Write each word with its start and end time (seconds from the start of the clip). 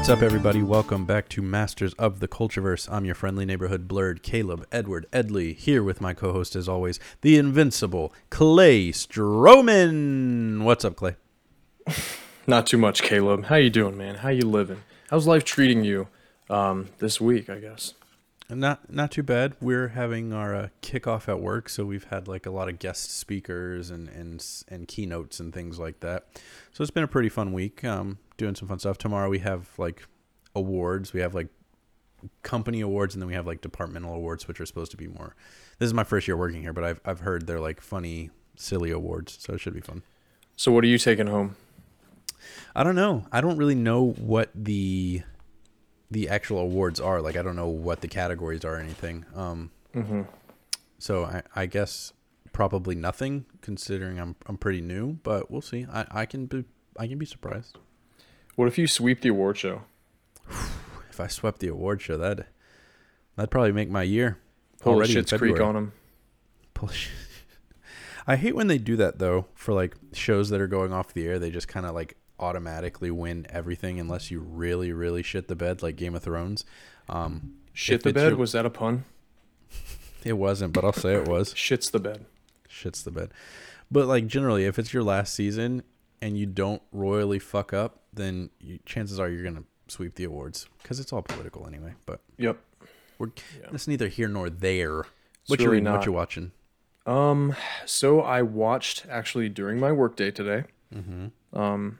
What's 0.00 0.08
up, 0.08 0.22
everybody? 0.22 0.62
Welcome 0.62 1.04
back 1.04 1.28
to 1.28 1.42
Masters 1.42 1.92
of 1.98 2.20
the 2.20 2.26
Cultureverse. 2.26 2.90
I'm 2.90 3.04
your 3.04 3.14
friendly 3.14 3.44
neighborhood 3.44 3.86
blurred 3.86 4.22
Caleb 4.22 4.66
Edward 4.72 5.04
Edley, 5.12 5.54
here 5.54 5.82
with 5.82 6.00
my 6.00 6.14
co-host, 6.14 6.56
as 6.56 6.70
always, 6.70 6.98
the 7.20 7.36
invincible 7.36 8.10
Clay 8.30 8.92
Stroman. 8.92 10.62
What's 10.64 10.86
up, 10.86 10.96
Clay? 10.96 11.16
Not 12.46 12.66
too 12.66 12.78
much, 12.78 13.02
Caleb. 13.02 13.44
How 13.44 13.56
you 13.56 13.68
doing, 13.68 13.98
man? 13.98 14.14
How 14.14 14.30
you 14.30 14.48
living? 14.48 14.80
How's 15.10 15.26
life 15.26 15.44
treating 15.44 15.84
you 15.84 16.08
um, 16.48 16.88
this 16.98 17.20
week? 17.20 17.50
I 17.50 17.58
guess. 17.58 17.92
Not 18.50 18.92
not 18.92 19.10
too 19.12 19.22
bad. 19.22 19.54
We're 19.60 19.88
having 19.88 20.32
our 20.32 20.54
uh, 20.54 20.68
kickoff 20.82 21.28
at 21.28 21.40
work, 21.40 21.68
so 21.68 21.84
we've 21.84 22.04
had 22.04 22.26
like 22.26 22.46
a 22.46 22.50
lot 22.50 22.68
of 22.68 22.78
guest 22.78 23.16
speakers 23.16 23.90
and 23.90 24.08
and 24.08 24.44
and 24.68 24.88
keynotes 24.88 25.40
and 25.40 25.52
things 25.52 25.78
like 25.78 26.00
that. 26.00 26.26
So 26.72 26.82
it's 26.82 26.90
been 26.90 27.04
a 27.04 27.08
pretty 27.08 27.28
fun 27.28 27.52
week. 27.52 27.84
Um, 27.84 28.18
doing 28.36 28.54
some 28.54 28.68
fun 28.68 28.78
stuff. 28.78 28.98
Tomorrow 28.98 29.28
we 29.28 29.38
have 29.40 29.70
like 29.78 30.06
awards. 30.54 31.12
We 31.12 31.20
have 31.20 31.34
like 31.34 31.48
company 32.42 32.80
awards, 32.80 33.14
and 33.14 33.22
then 33.22 33.28
we 33.28 33.34
have 33.34 33.46
like 33.46 33.60
departmental 33.60 34.14
awards, 34.14 34.48
which 34.48 34.60
are 34.60 34.66
supposed 34.66 34.90
to 34.90 34.96
be 34.96 35.06
more. 35.06 35.36
This 35.78 35.86
is 35.86 35.94
my 35.94 36.04
first 36.04 36.26
year 36.26 36.36
working 36.36 36.62
here, 36.62 36.72
but 36.72 36.84
I've 36.84 37.00
I've 37.04 37.20
heard 37.20 37.46
they're 37.46 37.60
like 37.60 37.80
funny, 37.80 38.30
silly 38.56 38.90
awards, 38.90 39.38
so 39.40 39.54
it 39.54 39.60
should 39.60 39.74
be 39.74 39.80
fun. 39.80 40.02
So 40.56 40.72
what 40.72 40.84
are 40.84 40.88
you 40.88 40.98
taking 40.98 41.26
home? 41.26 41.56
I 42.74 42.82
don't 42.82 42.94
know. 42.96 43.26
I 43.32 43.40
don't 43.40 43.56
really 43.56 43.74
know 43.74 44.10
what 44.12 44.50
the 44.54 45.22
the 46.10 46.28
actual 46.28 46.58
awards 46.58 46.98
are. 47.00 47.20
Like 47.20 47.36
I 47.36 47.42
don't 47.42 47.56
know 47.56 47.68
what 47.68 48.00
the 48.00 48.08
categories 48.08 48.64
are 48.64 48.76
or 48.76 48.78
anything. 48.78 49.24
Um, 49.34 49.70
Mm-hmm. 49.94 50.22
so 50.98 51.24
I, 51.24 51.42
I 51.56 51.66
guess 51.66 52.12
probably 52.52 52.94
nothing, 52.94 53.46
considering 53.60 54.20
I'm 54.20 54.36
I'm 54.46 54.56
pretty 54.56 54.80
new. 54.80 55.14
But 55.22 55.50
we'll 55.50 55.62
see. 55.62 55.86
I, 55.92 56.06
I 56.10 56.26
can 56.26 56.46
be 56.46 56.64
I 56.98 57.06
can 57.08 57.18
be 57.18 57.26
surprised 57.26 57.78
What 58.56 58.68
if 58.68 58.78
you 58.78 58.86
sweep 58.86 59.20
the 59.22 59.30
award 59.30 59.58
show? 59.58 59.82
if 61.10 61.18
I 61.20 61.26
swept 61.26 61.58
the 61.60 61.68
award 61.68 62.00
show. 62.02 62.16
That 62.16 62.46
that'd 63.36 63.50
probably 63.50 63.72
make 63.72 63.90
my 63.90 64.02
year. 64.04 64.38
Pull 64.80 64.94
already 64.94 65.14
Schitt's 65.14 65.32
Creek 65.32 65.60
on 65.60 65.74
them. 65.74 65.92
Pull- 66.74 66.90
I 68.26 68.36
hate 68.36 68.54
when 68.54 68.66
they 68.68 68.78
do 68.78 68.96
that 68.96 69.18
though. 69.18 69.46
For 69.54 69.72
like 69.74 69.96
shows 70.12 70.50
that 70.50 70.60
are 70.60 70.66
going 70.68 70.92
off 70.92 71.12
the 71.14 71.26
air, 71.26 71.38
they 71.38 71.50
just 71.50 71.68
kind 71.68 71.84
of 71.86 71.94
like 71.94 72.16
automatically 72.40 73.10
win 73.10 73.46
everything 73.50 74.00
unless 74.00 74.30
you 74.30 74.40
really 74.40 74.92
really 74.92 75.22
shit 75.22 75.46
the 75.48 75.54
bed, 75.56 75.82
like 75.82 75.96
Game 75.96 76.14
of 76.14 76.22
Thrones. 76.22 76.64
Um, 77.08 77.54
Shit 77.72 78.02
the 78.02 78.12
bed? 78.12 78.30
your- 78.30 78.36
Was 78.38 78.52
that 78.52 78.66
a 78.66 78.70
pun? 78.70 79.04
It 80.24 80.34
wasn't, 80.34 80.74
but 80.74 80.84
I'll 80.84 80.92
say 80.92 81.14
it 81.14 81.26
was. 81.28 81.54
Shits 81.54 81.90
the 81.90 81.98
bed. 81.98 82.26
Shits 82.68 83.02
the 83.02 83.10
bed. 83.10 83.30
But 83.90 84.06
like 84.06 84.26
generally, 84.26 84.66
if 84.66 84.78
it's 84.78 84.92
your 84.92 85.02
last 85.02 85.32
season 85.34 85.82
and 86.20 86.36
you 86.38 86.44
don't 86.44 86.82
royally 86.92 87.38
fuck 87.38 87.72
up, 87.72 88.00
then 88.12 88.50
you, 88.60 88.78
chances 88.84 89.18
are 89.18 89.30
you're 89.30 89.42
gonna 89.44 89.64
sweep 89.88 90.16
the 90.16 90.24
awards 90.24 90.68
because 90.82 91.00
it's 91.00 91.10
all 91.12 91.22
political 91.22 91.66
anyway. 91.66 91.94
But 92.04 92.20
Yep. 92.36 92.58
we're 93.18 93.28
Yeah. 93.60 93.68
that's 93.72 93.88
neither 93.88 94.08
here 94.08 94.28
nor 94.28 94.50
there. 94.50 95.00
It's 95.00 95.48
What 95.48 95.60
you 95.60 95.66
really 95.66 95.78
reading? 95.78 95.92
What 95.94 96.04
you 96.06 96.12
watching? 96.12 96.52
Um. 97.06 97.56
So 97.86 98.20
I 98.20 98.42
watched 98.42 99.06
actually 99.08 99.48
during 99.48 99.80
my 99.80 99.90
workday 99.90 100.30
today. 100.30 100.64
Mm-hmm. 100.94 101.58
Um, 101.58 101.98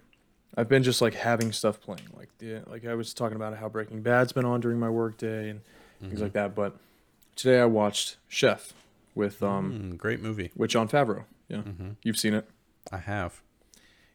I've 0.57 0.69
been 0.69 0.83
just 0.83 1.01
like 1.01 1.15
having 1.15 1.53
stuff 1.53 1.81
playing, 1.81 2.09
like 2.17 2.29
the 2.39 2.63
like 2.67 2.85
I 2.85 2.95
was 2.95 3.15
talking 3.15 3.37
about 3.37 3.57
how 3.57 3.69
Breaking 3.69 4.03
Bad's 4.03 4.33
been 4.33 4.45
on 4.45 4.61
during 4.61 4.79
my 4.79 4.91
workday 4.91 5.51
and 5.51 5.61
Mm-hmm. 5.61 6.09
things 6.09 6.23
like 6.23 6.33
that. 6.33 6.55
But 6.55 6.77
today 7.37 7.61
I 7.61 7.67
watched 7.67 8.17
Chef 8.27 8.73
with 9.15 9.43
um 9.43 9.93
Mm, 9.93 9.99
great 9.99 10.21
movie. 10.23 10.51
with 10.57 10.71
Jon 10.71 10.89
Favreau. 10.89 11.25
Yeah, 11.49 11.59
Mm-hmm. 11.59 11.91
you've 12.03 12.17
seen 12.19 12.33
it. 12.35 12.49
I 12.91 12.97
have. 12.99 13.43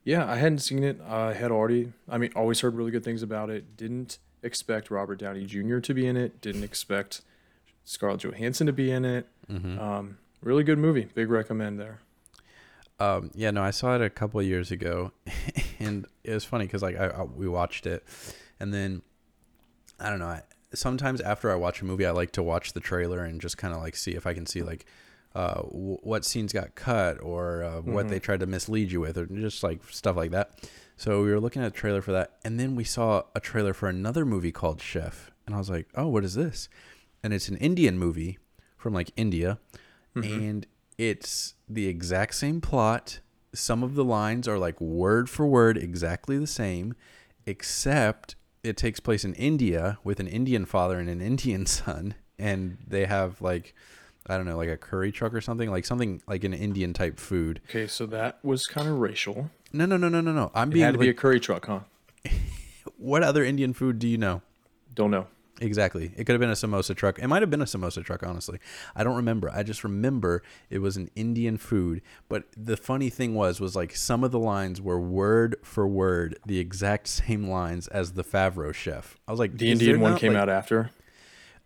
Yeah, 0.04 0.26
I 0.30 0.36
hadn't 0.38 0.60
seen 0.60 0.84
it. 0.84 1.00
I 1.08 1.34
had 1.34 1.52
already, 1.52 1.94
I 2.10 2.18
mean, 2.18 2.32
always 2.36 2.62
heard 2.62 2.76
really 2.76 2.92
good 2.92 3.04
things 3.04 3.22
about 3.24 3.50
it. 3.50 3.76
Didn't 3.78 4.18
expect 4.44 4.90
Robert 4.92 5.18
Downey 5.20 5.46
Jr. 5.46 5.80
to 5.80 5.94
be 5.94 6.06
in 6.08 6.16
it. 6.18 6.42
Didn't 6.42 6.64
expect 6.64 7.22
Scarlett 7.84 8.22
Johansson 8.24 8.66
to 8.68 8.74
be 8.74 8.92
in 8.92 9.04
it. 9.06 9.28
Mm-hmm. 9.52 9.80
Um, 9.80 10.18
really 10.42 10.64
good 10.64 10.78
movie. 10.80 11.08
Big 11.16 11.30
recommend 11.30 11.80
there. 11.80 12.00
Um, 13.00 13.32
yeah, 13.36 13.52
no, 13.52 13.62
I 13.62 13.72
saw 13.72 13.96
it 13.96 14.02
a 14.02 14.10
couple 14.10 14.40
of 14.40 14.46
years 14.46 14.72
ago, 14.72 15.12
and 15.80 16.06
it 16.24 16.32
was 16.34 16.46
funny 16.46 16.66
because 16.66 16.82
like 16.82 16.98
I, 16.98 17.08
I 17.08 17.24
we 17.24 17.48
watched 17.48 17.86
it, 17.86 18.06
and 18.60 18.74
then 18.74 19.02
I 20.00 20.10
don't 20.10 20.20
know. 20.20 20.28
I, 20.28 20.44
sometimes 20.74 21.20
after 21.22 21.52
I 21.52 21.56
watch 21.56 21.82
a 21.82 21.86
movie, 21.86 22.06
I 22.06 22.12
like 22.12 22.32
to 22.34 22.44
watch 22.44 22.74
the 22.74 22.80
trailer 22.80 23.24
and 23.24 23.42
just 23.42 23.58
kind 23.58 23.74
of 23.74 23.82
like 23.82 23.96
see 23.96 24.12
if 24.12 24.26
I 24.26 24.34
can 24.34 24.46
see 24.46 24.62
like 24.64 24.86
uh, 25.36 25.56
w- 25.64 25.98
what 26.04 26.24
scenes 26.24 26.54
got 26.54 26.76
cut 26.76 27.22
or 27.22 27.64
uh, 27.64 27.82
what 27.82 28.06
Mhm. 28.06 28.10
they 28.10 28.20
tried 28.20 28.40
to 28.40 28.46
mislead 28.46 28.92
you 28.94 29.02
with, 29.02 29.18
or 29.18 29.26
just 29.26 29.62
like 29.64 29.82
stuff 29.92 30.16
like 30.16 30.32
that. 30.32 30.70
So 30.96 31.22
we 31.22 31.32
were 31.32 31.42
looking 31.42 31.62
at 31.62 31.68
a 31.68 31.72
trailer 31.72 32.02
for 32.02 32.14
that, 32.14 32.38
and 32.46 32.58
then 32.58 32.76
we 32.76 32.86
saw 32.86 33.24
a 33.36 33.42
trailer 33.42 33.74
for 33.74 33.90
another 33.90 34.24
movie 34.26 34.54
called 34.54 34.82
Chef, 34.82 35.32
and 35.46 35.54
I 35.54 35.58
was 35.58 35.70
like, 35.70 35.90
"Oh, 35.96 36.08
what 36.08 36.24
is 36.24 36.36
this?" 36.36 36.70
And 37.22 37.34
it's 37.34 37.50
an 37.50 37.58
Indian 37.58 37.98
movie 38.00 38.38
from 38.78 38.94
like 38.94 39.12
India, 39.18 39.60
Mhm. 40.16 40.48
and 40.50 40.68
it's 40.98 41.56
the 41.68 41.88
exact 41.88 42.36
same 42.36 42.62
plot. 42.62 43.20
Some 43.54 43.84
of 43.84 43.96
the 43.96 44.04
lines 44.04 44.48
are 44.48 44.58
like 44.58 44.80
word 44.82 45.30
for 45.30 45.46
word 45.46 45.78
exactly 45.78 46.38
the 46.38 46.48
same, 46.48 46.96
except 47.46 48.36
it 48.64 48.78
takes 48.78 49.00
place 49.00 49.24
in 49.24 49.34
India 49.36 49.98
with 50.04 50.20
an 50.20 50.28
Indian 50.28 50.66
father 50.66 51.00
and 51.00 51.10
an 51.10 51.22
Indian 51.22 51.66
son, 51.66 52.16
and 52.38 52.78
they 52.86 53.06
have 53.06 53.42
like 53.42 53.74
I 54.28 54.38
don't 54.38 54.46
know, 54.48 54.58
like 54.58 54.70
a 54.70 54.78
curry 54.78 55.12
truck 55.12 55.34
or 55.34 55.42
something, 55.42 55.70
like 55.70 55.86
something 55.86 56.22
like 56.28 56.44
an 56.44 56.54
Indian 56.54 56.94
type 56.94 57.20
food. 57.20 57.62
Okay, 57.70 57.86
so 57.86 58.08
that 58.08 58.44
was 58.44 58.66
kind 58.66 58.88
of 58.88 58.98
racial. 58.98 59.52
No, 59.72 59.86
no, 59.86 59.98
no, 59.98 60.10
no, 60.10 60.20
no, 60.20 60.32
no. 60.32 60.52
I'm 60.56 60.70
It 60.70 60.74
being 60.74 60.86
had 60.86 60.94
to 60.94 61.00
be 61.00 61.10
a 61.10 61.14
curry 61.14 61.40
truck, 61.40 61.68
huh? 61.68 61.82
what 62.98 63.22
other 63.22 63.44
Indian 63.44 63.74
food 63.74 64.00
do 64.00 64.08
you 64.08 64.18
know? 64.18 64.42
Don't 64.96 65.12
know. 65.12 65.28
Exactly. 65.62 66.12
It 66.18 66.26
could 66.26 66.34
have 66.34 66.40
been 66.42 66.50
a 66.50 66.54
samosa 66.54 66.94
truck. 66.96 67.18
It 67.20 67.28
might 67.28 67.42
have 67.42 67.50
been 67.50 67.62
a 67.62 67.66
samosa 67.66 68.04
truck, 68.04 68.24
honestly. 68.24 68.60
I 68.96 69.04
don't 69.06 69.16
remember. 69.16 69.50
I 69.54 69.64
just 69.64 69.84
remember 69.86 70.44
it 70.70 70.80
was 70.80 70.98
an 70.98 71.10
Indian 71.16 71.58
food. 71.58 72.02
But 72.28 72.44
the 72.58 72.76
funny 72.76 73.10
thing 73.10 73.36
was, 73.36 73.62
was 73.62 73.74
like 73.76 73.96
some 73.96 74.24
of 74.26 74.32
the 74.32 74.40
lines 74.40 74.82
were 74.82 75.00
word 75.00 75.56
for 75.64 75.88
word 75.88 76.38
the 76.46 76.60
exact 76.60 77.08
same 77.08 77.48
lines 77.48 77.88
as 77.88 78.14
the 78.14 78.24
Favreau 78.24 78.74
chef. 78.74 79.18
I 79.28 79.32
was 79.32 79.40
like, 79.40 79.58
The 79.58 79.72
is 79.72 79.80
there 79.80 79.88
Indian 79.90 80.02
one 80.02 80.12
not, 80.12 80.20
came 80.22 80.34
like- 80.34 80.42
out 80.42 80.50
after. 80.50 80.92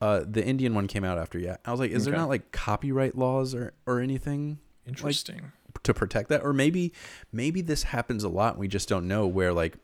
Uh, 0.01 0.23
the 0.25 0.45
Indian 0.45 0.75
one 0.75 0.87
came 0.87 1.03
out 1.03 1.17
after. 1.17 1.39
Yeah. 1.39 1.57
I 1.65 1.71
was 1.71 1.79
like, 1.79 1.91
is 1.91 2.05
there 2.05 2.13
not 2.15 2.29
like 2.29 2.51
copyright 2.51 3.17
laws 3.17 3.53
or 3.55 3.73
or 3.85 3.99
anything 3.99 4.59
Interesting. 4.87 5.51
to 5.83 5.93
protect 5.93 6.29
that 6.29 6.41
or 6.43 6.53
maybe 6.53 6.93
maybe 7.33 7.61
this 7.61 7.83
happens 7.83 8.23
a 8.23 8.29
lot 8.29 8.53
and 8.53 8.59
we 8.61 8.67
just 8.69 8.87
don't 8.87 9.07
know 9.09 9.27
where 9.27 9.51
like 9.51 9.75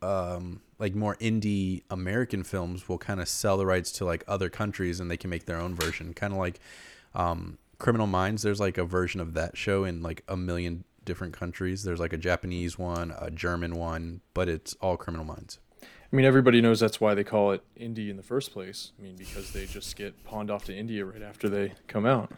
um 0.00 0.62
like 0.78 0.94
more 0.94 1.16
indie 1.16 1.82
american 1.90 2.42
films 2.42 2.88
will 2.88 2.98
kind 2.98 3.20
of 3.20 3.28
sell 3.28 3.56
the 3.56 3.66
rights 3.66 3.90
to 3.92 4.04
like 4.04 4.24
other 4.26 4.48
countries 4.48 5.00
and 5.00 5.10
they 5.10 5.16
can 5.16 5.30
make 5.30 5.46
their 5.46 5.58
own 5.58 5.74
version 5.74 6.12
kind 6.14 6.32
of 6.32 6.38
like 6.38 6.60
um 7.14 7.58
criminal 7.78 8.06
minds 8.06 8.42
there's 8.42 8.60
like 8.60 8.78
a 8.78 8.84
version 8.84 9.20
of 9.20 9.34
that 9.34 9.56
show 9.56 9.84
in 9.84 10.02
like 10.02 10.22
a 10.28 10.36
million 10.36 10.84
different 11.04 11.32
countries 11.32 11.82
there's 11.84 12.00
like 12.00 12.12
a 12.12 12.18
japanese 12.18 12.78
one 12.78 13.14
a 13.18 13.30
german 13.30 13.74
one 13.74 14.20
but 14.34 14.48
it's 14.48 14.74
all 14.80 14.96
criminal 14.96 15.24
minds 15.24 15.58
I 16.12 16.16
mean, 16.16 16.24
everybody 16.24 16.60
knows 16.60 16.78
that's 16.78 17.00
why 17.00 17.14
they 17.14 17.24
call 17.24 17.50
it 17.50 17.62
indie 17.78 18.10
in 18.10 18.16
the 18.16 18.22
first 18.22 18.52
place. 18.52 18.92
I 18.98 19.02
mean, 19.02 19.16
because 19.16 19.52
they 19.52 19.66
just 19.66 19.96
get 19.96 20.22
pawned 20.24 20.50
off 20.50 20.64
to 20.66 20.74
India 20.74 21.04
right 21.04 21.22
after 21.22 21.48
they 21.48 21.72
come 21.88 22.06
out. 22.06 22.30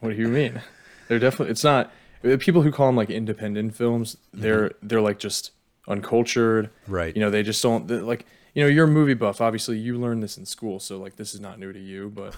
What 0.00 0.10
do 0.10 0.16
you 0.16 0.28
mean? 0.28 0.60
They're 1.08 1.18
definitely. 1.18 1.52
It's 1.52 1.64
not 1.64 1.92
people 2.38 2.62
who 2.62 2.72
call 2.72 2.86
them 2.86 2.96
like 2.96 3.10
independent 3.10 3.74
films. 3.74 4.16
They're 4.32 4.72
they're 4.82 5.00
like 5.00 5.18
just 5.18 5.50
uncultured. 5.88 6.70
right 6.88 7.14
You 7.14 7.20
know, 7.20 7.30
they 7.30 7.42
just 7.42 7.62
don't 7.62 7.88
like. 8.06 8.26
You 8.54 8.62
know, 8.62 8.68
you're 8.68 8.84
a 8.84 8.88
movie 8.88 9.14
buff. 9.14 9.40
Obviously, 9.40 9.78
you 9.78 9.98
learned 9.98 10.22
this 10.22 10.38
in 10.38 10.46
school, 10.46 10.78
so 10.78 10.98
like 10.98 11.16
this 11.16 11.34
is 11.34 11.40
not 11.40 11.58
new 11.58 11.72
to 11.72 11.78
you. 11.80 12.08
But 12.14 12.36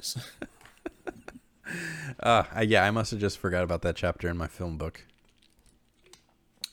uh 2.20 2.42
I, 2.52 2.62
yeah 2.62 2.84
i 2.84 2.90
must 2.90 3.12
have 3.12 3.20
just 3.20 3.38
forgot 3.38 3.62
about 3.62 3.82
that 3.82 3.94
chapter 3.96 4.28
in 4.28 4.36
my 4.36 4.48
film 4.48 4.76
book 4.76 5.04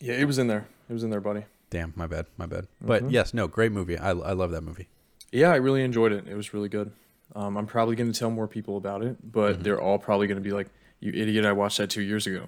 yeah, 0.02 0.14
it 0.14 0.24
was 0.26 0.40
in 0.40 0.48
there. 0.48 0.66
It 0.90 0.94
was 0.94 1.04
in 1.04 1.10
there, 1.10 1.20
buddy. 1.22 1.44
damn 1.70 1.94
my 1.96 2.08
bad 2.08 2.26
my 2.38 2.46
bad 2.46 2.68
but 2.82 3.04
Mhm. 3.04 3.12
yes 3.12 3.34
no 3.34 3.48
great 3.48 3.72
movie 3.72 3.98
i, 3.98 4.10
I 4.10 4.32
love 4.34 4.52
that 4.52 4.62
movie 4.62 4.88
Yeah, 5.32 5.52
I 5.52 5.58
really 5.58 5.84
enjoyed 5.84 6.12
it. 6.12 6.28
It 6.28 6.36
was 6.36 6.54
really 6.56 6.70
good. 6.70 6.92
Um, 7.36 7.56
I'm 7.58 7.68
probably 7.68 7.96
going 7.96 8.12
to 8.12 8.18
tell 8.20 8.32
more 8.32 8.48
people 8.48 8.78
about 8.78 9.04
it, 9.04 9.18
but 9.32 9.60
Mhm. 9.60 9.64
they're 9.64 9.80
all 9.82 10.00
probably 10.00 10.26
going 10.26 10.42
to 10.42 10.50
be 10.50 10.52
like, 10.52 10.70
"You 11.00 11.12
idiot! 11.14 11.46
I 11.46 11.52
watched 11.52 11.78
that 11.78 11.92
two 11.92 12.02
years 12.02 12.26
ago." 12.26 12.48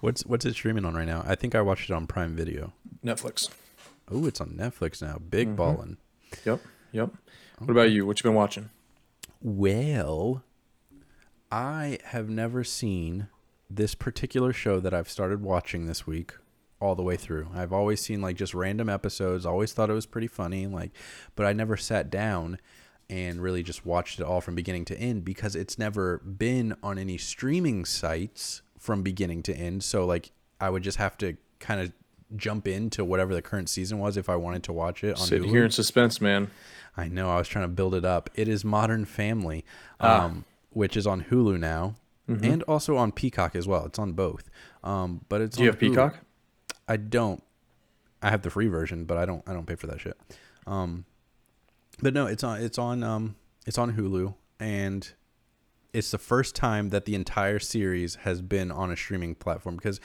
What's 0.00 0.24
what's 0.26 0.44
it 0.44 0.52
streaming 0.54 0.84
on 0.84 0.94
right 0.94 1.06
now? 1.06 1.22
I 1.26 1.34
think 1.34 1.54
I 1.54 1.60
watched 1.60 1.88
it 1.90 1.94
on 1.94 2.06
Prime 2.06 2.34
Video. 2.36 2.72
Netflix. 3.04 3.48
Oh, 4.10 4.26
it's 4.26 4.40
on 4.40 4.50
Netflix 4.50 5.00
now. 5.00 5.18
Big 5.30 5.48
Mhm. 5.48 5.56
ballin'. 5.56 5.96
Yep. 6.44 6.60
Yep. 6.92 7.10
What 7.58 7.70
about 7.70 7.90
you? 7.90 8.04
What 8.06 8.18
you 8.18 8.22
been 8.24 8.34
watching? 8.34 8.70
Well, 9.40 10.42
I 11.50 11.98
have 12.06 12.28
never 12.28 12.64
seen 12.64 13.28
this 13.70 13.94
particular 13.94 14.52
show 14.52 14.80
that 14.80 14.92
I've 14.94 15.08
started 15.08 15.42
watching 15.42 15.86
this 15.86 16.06
week 16.06 16.34
all 16.80 16.94
the 16.94 17.02
way 17.02 17.16
through. 17.16 17.48
I've 17.54 17.72
always 17.72 18.00
seen 18.00 18.20
like 18.20 18.36
just 18.36 18.54
random 18.54 18.88
episodes, 18.88 19.46
always 19.46 19.72
thought 19.72 19.90
it 19.90 19.94
was 19.94 20.06
pretty 20.06 20.26
funny, 20.26 20.66
like 20.66 20.90
but 21.36 21.46
I 21.46 21.52
never 21.52 21.76
sat 21.76 22.10
down 22.10 22.58
and 23.08 23.40
really 23.42 23.62
just 23.62 23.84
watched 23.86 24.18
it 24.20 24.24
all 24.24 24.40
from 24.40 24.54
beginning 24.54 24.84
to 24.86 24.98
end 24.98 25.24
because 25.24 25.54
it's 25.54 25.78
never 25.78 26.18
been 26.18 26.74
on 26.82 26.98
any 26.98 27.16
streaming 27.18 27.84
sites 27.84 28.62
from 28.84 29.02
beginning 29.02 29.42
to 29.44 29.54
end. 29.56 29.82
So 29.82 30.04
like 30.04 30.30
I 30.60 30.68
would 30.68 30.82
just 30.82 30.98
have 30.98 31.16
to 31.18 31.36
kind 31.58 31.80
of 31.80 31.92
jump 32.36 32.68
into 32.68 33.02
whatever 33.04 33.34
the 33.34 33.40
current 33.40 33.68
season 33.70 33.98
was 33.98 34.16
if 34.18 34.28
I 34.28 34.36
wanted 34.36 34.62
to 34.64 34.72
watch 34.72 35.02
it 35.02 35.18
on 35.18 35.26
Sitting 35.26 35.48
Hulu. 35.48 35.52
here 35.52 35.64
in 35.64 35.70
suspense, 35.70 36.20
man. 36.20 36.50
I 36.96 37.08
know. 37.08 37.30
I 37.30 37.38
was 37.38 37.48
trying 37.48 37.64
to 37.64 37.68
build 37.68 37.94
it 37.94 38.04
up. 38.04 38.28
It 38.34 38.46
is 38.46 38.64
Modern 38.64 39.04
Family, 39.06 39.64
Ah. 40.00 40.26
um, 40.26 40.44
which 40.70 40.96
is 40.96 41.06
on 41.06 41.24
Hulu 41.24 41.58
now, 41.58 41.94
Mm-hmm. 42.28 42.44
and 42.44 42.62
also 42.64 42.96
on 42.96 43.12
Peacock 43.12 43.54
as 43.56 43.66
well. 43.68 43.84
It's 43.86 43.98
on 43.98 44.12
both. 44.12 44.48
Um, 44.82 45.24
but 45.28 45.40
it's 45.42 45.56
Do 45.56 45.64
you 45.64 45.70
on 45.70 45.74
have 45.74 45.80
Hulu. 45.82 45.88
Peacock? 45.90 46.18
I 46.88 46.96
don't. 46.96 47.42
I 48.22 48.30
have 48.30 48.42
the 48.42 48.50
free 48.50 48.68
version, 48.68 49.04
but 49.06 49.16
I 49.18 49.24
don't. 49.26 49.42
I 49.48 49.52
don't 49.54 49.66
pay 49.66 49.74
for 49.76 49.86
that 49.88 50.00
shit. 50.00 50.16
Um, 50.66 51.04
but 52.02 52.14
no, 52.14 52.26
it's 52.26 52.42
on. 52.44 52.60
It's 52.62 52.78
on. 52.78 53.02
Um, 53.02 53.36
it's 53.66 53.76
on 53.78 53.94
Hulu, 53.94 54.34
and 54.60 55.10
it's 55.94 56.10
the 56.10 56.18
first 56.18 56.54
time 56.54 56.90
that 56.90 57.04
the 57.04 57.14
entire 57.14 57.58
series 57.58 58.16
has 58.16 58.42
been 58.42 58.70
on 58.70 58.90
a 58.90 58.96
streaming 58.96 59.34
platform 59.34 59.76
because 59.76 60.00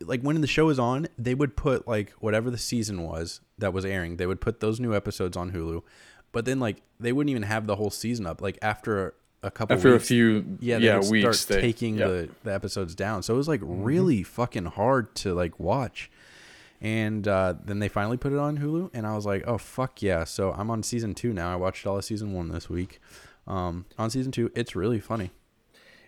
like 0.00 0.22
when 0.22 0.40
the 0.40 0.46
show 0.46 0.68
is 0.70 0.78
on 0.78 1.06
they 1.16 1.34
would 1.34 1.56
put 1.56 1.86
like 1.86 2.10
whatever 2.12 2.50
the 2.50 2.58
season 2.58 3.02
was 3.02 3.40
that 3.58 3.72
was 3.72 3.84
airing 3.84 4.16
they 4.16 4.26
would 4.26 4.40
put 4.40 4.60
those 4.60 4.80
new 4.80 4.94
episodes 4.94 5.36
on 5.36 5.52
hulu 5.52 5.82
but 6.32 6.44
then 6.44 6.58
like 6.58 6.82
they 6.98 7.12
wouldn't 7.12 7.30
even 7.30 7.44
have 7.44 7.66
the 7.66 7.76
whole 7.76 7.90
season 7.90 8.26
up 8.26 8.40
like 8.40 8.58
after 8.60 9.14
a 9.44 9.50
couple 9.50 9.76
After 9.76 9.92
weeks, 9.92 10.04
a 10.04 10.06
few 10.06 10.58
yeah, 10.58 10.78
yeah, 10.78 10.98
weeks, 11.10 11.40
start 11.40 11.60
they, 11.60 11.60
taking 11.60 11.98
yeah. 11.98 12.06
the, 12.06 12.28
the 12.44 12.54
episodes 12.54 12.94
down. 12.94 13.22
So 13.22 13.34
it 13.34 13.36
was 13.36 13.46
like 13.46 13.60
really 13.62 14.22
fucking 14.22 14.64
hard 14.64 15.14
to 15.16 15.34
like 15.34 15.60
watch. 15.60 16.10
And 16.80 17.28
uh, 17.28 17.54
then 17.64 17.78
they 17.78 17.88
finally 17.88 18.16
put 18.16 18.32
it 18.32 18.38
on 18.38 18.58
Hulu, 18.58 18.90
and 18.92 19.06
I 19.06 19.14
was 19.14 19.24
like, 19.24 19.44
"Oh 19.46 19.56
fuck 19.56 20.02
yeah!" 20.02 20.24
So 20.24 20.52
I'm 20.52 20.70
on 20.70 20.82
season 20.82 21.14
two 21.14 21.32
now. 21.32 21.52
I 21.52 21.56
watched 21.56 21.86
all 21.86 21.96
of 21.96 22.04
season 22.04 22.34
one 22.34 22.48
this 22.48 22.68
week. 22.68 23.00
Um, 23.46 23.84
on 23.98 24.10
season 24.10 24.32
two, 24.32 24.50
it's 24.54 24.74
really 24.76 25.00
funny. 25.00 25.30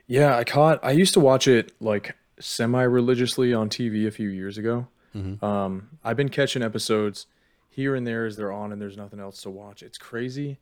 Yeah, 0.06 0.36
I 0.36 0.44
caught. 0.44 0.78
I 0.84 0.92
used 0.92 1.14
to 1.14 1.20
watch 1.20 1.48
it 1.48 1.72
like 1.80 2.14
semi-religiously 2.38 3.52
on 3.52 3.68
TV 3.68 4.06
a 4.06 4.10
few 4.10 4.28
years 4.28 4.56
ago. 4.58 4.88
Mhm. 5.14 5.42
Um, 5.42 5.88
I've 6.04 6.16
been 6.16 6.28
catching 6.28 6.62
episodes 6.62 7.26
here 7.68 7.94
and 7.94 8.06
there 8.06 8.26
as 8.26 8.36
they're 8.36 8.52
on, 8.52 8.72
and 8.72 8.80
there's 8.80 8.96
nothing 8.96 9.20
else 9.20 9.42
to 9.42 9.50
watch. 9.50 9.82
It's 9.82 9.98
crazy 9.98 10.58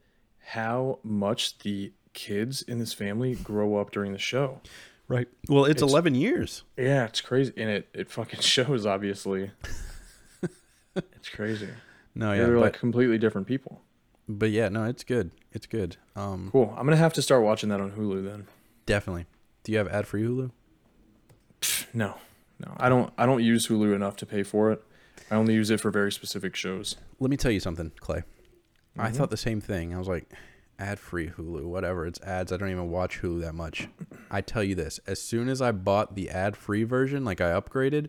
how 0.46 0.98
much 1.02 1.58
the 1.58 1.92
kids 2.12 2.62
in 2.62 2.78
this 2.78 2.92
family 2.92 3.34
grow 3.34 3.76
up 3.76 3.90
during 3.90 4.12
the 4.12 4.18
show. 4.18 4.60
Right. 5.08 5.28
Well, 5.48 5.64
it's, 5.64 5.82
It's- 5.82 5.90
11 5.92 6.14
years. 6.14 6.62
Yeah, 6.76 7.04
it's 7.04 7.20
crazy, 7.20 7.52
and 7.56 7.68
it 7.70 7.88
it 7.92 8.10
fucking 8.10 8.40
shows. 8.54 8.86
Obviously, 8.86 9.50
it's 10.96 11.28
crazy. 11.28 11.68
No, 12.14 12.32
yeah, 12.32 12.44
They're 12.44 12.54
but, 12.54 12.60
like 12.60 12.78
completely 12.78 13.18
different 13.18 13.46
people. 13.46 13.82
But 14.28 14.50
yeah, 14.50 14.68
no, 14.68 14.84
it's 14.84 15.04
good. 15.04 15.30
It's 15.52 15.66
good. 15.66 15.96
Um, 16.16 16.48
Cool. 16.52 16.74
I'm 16.76 16.84
gonna 16.86 16.96
have 16.96 17.12
to 17.14 17.22
start 17.22 17.42
watching 17.42 17.68
that 17.70 17.80
on 17.80 17.92
Hulu 17.92 18.24
then. 18.24 18.46
definitely. 18.86 19.26
Do 19.62 19.72
you 19.72 19.78
have 19.78 19.88
ad-free 19.88 20.22
Hulu? 20.24 20.50
No, 21.94 22.16
no, 22.58 22.74
I 22.76 22.88
don't. 22.88 23.12
I 23.16 23.24
don't 23.26 23.42
use 23.42 23.68
Hulu 23.68 23.94
enough 23.94 24.16
to 24.16 24.26
pay 24.26 24.42
for 24.42 24.70
it. 24.72 24.82
I 25.30 25.36
only 25.36 25.54
use 25.54 25.70
it 25.70 25.80
for 25.80 25.90
very 25.90 26.12
specific 26.12 26.54
shows. 26.54 26.96
Let 27.20 27.30
me 27.30 27.36
tell 27.36 27.50
you 27.50 27.60
something, 27.60 27.92
Clay. 28.00 28.24
I 28.98 29.10
Mhm. 29.10 29.16
thought 29.16 29.30
the 29.30 29.36
same 29.38 29.60
thing. 29.60 29.94
I 29.94 29.98
was 29.98 30.06
like, 30.08 30.30
ad 30.78 30.98
free 30.98 31.30
Hulu, 31.30 31.64
whatever. 31.64 32.04
It's 32.06 32.20
ads. 32.20 32.52
I 32.52 32.56
don't 32.58 32.68
even 32.70 32.90
watch 32.90 33.22
Hulu 33.22 33.40
that 33.40 33.54
much. 33.54 33.88
I 34.30 34.40
tell 34.42 34.62
you 34.62 34.74
this: 34.74 35.00
as 35.06 35.22
soon 35.22 35.48
as 35.48 35.62
I 35.62 35.72
bought 35.72 36.14
the 36.14 36.28
ad 36.30 36.56
free 36.56 36.84
version, 36.84 37.24
like 37.24 37.40
I 37.40 37.58
upgraded, 37.58 38.08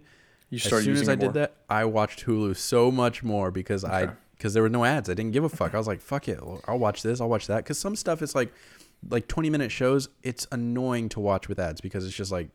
You 0.49 0.57
as 0.57 0.63
start 0.63 0.83
soon 0.83 0.97
as 0.97 1.07
I 1.07 1.13
it 1.13 1.19
did 1.19 1.33
that, 1.33 1.55
I 1.69 1.85
watched 1.85 2.25
Hulu 2.25 2.57
so 2.57 2.91
much 2.91 3.23
more 3.23 3.49
because 3.51 3.83
I 3.85 4.03
Okay. 4.03 4.13
Because 4.37 4.53
there 4.53 4.63
were 4.63 4.69
no 4.69 4.85
ads. 4.85 5.09
I 5.09 5.13
didn't 5.13 5.31
give 5.31 5.43
a 5.43 5.49
fuck. 5.49 5.73
I 5.73 5.77
was 5.77 5.87
like, 5.87 6.01
fuck 6.01 6.27
it, 6.27 6.39
I'll 6.67 6.79
watch 6.79 7.01
this. 7.03 7.21
I'll 7.21 7.29
watch 7.29 7.47
that. 7.47 7.57
Because 7.63 7.77
some 7.79 7.95
stuff 7.95 8.21
is 8.21 8.35
like 8.35 8.53
like 9.09 9.27
twenty 9.27 9.49
minute 9.49 9.71
shows. 9.71 10.09
It's 10.23 10.47
annoying 10.51 11.09
to 11.09 11.19
watch 11.19 11.47
with 11.47 11.59
ads 11.59 11.81
because 11.81 12.05
it's 12.05 12.15
just 12.15 12.31
like 12.31 12.49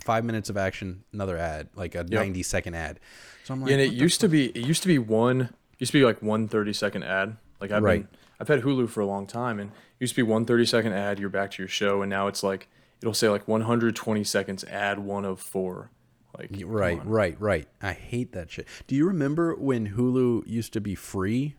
five 0.00 0.24
minutes 0.24 0.50
of 0.50 0.56
action, 0.56 1.04
another 1.12 1.36
ad, 1.38 1.68
like 1.74 1.94
a 1.94 2.04
ninety 2.04 2.42
second 2.42 2.74
ad. 2.74 3.00
So 3.44 3.54
I'm 3.54 3.60
like, 3.60 3.70
Yeah, 3.70 3.74
and 3.76 3.82
it 3.82 3.92
used 3.92 4.20
to 4.20 4.28
be. 4.28 4.46
It 4.46 4.66
used 4.66 4.82
to 4.82 4.88
be 4.88 4.98
one. 4.98 5.50
Used 5.78 5.92
to 5.92 5.98
be 5.98 6.04
like 6.04 6.22
one 6.22 6.46
30 6.48 6.72
second 6.72 7.02
ad. 7.04 7.36
Like 7.60 7.70
I've 7.72 7.82
Right. 7.82 8.08
been. 8.10 8.18
I've 8.40 8.48
had 8.48 8.62
Hulu 8.62 8.88
for 8.88 9.00
a 9.00 9.06
long 9.06 9.26
time, 9.26 9.58
and 9.60 9.70
it 9.70 9.76
used 10.00 10.14
to 10.14 10.24
be 10.24 10.28
one 10.30 10.44
30 10.44 10.66
second 10.66 10.92
ad. 10.92 11.18
You're 11.18 11.28
back 11.30 11.50
to 11.52 11.62
your 11.62 11.68
show, 11.68 12.02
and 12.02 12.10
now 12.10 12.26
it's 12.26 12.42
like 12.42 12.68
it'll 13.00 13.14
say 13.14 13.28
like 13.28 13.46
120 13.48 14.24
seconds 14.24 14.64
ad 14.64 14.98
one 15.00 15.24
of 15.24 15.40
four. 15.40 15.90
Like 16.38 16.50
Right, 16.64 17.04
right, 17.06 17.36
right. 17.40 17.68
I 17.82 17.92
hate 17.92 18.32
that 18.32 18.50
shit. 18.50 18.66
Do 18.86 18.94
you 18.94 19.06
remember 19.06 19.54
when 19.54 19.90
Hulu 19.90 20.46
used 20.46 20.72
to 20.72 20.80
be 20.80 20.94
free? 20.94 21.54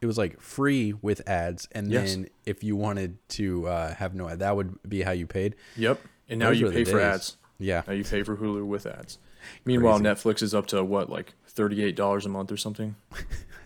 It 0.00 0.06
was 0.06 0.16
like 0.18 0.40
free 0.40 0.94
with 1.02 1.28
ads, 1.28 1.68
and 1.72 1.90
Yes. 1.90 2.14
then 2.14 2.28
if 2.46 2.64
you 2.64 2.74
wanted 2.74 3.18
to 3.30 3.66
uh, 3.68 3.94
have 3.94 4.14
no 4.14 4.28
ad, 4.28 4.38
that 4.40 4.56
would 4.56 4.78
be 4.88 5.02
how 5.02 5.10
you 5.12 5.26
paid. 5.26 5.54
Yep. 5.76 6.00
And 6.28 6.38
now 6.40 6.48
Those 6.48 6.60
you 6.60 6.70
pay 6.70 6.84
for 6.84 6.98
ads. 7.00 7.36
Yeah, 7.58 7.82
Now 7.86 7.92
you 7.92 8.04
pay 8.04 8.22
for 8.22 8.36
Hulu 8.36 8.64
with 8.66 8.86
ads. 8.86 9.18
Meanwhile, 9.66 10.00
Crazy. 10.00 10.04
Netflix 10.14 10.42
is 10.42 10.54
up 10.54 10.66
to 10.68 10.82
what, 10.82 11.10
like 11.10 11.34
thirty-eight 11.46 11.96
dollars 11.96 12.24
a 12.24 12.28
month 12.30 12.50
or 12.50 12.56
something. 12.56 12.96
I 13.12 13.16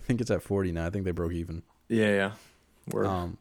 think 0.02 0.20
it's 0.20 0.31
at 0.31 0.43
forty 0.43 0.73
now. 0.73 0.87
I 0.87 0.91
think 0.91 1.05
they 1.05 1.11
broke 1.12 1.32
even. 1.32 1.62
Yeah, 1.88 2.08
yeah. 2.08 2.31
Word. 2.91 3.06
Um, 3.06 3.38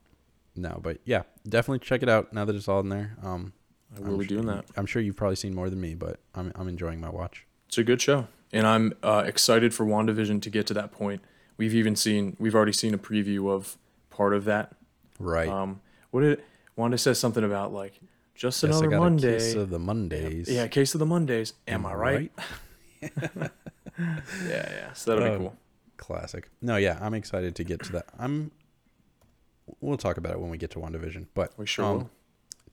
no, 0.56 0.80
but 0.84 1.00
yeah, 1.06 1.24
definitely 1.50 1.80
check 1.80 2.04
it 2.04 2.10
out 2.10 2.32
now 2.34 2.46
that 2.46 2.56
it's 2.56 2.68
all 2.68 2.80
in 2.82 2.90
there. 2.90 3.18
Um, 3.24 3.54
I 3.96 4.00
will 4.00 4.08
I'm 4.14 4.18
be 4.20 4.26
sure- 4.26 4.38
doing 4.38 4.48
that. 4.48 4.66
I'm 4.76 4.86
sure 4.86 5.02
you've 5.02 5.16
probably 5.16 5.36
seen 5.36 5.54
more 5.54 5.70
than 5.70 5.80
me, 5.82 5.96
but 5.96 6.20
I'm 6.36 6.52
I'm 6.56 6.68
enjoying 6.68 7.00
my 7.00 7.10
watch. 7.10 7.46
It's 7.68 7.78
a 7.78 7.84
good 7.84 8.02
show, 8.02 8.28
and 8.52 8.66
I'm 8.68 8.94
uh, 9.04 9.24
excited 9.26 9.74
for 9.74 9.86
WandaVision 9.86 10.42
to 10.44 10.50
get 10.50 10.68
to 10.68 10.74
that 10.76 10.92
point. 10.92 11.22
We've 11.58 11.74
even 11.76 11.96
seen, 11.96 12.36
we've 12.40 12.56
already 12.56 12.72
seen 12.74 12.94
a 12.94 12.98
preview 12.98 13.50
of 13.52 13.78
part 14.10 14.34
of 14.34 14.46
that. 14.46 14.74
Right. 15.20 15.48
Um, 15.48 15.82
what 16.12 16.22
did 16.22 16.42
Wanda 16.76 16.98
says 16.98 17.20
something 17.20 17.44
about 17.44 17.72
like 17.74 18.00
just 18.36 18.64
another 18.64 18.88
a 18.92 19.00
Monday? 19.00 19.34
case 19.38 19.54
of 19.56 19.70
the 19.70 19.80
Mondays. 19.80 20.50
Yeah, 20.50 20.68
case 20.68 20.94
of 20.96 21.00
the 21.00 21.06
Mondays. 21.06 21.54
Am, 21.68 21.86
I 21.86 21.94
right? 21.94 22.32
Yeah, 23.32 23.50
yeah. 24.48 24.94
So 24.94 25.12
that'll 25.16 25.28
Uh, 25.28 25.38
be 25.38 25.44
cool. 25.44 25.56
Classic. 25.98 26.50
No, 26.62 26.78
yeah, 26.78 26.98
I'm 27.02 27.14
excited 27.14 27.56
to 27.56 27.64
get 27.64 27.84
to 27.84 27.92
that. 27.94 28.06
I'm. 28.18 28.52
We'll 29.82 29.98
talk 29.98 30.18
about 30.18 30.34
it 30.34 30.40
when 30.40 30.50
we 30.50 30.58
get 30.58 30.72
to 30.72 30.80
WandaVision, 30.80 31.28
but 31.34 31.54
We 31.58 31.66
sure 31.66 31.86
um, 31.86 31.98
will. 31.98 32.10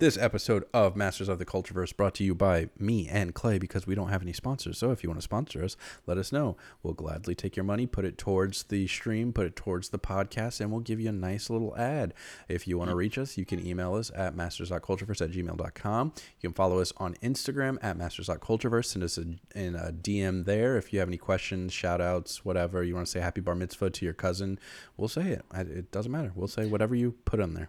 This 0.00 0.16
episode 0.16 0.64
of 0.72 0.96
Masters 0.96 1.28
of 1.28 1.38
the 1.38 1.44
Cultureverse 1.44 1.94
brought 1.94 2.14
to 2.14 2.24
you 2.24 2.34
by 2.34 2.70
me 2.78 3.06
and 3.06 3.34
Clay 3.34 3.58
because 3.58 3.86
we 3.86 3.94
don't 3.94 4.08
have 4.08 4.22
any 4.22 4.32
sponsors. 4.32 4.78
So 4.78 4.92
if 4.92 5.02
you 5.02 5.10
want 5.10 5.18
to 5.18 5.24
sponsor 5.24 5.62
us, 5.62 5.76
let 6.06 6.16
us 6.16 6.32
know. 6.32 6.56
We'll 6.82 6.94
gladly 6.94 7.34
take 7.34 7.54
your 7.54 7.64
money, 7.64 7.86
put 7.86 8.06
it 8.06 8.16
towards 8.16 8.62
the 8.62 8.86
stream, 8.86 9.34
put 9.34 9.44
it 9.44 9.56
towards 9.56 9.90
the 9.90 9.98
podcast, 9.98 10.58
and 10.58 10.70
we'll 10.72 10.80
give 10.80 11.00
you 11.00 11.10
a 11.10 11.12
nice 11.12 11.50
little 11.50 11.76
ad. 11.76 12.14
If 12.48 12.66
you 12.66 12.78
want 12.78 12.88
to 12.88 12.96
reach 12.96 13.18
us, 13.18 13.36
you 13.36 13.44
can 13.44 13.64
email 13.64 13.94
us 13.94 14.10
at 14.16 14.34
masters.cultureverse 14.34 15.20
at 15.20 15.32
gmail.com. 15.32 16.12
You 16.16 16.48
can 16.48 16.54
follow 16.54 16.80
us 16.80 16.94
on 16.96 17.16
Instagram 17.16 17.76
at 17.82 17.98
masters.cultureverse. 17.98 18.86
Send 18.86 19.04
us 19.04 19.18
a, 19.18 19.24
in 19.54 19.74
a 19.74 19.92
DM 19.92 20.46
there. 20.46 20.78
If 20.78 20.94
you 20.94 21.00
have 21.00 21.08
any 21.08 21.18
questions, 21.18 21.74
shout 21.74 22.00
outs, 22.00 22.42
whatever, 22.42 22.82
you 22.82 22.94
want 22.94 23.06
to 23.06 23.12
say 23.12 23.20
happy 23.20 23.42
bar 23.42 23.54
mitzvah 23.54 23.90
to 23.90 24.04
your 24.06 24.14
cousin, 24.14 24.58
we'll 24.96 25.08
say 25.08 25.32
it. 25.32 25.44
It 25.54 25.90
doesn't 25.90 26.10
matter. 26.10 26.32
We'll 26.34 26.48
say 26.48 26.64
whatever 26.64 26.94
you 26.94 27.16
put 27.26 27.38
on 27.38 27.52
there. 27.52 27.68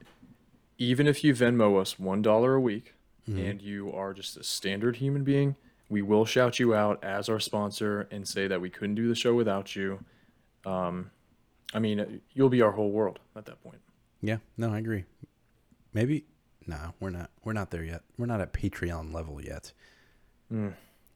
Even 0.77 1.07
if 1.07 1.23
you 1.23 1.33
Venmo 1.33 1.79
us 1.79 1.99
one 1.99 2.21
dollar 2.21 2.55
a 2.55 2.61
week, 2.61 2.95
Mhm. 3.27 3.49
and 3.49 3.61
you 3.61 3.91
are 3.91 4.13
just 4.13 4.35
a 4.37 4.43
standard 4.43 4.95
human 4.97 5.23
being, 5.23 5.55
we 5.89 6.01
will 6.01 6.25
shout 6.25 6.59
you 6.59 6.73
out 6.73 7.03
as 7.03 7.29
our 7.29 7.39
sponsor 7.39 8.07
and 8.11 8.27
say 8.27 8.47
that 8.47 8.59
we 8.61 8.69
couldn't 8.69 8.95
do 8.95 9.07
the 9.07 9.15
show 9.15 9.35
without 9.35 9.75
you. 9.75 10.03
Um, 10.65 11.11
I 11.73 11.79
mean, 11.79 12.21
you'll 12.33 12.49
be 12.49 12.61
our 12.61 12.71
whole 12.71 12.91
world 12.91 13.19
at 13.35 13.45
that 13.45 13.61
point. 13.63 13.79
Yeah, 14.21 14.37
no, 14.57 14.73
I 14.73 14.79
agree. 14.79 15.05
Maybe 15.93 16.25
no, 16.67 16.93
we're 16.99 17.09
not. 17.09 17.29
We're 17.43 17.53
not 17.53 17.71
there 17.71 17.83
yet. 17.83 18.03
We're 18.17 18.25
not 18.27 18.41
at 18.41 18.53
Patreon 18.53 19.13
level 19.13 19.41
yet. 19.41 19.73
Mm. 20.51 20.73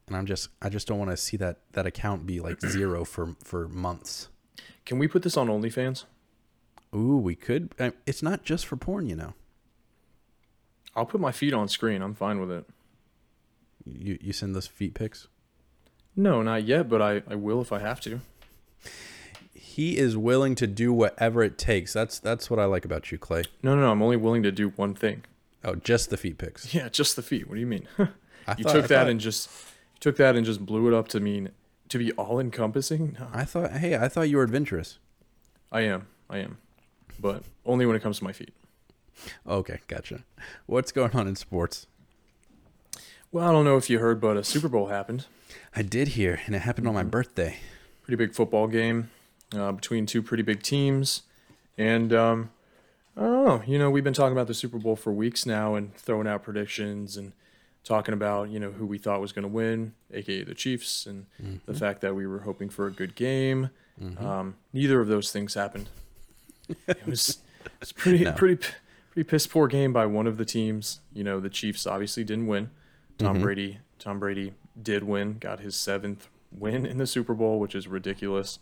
And 0.08 0.16
I'm 0.18 0.26
just, 0.26 0.50
I 0.62 0.70
just 0.70 0.88
don't 0.88 1.00
want 1.00 1.12
to 1.12 1.18
see 1.18 1.38
that 1.38 1.60
that 1.74 1.86
account 1.86 2.26
be 2.26 2.40
like 2.40 2.62
zero 2.68 3.04
for 3.06 3.36
for 3.44 3.68
months. 3.68 4.30
Can 4.86 5.00
we 5.00 5.08
put 5.08 5.24
this 5.24 5.38
on 5.38 5.48
OnlyFans? 5.48 6.06
Ooh, 6.96 7.18
we 7.18 7.36
could. 7.36 7.74
uh, 7.80 7.92
It's 8.06 8.22
not 8.22 8.44
just 8.44 8.66
for 8.68 8.76
porn, 8.78 9.08
you 9.08 9.16
know. 9.16 9.34
I'll 10.96 11.06
put 11.06 11.20
my 11.22 11.32
feet 11.32 11.54
on 11.54 11.68
screen. 11.68 12.02
I'm 12.02 12.14
fine 12.16 12.40
with 12.40 12.52
it. 12.52 12.66
You 13.86 14.18
you 14.22 14.34
send 14.34 14.56
those 14.56 14.68
feet 14.68 14.94
pics. 14.94 15.28
No, 16.16 16.42
not 16.42 16.64
yet, 16.64 16.88
but 16.90 17.02
I, 17.02 17.22
I 17.30 17.36
will 17.36 17.62
if 17.62 17.72
I 17.74 17.80
have 17.80 18.00
to. 18.02 18.22
He 19.54 19.98
is 19.98 20.16
willing 20.16 20.56
to 20.56 20.68
do 20.68 20.94
whatever 20.94 21.44
it 21.44 21.58
takes. 21.58 21.92
That's 21.94 22.18
that's 22.20 22.50
what 22.50 22.60
I 22.60 22.66
like 22.66 22.86
about 22.86 23.12
you, 23.12 23.18
Clay. 23.18 23.44
No, 23.62 23.76
no, 23.76 23.82
no. 23.82 23.92
I'm 23.92 24.02
only 24.02 24.18
willing 24.18 24.44
to 24.44 24.52
do 24.52 24.70
one 24.70 24.94
thing. 24.96 25.24
Oh, 25.64 25.76
just 25.76 26.10
the 26.10 26.18
feet 26.18 26.38
pics. 26.38 26.74
Yeah, 26.74 26.90
just 26.90 27.16
the 27.16 27.22
feet. 27.22 27.48
What 27.48 27.56
do 27.56 27.60
you 27.62 27.68
mean? 27.68 27.88
You 28.60 28.64
thought- 28.64 28.74
took 28.74 28.84
I 28.84 28.88
that 28.88 28.88
thought- 28.90 29.08
and 29.10 29.20
just 29.20 29.50
you 29.96 30.00
took 30.02 30.18
that 30.18 30.36
and 30.36 30.46
just 30.46 30.64
blew 30.64 30.88
it 30.88 30.94
up 30.94 31.08
to 31.10 31.20
mean 31.20 31.50
to 31.90 31.98
be 31.98 32.12
all 32.12 32.40
encompassing. 32.40 33.18
No, 33.20 33.28
I 33.34 33.44
thought. 33.44 33.72
Hey, 33.72 33.96
I 33.98 34.08
thought 34.08 34.30
you 34.30 34.38
were 34.38 34.44
adventurous. 34.44 35.00
I 35.72 35.82
am, 35.82 36.06
I 36.30 36.38
am, 36.38 36.60
but 37.20 37.42
only 37.66 37.88
when 37.88 37.96
it 37.96 38.04
comes 38.04 38.20
to 38.20 38.24
my 38.24 38.32
feet. 38.34 38.54
Okay, 39.48 39.80
gotcha. 39.88 40.24
What's 40.66 40.92
going 40.92 41.12
on 41.12 41.28
in 41.28 41.36
sports? 41.36 41.88
Well, 43.32 43.48
I 43.48 43.52
don't 43.52 43.66
know 43.66 43.78
if 43.78 43.90
you 43.90 44.00
heard, 44.00 44.22
but 44.22 44.38
a 44.38 44.44
Super 44.44 44.68
Bowl 44.70 44.88
happened. 44.88 45.26
I 45.76 45.82
did 45.82 46.10
hear, 46.10 46.40
and 46.46 46.56
it 46.56 46.60
happened 46.60 46.88
on 46.88 46.94
my 46.94 47.04
birthday. 47.04 47.58
Pretty 48.04 48.16
big 48.18 48.34
football 48.34 48.68
game 48.68 49.10
uh, 49.56 49.72
between 49.74 50.06
two 50.06 50.22
pretty 50.22 50.44
big 50.44 50.62
teams, 50.64 51.24
and 51.78 52.14
um, 52.14 52.50
I 53.18 53.22
don't 53.22 53.46
know. 53.46 53.64
You 53.66 53.78
know, 53.80 53.90
we've 53.90 54.04
been 54.04 54.14
talking 54.14 54.32
about 54.34 54.48
the 54.48 54.54
Super 54.54 54.78
Bowl 54.78 54.96
for 54.96 55.12
weeks 55.12 55.46
now 55.46 55.76
and 55.76 55.94
throwing 55.96 56.28
out 56.28 56.44
predictions 56.44 57.18
and 57.18 57.34
talking 57.84 58.14
about 58.14 58.50
you 58.50 58.60
know 58.60 58.72
who 58.72 58.86
we 58.86 58.98
thought 58.98 59.20
was 59.22 59.32
going 59.32 59.44
to 59.44 59.50
win, 59.50 59.94
aka 60.14 60.44
the 60.44 60.54
Chiefs, 60.56 61.06
and 61.06 61.26
the 61.66 61.74
fact 61.74 62.02
that 62.02 62.16
we 62.16 62.26
were 62.28 62.40
hoping 62.40 62.70
for 62.70 62.88
a 62.88 62.92
good 62.92 63.16
game. 63.16 63.70
Um, 64.20 64.56
neither 64.74 65.00
of 65.02 65.08
those 65.08 65.32
things 65.32 65.54
happened. 65.56 65.90
It 66.88 67.06
was 67.06 67.40
it's 67.82 67.92
pretty 67.92 68.24
No. 68.24 68.34
pretty 68.34 68.66
pretty 69.16 69.28
piss 69.30 69.48
poor 69.48 69.68
game 69.68 69.94
by 69.94 70.06
one 70.06 70.28
of 70.28 70.38
the 70.38 70.46
teams. 70.46 71.00
You 71.14 71.24
know, 71.24 71.40
the 71.40 71.50
Chiefs 71.50 71.88
obviously 71.88 72.24
didn't 72.24 72.48
win. 72.48 72.70
Tom 73.18 73.38
Mhm. 73.38 73.42
Brady 73.42 73.80
Tom 73.98 74.20
Brady 74.20 74.54
did 74.82 75.04
win, 75.04 75.38
got 75.40 75.62
his 75.62 75.76
seventh 75.76 76.28
win 76.52 76.86
in 76.86 76.98
the 76.98 77.08
Super 77.08 77.34
Bowl, 77.34 77.60
which 77.60 77.74
is 77.74 77.88
ridiculous. 77.88 78.60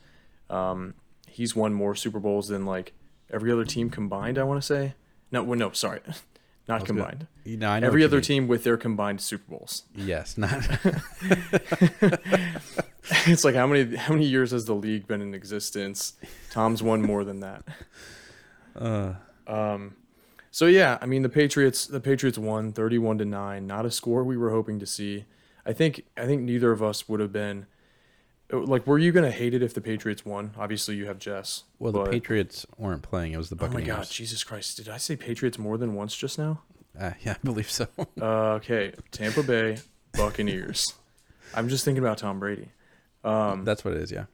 Um, 0.50 0.94
he's 1.28 1.56
won 1.56 1.74
more 1.74 1.96
Super 1.96 2.20
Bowls 2.20 2.48
than 2.50 2.66
like 2.66 2.94
every 3.32 3.52
other 3.52 3.66
team 3.66 3.90
combined. 3.90 4.38
I 4.38 4.44
want 4.44 4.62
to 4.62 4.66
say 4.66 4.94
no, 5.32 5.42
well, 5.44 5.58
no, 5.58 5.72
sorry, 5.72 6.02
not 6.68 6.86
combined. 6.86 7.26
Know, 7.46 7.70
I 7.70 7.80
know 7.80 7.88
Every 7.88 8.04
other 8.04 8.22
team 8.22 8.48
with 8.48 8.64
their 8.64 8.78
combined 8.78 9.20
Super 9.22 9.44
Bowls. 9.50 9.84
Yes, 9.96 10.38
not. 10.38 10.54
it's 13.26 13.44
like 13.44 13.56
how 13.56 13.66
many 13.68 13.96
how 13.96 14.14
many 14.14 14.26
years 14.28 14.52
has 14.52 14.66
the 14.66 14.76
league 14.76 15.08
been 15.08 15.22
in 15.22 15.34
existence? 15.34 16.14
Tom's 16.52 16.84
won 16.84 17.02
more 17.02 17.24
than 17.24 17.40
that. 17.40 17.64
uh, 18.76 19.14
Um, 19.48 19.96
so 20.54 20.68
yeah, 20.68 20.98
I 21.02 21.06
mean 21.08 21.24
the 21.24 21.30
Patriots 21.30 21.86
the 21.88 22.00
Patriots 22.00 22.38
won 22.38 22.72
31 22.72 23.18
to 23.18 23.26
9, 23.26 23.66
not 23.68 23.86
a 23.86 23.92
score 23.92 24.24
we 24.24 24.38
were 24.38 24.52
hoping 24.52 24.80
to 24.80 24.86
see. 24.86 25.26
I 25.66 25.74
think 25.74 26.06
I 26.16 26.26
think 26.26 26.44
neither 26.44 26.72
of 26.72 26.82
us 26.84 27.10
would 27.10 27.20
have 27.20 27.32
been 27.34 27.66
like 28.52 28.86
were 28.86 29.00
you 29.00 29.12
going 29.12 29.26
to 29.26 29.32
hate 29.32 29.54
it 29.56 29.64
if 29.64 29.74
the 29.74 29.82
Patriots 29.82 30.24
won? 30.26 30.52
Obviously 30.58 30.96
you 30.96 31.08
have 31.08 31.18
Jess. 31.18 31.64
well, 31.80 31.92
the 31.92 32.00
but- 32.04 32.12
Patriots 32.12 32.66
weren't 32.78 33.02
playing. 33.02 33.34
It 33.34 33.38
was 33.38 33.50
the 33.50 33.56
Buccaneers. 33.56 33.90
Oh 33.90 33.94
my 33.94 33.98
god, 34.04 34.10
Jesus 34.10 34.44
Christ. 34.44 34.78
Did 34.78 34.90
I 34.90 34.98
say 34.98 35.16
Patriots 35.16 35.58
more 35.58 35.78
than 35.78 35.96
once 35.96 36.16
just 36.16 36.38
now? 36.38 36.62
Uh, 37.00 37.12
yeah, 37.26 37.34
I 37.34 37.38
believe 37.44 37.70
so. 37.72 37.88
Uh, 38.22 38.54
okay, 38.62 38.94
Tampa 39.12 39.42
Bay 39.44 39.78
Buccaneers. 40.14 40.94
I'm 41.56 41.68
just 41.70 41.84
thinking 41.86 42.04
about 42.04 42.20
Tom 42.20 42.40
Brady. 42.40 42.70
Um, 43.24 43.64
That's 43.66 43.84
what 43.84 43.94
it 43.96 44.02
is. 44.02 44.12
Yeah. 44.12 44.26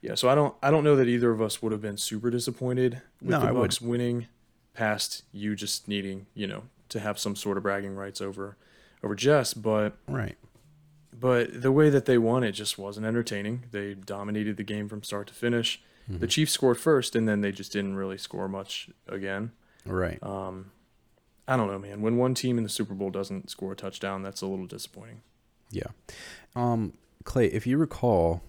Yeah, 0.00 0.14
so 0.16 0.28
I 0.28 0.34
don't 0.34 0.54
I 0.62 0.70
don't 0.70 0.84
know 0.84 0.96
that 0.96 1.08
either 1.08 1.30
of 1.30 1.40
us 1.40 1.62
would 1.62 1.72
have 1.72 1.80
been 1.80 1.96
super 1.96 2.30
disappointed 2.30 3.00
with 3.22 3.30
No, 3.30 3.40
the 3.40 3.46
I 3.46 3.52
would. 3.52 3.60
Bucks 3.62 3.80
winning 3.80 4.26
past 4.74 5.22
you 5.32 5.54
just 5.56 5.88
needing, 5.88 6.26
you 6.34 6.46
know, 6.46 6.64
to 6.90 7.00
have 7.00 7.18
some 7.18 7.34
sort 7.36 7.56
of 7.56 7.62
bragging 7.62 7.94
rights 7.94 8.20
over 8.20 8.56
over 9.02 9.14
Jess, 9.14 9.54
but 9.54 9.96
Right. 10.08 10.36
but 11.18 11.62
the 11.62 11.72
way 11.72 11.90
that 11.90 12.06
they 12.06 12.18
won 12.18 12.42
it 12.44 12.52
just 12.52 12.78
wasn't 12.78 13.06
entertaining. 13.06 13.64
They 13.70 13.94
dominated 13.94 14.56
the 14.56 14.64
game 14.64 14.88
from 14.88 15.02
start 15.02 15.26
to 15.28 15.34
finish. 15.34 15.80
Mm-hmm. 16.10 16.20
The 16.20 16.26
Chiefs 16.26 16.52
scored 16.52 16.78
first 16.78 17.14
and 17.16 17.28
then 17.28 17.40
they 17.40 17.52
just 17.52 17.72
didn't 17.72 17.96
really 17.96 18.18
score 18.18 18.48
much 18.48 18.88
again. 19.08 19.52
Right. 19.86 20.18
Um 20.22 20.70
I 21.46 21.56
don't 21.58 21.66
know, 21.68 21.78
man. 21.78 22.00
When 22.00 22.16
one 22.16 22.32
team 22.34 22.56
in 22.56 22.64
the 22.64 22.70
Super 22.70 22.94
Bowl 22.94 23.10
doesn't 23.10 23.50
score 23.50 23.72
a 23.72 23.76
touchdown, 23.76 24.22
that's 24.22 24.40
a 24.40 24.46
little 24.46 24.66
disappointing. 24.66 25.20
Yeah. 25.70 25.88
Um, 26.56 26.94
Clay, 27.24 27.48
if 27.48 27.66
you 27.66 27.76
recall, 27.76 28.42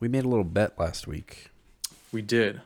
we 0.00 0.08
made 0.08 0.24
a 0.24 0.28
little 0.28 0.42
bet 0.44 0.76
last 0.76 1.06
week. 1.06 1.50
We 2.10 2.20
did. 2.20 2.62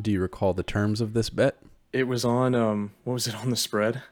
Do 0.00 0.10
you 0.10 0.20
recall 0.22 0.54
the 0.54 0.62
terms 0.62 1.02
of 1.02 1.12
this 1.12 1.28
bet? 1.28 1.58
It 1.92 2.04
was 2.08 2.24
on 2.24 2.54
um 2.54 2.92
what 3.04 3.14
was 3.14 3.26
it 3.26 3.34
on 3.34 3.50
the 3.50 3.56
spread? 3.56 4.02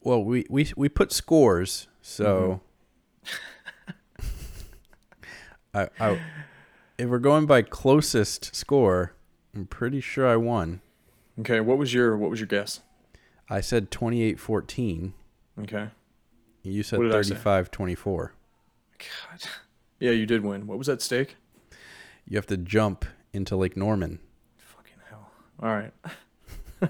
Well, 0.00 0.22
we 0.22 0.46
we 0.48 0.72
we 0.76 0.88
put 0.88 1.12
scores, 1.12 1.88
so 2.00 2.60
I, 5.74 5.88
I 5.98 6.20
if 6.96 7.08
we're 7.08 7.18
going 7.18 7.46
by 7.46 7.62
closest 7.62 8.54
score, 8.54 9.12
I'm 9.54 9.66
pretty 9.66 10.00
sure 10.00 10.26
I 10.26 10.36
won. 10.36 10.80
Okay, 11.40 11.60
what 11.60 11.76
was 11.76 11.92
your 11.92 12.16
what 12.16 12.30
was 12.30 12.40
your 12.40 12.46
guess? 12.46 12.80
I 13.48 13.60
said 13.60 13.90
28-14. 13.92 15.12
Okay. 15.60 15.88
You 16.62 16.82
said 16.82 16.98
What 16.98 17.04
did 17.04 17.14
I 17.14 17.22
say? 17.22 17.36
35-24. 17.36 18.30
God. 18.98 19.48
Yeah, 20.00 20.10
you 20.10 20.26
did 20.26 20.42
win. 20.44 20.66
What 20.66 20.78
was 20.78 20.88
at 20.88 21.00
stake? 21.00 21.36
You 22.26 22.36
have 22.36 22.46
to 22.46 22.56
jump 22.56 23.04
into 23.32 23.54
Lake 23.56 23.76
Norman. 23.76 24.18
Fucking 24.56 24.98
hell. 25.08 25.30
All 25.62 25.68
right. 25.68 25.92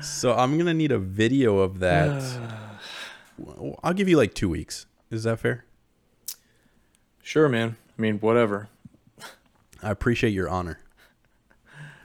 So 0.00 0.34
I'm 0.34 0.54
going 0.54 0.66
to 0.66 0.74
need 0.74 0.92
a 0.92 0.98
video 0.98 1.58
of 1.58 1.80
that. 1.80 2.22
I'll 3.82 3.92
give 3.92 4.08
you 4.08 4.16
like 4.16 4.34
2 4.34 4.48
weeks. 4.48 4.86
Is 5.10 5.24
that 5.24 5.40
fair? 5.40 5.64
Sure, 7.22 7.48
man. 7.48 7.76
I 7.98 8.02
mean, 8.02 8.18
whatever. 8.18 8.68
I 9.82 9.90
appreciate 9.90 10.30
your 10.30 10.48
honor. 10.48 10.80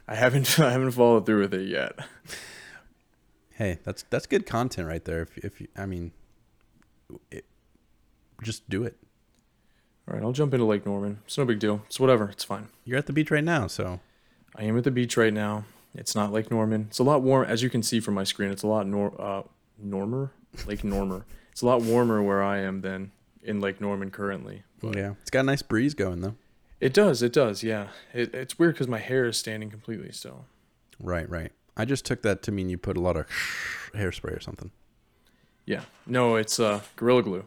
I 0.07 0.15
haven't 0.15 0.59
I 0.59 0.71
haven't 0.71 0.91
followed 0.91 1.25
through 1.25 1.41
with 1.41 1.53
it 1.53 1.67
yet. 1.67 1.97
Hey, 3.51 3.79
that's 3.83 4.03
that's 4.09 4.25
good 4.25 4.45
content 4.45 4.87
right 4.87 5.03
there. 5.03 5.21
If 5.21 5.37
if 5.37 5.61
you, 5.61 5.67
I 5.77 5.85
mean, 5.85 6.11
it, 7.31 7.45
just 8.41 8.69
do 8.69 8.83
it. 8.83 8.97
All 10.07 10.15
right, 10.15 10.23
I'll 10.23 10.33
jump 10.33 10.53
into 10.53 10.65
Lake 10.65 10.85
Norman. 10.85 11.19
It's 11.25 11.37
no 11.37 11.45
big 11.45 11.59
deal. 11.59 11.81
It's 11.85 11.99
whatever. 11.99 12.29
It's 12.29 12.43
fine. 12.43 12.67
You're 12.83 12.97
at 12.97 13.05
the 13.05 13.13
beach 13.13 13.31
right 13.31 13.43
now, 13.43 13.67
so 13.67 14.01
I 14.55 14.63
am 14.63 14.77
at 14.77 14.83
the 14.83 14.91
beach 14.91 15.17
right 15.17 15.33
now. 15.33 15.65
It's 15.95 16.15
not 16.15 16.31
Lake 16.31 16.49
Norman. 16.49 16.87
It's 16.89 16.99
a 16.99 17.03
lot 17.03 17.21
warm, 17.21 17.45
as 17.45 17.61
you 17.61 17.69
can 17.69 17.83
see 17.83 17.99
from 17.99 18.15
my 18.15 18.23
screen. 18.23 18.51
It's 18.51 18.63
a 18.63 18.67
lot 18.67 18.87
nor 18.87 19.19
uh, 19.21 19.43
Normer, 19.83 20.31
Lake 20.65 20.83
Normer. 20.83 21.23
It's 21.51 21.61
a 21.61 21.65
lot 21.65 21.81
warmer 21.81 22.21
where 22.23 22.41
I 22.41 22.59
am 22.59 22.81
than 22.81 23.11
in 23.43 23.61
Lake 23.61 23.79
Norman 23.79 24.09
currently. 24.09 24.63
But 24.81 24.97
yeah, 24.97 25.13
it's 25.21 25.29
got 25.29 25.41
a 25.41 25.43
nice 25.43 25.61
breeze 25.61 25.93
going 25.93 26.21
though. 26.21 26.35
It 26.79 26.93
does. 26.93 27.21
It 27.21 27.31
does. 27.31 27.63
Yeah. 27.63 27.87
It, 28.13 28.33
it's 28.33 28.59
weird 28.59 28.75
because 28.75 28.87
my 28.87 28.99
hair 28.99 29.25
is 29.25 29.37
standing 29.37 29.69
completely 29.69 30.11
still. 30.11 30.45
Right, 30.99 31.29
right. 31.29 31.51
I 31.77 31.85
just 31.85 32.05
took 32.05 32.21
that 32.23 32.41
to 32.43 32.51
mean 32.51 32.69
you 32.69 32.77
put 32.77 32.97
a 32.97 32.99
lot 32.99 33.15
of 33.15 33.27
hairspray 33.95 34.35
or 34.35 34.41
something. 34.41 34.71
Yeah. 35.65 35.81
No, 36.05 36.35
it's 36.35 36.59
uh, 36.59 36.81
Gorilla 36.95 37.23
Glue. 37.23 37.45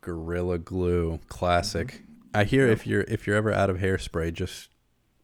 Gorilla 0.00 0.58
Glue, 0.58 1.20
classic. 1.28 2.02
I 2.34 2.44
hear 2.44 2.66
if 2.66 2.86
you're 2.86 3.02
if 3.02 3.26
you're 3.26 3.36
ever 3.36 3.52
out 3.52 3.70
of 3.70 3.78
hairspray, 3.78 4.32
just 4.32 4.68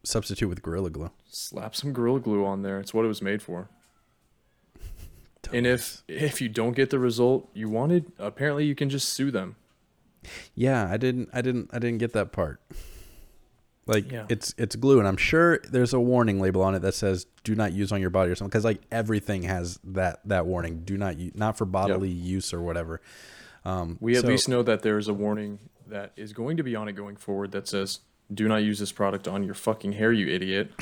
substitute 0.04 0.48
with 0.48 0.62
Gorilla 0.62 0.90
Glue. 0.90 1.10
Slap 1.28 1.74
some 1.76 1.92
Gorilla 1.92 2.20
Glue 2.20 2.44
on 2.44 2.62
there. 2.62 2.78
It's 2.80 2.92
what 2.94 3.04
it 3.04 3.08
was 3.08 3.22
made 3.22 3.42
for. 3.42 3.68
And 5.52 5.66
if 5.66 6.02
if 6.06 6.40
you 6.40 6.48
don't 6.48 6.74
get 6.76 6.90
the 6.90 6.98
result 7.00 7.50
you 7.52 7.68
wanted, 7.68 8.12
apparently 8.18 8.64
you 8.64 8.74
can 8.76 8.88
just 8.88 9.08
sue 9.08 9.30
them. 9.32 9.56
yeah, 10.54 10.88
I 10.88 10.96
didn't, 10.96 11.30
I 11.32 11.42
didn't, 11.42 11.68
I 11.72 11.80
didn't 11.80 11.98
get 11.98 12.12
that 12.12 12.30
part. 12.32 12.60
Like 13.86 14.10
Yeah. 14.10 14.26
it's 14.28 14.54
it's 14.56 14.76
glue, 14.76 15.00
and 15.00 15.08
I'm 15.08 15.16
sure 15.16 15.58
there's 15.68 15.92
a 15.92 15.98
warning 16.00 16.40
label 16.40 16.62
on 16.62 16.76
it 16.76 16.78
that 16.82 16.94
says 16.94 17.26
"Do 17.42 17.56
not 17.56 17.72
use 17.72 17.90
on 17.90 18.00
your 18.00 18.10
body" 18.10 18.30
or 18.30 18.36
something. 18.36 18.50
Because 18.50 18.64
like 18.64 18.80
everything 18.92 19.42
has 19.42 19.80
that 19.82 20.20
that 20.26 20.46
warning. 20.46 20.84
Do 20.84 20.96
not 20.96 21.18
use, 21.18 21.34
not 21.34 21.58
for 21.58 21.64
bodily 21.64 22.08
use 22.10 22.54
or 22.54 22.62
whatever. 22.62 23.00
Um, 23.64 23.98
We 24.00 24.14
at 24.16 24.22
so- 24.22 24.28
least 24.28 24.48
know 24.48 24.62
that 24.62 24.82
there 24.82 24.96
is 24.96 25.08
a 25.08 25.14
warning 25.14 25.58
that 25.88 26.12
is 26.16 26.32
going 26.32 26.56
to 26.58 26.62
be 26.62 26.76
on 26.76 26.86
it 26.88 26.92
going 26.92 27.16
forward 27.16 27.50
that 27.50 27.66
says, 27.66 27.98
"Do 28.32 28.48
not 28.48 28.62
use 28.62 28.78
this 28.78 28.92
product 28.92 29.28
on 29.28 29.42
your 29.42 29.54
fucking 29.54 29.92
hair, 29.92 30.12
you 30.12 30.28
idiot." 30.28 30.72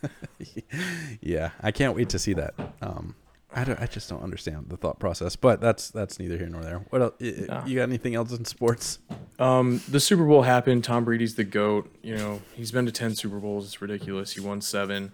yeah, 1.20 1.50
I 1.60 1.70
can't 1.70 1.94
wait 1.94 2.08
to 2.10 2.18
see 2.18 2.32
that. 2.34 2.54
Um, 2.80 3.14
I 3.54 3.64
don't, 3.64 3.80
I 3.80 3.86
just 3.86 4.08
don't 4.08 4.22
understand 4.22 4.66
the 4.68 4.76
thought 4.76 4.98
process, 4.98 5.36
but 5.36 5.60
that's 5.60 5.90
that's 5.90 6.18
neither 6.18 6.38
here 6.38 6.48
nor 6.48 6.62
there. 6.62 6.78
What 6.90 7.02
else? 7.02 7.14
Nah. 7.20 7.66
You 7.66 7.76
got 7.76 7.82
anything 7.82 8.14
else 8.14 8.32
in 8.32 8.44
sports? 8.44 8.98
Um, 9.38 9.80
the 9.88 10.00
Super 10.00 10.24
Bowl 10.24 10.42
happened. 10.42 10.84
Tom 10.84 11.04
Brady's 11.04 11.34
the 11.34 11.44
goat. 11.44 11.94
You 12.02 12.16
know, 12.16 12.42
he's 12.54 12.72
been 12.72 12.86
to 12.86 12.92
ten 12.92 13.14
Super 13.14 13.38
Bowls. 13.38 13.66
It's 13.66 13.82
ridiculous. 13.82 14.32
He 14.32 14.40
won 14.40 14.60
seven. 14.60 15.12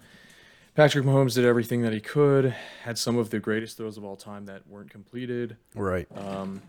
Patrick 0.75 1.03
Mahomes 1.03 1.35
did 1.35 1.43
everything 1.43 1.81
that 1.81 1.91
he 1.91 1.99
could. 1.99 2.55
Had 2.83 2.97
some 2.97 3.17
of 3.17 3.31
the 3.31 3.39
greatest 3.39 3.75
throws 3.75 3.97
of 3.97 4.05
all 4.05 4.15
time 4.15 4.45
that 4.45 4.65
weren't 4.67 4.89
completed. 4.89 5.57
Right. 5.75 6.07
Um, 6.15 6.61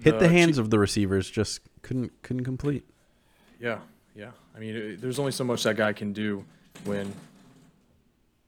Hit 0.00 0.20
the 0.20 0.26
Chi- 0.28 0.32
hands 0.32 0.56
of 0.58 0.70
the 0.70 0.78
receivers, 0.78 1.28
just 1.28 1.60
couldn't 1.82 2.12
couldn't 2.22 2.44
complete. 2.44 2.84
Yeah, 3.58 3.80
yeah. 4.14 4.30
I 4.54 4.58
mean, 4.58 4.76
it, 4.76 5.00
there's 5.00 5.18
only 5.18 5.32
so 5.32 5.44
much 5.44 5.62
that 5.64 5.76
guy 5.76 5.92
can 5.92 6.12
do 6.12 6.44
when. 6.84 7.12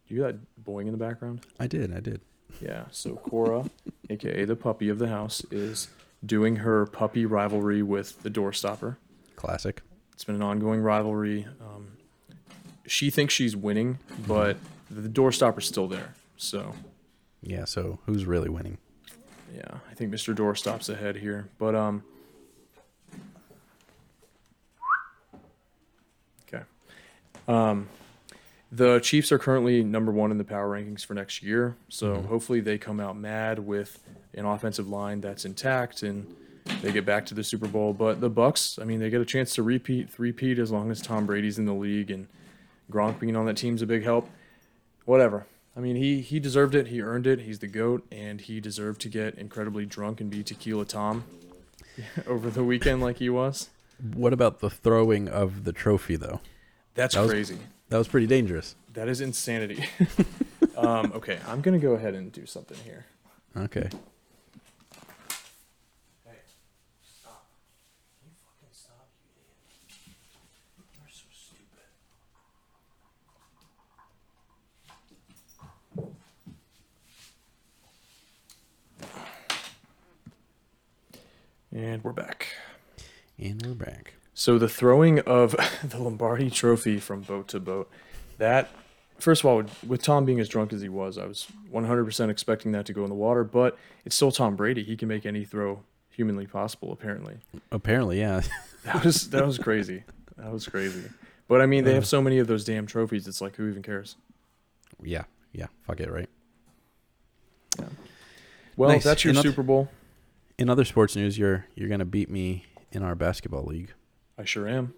Do 0.08 0.14
you 0.14 0.22
that 0.22 0.36
boing 0.64 0.82
in 0.86 0.92
the 0.92 0.98
background? 0.98 1.40
I 1.58 1.66
did, 1.66 1.94
I 1.94 2.00
did. 2.00 2.20
Yeah. 2.60 2.84
So 2.90 3.14
Cora, 3.16 3.64
aka 4.10 4.44
the 4.44 4.56
puppy 4.56 4.88
of 4.88 4.98
the 4.98 5.08
house, 5.08 5.44
is 5.50 5.88
doing 6.24 6.56
her 6.56 6.86
puppy 6.86 7.24
rivalry 7.26 7.82
with 7.82 8.22
the 8.22 8.30
doorstopper. 8.30 8.96
Classic. 9.36 9.80
It's 10.12 10.24
been 10.24 10.34
an 10.36 10.42
ongoing 10.42 10.80
rivalry. 10.80 11.46
Um, 11.60 11.92
she 12.86 13.10
thinks 13.10 13.32
she's 13.32 13.56
winning, 13.56 13.98
but 14.26 14.56
the 14.90 15.08
doorstopper's 15.08 15.66
still 15.66 15.88
there. 15.88 16.14
So 16.36 16.74
Yeah. 17.40 17.64
So 17.64 17.98
who's 18.06 18.24
really 18.26 18.48
winning? 18.50 18.78
yeah, 19.54 19.78
I 19.90 19.94
think 19.94 20.12
Mr. 20.12 20.34
Doorstop's 20.34 20.88
ahead 20.88 21.16
here. 21.16 21.48
But 21.58 21.74
um. 21.74 22.02
Okay. 26.46 26.62
Um, 27.48 27.88
the 28.70 29.00
Chiefs 29.00 29.30
are 29.32 29.38
currently 29.38 29.82
number 29.82 30.10
one 30.12 30.30
in 30.30 30.38
the 30.38 30.44
power 30.44 30.68
rankings 30.68 31.04
for 31.04 31.14
next 31.14 31.42
year. 31.42 31.76
So 31.88 32.16
Mhm. 32.16 32.26
hopefully 32.26 32.60
they 32.60 32.78
come 32.78 33.00
out 33.00 33.16
mad 33.18 33.58
with 33.58 33.98
an 34.34 34.46
offensive 34.46 34.88
line 34.88 35.20
that's 35.20 35.44
intact 35.44 36.02
and 36.02 36.26
they 36.80 36.90
get 36.92 37.04
back 37.04 37.26
to 37.26 37.34
the 37.34 37.44
Super 37.44 37.68
Bowl. 37.68 37.92
But 37.92 38.20
the 38.20 38.30
Bucks, 38.30 38.78
I 38.80 38.84
mean, 38.84 38.98
they 39.00 39.10
get 39.10 39.20
a 39.20 39.26
chance 39.26 39.54
to 39.56 39.62
repeat, 39.62 40.08
three-peat 40.08 40.58
as 40.58 40.70
long 40.70 40.90
as 40.90 41.02
Tom 41.02 41.26
Brady's 41.26 41.58
in 41.58 41.66
the 41.66 41.74
league 41.74 42.10
and 42.10 42.28
Gronk 42.90 43.18
being 43.20 43.36
on 43.36 43.44
that 43.46 43.56
team's 43.56 43.82
a 43.82 43.86
big 43.86 44.04
help. 44.04 44.30
Whatever. 45.04 45.46
I 45.76 45.80
mean, 45.80 45.96
he 45.96 46.20
he 46.20 46.38
deserved 46.38 46.74
it. 46.74 46.88
He 46.88 47.00
earned 47.02 47.26
it. 47.26 47.40
He's 47.40 47.58
the 47.60 47.66
goat, 47.66 48.06
and 48.12 48.40
he 48.42 48.60
deserved 48.60 49.00
to 49.02 49.08
get 49.08 49.34
incredibly 49.36 49.86
drunk 49.86 50.20
and 50.20 50.30
be 50.30 50.42
Tequila 50.42 50.84
Tom 50.84 51.24
over 52.26 52.50
the 52.50 52.62
weekend, 52.62 53.00
like 53.00 53.16
he 53.18 53.28
was. 53.30 53.70
What 54.14 54.32
about 54.34 54.60
the 54.60 54.68
throwing 54.70 55.28
of 55.28 55.64
the 55.64 55.72
trophy 55.72 56.16
though? 56.16 56.40
That's 56.94 57.14
That 57.14 57.22
was- 57.22 57.30
crazy. 57.30 57.58
That 57.88 57.98
was 57.98 58.08
pretty 58.08 58.26
dangerous. 58.26 58.74
That 58.94 59.08
is 59.08 59.20
insanity. 59.20 59.84
um, 60.76 61.12
okay, 61.14 61.38
I'm 61.46 61.60
gonna 61.60 61.78
go 61.78 61.92
ahead 61.92 62.14
and 62.14 62.32
do 62.32 62.46
something 62.46 62.78
here. 62.84 63.04
Okay. 63.56 63.88
Hey, 66.24 66.38
stop! 67.02 67.46
You 68.24 68.30
fucking 68.42 68.72
stop, 68.72 69.08
you 69.22 69.30
idiot? 69.42 70.16
You're 70.96 71.08
so 71.10 71.24
stupid. 71.32 71.84
And 81.74 82.02
we're 82.04 82.12
back. 82.12 82.48
And 83.38 83.64
we're 83.64 83.74
back. 83.74 84.14
So 84.34 84.58
the 84.58 84.68
throwing 84.68 85.20
of 85.20 85.52
the 85.84 85.98
Lombardi 85.98 86.50
Trophy 86.50 86.98
from 86.98 87.20
boat 87.22 87.48
to 87.48 87.60
boat, 87.60 87.90
that 88.38 88.70
first 89.18 89.42
of 89.42 89.46
all, 89.46 89.62
with, 89.86 90.02
Tom 90.02 90.24
being 90.24 90.40
as 90.40 90.48
drunk 90.48 90.72
as 90.72 90.80
he 90.80 90.88
was, 90.88 91.18
I 91.18 91.26
was 91.26 91.46
100% 91.72 92.28
expecting 92.30 92.72
that 92.72 92.86
to 92.86 92.92
go 92.92 93.02
in 93.04 93.08
the 93.08 93.14
water. 93.14 93.44
But 93.44 93.78
it's 94.04 94.16
still 94.16 94.32
Tom 94.32 94.56
Brady; 94.56 94.82
he 94.82 94.96
can 94.96 95.08
make 95.08 95.26
any 95.26 95.44
throw 95.44 95.82
humanly 96.10 96.46
possible. 96.46 96.92
Apparently, 96.92 97.36
Apparently, 97.70 98.20
yeah. 98.20 98.42
that 98.84 99.04
was 99.04 99.30
that 99.30 99.46
was 99.46 99.58
crazy. 99.58 100.04
That 100.36 100.50
was 100.52 100.66
crazy. 100.66 101.04
But 101.48 101.60
I 101.60 101.66
mean, 101.66 101.84
they 101.84 101.94
have 101.94 102.04
uh. 102.04 102.06
so 102.06 102.22
many 102.22 102.38
of 102.38 102.46
those 102.46 102.64
damn 102.64 102.86
trophies. 102.86 103.28
It's 103.28 103.40
like, 103.40 103.56
who 103.56 103.68
even 103.68 103.82
cares? 103.82 104.16
yeah. 105.02 105.24
Yeah. 105.52 105.66
Fuck 105.86 106.00
it, 106.00 106.10
right? 106.10 106.30
Well, 108.76 108.88
Nice. 108.88 109.04
that's 109.04 109.22
your 109.22 109.34
oth- 109.36 109.42
Super 109.42 109.62
Bowl. 109.62 109.90
In 110.58 110.70
other 110.70 110.84
sports 110.86 111.14
news, 111.14 111.36
you're 111.36 111.66
you're 111.74 111.90
gonna 111.90 112.06
beat 112.06 112.30
me 112.30 112.64
in 112.90 113.02
our 113.02 113.14
basketball 113.14 113.64
league. 113.64 113.92
I 114.42 114.44
sure 114.44 114.68
am. 114.68 114.92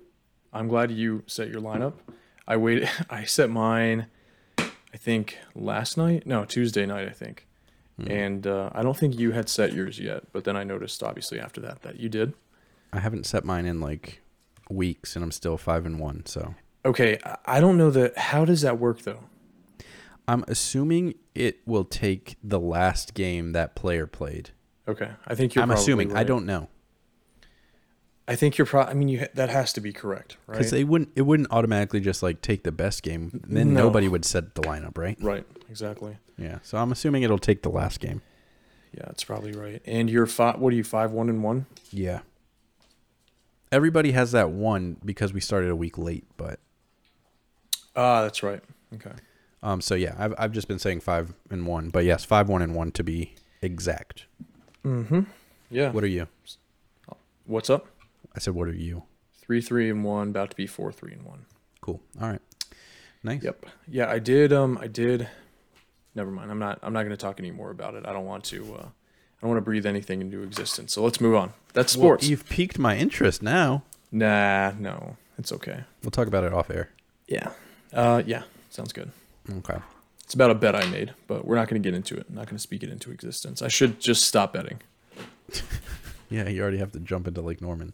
I'm 0.55 0.69
glad 0.69 0.91
you 0.91 1.23
set 1.27 1.51
your 1.51 1.61
lineup. 1.61 1.93
I 2.49 2.57
waited. 2.57 2.89
I 3.11 3.25
set 3.25 3.51
mine. 3.51 4.07
I 4.59 4.97
think 4.97 5.37
last 5.55 5.99
night. 5.99 6.27
No, 6.27 6.47
Tuesday 6.47 6.87
night. 6.87 7.07
I 7.07 7.11
think. 7.13 7.47
Hmm. 8.01 8.11
And 8.11 8.47
uh, 8.47 8.71
I 8.73 8.83
don't 8.83 8.97
think 8.97 9.19
you 9.19 9.33
had 9.33 9.51
set 9.51 9.75
yours 9.75 9.99
yet. 10.01 10.33
But 10.33 10.45
then 10.45 10.57
I 10.57 10.65
noticed, 10.65 11.03
obviously, 11.03 11.39
after 11.39 11.61
that, 11.61 11.83
that 11.83 12.01
you 12.01 12.09
did. 12.09 12.33
I 12.91 13.01
haven't 13.01 13.27
set 13.27 13.45
mine 13.45 13.67
in 13.67 13.81
like 13.81 14.23
weeks, 14.71 15.15
and 15.15 15.23
I'm 15.23 15.31
still 15.31 15.59
five 15.59 15.85
and 15.85 16.01
one. 16.01 16.25
So 16.25 16.55
Okay, 16.87 17.19
I- 17.45 17.61
don't 17.61 17.77
know 17.77 17.91
that. 17.91 18.17
How 18.17 18.47
does 18.47 18.63
that 18.63 18.79
work 18.79 19.03
though? 19.03 19.25
I'm 20.27 20.43
assuming 20.49 21.17
it 21.35 21.59
will 21.67 21.85
take 21.85 22.37
the 22.43 22.59
last 22.59 23.13
game 23.13 23.53
that 23.53 23.75
player 23.75 24.07
played. 24.07 24.51
Okay, 24.89 25.11
I 25.27 25.35
think 25.35 25.55
you're. 25.55 25.63
I'm 25.63 25.71
assuming. 25.71 26.17
I 26.17 26.25
don't 26.25 26.47
know 26.47 26.69
I 28.27 28.37
think 28.37 28.57
you're. 28.57 28.67
Pro- 28.67 28.83
I 28.83 28.95
mean, 28.95 29.09
you 29.09 29.21
ha- 29.21 29.27
that 29.35 29.51
has 29.51 29.73
to 29.75 29.81
be 29.81 29.93
correct, 29.93 30.37
right? 30.47 30.57
because 30.59 30.71
they 30.71 30.83
wouldn't. 30.85 31.11
It 31.15 31.23
wouldn't 31.23 31.51
automatically 31.51 32.01
just 32.01 32.23
like 32.23 32.41
take 32.41 32.63
the 32.65 32.73
best 32.73 33.03
game. 33.03 33.41
Then 33.47 33.75
No. 33.75 33.83
nobody 33.85 34.09
would 34.09 34.25
set 34.25 34.55
the 34.55 34.63
lineup, 34.63 34.97
right? 34.97 35.17
right. 35.21 35.45
Exactly. 35.69 36.17
Yeah. 36.39 36.59
So 36.63 36.79
I'm 36.79 36.91
assuming 36.91 37.23
it'll 37.23 37.39
take 37.39 37.63
the 37.63 37.69
last 37.71 38.01
game. 38.01 38.23
Yeah, 38.93 39.03
that's 39.07 39.25
probably 39.25 39.53
right. 39.53 39.83
And 39.85 40.09
you're 40.09 40.27
five. 40.27 40.59
What 40.59 40.73
are 40.73 40.77
you? 40.77 40.85
Five, 40.85 41.11
one, 41.13 41.29
and 41.29 41.43
one. 41.43 41.67
Yeah. 41.91 42.21
Everybody 43.73 44.13
has 44.13 44.33
that 44.33 44.51
one 44.51 44.97
because 45.05 45.33
we 45.33 45.41
started 45.41 45.69
a 45.71 45.77
week 45.77 45.99
late, 45.99 46.25
but 46.37 46.61
Ah, 47.97 48.23
that's 48.23 48.43
right. 48.43 48.63
Okay. 48.95 49.13
um. 49.63 49.81
So 49.81 49.95
yeah, 49.95 50.15
I've 50.19 50.35
I've 50.39 50.53
just 50.53 50.69
been 50.69 50.79
saying 50.79 51.01
five 51.01 51.35
and 51.51 51.67
one, 51.67 51.91
but 51.91 52.05
yes, 52.05 52.25
five 52.25 52.49
one 52.49 52.63
and 52.63 52.75
one 52.75 52.91
to 52.93 53.05
be 53.05 53.35
exact. 53.61 54.27
Mm-hmm. 54.85 55.21
Yeah. 55.71 55.91
What 55.91 56.05
are 56.05 56.09
you? 56.09 56.29
What's 57.47 57.69
up? 57.69 57.87
I 58.35 58.39
said, 58.41 58.55
what 58.55 58.69
are 58.69 58.75
you? 58.75 59.05
Three, 59.41 59.61
three, 59.61 59.91
and 59.91 60.05
one. 60.05 60.29
About 60.31 60.51
to 60.51 60.57
be 60.57 60.67
four, 60.67 60.91
three, 60.93 61.13
and 61.13 61.23
one. 61.23 61.47
Cool. 61.81 62.01
All 62.21 62.29
right. 62.29 62.41
Nice. 63.23 63.43
Yep. 63.43 63.67
Yeah, 63.89 64.11
I 64.11 64.19
did. 64.19 64.53
Um, 64.53 64.79
I 64.81 64.87
did. 64.87 65.29
Never 66.15 66.31
mind. 66.31 66.51
I'm 66.51 66.59
not. 66.59 66.79
I'm 66.83 66.93
not 66.93 67.01
going 67.01 67.11
to 67.11 67.17
talk 67.17 67.39
anymore 67.39 67.71
about 67.71 67.95
it. 67.95 68.07
I 68.07 68.13
don't 68.13 68.27
want 68.27 68.45
to. 68.45 68.75
Uh, 68.75 68.83
I 68.87 69.41
don't 69.41 69.51
want 69.51 69.59
to 69.59 69.65
breathe 69.65 69.85
anything 69.87 70.21
into 70.21 70.43
existence. 70.43 70.93
So 70.93 71.03
let's 71.03 71.21
move 71.21 71.35
on. 71.35 71.53
That's 71.75 71.97
Well, 71.97 72.07
sports. 72.07 72.29
you've 72.29 72.49
piqued 72.49 72.79
my 72.79 72.97
interest 72.97 73.43
now. 73.43 73.83
nah, 74.13 74.73
no, 74.79 75.17
it's 75.39 75.53
okay. 75.53 75.85
We'll 76.03 76.11
talk 76.11 76.29
about 76.29 76.45
it 76.45 76.53
off 76.53 76.71
air. 76.71 76.91
Yeah. 77.29 77.51
Uh, 77.93 78.23
yeah. 78.25 78.43
Sounds 78.71 78.93
good. 78.93 79.11
Okay. 79.59 79.77
It's 80.23 80.33
about 80.35 80.51
a 80.51 80.55
bet 80.55 80.75
I 80.75 80.87
made, 80.87 81.13
but 81.27 81.45
we're 81.47 81.57
not 81.57 81.69
going 81.69 81.83
to 81.83 81.87
get 81.87 81.95
into 81.95 82.17
it. 82.17 82.27
I'm 82.29 82.35
not 82.35 82.47
going 82.47 82.57
to 82.57 82.63
speak 82.63 82.83
it 82.83 82.89
into 82.89 83.11
existence. 83.11 83.61
I 83.61 83.69
should 83.69 84.01
just 84.01 84.25
stop 84.25 84.55
betting. 84.55 84.81
Yeah, 86.31 86.49
you 86.49 86.63
already 86.63 86.79
have 86.79 86.93
to 86.93 87.01
jump 87.01 87.29
into 87.29 87.41
Lake 87.43 87.61
Norman. 87.61 87.93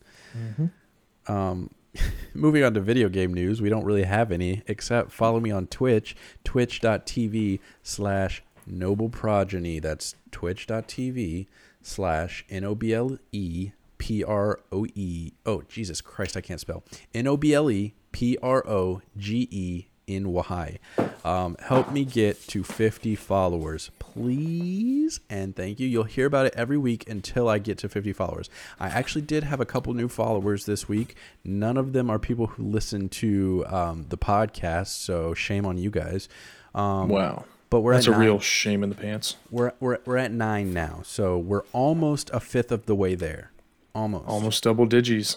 Um, 1.26 1.70
moving 2.34 2.62
on 2.62 2.74
to 2.74 2.80
video 2.80 3.08
game 3.08 3.34
news, 3.34 3.60
we 3.60 3.68
don't 3.68 3.84
really 3.84 4.04
have 4.04 4.30
any 4.32 4.62
except 4.66 5.12
follow 5.12 5.40
me 5.40 5.50
on 5.50 5.66
Twitch, 5.66 6.16
twitch.tv 6.44 7.60
slash 7.82 8.42
noble 8.66 9.08
progeny. 9.08 9.80
That's 9.80 10.14
twitch.tv 10.30 11.46
slash 11.82 12.44
N 12.48 12.64
O 12.64 12.74
B 12.74 12.94
L 12.94 13.18
E 13.32 13.72
P 13.98 14.24
R 14.24 14.60
O 14.72 14.86
E. 14.94 15.32
Oh, 15.44 15.62
Jesus 15.68 16.00
Christ, 16.00 16.36
I 16.36 16.40
can't 16.40 16.60
spell. 16.60 16.84
N 17.12 17.26
O 17.26 17.36
B 17.36 17.52
L 17.52 17.70
E 17.70 17.94
P 18.12 18.38
R 18.42 18.66
O 18.66 19.02
G 19.16 19.48
E 19.50 19.86
in 20.14 20.26
Wahai. 20.26 20.78
Um, 21.24 21.56
help 21.60 21.92
me 21.92 22.04
get 22.04 22.40
to 22.48 22.62
50 22.64 23.14
followers, 23.14 23.90
please. 23.98 25.20
And 25.28 25.54
thank 25.54 25.78
you. 25.80 25.86
You'll 25.86 26.04
hear 26.04 26.26
about 26.26 26.46
it 26.46 26.54
every 26.56 26.78
week 26.78 27.08
until 27.08 27.48
I 27.48 27.58
get 27.58 27.78
to 27.78 27.88
50 27.88 28.12
followers. 28.12 28.48
I 28.78 28.88
actually 28.88 29.22
did 29.22 29.44
have 29.44 29.60
a 29.60 29.66
couple 29.66 29.92
new 29.94 30.08
followers 30.08 30.66
this 30.66 30.88
week. 30.88 31.16
None 31.44 31.76
of 31.76 31.92
them 31.92 32.10
are 32.10 32.18
people 32.18 32.48
who 32.48 32.62
listen 32.64 33.08
to 33.10 33.64
um, 33.68 34.06
the 34.08 34.18
podcast, 34.18 34.88
so 34.88 35.34
shame 35.34 35.66
on 35.66 35.78
you 35.78 35.90
guys. 35.90 36.28
Um, 36.74 37.08
Wow. 37.08 37.44
But 37.70 37.80
we're 37.82 37.94
That's 37.94 38.08
at 38.08 38.14
a 38.14 38.16
nine- 38.16 38.26
real 38.26 38.40
shame 38.40 38.82
in 38.82 38.88
the 38.88 38.96
pants. 38.96 39.36
we're, 39.48 39.72
we're 39.78 39.98
we're 40.04 40.16
at 40.16 40.32
nine 40.32 40.72
now, 40.74 41.02
so 41.04 41.38
we're 41.38 41.62
almost 41.72 42.28
a 42.32 42.40
fifth 42.40 42.72
of 42.72 42.86
the 42.86 42.96
way 42.96 43.14
there. 43.14 43.52
Almost. 43.94 44.26
Almost 44.26 44.64
double 44.64 44.86
digits. 44.86 45.36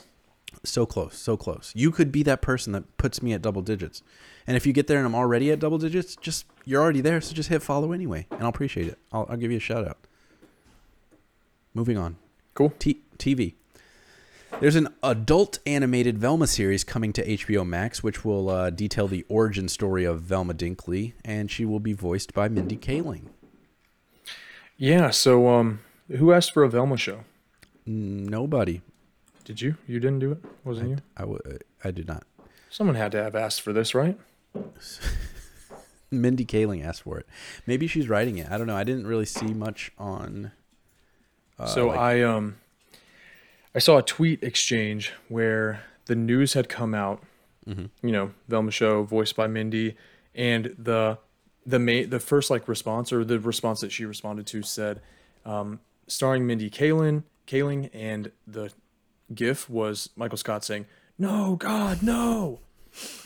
So 0.63 0.88
close, 0.88 1.15
so 1.15 1.38
close. 1.38 1.71
You 1.75 1.91
could 1.91 2.12
be 2.12 2.23
that 2.23 2.41
person 2.41 2.73
that 2.73 2.97
puts 2.97 3.21
me 3.21 3.33
at 3.33 3.43
double 3.43 3.62
digits. 3.62 4.01
And 4.45 4.58
if 4.58 4.65
you 4.65 4.73
get 4.73 4.88
there 4.88 4.97
and 4.97 5.06
I'm 5.06 5.15
already 5.15 5.51
at 5.51 5.60
double 5.60 5.77
digits, 5.77 6.15
just 6.15 6.45
you're 6.65 6.82
already 6.82 7.01
there, 7.01 7.21
so 7.21 7.34
just 7.34 7.49
hit 7.49 7.62
follow 7.63 7.91
anyway, 7.91 8.27
and 8.32 8.41
I'll 8.41 8.49
appreciate 8.49 8.88
it. 8.88 8.97
I'll, 9.12 9.25
I'll 9.29 9.38
give 9.38 9.51
you 9.51 9.58
a 9.58 9.62
shout 9.62 9.88
out. 9.88 9.97
Moving 11.73 11.97
on. 11.97 12.17
Cool. 12.53 12.73
T- 12.77 13.01
TV. 13.17 13.56
There's 14.60 14.75
an 14.75 14.89
adult 15.01 15.60
animated 15.65 16.17
Velma 16.19 16.45
series 16.47 16.84
coming 16.84 17.12
to 17.13 17.25
HBO 17.25 17.65
Max, 17.67 18.03
which 18.03 18.23
will 18.23 18.49
uh, 18.49 18.69
detail 18.69 19.08
the 19.08 19.25
origin 19.27 19.67
story 19.67 20.03
of 20.06 20.21
Velma 20.21 20.53
Dinkley, 20.53 21.13
and 21.25 21.49
she 21.49 21.65
will 21.65 21.79
be 21.79 21.93
voiced 21.93 22.34
by 22.34 22.47
Mindy 22.47 22.77
Kaling. 22.77 23.23
Yeah. 24.77 25.10
So, 25.10 25.49
um, 25.49 25.79
who 26.08 26.32
asked 26.32 26.53
for 26.53 26.63
a 26.63 26.69
Velma 26.69 26.97
show? 26.97 27.21
Nobody. 27.86 28.82
Did 29.43 29.62
you? 29.62 29.75
You 29.88 29.99
didn't 29.99 30.19
do 30.19 30.32
it? 30.34 30.38
Wasn't 30.63 30.89
you? 30.89 30.97
I, 31.17 31.21
w- 31.21 31.39
I 31.84 31.91
did 31.91 32.08
not. 32.08 32.23
Someone 32.69 32.95
had 32.95 33.12
to 33.13 33.23
have 33.23 33.36
asked 33.36 33.62
for 33.62 33.73
this, 33.73 33.93
right? 33.93 34.17
Mindy 36.11 36.45
Kaling 36.45 36.85
asked 36.85 37.01
for 37.03 37.17
it. 37.19 37.25
Maybe 37.65 37.87
she's 37.87 38.07
writing 38.07 38.37
it. 38.37 38.49
I 38.51 38.57
don't 38.57 38.67
know. 38.67 38.75
I 38.75 38.83
didn't 38.83 39.07
really 39.07 39.25
see 39.25 39.47
much 39.53 39.91
on. 39.97 40.51
Uh, 41.57 41.65
so 41.65 41.87
like- 41.87 41.99
I 41.99 42.21
um 42.23 42.57
I 43.75 43.79
saw 43.79 43.97
a 43.97 44.03
tweet 44.03 44.43
exchange 44.43 45.13
where 45.29 45.83
the 46.05 46.15
news 46.15 46.53
had 46.53 46.69
come 46.69 46.93
out, 46.93 47.23
Mhm. 47.67 47.89
you 48.03 48.11
know, 48.11 48.31
Velma 48.47 48.69
show 48.71 49.03
voiced 49.03 49.35
by 49.35 49.47
Mindy 49.47 49.95
and 50.35 50.75
the 50.77 51.17
the 51.65 51.79
ma- 51.79 52.05
the 52.07 52.19
first 52.19 52.51
like 52.51 52.67
response 52.67 53.11
or 53.13 53.23
the 53.23 53.39
response 53.39 53.81
that 53.81 53.91
she 53.91 54.05
responded 54.05 54.45
to 54.47 54.61
said 54.61 55.01
um, 55.45 55.79
starring 56.07 56.45
Mindy 56.45 56.69
Kaling, 56.69 57.23
Kaling 57.47 57.89
and 57.93 58.31
the 58.45 58.71
gif 59.33 59.69
was 59.69 60.09
Michael 60.15 60.37
Scott 60.37 60.63
saying, 60.63 60.85
"No, 61.17 61.55
God, 61.55 62.03
no." 62.03 62.59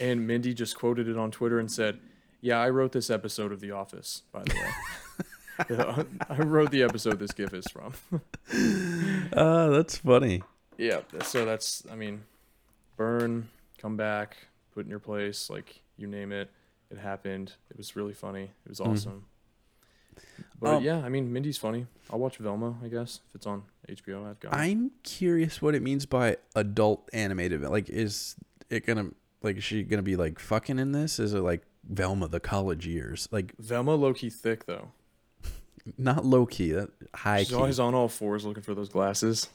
And 0.00 0.26
Mindy 0.26 0.54
just 0.54 0.76
quoted 0.78 1.08
it 1.08 1.16
on 1.16 1.30
Twitter 1.30 1.58
and 1.58 1.70
said, 1.70 1.98
"Yeah, 2.40 2.58
I 2.60 2.70
wrote 2.70 2.92
this 2.92 3.10
episode 3.10 3.52
of 3.52 3.60
The 3.60 3.70
Office, 3.72 4.22
by 4.32 4.42
the 4.44 4.54
way." 4.54 6.04
I 6.30 6.38
wrote 6.38 6.70
the 6.70 6.82
episode 6.84 7.18
this 7.18 7.32
gif 7.32 7.52
is 7.52 7.66
from. 7.68 7.92
Uh, 9.32 9.68
that's 9.70 9.98
funny. 9.98 10.42
Yeah, 10.76 11.00
so 11.24 11.44
that's 11.44 11.82
I 11.90 11.96
mean, 11.96 12.22
burn, 12.96 13.48
come 13.78 13.96
back, 13.96 14.36
put 14.72 14.84
in 14.84 14.90
your 14.90 15.00
place, 15.00 15.50
like 15.50 15.82
you 15.96 16.06
name 16.06 16.32
it. 16.32 16.50
It 16.90 16.98
happened. 16.98 17.52
It 17.70 17.76
was 17.76 17.96
really 17.96 18.14
funny. 18.14 18.44
It 18.64 18.68
was 18.68 18.80
awesome. 18.80 19.26
But 20.60 20.76
Um, 20.76 20.84
yeah, 20.84 20.98
I 21.04 21.08
mean, 21.08 21.32
Mindy's 21.32 21.58
funny. 21.58 21.86
I'll 22.10 22.18
watch 22.18 22.38
Velma, 22.38 22.76
I 22.82 22.88
guess, 22.88 23.20
if 23.28 23.34
it's 23.34 23.46
on 23.46 23.64
HBO. 23.88 24.28
I've 24.28 24.40
got. 24.40 24.52
it. 24.54 24.56
I'm 24.56 24.92
curious 25.04 25.60
what 25.60 25.74
it 25.74 25.82
means 25.82 26.06
by 26.06 26.36
adult 26.56 27.08
animated. 27.12 27.62
Like, 27.62 27.90
is 27.90 28.36
it 28.70 28.86
gonna 28.86 29.10
like 29.42 29.56
is 29.58 29.64
she 29.64 29.82
gonna 29.82 30.02
be 30.02 30.16
like 30.16 30.38
fucking 30.38 30.78
in 30.78 30.92
this? 30.92 31.18
Is 31.18 31.34
it 31.34 31.40
like 31.40 31.62
Velma 31.88 32.28
the 32.28 32.40
college 32.40 32.86
years. 32.86 33.28
Like 33.32 33.54
Velma 33.58 33.94
low 33.94 34.12
key 34.12 34.30
thick 34.30 34.66
though. 34.66 34.88
not 35.98 36.24
low 36.26 36.44
key, 36.46 36.72
that 36.72 36.90
high 37.14 37.38
She's 37.40 37.48
key. 37.50 37.54
always 37.54 37.80
on 37.80 37.94
all 37.94 38.08
fours 38.08 38.44
looking 38.44 38.62
for 38.62 38.74
those 38.74 38.88
glasses. 38.90 39.48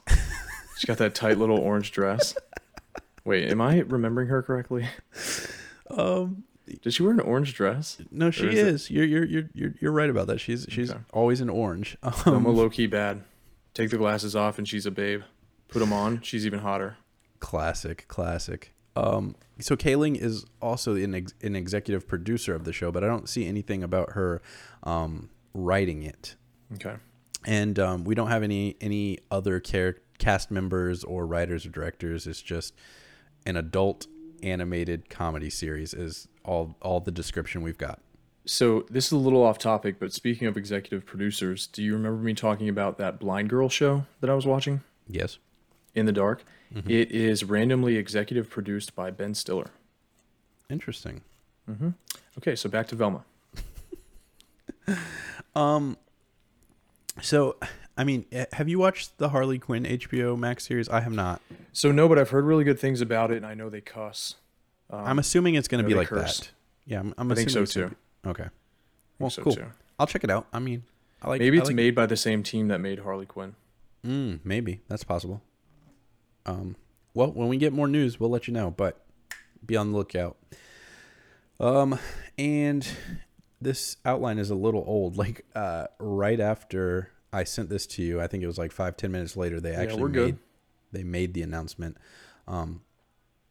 She's 0.77 0.85
got 0.85 0.97
that 0.97 1.13
tight 1.13 1.37
little 1.37 1.59
orange 1.59 1.91
dress. 1.91 2.35
Wait, 3.25 3.49
am 3.51 3.61
I 3.61 3.79
remembering 3.81 4.27
her 4.29 4.41
correctly? 4.41 4.87
um 5.91 6.43
Did 6.81 6.93
she 6.93 7.03
wear 7.03 7.11
an 7.13 7.19
orange 7.19 7.53
dress? 7.53 7.97
no, 8.11 8.31
she 8.31 8.47
is 8.47 8.53
it- 8.57 8.67
is. 8.67 8.91
You're 8.91 9.05
you're 9.05 9.25
you're 9.25 9.49
you're 9.53 9.73
you're 9.79 9.91
right 9.91 10.09
about 10.09 10.27
that. 10.27 10.39
She's 10.39 10.65
she's 10.69 10.91
Okay. 10.91 10.99
always 11.13 11.41
in 11.41 11.49
orange. 11.49 11.97
Velma 12.23 12.49
Um, 12.49 12.55
low 12.55 12.69
key 12.69 12.87
bad. 12.87 13.23
Take 13.73 13.89
the 13.89 13.97
glasses 13.97 14.35
off 14.35 14.57
and 14.57 14.67
she's 14.67 14.85
a 14.85 14.91
babe. 14.91 15.21
Put 15.67 15.79
them 15.79 15.91
on, 15.93 16.21
she's 16.21 16.45
even 16.45 16.59
hotter. 16.59 16.97
classic, 17.39 18.05
classic. 18.07 18.73
Um 18.95 19.35
so 19.59 19.75
Kaling 19.75 20.15
is 20.17 20.45
also 20.61 20.95
an 20.95 21.15
ex- 21.15 21.33
an 21.41 21.55
executive 21.55 22.07
producer 22.07 22.55
of 22.55 22.63
the 22.63 22.73
show, 22.73 22.91
but 22.91 23.03
I 23.03 23.07
don't 23.07 23.29
see 23.29 23.45
anything 23.47 23.83
about 23.83 24.11
her 24.13 24.41
um 24.83 25.29
writing 25.53 26.03
it. 26.03 26.35
Okay. 26.75 26.95
and 27.45 27.77
um, 27.77 28.03
we 28.03 28.15
don't 28.15 28.29
have 28.29 28.41
any 28.43 28.75
any 28.81 29.19
other 29.29 29.59
char- 29.59 29.97
cast 30.17 30.49
members 30.49 31.03
or 31.03 31.25
writers 31.27 31.65
or 31.65 31.69
directors. 31.69 32.25
It's 32.25 32.41
just 32.41 32.73
an 33.45 33.55
adult 33.57 34.07
animated 34.41 35.09
comedy 35.09 35.49
series. 35.49 35.93
Is 35.93 36.27
all 36.43 36.75
all 36.81 36.99
the 36.99 37.11
description 37.11 37.61
we've 37.61 37.77
got. 37.77 37.99
So 38.45 38.85
this 38.89 39.05
is 39.05 39.11
a 39.13 39.17
little 39.17 39.41
off 39.43 39.57
topic, 39.57 39.99
but 39.99 40.11
speaking 40.11 40.47
of 40.49 40.57
executive 40.57 41.05
producers, 41.05 41.65
do 41.67 41.81
you 41.81 41.93
remember 41.93 42.21
me 42.21 42.33
talking 42.33 42.67
about 42.67 42.97
that 42.97 43.17
blind 43.19 43.49
girl 43.49 43.69
show 43.69 44.05
that 44.19 44.29
I 44.29 44.33
was 44.33 44.45
watching 44.45 44.81
Yes. 45.07 45.37
In 45.95 46.05
the 46.05 46.11
dark? 46.11 46.43
It 46.87 47.11
is 47.11 47.43
randomly 47.43 47.97
executive 47.97 48.49
produced 48.49 48.95
by 48.95 49.11
Ben 49.11 49.33
Stiller. 49.35 49.67
Interesting. 50.69 51.21
Okay, 52.37 52.55
so 52.55 52.67
back 52.69 52.87
to 52.87 52.95
Velma. 52.95 53.23
Um. 55.55 55.97
So, 57.21 57.57
I 57.95 58.03
mean, 58.03 58.25
eh, 58.31 58.45
have 58.53 58.67
you 58.67 58.79
watched 58.79 59.19
the 59.19 59.29
Harley 59.29 59.59
Quinn 59.59 59.83
HBO 59.83 60.35
Max 60.37 60.65
series? 60.65 60.89
I 60.89 61.01
have 61.01 61.13
not. 61.13 61.41
So 61.71 61.91
no, 61.91 62.09
but 62.09 62.17
I've 62.17 62.31
heard 62.31 62.43
really 62.45 62.63
good 62.63 62.79
things 62.79 63.01
about 63.01 63.29
it, 63.31 63.37
and 63.37 63.45
I 63.45 63.53
know 63.53 63.69
they 63.69 63.81
cuss. 63.81 64.35
Um, 64.89 65.05
I'm 65.05 65.19
assuming 65.19 65.53
it's 65.53 65.67
going 65.67 65.83
to 65.83 65.87
be 65.87 65.93
like 65.93 66.07
curse. 66.07 66.39
that. 66.39 66.51
Yeah, 66.87 66.99
I'm, 67.01 67.13
I'm 67.19 67.31
I 67.31 67.35
think 67.35 67.49
assuming 67.49 67.67
so 67.67 67.81
too. 67.89 67.95
be- 68.23 68.29
okay. 68.31 68.45
Well, 69.19 69.29
so 69.29 69.43
cool. 69.43 69.53
too. 69.55 69.65
I'll 69.99 70.07
check 70.07 70.23
it 70.23 70.31
out. 70.31 70.47
I 70.51 70.57
mean, 70.57 70.83
I 71.21 71.29
like. 71.29 71.39
Maybe 71.39 71.59
it's 71.59 71.67
like- 71.67 71.75
made 71.75 71.93
by 71.93 72.07
the 72.07 72.17
same 72.17 72.41
team 72.41 72.67
that 72.69 72.79
made 72.81 72.99
Harley 72.99 73.27
Quinn. 73.27 73.53
Mm, 74.05 74.39
maybe 74.43 74.81
that's 74.87 75.03
possible. 75.03 75.41
Um, 76.45 76.75
well, 77.13 77.31
when 77.31 77.47
we 77.47 77.57
get 77.57 77.73
more 77.73 77.87
news, 77.87 78.19
we'll 78.19 78.29
let 78.29 78.47
you 78.47 78.53
know. 78.53 78.71
But 78.71 78.99
be 79.65 79.75
on 79.77 79.91
the 79.91 79.97
lookout. 79.97 80.37
Um, 81.59 81.97
and 82.37 82.87
this 83.61 83.97
outline 84.05 84.37
is 84.39 84.49
a 84.49 84.55
little 84.55 84.83
old. 84.85 85.17
Like, 85.17 85.45
uh, 85.55 85.87
right 85.99 86.39
after 86.39 87.09
I 87.31 87.43
sent 87.43 87.69
this 87.69 87.85
to 87.87 88.03
you, 88.03 88.21
I 88.21 88.27
think 88.27 88.43
it 88.43 88.47
was 88.47 88.57
like 88.57 88.71
five 88.71 88.97
ten 88.97 89.11
minutes 89.11 89.37
later. 89.37 89.59
They 89.59 89.73
actually 89.73 90.01
we're 90.01 90.09
made 90.09 90.15
good. 90.15 90.39
they 90.91 91.03
made 91.03 91.33
the 91.33 91.41
announcement, 91.41 91.97
um, 92.47 92.81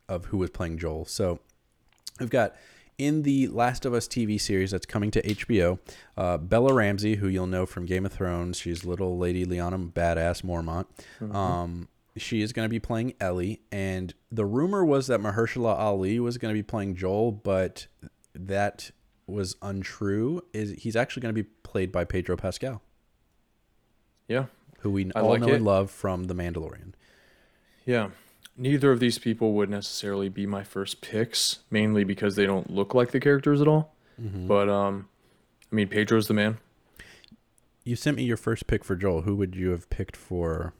of 0.09 0.27
who 0.27 0.39
was 0.39 0.51
playing 0.51 0.79
Joel. 0.79 1.05
So 1.07 1.41
we've 2.21 2.31
got 2.31 2.55
in 2.99 3.23
the 3.23 3.49
Last 3.49 3.85
of 3.87 3.95
Us 3.95 4.07
TV 4.07 4.41
series 4.41 4.71
that's 4.71 4.87
coming 4.87 5.11
to 5.13 5.23
HBO, 5.23 5.79
uh, 6.17 6.37
Bella 6.37 6.75
Ramsey, 6.75 7.17
who 7.17 7.27
you'll 7.27 7.47
know 7.47 7.65
from 7.67 7.87
Game 7.87 8.05
of 8.05 8.13
Thrones. 8.13 8.59
She's 8.59 8.85
little 8.85 9.19
Lady 9.19 9.47
Lyanna 9.47 9.91
Badass 9.93 10.43
Mormont. 10.43 10.87
Um, 11.35 11.89
she 12.17 12.43
is 12.43 12.53
going 12.53 12.67
to 12.67 12.71
be 12.71 12.79
playing 12.81 13.15
Ellie, 13.21 13.61
and 13.71 14.13
the 14.31 14.45
rumor 14.45 14.85
was 14.85 15.07
that 15.07 15.21
Mahershala 15.21 15.79
Ali 15.79 16.21
was 16.21 16.39
going 16.39 16.55
to 16.55 16.59
be 16.59 16.63
playing 16.63 16.95
Joel, 16.97 17.33
but 17.33 17.87
that 18.35 18.91
was 19.27 19.57
untrue. 19.63 20.43
Is 20.53 20.73
he's 20.79 20.97
actually 20.97 21.23
going 21.23 21.35
to 21.35 21.43
be 21.43 21.49
played 21.63 21.91
by 21.93 22.05
Pedro 22.05 22.37
Pascal, 22.37 22.83
Yeah, 24.29 24.47
who 24.81 24.91
we 24.91 25.11
I 25.15 25.21
all 25.21 25.31
like 25.31 25.41
know 25.41 25.49
it. 25.49 25.55
and 25.55 25.65
love 25.65 25.91
from 25.91 26.25
The 26.25 26.35
Mandalorian. 26.35 26.93
yeah. 27.87 28.11
Neither 28.55 28.93
of 28.93 29.01
these 29.01 29.19
people 29.19 29.55
would 29.55 29.71
necessarily 29.71 30.29
be 30.29 30.45
my 30.45 30.63
first 30.63 31.01
picks, 31.01 31.61
mainly 31.71 32.05
because 32.05 32.37
they 32.37 32.45
don't 32.45 32.71
look 32.71 32.93
like 32.95 33.11
the 33.11 33.19
characters 33.19 33.63
at 33.63 33.67
all. 33.67 33.95
Mm-hmm. 34.21 34.47
But 34.47 34.69
um, 34.69 35.09
I 35.73 35.75
mean, 35.75 35.89
Pedro's 35.89 36.29
the 36.29 36.35
man. 36.35 36.59
You 37.83 37.97
sent 37.97 38.19
me 38.19 38.25
your 38.25 38.37
first 38.37 38.67
pick 38.67 38.85
for 38.85 38.95
Joel. 38.95 39.23
Who 39.23 39.37
would 39.37 39.57
you 39.57 39.71
have 39.71 39.89
picked 39.89 40.17
for 40.17 40.75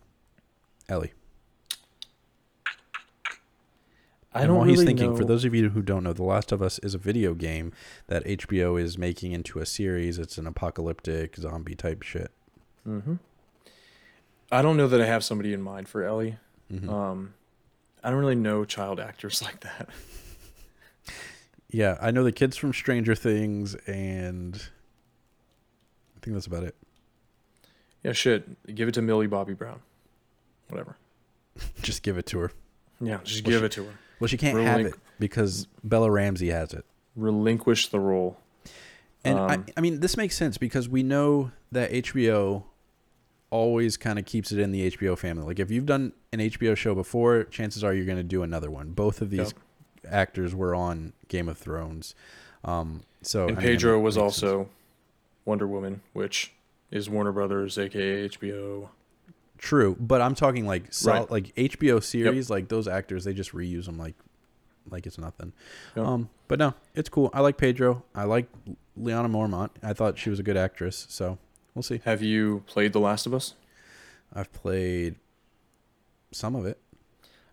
Ellie? 0.87 1.13
I 4.35 4.41
And 4.41 4.49
don't 4.49 4.57
while 4.59 4.65
really 4.67 4.79
he's 4.79 4.85
thinking, 4.87 5.11
know. 5.11 5.17
for 5.17 5.25
those 5.25 5.45
of 5.45 5.55
you 5.55 5.69
who 5.71 5.83
don't 5.83 6.03
know, 6.05 6.13
The 6.15 6.23
Last 6.23 6.53
of 6.53 6.63
Us 6.63 6.79
is 6.79 6.95
a 6.95 6.99
video 6.99 7.35
game 7.35 7.73
that 8.07 8.25
HBO 8.25 8.81
is 8.81 8.97
making 8.97 9.33
into 9.33 9.59
a 9.59 9.67
series. 9.67 10.19
It's 10.19 10.39
an 10.39 10.47
apocalyptic 10.47 11.37
zombie 11.37 11.75
type 11.75 12.03
shit. 12.03 12.31
hmm 12.85 13.15
I 14.51 14.61
don't 14.63 14.77
know 14.77 14.89
that 14.89 15.01
I 15.01 15.07
have 15.07 15.25
somebody 15.25 15.53
in 15.55 15.63
mind 15.63 15.89
for 15.89 16.03
Ellie. 16.05 16.37
Mhm. 16.71 16.89
Um, 16.89 17.35
I 18.05 18.11
don't 18.11 18.19
really 18.21 18.35
know 18.35 18.65
child 18.65 19.01
actors 19.01 19.41
like 19.47 19.61
that. 19.61 19.89
yeah, 21.71 21.97
I 22.01 22.11
know 22.11 22.23
the 22.25 22.33
kids 22.33 22.57
from 22.57 22.73
Stranger 22.73 23.15
Things, 23.15 23.75
and 23.87 24.57
I 26.17 26.21
think 26.21 26.35
that's 26.35 26.47
about 26.47 26.65
it. 26.65 26.75
Yeah, 28.03 28.13
shit. 28.13 28.75
Give 28.75 28.89
it 28.89 28.95
to 28.95 29.03
Millie 29.03 29.27
Bobby 29.27 29.55
Brown. 29.55 29.81
Whatever. 30.69 30.97
Just 31.83 32.03
give 32.03 32.19
it 32.19 32.27
to 32.27 32.39
her. 32.41 32.53
Yeah, 33.01 33.19
just 33.25 33.45
Well, 33.45 33.51
give 33.53 33.61
she- 33.61 33.67
it 33.67 33.73
to 33.73 33.85
her. 33.85 33.93
Well, 34.23 34.29
she 34.29 34.37
can't 34.39 34.57
have 34.59 34.81
it 34.81 34.95
because 35.19 35.67
Bella 35.83 36.11
Ramsey 36.11 36.49
has 36.51 36.73
it. 36.73 36.85
Relinquish 37.17 37.89
the 37.89 37.99
role. 38.01 38.37
And 39.25 39.39
Um, 39.39 39.51
I, 39.51 39.59
I 39.77 39.81
mean, 39.81 40.01
this 40.01 40.17
makes 40.17 40.37
sense 40.37 40.59
because 40.59 40.89
we 40.89 41.03
know 41.03 41.51
that 41.73 41.91
HBO 41.93 42.63
always 43.51 43.97
kind 43.97 44.19
of 44.19 44.25
keeps 44.25 44.51
it 44.53 44.59
in 44.59 44.73
the 44.73 44.91
HBO 44.93 45.17
family. 45.19 45.45
Like, 45.45 45.59
if 45.59 45.71
you've 45.71 45.87
done 45.87 46.13
an 46.33 46.39
HBO 46.41 46.77
show 46.77 46.95
before, 46.95 47.45
chances 47.45 47.85
are 47.85 47.93
you're 47.93 48.07
going 48.07 48.17
to 48.17 48.23
do 48.23 48.43
another 48.43 48.71
one. 48.71 48.93
Both 48.93 49.21
of 49.21 49.31
these 49.31 49.53
Yep. 50.05 50.13
actors 50.13 50.55
were 50.55 50.75
on 50.75 51.13
Game 51.29 51.49
of 51.49 51.59
Thrones. 51.59 52.15
Um, 52.65 53.03
so 53.23 53.49
and 53.49 53.59
I 53.59 53.61
mean, 53.61 53.71
Pedro 53.73 53.99
was 54.01 54.17
makes 54.17 54.37
sense. 54.37 54.43
also 54.45 54.69
Wonder 55.45 55.67
Woman, 55.67 56.01
which 56.13 56.53
is 56.91 57.11
Warner 57.11 57.33
Brothers, 57.33 57.77
aka 57.77 58.29
HBO. 58.29 58.89
True, 59.63 59.97
but 60.01 60.21
I'm 60.21 60.35
talking 60.35 60.67
like 60.67 60.93
sol- 60.93 61.15
Right. 61.21 61.31
like 61.31 61.55
HBO 61.55 62.03
series, 62.03 62.51
like 62.51 62.67
those 62.69 62.89
actors, 62.89 63.23
they 63.23 63.33
just 63.33 63.53
reuse 63.53 63.87
them 63.87 63.97
like 63.97 64.17
like 64.91 65.07
it's 65.07 65.17
nothing. 65.19 65.53
Yep. 65.97 66.05
Um, 66.05 66.29
but 66.49 66.59
no, 66.59 66.75
it's 66.97 67.09
cool. 67.09 67.31
I 67.33 67.41
like 67.41 67.57
Pedro. 67.57 68.03
I 68.13 68.25
like 68.25 68.49
Lyanna 68.99 69.31
Mormont. 69.31 69.71
I 69.81 69.93
thought 69.93 70.19
she 70.19 70.31
was 70.31 70.41
a 70.41 70.43
good 70.43 70.57
actress. 70.57 71.07
So 71.09 71.39
we'll 71.75 71.85
see. 71.85 72.01
Have 72.05 72.23
you 72.23 72.65
played 72.67 72.93
The 72.93 72.99
Last 72.99 73.25
of 73.25 73.33
Us? 73.33 73.55
I've 74.35 74.53
played 74.53 75.15
some 76.33 76.57
of 76.57 76.67
it. 76.67 76.79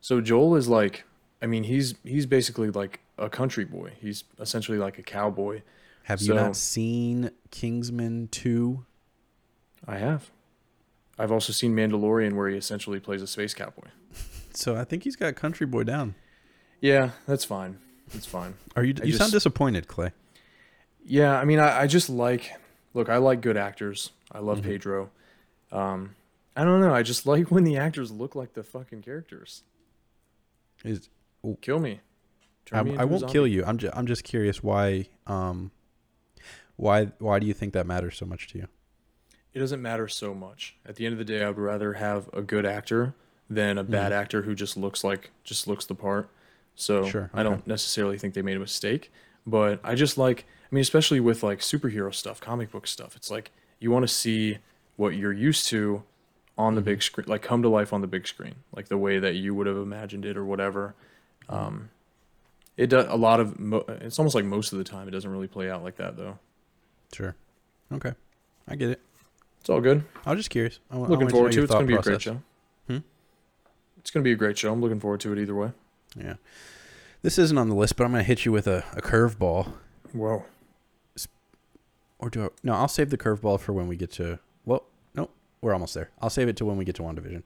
So 0.01 0.19
Joel 0.19 0.55
is 0.55 0.67
like, 0.67 1.03
I 1.43 1.45
mean, 1.45 1.65
he's 1.65 1.93
he's 2.03 2.25
basically 2.25 2.71
like 2.71 3.01
a 3.19 3.29
country 3.29 3.65
boy. 3.65 3.91
He's 4.01 4.23
essentially 4.39 4.79
like 4.79 4.97
a 4.97 5.03
cowboy. 5.03 5.61
Have 6.05 6.21
you 6.23 6.33
not 6.33 6.55
seen 6.55 7.29
Kingsman 7.51 8.29
2? 8.31 8.83
I 9.87 9.97
have. 9.99 10.31
I've 11.19 11.31
also 11.31 11.51
seen 11.53 11.75
Mandalorian, 11.75 12.33
where 12.33 12.49
he 12.49 12.55
essentially 12.57 12.99
plays 12.99 13.21
a 13.21 13.27
space 13.27 13.53
cowboy. 13.53 13.89
So 14.51 14.75
I 14.75 14.83
think 14.83 15.03
he's 15.03 15.15
got 15.15 15.35
Country 15.35 15.67
Boy 15.67 15.83
down. 15.83 16.15
Yeah, 16.81 17.11
that's 17.27 17.45
fine. 17.45 17.77
That's 18.11 18.25
fine. 18.25 18.55
Are 18.75 18.83
you 18.83 18.95
I 18.99 19.05
you 19.05 19.13
sound 19.13 19.31
disappointed, 19.31 19.87
Clay? 19.87 20.11
Yeah, 21.05 21.39
I 21.39 21.45
mean, 21.45 21.59
I, 21.59 21.81
I 21.81 21.87
just 21.87 22.09
like, 22.09 22.51
look, 22.95 23.09
I 23.09 23.17
like 23.17 23.41
good 23.41 23.55
actors. 23.57 24.11
I 24.31 24.39
love 24.39 24.59
Mhm. 24.61 24.63
Pedro. 24.63 25.11
Um, 25.71 26.15
I 26.55 26.63
don't 26.65 26.81
know. 26.81 26.93
I 26.93 27.03
just 27.03 27.25
like 27.27 27.51
when 27.51 27.63
the 27.63 27.77
actors 27.77 28.11
look 28.11 28.33
like 28.35 28.53
the 28.53 28.63
fucking 28.63 29.03
characters. 29.03 29.63
Is 30.83 31.09
Kill 31.61 31.79
me. 31.79 32.01
I, 32.71 32.81
me 32.83 32.97
I 32.97 33.05
won't 33.05 33.29
kill 33.29 33.45
you. 33.47 33.63
I'm 33.65 33.77
just 33.77 33.95
I'm 33.95 34.07
just 34.07 34.23
curious 34.23 34.63
why 34.63 35.07
um 35.27 35.71
why 36.75 37.11
why 37.19 37.39
do 37.39 37.45
you 37.45 37.53
think 37.53 37.73
that 37.73 37.85
matters 37.85 38.17
so 38.17 38.25
much 38.25 38.47
to 38.49 38.57
you? 38.57 38.67
It 39.53 39.59
doesn't 39.59 39.81
matter 39.81 40.07
so 40.07 40.33
much. 40.33 40.75
At 40.85 40.95
the 40.95 41.05
end 41.05 41.13
of 41.13 41.19
the 41.19 41.25
day, 41.25 41.43
I 41.43 41.47
would 41.47 41.57
rather 41.57 41.93
have 41.93 42.29
a 42.33 42.41
good 42.41 42.65
actor 42.65 43.13
than 43.49 43.77
a 43.79 43.83
bad 43.83 44.11
Mhm. 44.11 44.15
actor 44.15 44.41
who 44.43 44.53
just 44.53 44.77
looks 44.77 45.03
like 45.03 45.31
just 45.43 45.67
looks 45.67 45.85
the 45.85 45.95
part. 45.95 46.29
So 46.75 47.05
Sure, 47.05 47.29
I 47.33 47.41
don't 47.43 47.65
necessarily 47.65 48.17
think 48.17 48.35
they 48.35 48.41
made 48.43 48.57
a 48.57 48.59
mistake, 48.59 49.11
but 49.45 49.79
I 49.83 49.95
just 49.95 50.17
like 50.17 50.45
I 50.71 50.75
mean, 50.75 50.81
especially 50.83 51.19
with 51.19 51.41
like 51.41 51.59
superhero 51.59 52.13
stuff, 52.13 52.39
comic 52.39 52.69
book 52.71 52.85
stuff. 52.85 53.15
It's 53.15 53.31
like 53.31 53.51
you 53.79 53.89
want 53.89 54.03
to 54.03 54.07
see 54.07 54.59
what 54.97 55.15
you're 55.15 55.33
used 55.33 55.67
to 55.69 56.03
on 56.59 56.75
the 56.75 56.81
big 56.81 57.01
screen, 57.01 57.25
like 57.27 57.41
come 57.41 57.63
to 57.63 57.69
life 57.69 57.91
on 57.91 58.01
the 58.01 58.07
big 58.07 58.27
screen, 58.27 58.53
like 58.75 58.87
the 58.89 58.97
way 58.97 59.17
that 59.17 59.33
you 59.35 59.55
would 59.55 59.65
have 59.65 59.77
imagined 59.77 60.25
it 60.25 60.37
or 60.37 60.45
whatever. 60.45 60.93
Um, 61.47 61.89
it 62.77 62.87
does 62.87 63.07
a 63.09 63.15
lot 63.15 63.39
of. 63.39 63.59
Mo- 63.59 63.83
it's 63.87 64.19
almost 64.19 64.35
like 64.35 64.45
most 64.45 64.71
of 64.73 64.77
the 64.77 64.83
time 64.83 65.07
it 65.07 65.11
doesn't 65.11 65.31
really 65.31 65.47
play 65.47 65.71
out 65.71 65.83
like 65.83 65.95
that 65.95 66.15
though. 66.17 66.37
Sure. 67.11 67.35
Okay. 67.91 68.13
I 68.67 68.75
get 68.75 68.91
it. 68.91 69.01
It's 69.59 69.69
all 69.69 69.81
good. 69.81 70.03
I 70.25 70.31
was 70.31 70.39
just 70.39 70.49
curious. 70.49 70.79
I, 70.89 70.97
wa- 70.97 71.05
I 71.05 71.09
looking 71.09 71.29
forward 71.29 71.49
know 71.55 71.57
to 71.57 71.59
it. 71.61 71.63
It's 71.65 71.73
gonna 71.73 71.85
be 71.85 71.95
a 71.95 72.01
great 72.01 72.21
show. 72.21 72.41
Hmm? 72.87 72.97
It's 73.97 74.11
going 74.11 74.21
to 74.23 74.27
be 74.27 74.31
a 74.31 74.35
great 74.37 74.57
show. 74.57 74.71
I'm 74.71 74.81
looking 74.81 74.99
forward 74.99 75.19
to 75.21 75.33
it 75.33 75.39
either 75.39 75.53
way. 75.53 75.71
Yeah. 76.15 76.35
This 77.21 77.37
isn't 77.37 77.57
on 77.57 77.67
the 77.69 77.75
list, 77.75 77.97
but 77.97 78.05
I'm 78.05 78.11
going 78.11 78.21
to 78.23 78.27
hit 78.27 78.45
you 78.45 78.51
with 78.53 78.65
a, 78.65 78.85
a 78.93 79.01
curveball. 79.01 79.73
Whoa. 80.13 80.45
Or 82.17 82.29
do 82.29 82.45
I? 82.45 82.49
No, 82.63 82.73
I'll 82.73 82.87
save 82.87 83.09
the 83.09 83.17
curveball 83.17 83.59
for 83.59 83.73
when 83.73 83.87
we 83.87 83.95
get 83.95 84.11
to. 84.13 84.39
Well, 84.65 84.83
no, 85.15 85.29
we're 85.61 85.73
almost 85.73 85.93
there. 85.93 86.09
I'll 86.21 86.29
save 86.29 86.47
it 86.49 86.57
to 86.57 86.65
when 86.65 86.77
we 86.77 86.85
get 86.85 86.95
to 86.95 87.01
WandaVision. 87.03 87.43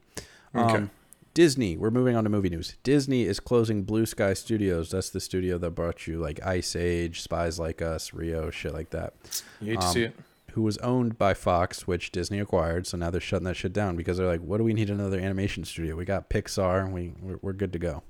Okay. 0.55 0.73
Um, 0.75 0.91
Disney. 1.33 1.77
We're 1.77 1.91
moving 1.91 2.15
on 2.15 2.23
to 2.23 2.29
movie 2.29 2.49
news. 2.49 2.75
Disney 2.83 3.23
is 3.23 3.39
closing 3.39 3.83
Blue 3.83 4.05
Sky 4.05 4.33
Studios. 4.33 4.91
That's 4.91 5.09
the 5.09 5.19
studio 5.19 5.57
that 5.59 5.71
brought 5.71 6.05
you 6.07 6.19
like 6.19 6.43
Ice 6.45 6.75
Age, 6.75 7.21
Spies 7.21 7.59
Like 7.59 7.81
Us, 7.81 8.13
Rio, 8.13 8.49
shit 8.51 8.73
like 8.73 8.91
that. 8.91 9.13
You 9.61 9.71
hate 9.71 9.81
to 9.81 9.87
Um, 9.87 9.93
see 9.93 10.03
it. 10.03 10.15
Who 10.53 10.61
was 10.61 10.77
owned 10.79 11.17
by 11.17 11.33
Fox, 11.33 11.87
which 11.87 12.11
Disney 12.11 12.39
acquired. 12.39 12.85
So 12.85 12.97
now 12.97 13.09
they're 13.09 13.21
shutting 13.21 13.45
that 13.45 13.55
shit 13.55 13.73
down 13.73 13.95
because 13.95 14.17
they're 14.17 14.27
like, 14.27 14.41
what 14.41 14.57
do 14.57 14.63
we 14.63 14.73
need 14.73 14.89
another 14.89 15.19
animation 15.19 15.65
studio? 15.65 15.95
We 15.95 16.05
got 16.05 16.29
Pixar. 16.29 16.91
We 16.91 17.13
we're, 17.21 17.39
we're 17.41 17.53
good 17.53 17.73
to 17.73 17.79
go. 17.79 18.03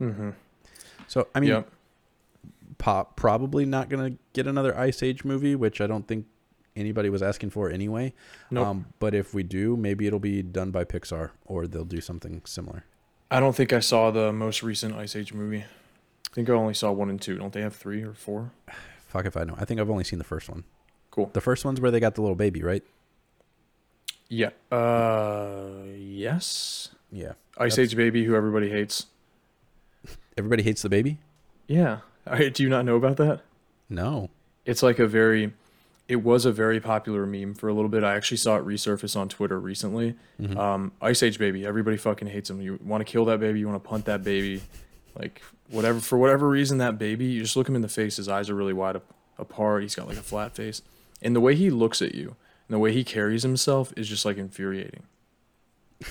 Mm-hmm. 0.00 0.30
So 1.06 1.28
I 1.34 1.40
mean, 1.40 1.50
yep. 1.50 1.70
pop 2.78 3.16
probably 3.16 3.64
not 3.64 3.88
gonna 3.88 4.12
get 4.32 4.46
another 4.46 4.76
Ice 4.76 5.02
Age 5.02 5.24
movie, 5.24 5.54
which 5.54 5.80
I 5.80 5.86
don't 5.86 6.06
think 6.08 6.26
anybody 6.76 7.08
was 7.08 7.22
asking 7.22 7.50
for 7.50 7.70
anyway. 7.70 8.12
Nope. 8.50 8.66
Um, 8.66 8.86
but 8.98 9.14
if 9.14 9.34
we 9.34 9.42
do, 9.42 9.76
maybe 9.76 10.06
it'll 10.06 10.18
be 10.18 10.42
done 10.42 10.70
by 10.70 10.84
Pixar 10.84 11.30
or 11.44 11.66
they'll 11.66 11.84
do 11.84 12.00
something 12.00 12.42
similar. 12.44 12.84
I 13.30 13.40
don't 13.40 13.54
think 13.54 13.72
I 13.72 13.80
saw 13.80 14.10
the 14.10 14.32
most 14.32 14.62
recent 14.62 14.94
Ice 14.96 15.16
Age 15.16 15.32
movie. 15.32 15.64
I 15.64 16.34
think 16.34 16.48
I 16.48 16.52
only 16.52 16.74
saw 16.74 16.92
one 16.92 17.10
and 17.10 17.20
two. 17.20 17.38
Don't 17.38 17.52
they 17.52 17.62
have 17.62 17.74
three 17.74 18.02
or 18.02 18.12
four? 18.12 18.52
Fuck 19.06 19.26
if 19.26 19.36
I 19.36 19.44
know. 19.44 19.54
I 19.58 19.64
think 19.64 19.80
I've 19.80 19.90
only 19.90 20.04
seen 20.04 20.18
the 20.18 20.24
first 20.24 20.48
one. 20.48 20.64
Cool. 21.14 21.30
The 21.32 21.40
first 21.40 21.64
one's 21.64 21.80
where 21.80 21.92
they 21.92 22.00
got 22.00 22.16
the 22.16 22.22
little 22.22 22.34
baby, 22.34 22.60
right? 22.62 22.82
Yeah. 24.28 24.50
Uh, 24.72 25.84
yes. 25.96 26.88
Yeah. 27.12 27.34
Ice 27.56 27.76
That's- 27.76 27.78
Age 27.92 27.96
Baby, 27.96 28.24
who 28.24 28.34
everybody 28.34 28.68
hates. 28.70 29.06
Everybody 30.36 30.64
hates 30.64 30.82
the 30.82 30.88
baby? 30.88 31.18
Yeah. 31.68 31.98
I, 32.26 32.48
do 32.48 32.62
you 32.64 32.68
not 32.68 32.84
know 32.84 32.96
about 32.96 33.16
that? 33.18 33.42
No. 33.88 34.30
It's 34.66 34.82
like 34.82 34.98
a 34.98 35.06
very, 35.06 35.52
it 36.08 36.16
was 36.16 36.44
a 36.46 36.50
very 36.52 36.80
popular 36.80 37.26
meme 37.26 37.54
for 37.54 37.68
a 37.68 37.74
little 37.74 37.88
bit. 37.90 38.02
I 38.02 38.16
actually 38.16 38.38
saw 38.38 38.56
it 38.56 38.66
resurface 38.66 39.14
on 39.16 39.28
Twitter 39.28 39.60
recently. 39.60 40.16
Mhm. 40.40 40.56
Um, 40.56 40.92
Ice 41.00 41.22
Age 41.22 41.38
Baby, 41.38 41.64
everybody 41.64 41.96
fucking 41.96 42.26
hates 42.26 42.50
him. 42.50 42.60
You 42.60 42.80
want 42.84 43.06
to 43.06 43.10
kill 43.10 43.24
that 43.26 43.38
baby, 43.38 43.60
you 43.60 43.68
want 43.68 43.80
to 43.82 43.88
punt 43.88 44.06
that 44.06 44.24
baby, 44.24 44.62
like 45.16 45.42
whatever 45.70 46.00
for 46.00 46.18
whatever 46.18 46.48
reason 46.48 46.78
that 46.78 46.98
baby. 46.98 47.26
You 47.26 47.42
just 47.42 47.56
look 47.56 47.68
him 47.68 47.76
in 47.76 47.82
the 47.82 47.88
face. 47.88 48.16
His 48.16 48.28
eyes 48.28 48.50
are 48.50 48.54
really 48.56 48.72
wide 48.72 48.96
ap- 48.96 49.04
apart. 49.38 49.82
He's 49.82 49.94
got 49.94 50.08
like 50.08 50.16
a 50.18 50.22
flat 50.22 50.56
face, 50.56 50.82
and 51.24 51.34
the 51.34 51.40
way 51.40 51.54
he 51.56 51.70
looks 51.70 52.00
at 52.02 52.14
you 52.14 52.36
and 52.68 52.74
the 52.74 52.78
way 52.78 52.92
he 52.92 53.02
carries 53.02 53.42
himself 53.42 53.92
is 53.96 54.08
just 54.08 54.24
like 54.24 54.36
infuriating. 54.36 55.02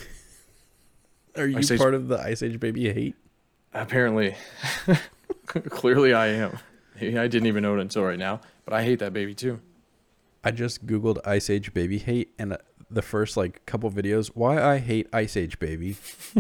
Are 1.38 1.48
you 1.48 1.58
Ice 1.58 1.72
Age- 1.72 1.80
part 1.80 1.94
of 1.94 2.08
the 2.08 2.20
Ice 2.20 2.44
Age 2.44 2.60
baby 2.60 2.92
hate? 2.92 3.16
Apparently, 3.74 4.36
clearly 5.46 6.14
I 6.14 6.28
am. 6.28 6.60
I 7.02 7.28
didn't 7.28 7.48
even 7.48 7.64
know 7.64 7.76
it 7.76 7.82
until 7.82 8.04
right 8.04 8.20
now, 8.20 8.42
but 8.66 8.74
I 8.74 8.84
hate 8.84 9.00
that 9.00 9.14
baby 9.14 9.34
too. 9.34 9.60
I 10.44 10.52
just 10.52 10.86
googled 10.86 11.20
Ice 11.26 11.50
Age 11.50 11.74
baby 11.74 11.98
hate 11.98 12.34
and 12.38 12.54
uh, 12.54 12.58
the 12.92 13.02
first 13.02 13.36
like 13.36 13.66
couple 13.66 13.90
videos 13.90 14.28
why 14.36 14.62
I 14.62 14.78
hate 14.78 15.08
Ice 15.12 15.36
Age 15.36 15.58
baby. 15.58 15.96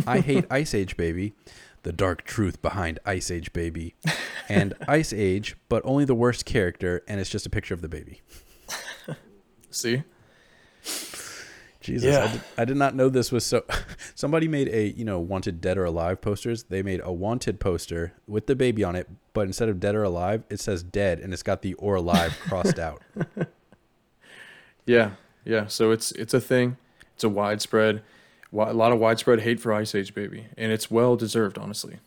I 0.05 0.19
hate 0.19 0.45
Ice 0.51 0.73
Age 0.75 0.95
baby. 0.97 1.33
The 1.81 1.91
dark 1.91 2.23
truth 2.23 2.61
behind 2.61 2.99
Ice 3.05 3.29
Age 3.31 3.51
baby 3.51 3.95
and 4.47 4.73
Ice 4.87 5.11
Age, 5.11 5.57
but 5.67 5.81
only 5.83 6.05
the 6.05 6.15
worst 6.15 6.45
character 6.45 7.01
and 7.07 7.19
it's 7.19 7.29
just 7.29 7.45
a 7.45 7.49
picture 7.49 7.73
of 7.73 7.81
the 7.81 7.89
baby. 7.89 8.21
See? 9.73 10.03
Jesus, 11.81 12.15
I, 12.15 12.31
did, 12.31 12.41
I 12.59 12.65
did 12.65 12.77
not 12.77 12.95
know 12.95 13.09
this 13.09 13.31
was 13.31 13.45
so. 13.45 13.65
Somebody 14.15 14.47
made 14.47 14.69
a 14.69 14.87
you 14.87 15.03
know 15.03 15.19
wanted 15.19 15.59
dead 15.59 15.77
or 15.77 15.83
alive 15.83 16.21
posters. 16.21 16.63
They 16.63 16.81
made 16.81 17.01
a 17.03 17.11
wanted 17.11 17.59
poster 17.59 18.13
with 18.25 18.47
the 18.47 18.55
baby 18.55 18.85
on 18.85 18.95
it, 18.95 19.09
but 19.33 19.47
instead 19.47 19.67
of 19.67 19.81
dead 19.81 19.93
or 19.93 20.03
alive, 20.03 20.43
it 20.49 20.61
says 20.61 20.81
dead 20.81 21.19
and 21.19 21.33
it's 21.33 21.43
got 21.43 21.61
the 21.61 21.73
or 21.73 21.95
alive 21.95 22.37
crossed 22.47 22.79
out. 22.79 23.01
Yeah, 24.85 25.11
yeah. 25.45 25.67
So 25.67 25.91
it's 25.91 26.11
it's 26.13 26.33
a 26.33 26.41
thing. 26.41 26.77
It's 27.15 27.23
a 27.23 27.29
widespread, 27.29 28.01
a 28.51 28.73
lot 28.73 28.91
of 28.91 28.99
widespread 28.99 29.41
hate 29.41 29.59
for 29.59 29.71
Ice 29.71 29.95
Age 29.95 30.13
Baby, 30.13 30.47
and 30.57 30.71
it's 30.71 30.89
well 30.89 31.15
deserved, 31.15 31.57
honestly, 31.57 31.99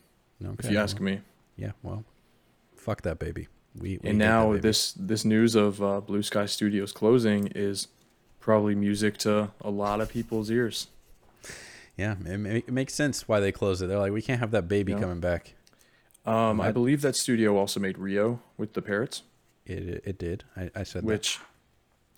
Okay, 0.44 0.54
if 0.68 0.70
you 0.70 0.78
ask 0.78 1.00
me. 1.00 1.20
Yeah, 1.56 1.72
well, 1.82 2.04
fuck 2.76 3.02
that 3.02 3.18
baby. 3.18 3.48
We, 3.80 3.90
we 3.90 3.94
And 3.96 4.04
hate 4.04 4.10
that 4.12 4.18
now 4.18 4.56
this 4.56 4.92
this 4.92 5.24
news 5.24 5.54
of 5.54 5.82
uh, 5.82 6.00
Blue 6.00 6.22
Sky 6.22 6.46
Studios 6.46 6.92
closing 6.92 7.48
is 7.54 7.88
probably 8.40 8.74
music 8.74 9.18
to 9.18 9.50
a 9.60 9.70
lot 9.70 10.00
of 10.00 10.08
people's 10.08 10.50
ears. 10.50 10.88
Yeah, 11.96 12.16
it, 12.24 12.38
ma- 12.38 12.48
it 12.50 12.70
makes 12.72 12.94
sense 12.94 13.26
why 13.26 13.40
they 13.40 13.52
closed 13.52 13.82
it. 13.82 13.86
They're 13.86 13.98
like, 13.98 14.12
we 14.12 14.22
can't 14.22 14.40
have 14.40 14.50
that 14.50 14.68
baby 14.68 14.92
Yeah. 14.92 15.00
coming 15.00 15.20
back. 15.20 15.54
Um, 16.26 16.60
I 16.60 16.72
believe 16.72 17.02
that 17.02 17.16
studio 17.16 17.56
also 17.56 17.78
made 17.80 17.98
Rio 17.98 18.40
with 18.58 18.72
the 18.72 18.82
parrots, 18.82 19.22
It 19.64 20.02
it, 20.04 20.18
did. 20.18 20.42
I, 20.56 20.70
I 20.74 20.82
said 20.82 21.04
which, 21.04 21.38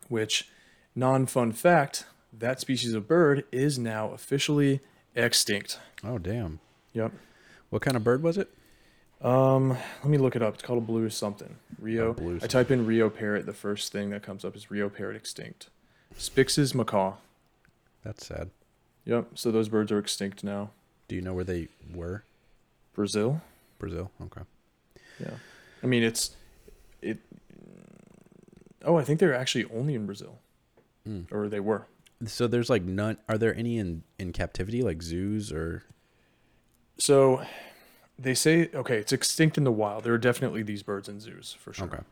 which, 0.09 0.49
non 0.94 1.27
fun 1.27 1.53
fact, 1.53 2.07
that 2.33 2.59
species 2.59 2.94
of 2.94 3.07
bird 3.07 3.44
is 3.53 3.79
now 3.79 4.11
officially 4.12 4.81
extinct. 5.14 5.79
Oh 6.03 6.16
damn! 6.18 6.61
Yep. 6.94 7.12
What 7.71 7.83
kind 7.83 7.97
of 7.99 8.03
bird 8.05 8.23
was 8.23 8.38
it? 8.38 8.49
Um, 9.21 9.71
let 9.71 10.07
me 10.07 10.19
look 10.19 10.37
it 10.37 10.43
up. 10.43 10.55
It's 10.55 10.63
called 10.63 10.79
a 10.83 10.87
blue 10.87 11.11
something. 11.11 11.57
Rio. 11.81 12.13
Blue 12.13 12.39
I 12.43 12.47
type 12.47 12.71
in 12.71 12.87
Rio 12.87 13.11
parrot. 13.11 13.47
The 13.47 13.53
first 13.53 13.91
thing 13.93 14.11
that 14.11 14.23
comes 14.23 14.45
up 14.45 14.55
is 14.55 14.71
Rio 14.71 14.89
parrot 14.89 15.17
extinct. 15.17 15.69
Spix's 16.17 16.75
macaw. 16.75 17.15
That's 18.05 18.27
sad. 18.27 18.51
Yep. 19.05 19.31
So 19.35 19.51
those 19.51 19.69
birds 19.69 19.91
are 19.91 19.99
extinct 19.99 20.45
now. 20.45 20.71
Do 21.09 21.17
you 21.17 21.23
know 21.23 21.35
where 21.35 21.45
they 21.45 21.69
were? 21.93 22.25
Brazil. 22.95 23.41
Brazil. 23.79 24.11
Okay. 24.23 24.43
Yeah. 25.21 25.35
I 25.83 25.87
mean, 25.87 26.03
it's 26.03 26.33
it. 27.03 27.19
Oh, 28.85 28.97
I 28.97 29.05
think 29.05 29.19
they're 29.21 29.35
actually 29.35 29.65
only 29.75 29.95
in 29.95 30.07
Brazil, 30.07 30.39
Hmm. 31.05 31.23
or 31.33 31.49
they 31.49 31.61
were. 31.61 31.87
So 32.27 32.47
there's 32.47 32.69
like 32.71 32.83
none. 32.83 33.17
Are 33.29 33.39
there 33.39 33.55
any 33.55 33.79
in 33.79 34.03
in 34.19 34.33
captivity, 34.33 34.83
like 34.83 35.03
zoos 35.03 35.51
or? 35.53 35.85
So 36.99 37.43
they 38.19 38.35
say 38.35 38.69
okay, 38.75 38.99
it's 38.99 39.13
extinct 39.13 39.59
in 39.59 39.65
the 39.65 39.73
wild. 39.73 40.05
There 40.05 40.13
are 40.15 40.19
definitely 40.19 40.63
these 40.63 40.83
birds 40.83 41.09
in 41.09 41.21
zoos 41.21 41.57
for 41.59 41.73
sure. 41.73 41.87
Okay. 41.87 42.03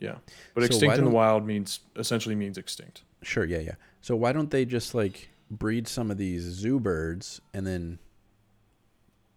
Yeah, 0.00 0.16
but 0.54 0.62
So 0.62 0.66
extinct 0.66 0.98
in 0.98 1.04
the 1.04 1.10
wild 1.10 1.46
means 1.46 1.80
essentially 1.96 2.34
means 2.34 2.58
extinct. 2.58 3.02
Sure. 3.22 3.44
Yeah. 3.44 3.60
Yeah. 3.60 3.74
So 4.02 4.14
why 4.16 4.32
don't 4.32 4.50
they 4.50 4.64
just 4.64 4.94
like 4.94 5.30
breed 5.50 5.88
some 5.88 6.10
of 6.10 6.18
these 6.18 6.42
zoo 6.42 6.78
birds 6.78 7.40
and 7.54 7.66
then 7.66 7.98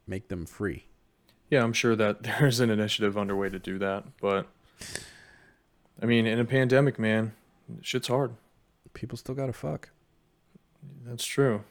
make 0.05 0.27
them 0.27 0.45
free? 0.45 0.85
Yeah, 1.49 1.63
I'm 1.63 1.73
sure 1.73 1.95
that 1.95 2.23
there's 2.39 2.59
an 2.59 2.69
initiative 2.69 3.17
underway 3.17 3.49
to 3.49 3.59
do 3.59 3.77
that, 3.77 4.03
but 4.19 4.47
I 6.01 6.05
mean, 6.05 6.25
in 6.25 6.39
a 6.39 6.45
pandemic, 6.45 6.99
man, 6.99 7.33
shit's 7.81 8.07
hard. 8.07 8.31
People 8.93 9.17
still 9.17 9.35
gotta 9.35 9.53
fuck. 9.53 9.89
That's 11.05 11.25
true. 11.25 11.63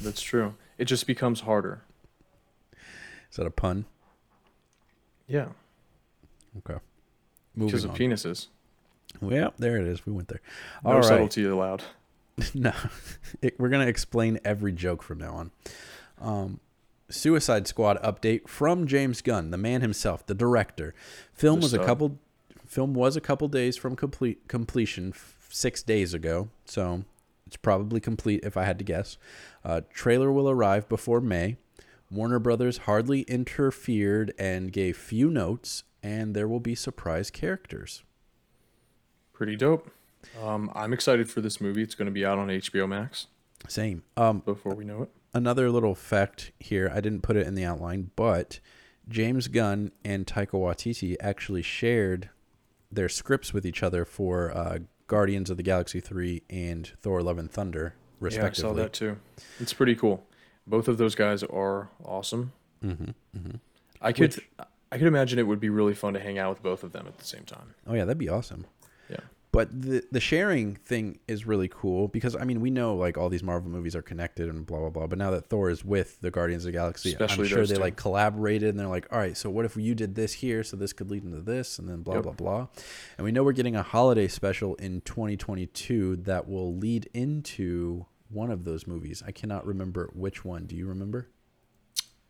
That's 0.00 0.22
true. 0.22 0.54
It 0.78 0.86
just 0.86 1.06
becomes 1.06 1.40
harder. 1.40 1.82
Is 3.30 3.36
that 3.36 3.46
a 3.46 3.50
pun? 3.50 3.84
Yeah, 5.26 5.48
Okay. 6.58 6.80
because 7.56 7.84
of 7.84 7.92
on. 7.92 7.96
penises. 7.96 8.48
Well, 9.20 9.54
there 9.58 9.76
it 9.76 9.86
is. 9.86 10.04
We 10.06 10.12
went 10.12 10.28
there. 10.28 10.40
No 10.84 10.90
All 10.90 10.96
right. 10.96 11.04
subtlety 11.04 11.44
allowed. 11.44 11.82
no, 12.54 12.72
it, 13.42 13.58
we're 13.58 13.68
gonna 13.68 13.86
explain 13.86 14.38
every 14.44 14.72
joke 14.72 15.02
from 15.02 15.18
now 15.18 15.32
on. 15.34 15.50
Um, 16.20 16.60
Suicide 17.08 17.66
Squad 17.66 18.00
update 18.02 18.48
from 18.48 18.86
James 18.86 19.20
Gunn, 19.20 19.50
the 19.50 19.56
man 19.58 19.80
himself, 19.80 20.24
the 20.26 20.34
director. 20.34 20.94
Film 21.32 21.60
The 21.60 21.64
was 21.64 21.72
a 21.72 21.76
stud. 21.76 21.86
couple. 21.86 22.18
Film 22.66 22.94
was 22.94 23.16
a 23.16 23.20
couple 23.20 23.48
days 23.48 23.76
from 23.76 23.96
complete 23.96 24.46
completion, 24.46 25.10
f- 25.14 25.34
six 25.50 25.82
days 25.82 26.14
ago. 26.14 26.48
So 26.66 27.04
it's 27.48 27.56
probably 27.56 27.98
complete 28.00 28.40
if 28.44 28.56
I 28.56 28.64
had 28.64 28.78
to 28.78 28.84
guess. 28.84 29.16
Uh, 29.64 29.80
trailer 29.92 30.30
will 30.30 30.48
arrive 30.48 30.88
before 30.88 31.20
May. 31.20 31.56
Warner 32.10 32.38
Brothers 32.38 32.78
hardly 32.78 33.22
interfered 33.22 34.34
and 34.38 34.72
gave 34.72 34.96
few 34.96 35.30
notes, 35.30 35.84
and 36.02 36.34
there 36.34 36.48
will 36.48 36.60
be 36.60 36.74
surprise 36.74 37.30
characters. 37.30 38.02
Pretty 39.32 39.56
dope. 39.56 39.90
Um, 40.42 40.70
I'm 40.74 40.92
excited 40.92 41.30
for 41.30 41.40
this 41.40 41.60
movie. 41.60 41.82
It's 41.82 41.94
going 41.94 42.06
to 42.06 42.12
be 42.12 42.26
out 42.26 42.38
on 42.38 42.48
HBO 42.48 42.88
Max 42.88 43.28
Same. 43.68 44.02
Um, 44.16 44.40
before 44.40 44.74
we 44.74 44.84
know 44.84 45.02
it. 45.02 45.10
another 45.32 45.70
little 45.70 45.94
fact 45.94 46.52
here. 46.60 46.90
I 46.92 47.00
didn't 47.00 47.22
put 47.22 47.36
it 47.36 47.46
in 47.46 47.54
the 47.54 47.64
outline, 47.64 48.10
but 48.16 48.60
James 49.08 49.48
Gunn 49.48 49.92
and 50.04 50.26
Taika 50.26 50.50
Waititi 50.50 51.16
actually 51.20 51.62
shared 51.62 52.28
their 52.92 53.08
scripts 53.08 53.54
with 53.54 53.64
each 53.64 53.82
other 53.82 54.04
for 54.04 54.54
uh, 54.54 54.78
Guardians 55.06 55.48
of 55.48 55.56
the 55.56 55.62
Galaxy 55.62 56.00
3 56.00 56.42
and 56.50 56.92
Thor 57.00 57.22
Love 57.22 57.38
and 57.38 57.50
Thunder, 57.50 57.94
respectively. 58.18 58.62
Yeah, 58.62 58.68
I 58.68 58.74
saw 58.74 58.82
that 58.82 58.92
too. 58.92 59.16
It's 59.58 59.72
pretty 59.72 59.94
cool. 59.94 60.24
Both 60.70 60.88
of 60.88 60.96
those 60.98 61.14
guys 61.14 61.42
are 61.42 61.90
awesome. 62.04 62.52
Mm-hmm, 62.84 63.10
hmm 63.38 63.50
I 64.00 64.12
could, 64.12 64.42
I 64.90 64.96
could 64.96 65.06
imagine 65.08 65.38
it 65.38 65.46
would 65.46 65.60
be 65.60 65.68
really 65.68 65.92
fun 65.94 66.14
to 66.14 66.20
hang 66.20 66.38
out 66.38 66.48
with 66.50 66.62
both 66.62 66.82
of 66.84 66.92
them 66.92 67.06
at 67.06 67.18
the 67.18 67.24
same 67.24 67.44
time. 67.44 67.74
Oh, 67.86 67.92
yeah, 67.94 68.06
that'd 68.06 68.16
be 68.16 68.30
awesome. 68.30 68.64
Yeah. 69.10 69.18
But 69.52 69.82
the 69.82 70.04
the 70.12 70.20
sharing 70.20 70.76
thing 70.76 71.18
is 71.26 71.44
really 71.44 71.66
cool 71.68 72.06
because 72.06 72.36
I 72.36 72.44
mean 72.44 72.60
we 72.60 72.70
know 72.70 72.94
like 72.94 73.18
all 73.18 73.28
these 73.28 73.42
Marvel 73.42 73.68
movies 73.68 73.96
are 73.96 74.00
connected 74.02 74.48
and 74.48 74.64
blah 74.64 74.78
blah 74.78 74.90
blah. 74.90 75.08
But 75.08 75.18
now 75.18 75.32
that 75.32 75.48
Thor 75.48 75.68
is 75.70 75.84
with 75.84 76.20
the 76.20 76.30
Guardians 76.30 76.64
of 76.64 76.66
the 76.72 76.78
Galaxy, 76.78 77.10
Especially 77.10 77.46
I'm 77.46 77.48
sure 77.48 77.66
they 77.66 77.74
two. 77.74 77.80
like 77.80 77.96
collaborated 77.96 78.68
and 78.70 78.78
they're 78.78 78.86
like, 78.86 79.08
all 79.10 79.18
right, 79.18 79.36
so 79.36 79.50
what 79.50 79.64
if 79.64 79.76
you 79.76 79.96
did 79.96 80.14
this 80.14 80.34
here, 80.34 80.62
so 80.62 80.76
this 80.76 80.92
could 80.92 81.10
lead 81.10 81.24
into 81.24 81.40
this, 81.40 81.80
and 81.80 81.88
then 81.88 82.02
blah 82.02 82.14
Yep. 82.14 82.22
blah 82.22 82.32
blah. 82.32 82.66
And 83.18 83.24
we 83.24 83.32
know 83.32 83.42
we're 83.42 83.50
getting 83.52 83.74
a 83.74 83.82
holiday 83.82 84.28
special 84.28 84.76
in 84.76 85.00
2022 85.00 86.16
that 86.16 86.48
will 86.48 86.76
lead 86.76 87.10
into 87.12 88.06
one 88.30 88.50
of 88.50 88.64
those 88.64 88.86
movies. 88.86 89.22
I 89.26 89.32
cannot 89.32 89.66
remember 89.66 90.10
which 90.14 90.44
one. 90.44 90.66
Do 90.66 90.76
you 90.76 90.86
remember? 90.86 91.28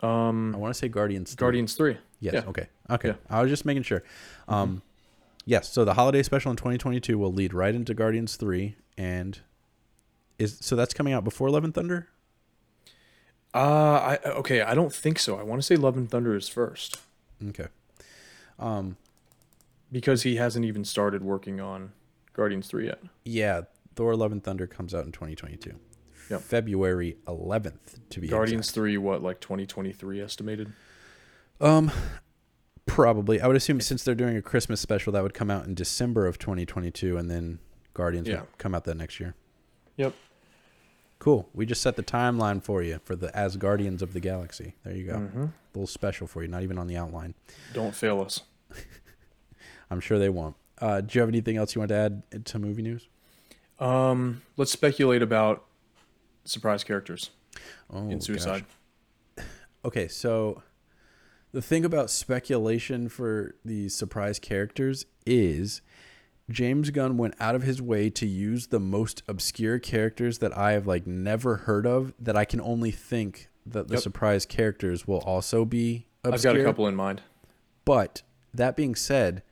Um, 0.01 0.55
I 0.55 0.59
want 0.59 0.73
to 0.73 0.79
say 0.79 0.89
Guardians. 0.89 1.35
3. 1.35 1.37
Guardians 1.45 1.75
three. 1.75 1.99
Yes. 2.21 2.35
Yeah. 2.35 2.45
Okay. 2.49 2.67
Okay. 2.89 3.09
Yeah. 3.09 3.15
I 3.29 3.43
was 3.43 3.51
just 3.51 3.65
making 3.67 3.83
sure. 3.83 4.03
Um, 4.49 4.81
yes. 5.45 5.71
So 5.71 5.85
the 5.85 5.95
holiday 5.95 6.23
special 6.23 6.51
in 6.51 6.57
2022 6.57 7.19
will 7.19 7.33
lead 7.33 7.53
right 7.53 7.75
into 7.75 7.93
Guardians 7.93 8.37
3, 8.37 8.77
and 8.97 9.41
is 10.39 10.57
so 10.61 10.75
that's 10.75 10.95
coming 10.95 11.13
out 11.13 11.23
before 11.23 11.51
Love 11.51 11.65
and 11.65 11.75
Thunder. 11.75 12.09
Uh, 13.53 13.59
I 14.25 14.29
okay. 14.39 14.63
I 14.63 14.75
don't 14.75 14.93
think 14.93 15.19
so. 15.19 15.37
I 15.39 15.43
want 15.43 15.61
to 15.61 15.67
say 15.67 15.77
Love 15.77 15.97
and 15.97 16.09
Thunder 16.11 16.35
is 16.37 16.49
first 16.49 16.99
Okay. 17.49 17.67
Um. 18.59 18.97
because 19.91 20.23
he 20.23 20.37
hasn't 20.37 20.65
even 20.65 20.85
started 20.85 21.23
working 21.23 21.61
on 21.61 21.93
Guardians 22.33 22.69
three 22.69 22.87
yet. 22.87 23.01
Yeah. 23.25 23.63
Thor: 23.97 24.15
Love 24.15 24.33
and 24.33 24.43
Thunder 24.43 24.67
comes 24.67 24.95
out 24.95 25.05
in 25.05 25.13
2022. 25.13 25.75
Yep. 26.31 26.41
February 26.43 27.17
11th 27.27 27.99
to 28.11 28.21
be 28.21 28.29
Guardians 28.29 28.67
exact. 28.67 28.75
three, 28.75 28.97
what 28.97 29.23
like 29.23 29.41
2023 29.41 30.21
estimated? 30.21 30.73
Um. 31.61 31.91
Probably, 32.87 33.41
I 33.41 33.47
would 33.47 33.55
assume 33.57 33.81
since 33.81 34.03
they're 34.03 34.17
doing 34.17 34.37
a 34.37 34.43
Christmas 34.43 34.81
special, 34.81 35.13
that 35.13 35.23
would 35.23 35.33
come 35.35 35.49
out 35.49 35.65
in 35.65 35.75
December 35.75 36.27
of 36.27 36.39
2022, 36.41 37.17
and 37.17 37.31
then 37.31 37.61
Guardians 37.95 38.27
Yeah. 38.27 38.41
would 38.41 38.59
come 38.59 38.75
out 38.75 38.83
that 38.85 38.97
next 38.97 39.21
year. 39.21 39.35
Yep. 39.97 40.13
Cool. 41.21 41.49
We 41.55 41.67
just 41.67 41.83
set 41.83 41.95
the 41.95 42.03
timeline 42.03 42.61
for 42.61 42.83
you 42.83 42.99
for 43.05 43.15
the 43.15 43.35
As 43.37 43.57
Guardians 43.57 44.03
of 44.03 44.13
the 44.13 44.19
Galaxy. 44.19 44.75
There 44.83 44.97
you 44.97 45.05
go. 45.07 45.19
hmm 45.19 45.47
little 45.73 45.87
special 45.87 46.27
for 46.27 46.43
you, 46.43 46.49
not 46.49 46.65
even 46.65 46.79
on 46.79 46.89
the 46.89 46.97
outline. 46.97 47.33
Don't 47.75 47.95
fail 47.95 48.21
us. 48.23 48.41
I'm 49.91 50.01
sure 50.01 50.19
they 50.19 50.29
won't. 50.29 50.57
Uh, 50.81 51.01
do 51.01 51.17
you 51.17 51.21
have 51.21 51.29
anything 51.29 51.57
else 51.57 51.77
you 51.77 51.81
want 51.81 51.91
to 51.91 51.95
add 51.95 52.45
to 52.47 52.59
movie 52.59 52.83
news? 52.83 53.07
Um, 53.79 54.43
let's 54.57 54.73
speculate 54.73 55.23
about 55.23 55.65
surprise 56.51 56.85
characters 56.85 57.31
Oh, 57.91 58.09
in 58.09 58.21
Suicide. 58.21 58.65
gosh. 59.37 59.45
Okay, 59.85 60.09
so 60.09 60.63
the 61.53 61.63
thing 61.63 61.85
about 61.85 62.11
speculation 62.11 63.09
for 63.09 63.55
the 63.65 63.89
surprise 63.89 64.39
characters 64.39 65.07
is 65.27 65.81
James 66.51 66.91
Gunn 66.91 67.17
went 67.17 67.35
out 67.41 67.55
of 67.55 67.63
his 67.63 67.81
way 67.81 68.11
to 68.11 68.27
use 68.27 68.69
the 68.69 68.81
most 68.81 69.23
obscure 69.29 69.79
characters 69.79 70.39
that 70.39 70.57
I 70.57 70.73
have 70.73 70.87
like 70.87 71.07
never 71.07 71.57
heard 71.57 71.87
of 71.87 72.13
that 72.21 72.37
I 72.37 72.45
can 72.45 72.61
only 72.61 72.91
think 72.91 73.49
that 73.67 73.89
the 73.89 73.95
Yep. 73.95 74.03
surprise 74.03 74.47
characters 74.47 75.07
will 75.07 75.19
also 75.21 75.65
be 75.65 76.07
obscure. 76.25 76.35
I've 76.53 76.57
got 76.59 76.61
a 76.61 76.65
couple 76.65 76.87
in 76.89 76.97
mind. 76.97 77.23
But 77.85 78.23
that 78.53 78.77
being 78.77 78.95
said, 78.95 79.43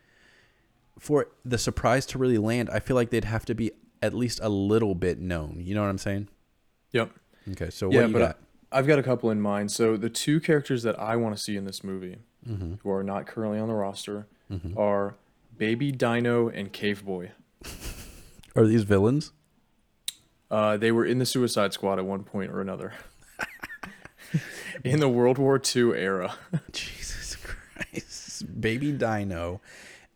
for 0.98 1.28
the 1.44 1.58
surprise 1.58 2.04
to 2.06 2.18
really 2.18 2.38
land, 2.38 2.68
I 2.70 2.80
feel 2.80 2.96
like 2.96 3.10
they'd 3.10 3.24
have 3.24 3.44
to 3.46 3.54
be 3.54 3.70
at 4.02 4.12
least 4.14 4.40
a 4.42 4.48
little 4.48 4.94
bit 4.94 5.18
known. 5.20 5.60
You 5.60 5.74
know 5.74 5.82
what 5.82 5.88
I'm 5.88 5.98
saying? 5.98 6.28
Yep. 6.92 7.10
Okay, 7.52 7.70
so 7.70 7.90
Yeah, 7.90 8.00
what 8.00 8.02
do 8.02 8.08
you 8.08 8.12
but 8.14 8.18
got? 8.20 8.38
I've 8.70 8.86
got 8.86 8.98
a 8.98 9.02
couple 9.02 9.30
in 9.30 9.40
mind. 9.40 9.70
So 9.72 9.96
the 9.96 10.10
two 10.10 10.40
characters 10.40 10.82
that 10.82 10.98
I 10.98 11.16
want 11.16 11.36
to 11.36 11.42
see 11.42 11.56
in 11.56 11.64
this 11.64 11.82
movie, 11.84 12.18
Mm-hmm. 12.48 12.74
who 12.82 12.90
are 12.90 13.02
not 13.02 13.26
currently 13.26 13.58
on 13.58 13.68
the 13.68 13.74
roster, 13.74 14.26
Mhm. 14.50 14.76
are 14.78 15.16
Baby 15.56 15.90
Dino 15.92 16.48
and 16.48 16.72
Cave 16.72 17.04
Boy. 17.04 17.32
Are 18.56 18.66
these 18.66 18.84
villains? 18.84 19.32
Uh, 20.50 20.76
they 20.76 20.90
were 20.92 21.04
in 21.04 21.18
the 21.18 21.26
Suicide 21.26 21.72
Squad 21.72 21.98
at 21.98 22.06
one 22.06 22.24
point 22.24 22.50
or 22.50 22.60
another. 22.60 22.92
in 24.84 25.00
the 25.00 25.08
World 25.08 25.38
War 25.38 25.60
II 25.76 25.92
era. 25.94 26.34
Jesus 26.72 27.36
Christ. 27.36 28.60
Baby 28.60 28.92
Dino 28.92 29.60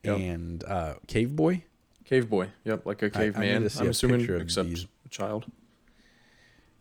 Yep. 0.05 0.19
and 0.19 0.65
uh, 0.65 0.95
Cave 1.07 1.37
Boy? 1.37 1.65
Cave 2.05 2.29
Boy. 2.29 2.49
Yep, 2.65 2.87
like 2.87 3.03
a 3.03 3.11
caveman. 3.11 3.63
to 3.63 3.71
see 3.71 3.81
I'm 3.85 3.91
assuming, 3.91 4.29
except 4.41 4.69
these. 4.69 4.87
a 5.07 5.09
child. 5.09 5.47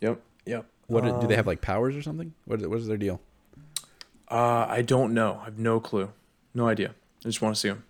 Yep. 0.02 0.22
Yep. 0.46 0.66
What 0.88 1.04
do 1.22 1.28
they 1.28 1.36
have 1.36 1.46
Um, 1.48 1.52
like 1.52 1.62
powers 1.62 1.96
or 1.96 2.02
something? 2.02 2.34
What 2.46 2.62
what 2.68 2.80
is 2.80 2.88
their 2.88 2.98
deal? 2.98 3.22
Uh, 4.30 4.66
I 4.70 4.82
don't 4.82 5.14
know. 5.14 5.40
I 5.42 5.46
have 5.46 5.58
no 5.60 5.80
clue. 5.80 6.12
No 6.54 6.68
idea. 6.68 6.90
I 7.24 7.30
just 7.30 7.42
want 7.42 7.56
to 7.56 7.60
see 7.60 7.70
them. 7.70 7.84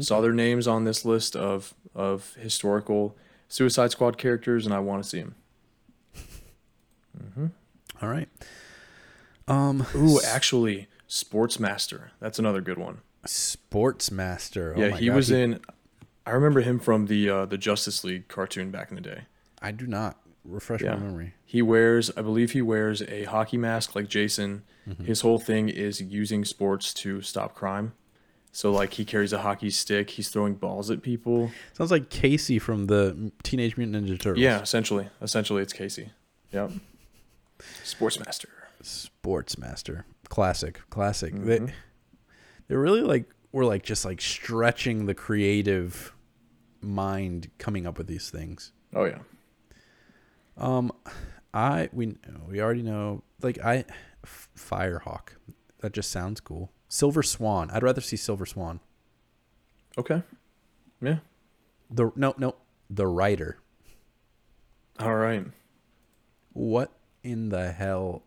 Saw 0.00 0.20
their 0.20 0.32
names 0.32 0.66
on 0.66 0.84
this 0.84 1.04
list 1.04 1.34
of 1.36 1.74
of 1.94 2.34
historical 2.34 3.16
Suicide 3.48 3.90
Squad 3.90 4.16
characters, 4.18 4.64
and 4.66 4.74
I 4.74 4.78
want 4.80 5.02
to 5.02 5.08
see 5.08 5.20
them. 5.20 5.34
Mhm. 7.38 7.50
All 8.00 8.08
right. 8.08 8.28
Um 9.46 9.86
Ooh, 9.94 10.20
actually, 10.26 10.88
Sportsmaster. 11.08 12.08
That's 12.20 12.38
another 12.38 12.60
good 12.60 12.78
one. 12.78 12.98
Sportsmaster. 13.26 14.74
Oh 14.76 14.80
yeah, 14.80 14.88
my 14.90 14.96
he 14.98 15.06
God, 15.06 15.16
was 15.16 15.30
in. 15.30 15.60
I 16.26 16.30
remember 16.30 16.60
him 16.60 16.78
from 16.78 17.06
the 17.06 17.28
uh, 17.28 17.46
the 17.46 17.58
Justice 17.58 18.02
League 18.04 18.28
cartoon 18.28 18.70
back 18.70 18.90
in 18.90 18.94
the 18.94 19.00
day. 19.02 19.22
I 19.60 19.72
do 19.72 19.86
not 19.86 20.16
refresh 20.44 20.82
Yeah. 20.82 20.94
my 20.94 21.00
memory. 21.00 21.34
He 21.52 21.60
wears, 21.60 22.10
I 22.16 22.22
believe, 22.22 22.52
he 22.52 22.62
wears 22.62 23.02
a 23.02 23.24
hockey 23.24 23.58
mask 23.58 23.94
like 23.94 24.08
Jason. 24.08 24.62
Mm-hmm. 24.88 25.04
His 25.04 25.20
whole 25.20 25.38
thing 25.38 25.68
is 25.68 26.00
using 26.00 26.46
sports 26.46 26.94
to 26.94 27.20
stop 27.20 27.54
crime. 27.54 27.92
So 28.52 28.72
like 28.72 28.94
he 28.94 29.04
carries 29.04 29.34
a 29.34 29.38
hockey 29.40 29.68
stick. 29.68 30.08
He's 30.08 30.30
throwing 30.30 30.54
balls 30.54 30.90
at 30.90 31.02
people. 31.02 31.50
Sounds 31.74 31.90
like 31.90 32.08
Casey 32.08 32.58
from 32.58 32.86
the 32.86 33.32
Teenage 33.42 33.76
Mutant 33.76 34.06
Ninja 34.06 34.18
Turtles. 34.18 34.38
Yeah, 34.42 34.62
essentially, 34.62 35.10
essentially, 35.20 35.60
it's 35.60 35.74
Casey. 35.74 36.08
Yep. 36.52 36.70
Sportsmaster. 37.84 38.46
Sportsmaster. 38.82 40.04
Classic. 40.30 40.80
Classic. 40.88 41.34
Mhm. 41.34 41.44
They 41.44 41.72
they 42.68 42.76
really 42.76 43.02
like 43.02 43.26
were 43.52 43.66
like 43.66 43.82
just 43.82 44.06
like 44.06 44.22
stretching 44.22 45.04
the 45.04 45.12
creative 45.14 46.14
mind 46.80 47.50
coming 47.58 47.86
up 47.86 47.98
with 47.98 48.06
these 48.06 48.30
things. 48.30 48.72
Oh 48.94 49.04
yeah. 49.04 49.18
Um 50.56 50.92
I 51.54 51.88
we 51.92 52.16
we 52.48 52.60
already 52.60 52.82
know 52.82 53.22
like 53.42 53.58
I 53.64 53.84
F- 54.24 54.48
Firehawk. 54.56 55.30
That 55.80 55.92
just 55.92 56.10
sounds 56.10 56.40
cool. 56.40 56.70
Silver 56.88 57.22
Swan. 57.22 57.70
I'd 57.70 57.82
rather 57.82 58.00
see 58.00 58.16
Silver 58.16 58.46
Swan. 58.46 58.80
Okay. 59.98 60.22
Yeah. 61.00 61.18
The 61.90 62.10
no 62.16 62.34
no 62.38 62.54
the 62.88 63.06
writer. 63.06 63.58
All 64.98 65.14
right. 65.14 65.44
What 66.52 66.92
in 67.22 67.48
the 67.48 67.72
hell? 67.72 68.22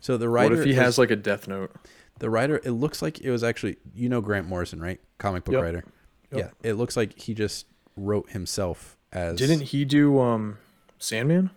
So 0.00 0.16
the 0.16 0.26
What 0.28 0.34
writer 0.34 0.58
if 0.60 0.64
he 0.64 0.70
is- 0.72 0.76
has 0.76 0.98
like 0.98 1.10
a 1.10 1.16
Death 1.16 1.48
Note? 1.48 1.72
The 2.18 2.28
writer, 2.30 2.60
it 2.64 2.72
looks 2.72 3.00
like 3.00 3.18
it 3.20 3.30
was 3.30 3.42
actually, 3.42 3.76
you 3.94 4.08
know, 4.10 4.20
Grant 4.20 4.46
Morrison, 4.46 4.78
right? 4.80 5.00
Comic 5.18 5.44
book 5.44 5.54
Yep. 5.54 5.62
writer. 5.62 5.84
Yep. 6.32 6.54
Yeah, 6.62 6.70
it 6.70 6.74
looks 6.74 6.94
like 6.96 7.18
he 7.18 7.32
just 7.34 7.66
wrote 7.96 8.30
himself 8.30 8.98
as. 9.10 9.38
Didn't 9.38 9.60
he 9.62 9.84
do 9.86 10.20
um 10.20 10.58
Sandman? 11.00 11.50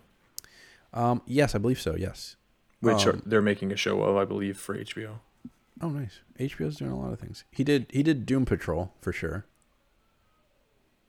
Um. 0.94 1.22
Yes, 1.28 1.54
I 1.54 1.60
believe 1.60 1.80
so. 1.80 1.96
Yes. 1.96 2.36
Which 2.80 3.06
are, 3.06 3.14
Um, 3.14 3.24
they're 3.26 3.42
making 3.42 3.72
a 3.72 3.76
show 3.78 4.02
of, 4.02 4.18
I 4.18 4.26
believe, 4.26 4.58
for 4.58 4.76
HBO. 4.76 5.20
Oh, 5.82 5.90
nice. 5.90 6.20
HBO's 6.40 6.78
doing 6.78 6.92
a 6.92 7.00
lot 7.00 7.14
of 7.14 7.20
things. 7.20 7.44
He 7.52 7.64
did. 7.64 7.86
He 7.92 8.02
did 8.04 8.26
Doom 8.26 8.46
Patrol 8.46 8.92
for 9.02 9.14
sure. 9.14 9.46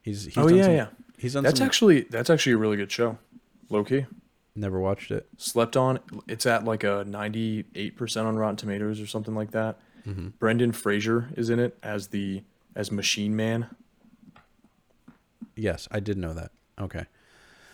He's. 0.03 0.25
he's 0.27 0.37
oh 0.39 0.49
done 0.49 0.57
yeah, 0.59 0.63
some- 0.65 0.73
yeah. 0.75 0.87
He's 1.17 1.33
done. 1.33 1.43
That's 1.45 1.59
some, 1.59 1.67
actually 1.67 2.03
that's 2.03 2.29
actually 2.29 2.53
a 2.53 2.59
really 2.59 2.77
good 2.77 2.93
show. 2.93 3.19
Low 3.71 3.83
key. 3.85 4.07
Never 4.57 4.79
watched 4.79 5.11
it. 5.11 5.27
Slept 5.37 5.77
on. 5.77 5.99
It's 6.29 6.47
at 6.47 6.65
like 6.65 6.85
a 6.85 7.05
ninety 7.07 7.65
eight 7.75 7.97
percent 7.97 8.27
on 8.27 8.37
Rotten 8.37 8.57
Tomatoes 8.57 9.01
or 9.01 9.07
something 9.07 9.35
like 9.35 9.51
that. 9.53 9.79
hmm 10.05 10.29
Brendan 10.39 10.73
Fraser 10.73 11.29
is 11.37 11.51
in 11.51 11.59
it 11.59 11.77
as 11.83 12.09
the 12.09 12.43
as 12.77 12.91
Machine 12.93 13.35
Man. 13.37 13.67
Yes, 15.57 15.89
I 15.91 16.01
did 16.01 16.19
know 16.19 16.35
that. 16.35 16.51
Okay, 16.81 17.07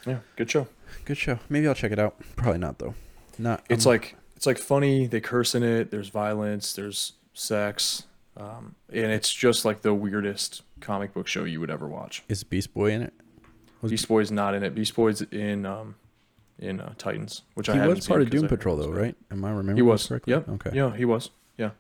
Yeah, 0.07 0.19
good 0.37 0.51
show. 0.51 0.67
good 1.05 1.17
show. 1.19 1.39
Maybe 1.49 1.69
I'll 1.69 1.75
check 1.75 1.93
it 1.93 1.99
out. 1.99 2.17
Probably 2.37 2.59
not 2.59 2.79
though. 2.79 2.95
Not. 3.39 3.65
It's 3.69 3.87
like 3.87 4.17
it's 4.37 4.47
like 4.47 4.59
funny. 4.59 5.07
They 5.07 5.21
curse 5.21 5.55
in 5.55 5.63
it. 5.63 5.91
There's 5.91 6.09
violence. 6.09 6.73
There's 6.75 7.15
sex, 7.35 8.05
um, 8.37 8.75
and 8.93 9.13
it's 9.13 9.33
just 9.33 9.65
like 9.65 9.83
the 9.83 9.95
weirdest 9.95 10.63
comic 10.81 11.13
book 11.15 11.27
show 11.27 11.45
you 11.45 11.61
would 11.61 11.71
ever 11.71 11.87
watch. 11.87 12.23
Is 12.29 12.43
Beast 12.45 12.73
Boy 12.75 12.93
in 12.93 13.03
it? 13.03 13.13
Was- 13.83 13.91
Beast 13.91 14.09
Boy's 14.09 14.31
not 14.31 14.55
in 14.55 14.63
it. 14.63 14.75
Beast 14.75 14.95
Boy's 14.95 15.23
in 15.23 15.65
um, 15.67 15.95
in 16.59 16.81
uh, 16.81 16.93
Titans, 16.99 17.43
which 17.55 17.69
I 17.69 17.73
he 17.75 17.79
haven't 17.79 17.97
was 17.97 18.09
part 18.09 18.23
of 18.23 18.31
Doom 18.31 18.49
Patrol 18.49 18.77
though, 18.77 18.91
right? 18.91 19.15
Am 19.31 19.45
I 19.45 19.51
remembering? 19.51 19.77
He 19.77 19.83
was. 19.83 20.07
correctly? 20.07 20.33
Yep. 20.35 20.49
Okay. 20.49 20.71
Yeah, 20.75 20.95
he 20.97 21.05
was. 21.05 21.31
Yeah. 21.57 21.71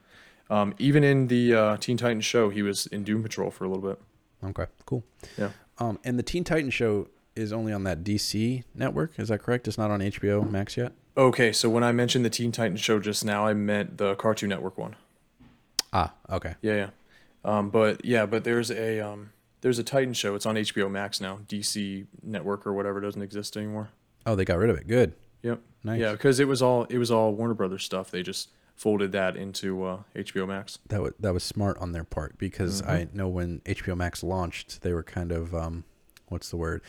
Um, 0.48 0.74
even 0.78 1.04
in 1.04 1.28
the 1.28 1.54
uh, 1.54 1.76
Teen 1.76 1.96
Titans 1.96 2.24
show, 2.24 2.48
he 2.50 2.62
was 2.62 2.86
in 2.86 3.04
Doom 3.04 3.22
Patrol 3.22 3.50
for 3.50 3.64
a 3.64 3.68
little 3.68 3.88
bit. 3.88 4.00
Okay. 4.42 4.66
Cool. 4.86 5.04
Yeah. 5.38 5.50
Um, 5.78 5.98
and 6.04 6.18
the 6.18 6.22
Teen 6.22 6.42
Titans 6.44 6.74
show 6.74 7.08
is 7.40 7.52
only 7.52 7.72
on 7.72 7.84
that 7.84 8.04
DC 8.04 8.62
network. 8.74 9.18
Is 9.18 9.28
that 9.28 9.38
correct? 9.38 9.66
It's 9.68 9.78
not 9.78 9.90
on 9.90 10.00
HBO 10.00 10.48
Max 10.48 10.76
yet. 10.76 10.92
Okay, 11.16 11.52
so 11.52 11.68
when 11.68 11.82
I 11.82 11.92
mentioned 11.92 12.24
the 12.24 12.30
Teen 12.30 12.52
Titans 12.52 12.80
show 12.80 12.98
just 13.00 13.24
now, 13.24 13.46
I 13.46 13.52
meant 13.54 13.98
the 13.98 14.14
Cartoon 14.14 14.48
Network 14.50 14.78
one. 14.78 14.96
Ah. 15.92 16.12
Okay. 16.30 16.54
Yeah, 16.62 16.74
yeah. 16.74 16.90
Um, 17.44 17.70
but 17.70 18.04
yeah, 18.04 18.26
but 18.26 18.44
there's 18.44 18.70
a 18.70 19.00
um, 19.00 19.30
There's 19.60 19.78
a 19.78 19.84
Titan 19.84 20.14
show. 20.14 20.34
It's 20.34 20.46
on 20.46 20.54
HBO 20.56 20.90
Max 20.90 21.20
now. 21.20 21.40
DC 21.48 22.06
Network 22.22 22.66
or 22.66 22.72
whatever 22.72 23.00
doesn't 23.00 23.22
exist 23.22 23.56
anymore. 23.56 23.90
Oh, 24.26 24.34
they 24.36 24.44
got 24.44 24.58
rid 24.58 24.70
of 24.70 24.76
it. 24.76 24.86
Good. 24.86 25.14
Yep. 25.42 25.60
Nice. 25.82 26.00
Yeah, 26.00 26.12
because 26.12 26.38
it 26.40 26.46
was 26.48 26.62
all 26.62 26.84
it 26.84 26.98
was 26.98 27.10
all 27.10 27.32
Warner 27.34 27.54
Brothers 27.54 27.82
stuff. 27.84 28.10
They 28.10 28.22
just 28.22 28.50
folded 28.76 29.12
that 29.12 29.36
into 29.36 29.82
uh, 29.84 29.98
HBO 30.14 30.46
Max. 30.46 30.78
That 30.88 31.00
was 31.02 31.12
that 31.18 31.32
was 31.34 31.42
smart 31.42 31.76
on 31.78 31.92
their 31.92 32.04
part 32.04 32.38
because 32.38 32.82
Mhm. 32.82 32.88
I 32.88 33.08
know 33.12 33.28
when 33.28 33.60
HBO 33.66 33.96
Max 33.96 34.22
launched, 34.22 34.82
they 34.82 34.92
were 34.92 35.02
kind 35.02 35.32
of 35.32 35.54
um, 35.54 35.84
what's 36.28 36.50
the 36.50 36.56
word, 36.56 36.82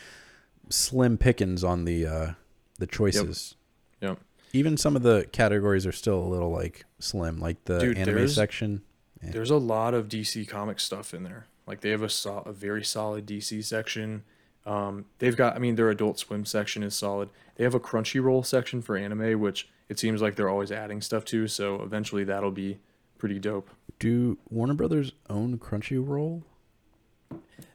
slim 0.68 1.18
pickings 1.18 1.62
on 1.64 1.84
the 1.84 2.06
uh, 2.06 2.32
the 2.78 2.86
choices. 2.86 3.54
Yep. 4.00 4.18
Even 4.52 4.76
some 4.76 4.96
of 4.96 5.02
the 5.02 5.26
categories 5.32 5.86
are 5.86 5.92
still 5.92 6.18
a 6.18 6.28
little 6.28 6.50
like 6.50 6.84
slim, 6.98 7.38
like 7.40 7.64
the 7.64 7.78
Dude, 7.78 7.98
anime 7.98 8.16
there's- 8.16 8.34
section. 8.34 8.82
Yeah. 9.22 9.30
There's 9.30 9.50
a 9.50 9.56
lot 9.56 9.94
of 9.94 10.08
DC 10.08 10.48
comic 10.48 10.80
stuff 10.80 11.14
in 11.14 11.22
there. 11.22 11.46
Like 11.64 11.80
they 11.80 11.90
have 11.90 12.02
a, 12.02 12.08
sol- 12.08 12.42
a 12.44 12.52
very 12.52 12.82
solid 12.82 13.24
DC 13.24 13.62
section. 13.64 14.24
Um, 14.66 15.04
they've 15.20 15.36
got, 15.36 15.54
I 15.54 15.60
mean, 15.60 15.76
their 15.76 15.90
Adult 15.90 16.18
Swim 16.18 16.44
section 16.44 16.82
is 16.82 16.96
solid. 16.96 17.30
They 17.54 17.62
have 17.62 17.74
a 17.74 17.78
Crunchyroll 17.80 18.44
section 18.44 18.82
for 18.82 18.96
anime, 18.96 19.38
which 19.40 19.68
it 19.88 20.00
seems 20.00 20.20
like 20.20 20.34
they're 20.34 20.48
always 20.48 20.72
adding 20.72 21.00
stuff 21.00 21.24
to. 21.26 21.46
So 21.46 21.80
eventually 21.82 22.24
that'll 22.24 22.50
be 22.50 22.78
pretty 23.16 23.38
dope. 23.38 23.70
Do 24.00 24.38
Warner 24.50 24.74
Brothers 24.74 25.12
own 25.30 25.56
Crunchyroll? 25.56 26.42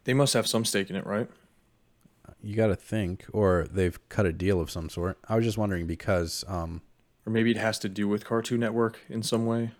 They 0.03 0.13
must 0.13 0.33
have 0.33 0.47
some 0.47 0.65
stake 0.65 0.89
in 0.89 0.97
it, 0.97 1.05
right? 1.05 1.29
You 2.41 2.55
got 2.55 2.67
to 2.67 2.75
think, 2.75 3.25
or 3.33 3.67
they've 3.71 3.97
cut 4.09 4.25
a 4.25 4.31
deal 4.33 4.61
of 4.61 4.69
some 4.71 4.89
sort. 4.89 5.17
I 5.27 5.35
was 5.35 5.43
just 5.45 5.57
wondering 5.57 5.87
because 5.87 6.45
um, 6.47 6.81
Or 7.25 7.31
maybe 7.31 7.51
it 7.51 7.57
has 7.57 7.79
to 7.79 7.89
do 7.89 8.07
with 8.07 8.25
Cartoon 8.25 8.59
Network 8.59 8.99
in 9.09 9.23
some 9.23 9.45
way. 9.45 9.71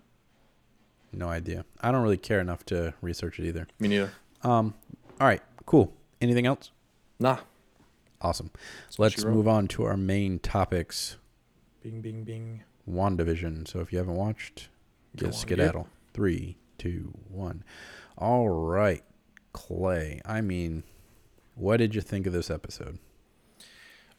no 1.12 1.28
idea. 1.28 1.64
I 1.80 1.90
don't 1.92 2.02
really 2.02 2.16
care 2.18 2.40
enough 2.40 2.64
to 2.66 2.94
research 3.00 3.38
it 3.38 3.46
either. 3.46 3.66
Me 3.78 3.88
neither. 3.88 4.12
Um, 4.42 4.74
all 5.20 5.26
right, 5.26 5.42
cool. 5.66 5.92
Anything 6.20 6.46
else? 6.46 6.70
Nah. 7.18 7.38
Awesome. 8.20 8.50
That's 8.86 8.98
Let's 8.98 9.24
move 9.24 9.46
on 9.46 9.68
to 9.68 9.84
our 9.84 9.96
main 9.96 10.40
topics. 10.40 11.16
Bing, 11.82 12.00
bing, 12.00 12.24
bing. 12.24 12.64
WandaVision. 12.90 13.68
So 13.68 13.78
if 13.80 13.92
you 13.92 13.98
haven't 13.98 14.16
watched, 14.16 14.68
get 15.14 15.34
skedaddle. 15.34 15.88
Three, 16.12 16.56
two, 16.78 17.12
one. 17.28 17.62
All 18.16 18.48
right, 18.48 19.04
Clay. 19.52 20.20
I 20.24 20.40
mean, 20.40 20.82
what 21.58 21.78
did 21.78 21.94
you 21.94 22.00
think 22.00 22.26
of 22.26 22.32
this 22.32 22.50
episode? 22.50 22.98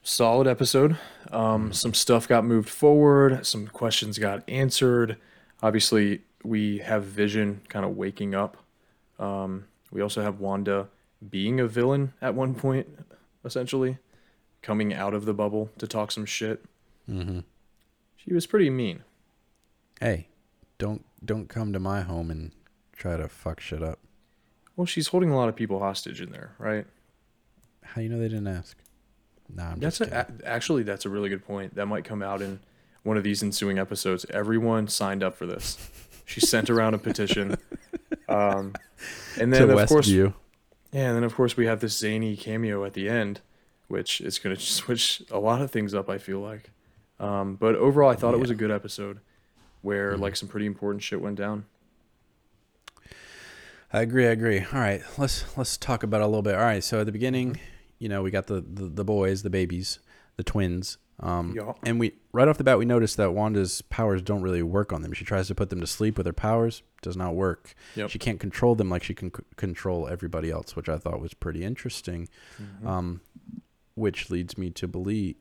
solid 0.02 0.48
episode. 0.48 0.98
Um, 1.32 1.74
some 1.74 1.94
stuff 1.94 2.28
got 2.28 2.46
moved 2.46 2.70
forward, 2.70 3.46
some 3.46 3.68
questions 3.68 4.18
got 4.18 4.48
answered. 4.48 5.18
Obviously, 5.62 6.22
we 6.44 6.80
have 6.80 7.04
Vision 7.04 7.62
kind 7.70 7.86
of 7.86 7.98
waking 7.98 8.34
up. 8.34 8.58
Um, 9.18 9.66
we 9.92 10.02
also 10.02 10.22
have 10.22 10.40
Wanda 10.40 10.88
being 11.30 11.60
a 11.60 11.68
villain 11.68 12.14
at 12.22 12.34
one 12.34 12.56
point, 12.56 12.88
essentially, 13.44 13.98
coming 14.62 14.94
out 14.94 15.14
of 15.14 15.26
the 15.26 15.34
bubble 15.34 15.70
to 15.78 15.88
talk 15.88 16.12
some 16.12 16.26
shit. 16.26 16.64
Mm-hmm. 17.10 17.40
She 18.16 18.34
was 18.34 18.46
pretty 18.46 18.70
mean. 18.70 19.04
Hey, 20.00 20.28
don't 20.78 21.04
don't 21.24 21.50
come 21.50 21.74
to 21.74 21.80
my 21.80 22.02
home 22.02 22.32
and 22.32 22.52
try 22.96 23.18
to 23.18 23.28
fuck 23.28 23.60
shit 23.60 23.84
up. 23.84 24.00
Well, 24.78 24.86
she's 24.86 25.10
holding 25.10 25.30
a 25.30 25.36
lot 25.36 25.50
of 25.50 25.56
people 25.58 25.80
hostage 25.80 26.22
in 26.22 26.32
there, 26.32 26.56
right? 26.58 26.86
How 27.94 28.02
you 28.02 28.10
know 28.10 28.20
they 28.20 28.28
didn't 28.30 28.48
ask? 28.48 28.78
Nah, 29.54 29.72
I'm 29.72 29.80
That's 29.80 29.98
just 30.00 30.12
a, 30.12 30.28
actually 30.46 30.84
that's 30.84 31.06
a 31.06 31.10
really 31.10 31.30
good 31.30 31.44
point. 31.46 31.76
That 31.76 31.88
might 31.88 32.04
come 32.06 32.22
out 32.22 32.42
in 32.42 32.60
one 33.04 33.18
of 33.18 33.24
these 33.24 33.42
ensuing 33.42 33.80
episodes. 33.80 34.26
Everyone 34.30 34.88
signed 34.88 35.24
up 35.24 35.36
for 35.36 35.46
this. 35.46 35.78
She 36.26 36.40
sent 36.42 36.70
around 36.70 36.94
a 36.94 36.98
petition. 37.00 37.58
Um, 38.28 38.76
and 39.40 39.52
then 39.52 39.68
to 39.68 39.76
of 39.76 39.90
course, 39.90 40.08
Westview. 40.08 40.36
yeah, 40.92 41.08
and 41.08 41.16
then 41.16 41.24
of 41.24 41.34
course 41.34 41.58
we 41.58 41.66
have 41.66 41.80
this 41.80 41.98
zany 41.98 42.36
cameo 42.36 42.86
at 42.86 42.94
the 42.94 43.10
end, 43.10 43.42
which 43.88 44.22
is 44.22 44.38
going 44.38 44.56
to 44.56 44.62
switch 44.62 45.24
a 45.32 45.40
lot 45.40 45.64
of 45.64 45.72
things 45.72 45.96
up. 45.96 46.12
I 46.12 46.20
feel 46.20 46.40
like, 46.40 46.70
um, 47.20 47.56
but 47.56 47.74
overall, 47.74 48.08
I 48.12 48.16
thought 48.16 48.36
it 48.36 48.40
was 48.40 48.52
a 48.52 48.56
good 48.56 48.70
episode, 48.70 49.20
where 49.82 50.14
Mhm. 50.16 50.20
like 50.20 50.36
some 50.36 50.48
pretty 50.48 50.68
important 50.68 51.02
shit 51.02 51.22
went 51.22 51.38
down. 51.40 51.66
I 53.92 54.02
agree. 54.02 54.28
I 54.28 54.32
agree. 54.32 54.60
All 54.60 54.80
right, 54.80 55.02
let's 55.18 55.58
let's 55.58 55.76
talk 55.76 56.04
about 56.04 56.22
it 56.22 56.26
a 56.26 56.28
little 56.28 56.44
bit. 56.44 56.54
All 56.54 56.62
right, 56.62 56.84
so 56.84 57.00
at 57.00 57.08
the 57.08 57.12
beginning, 57.12 57.60
you 58.00 58.10
know, 58.10 58.22
we 58.24 58.32
got 58.32 58.48
the 58.48 58.62
the, 58.62 58.86
the 58.86 59.04
boys, 59.06 59.44
the 59.44 59.50
babies, 59.50 60.00
the 60.38 60.44
twins. 60.44 60.98
Um, 61.22 61.54
Yeah. 61.54 61.74
and 61.84 62.00
we 62.00 62.14
right 62.32 62.48
off 62.48 62.58
the 62.58 62.64
bat 62.64 62.80
we 62.80 62.86
noticed 62.86 63.18
that 63.18 63.34
Wanda's 63.34 63.82
powers 63.82 64.22
don't 64.22 64.42
really 64.42 64.64
work 64.64 64.94
on 64.94 65.02
them. 65.02 65.12
She 65.12 65.26
tries 65.26 65.48
to 65.50 65.56
put 65.56 65.70
them 65.70 65.82
to 65.82 65.88
sleep 65.88 66.18
with 66.18 66.26
her 66.26 66.32
powers, 66.32 66.82
does 67.02 67.18
not 67.18 67.36
work. 67.36 67.76
Yep. 67.96 68.10
She 68.10 68.18
can't 68.20 68.40
control 68.40 68.74
them 68.74 68.90
like 68.90 69.04
she 69.04 69.14
can 69.14 69.30
c- 69.36 69.44
control 69.58 70.08
everybody 70.08 70.50
else, 70.50 70.78
which 70.78 70.88
I 70.88 70.98
thought 70.98 71.20
was 71.20 71.34
pretty 71.34 71.64
interesting. 71.66 72.30
Mhm. 72.58 72.88
Um, 72.88 73.22
which 73.96 74.30
leads 74.30 74.58
me 74.58 74.70
to 74.70 74.88
believe 74.88 75.36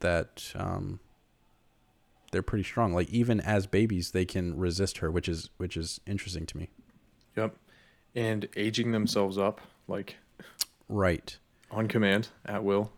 that 0.00 0.50
um, 0.56 0.98
they're 2.30 2.42
pretty 2.42 2.64
strong. 2.64 2.94
Like 2.94 3.10
even 3.10 3.38
as 3.40 3.66
babies, 3.66 4.12
they 4.12 4.24
can 4.24 4.56
resist 4.56 4.98
her, 4.98 5.10
which 5.10 5.28
is 5.28 5.50
which 5.58 5.76
is 5.76 6.00
interesting 6.06 6.46
to 6.46 6.56
me. 6.56 6.70
Yep, 7.36 7.54
and 8.14 8.48
aging 8.56 8.92
themselves 8.92 9.36
up 9.36 9.60
like 9.88 10.16
Right. 10.88 11.36
On 11.72 11.88
command 11.88 12.28
at 12.46 12.62
will. 12.62 12.92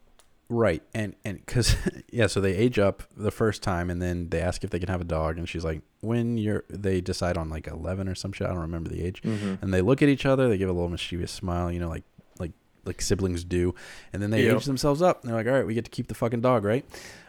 Right, 0.51 0.83
and 0.95 1.15
and 1.25 1.39
because 1.39 1.75
yeah, 2.13 2.27
so 2.27 2.41
they 2.41 2.55
age 2.55 2.79
up 2.79 3.03
the 3.17 3.31
first 3.31 3.63
time, 3.63 3.89
and 3.89 4.03
then 4.03 4.29
they 4.29 4.41
ask 4.41 4.63
if 4.63 4.69
they 4.71 4.79
can 4.79 4.89
have 4.91 5.01
a 5.01 5.05
dog, 5.05 5.39
and 5.39 5.49
she's 5.49 5.65
like, 5.65 5.81
"When 6.01 6.37
you're," 6.37 6.65
they 6.69 7.01
decide 7.01 7.39
on 7.39 7.49
like 7.49 7.67
eleven 7.67 8.09
or 8.09 8.15
some 8.15 8.31
shit. 8.33 8.47
I 8.47 8.51
don't 8.51 8.59
remember 8.61 8.91
the 8.91 9.03
age, 9.03 9.23
Mm-hmm. 9.23 9.55
and 9.65 9.73
they 9.73 9.81
look 9.81 10.03
at 10.03 10.11
each 10.11 10.27
other. 10.27 10.49
They 10.49 10.59
give 10.59 10.69
a 10.69 10.73
little 10.73 10.91
mischievous 10.91 11.33
smile, 11.33 11.73
you 11.73 11.81
know, 11.81 11.89
like 11.89 12.05
like 12.39 12.53
like 12.85 13.01
siblings 13.01 13.43
do, 13.43 13.75
and 14.13 14.23
then 14.23 14.31
they 14.31 14.45
Yep. 14.45 14.57
age 14.59 14.65
themselves 14.67 15.01
up. 15.01 15.23
And 15.23 15.31
they're 15.31 15.37
like, 15.39 15.47
"All 15.47 15.55
right, 15.55 15.67
we 15.67 15.73
get 15.73 15.87
to 15.87 15.91
keep 15.91 16.09
the 16.09 16.15
fucking 16.15 16.43
dog, 16.43 16.63
right?" 16.65 16.85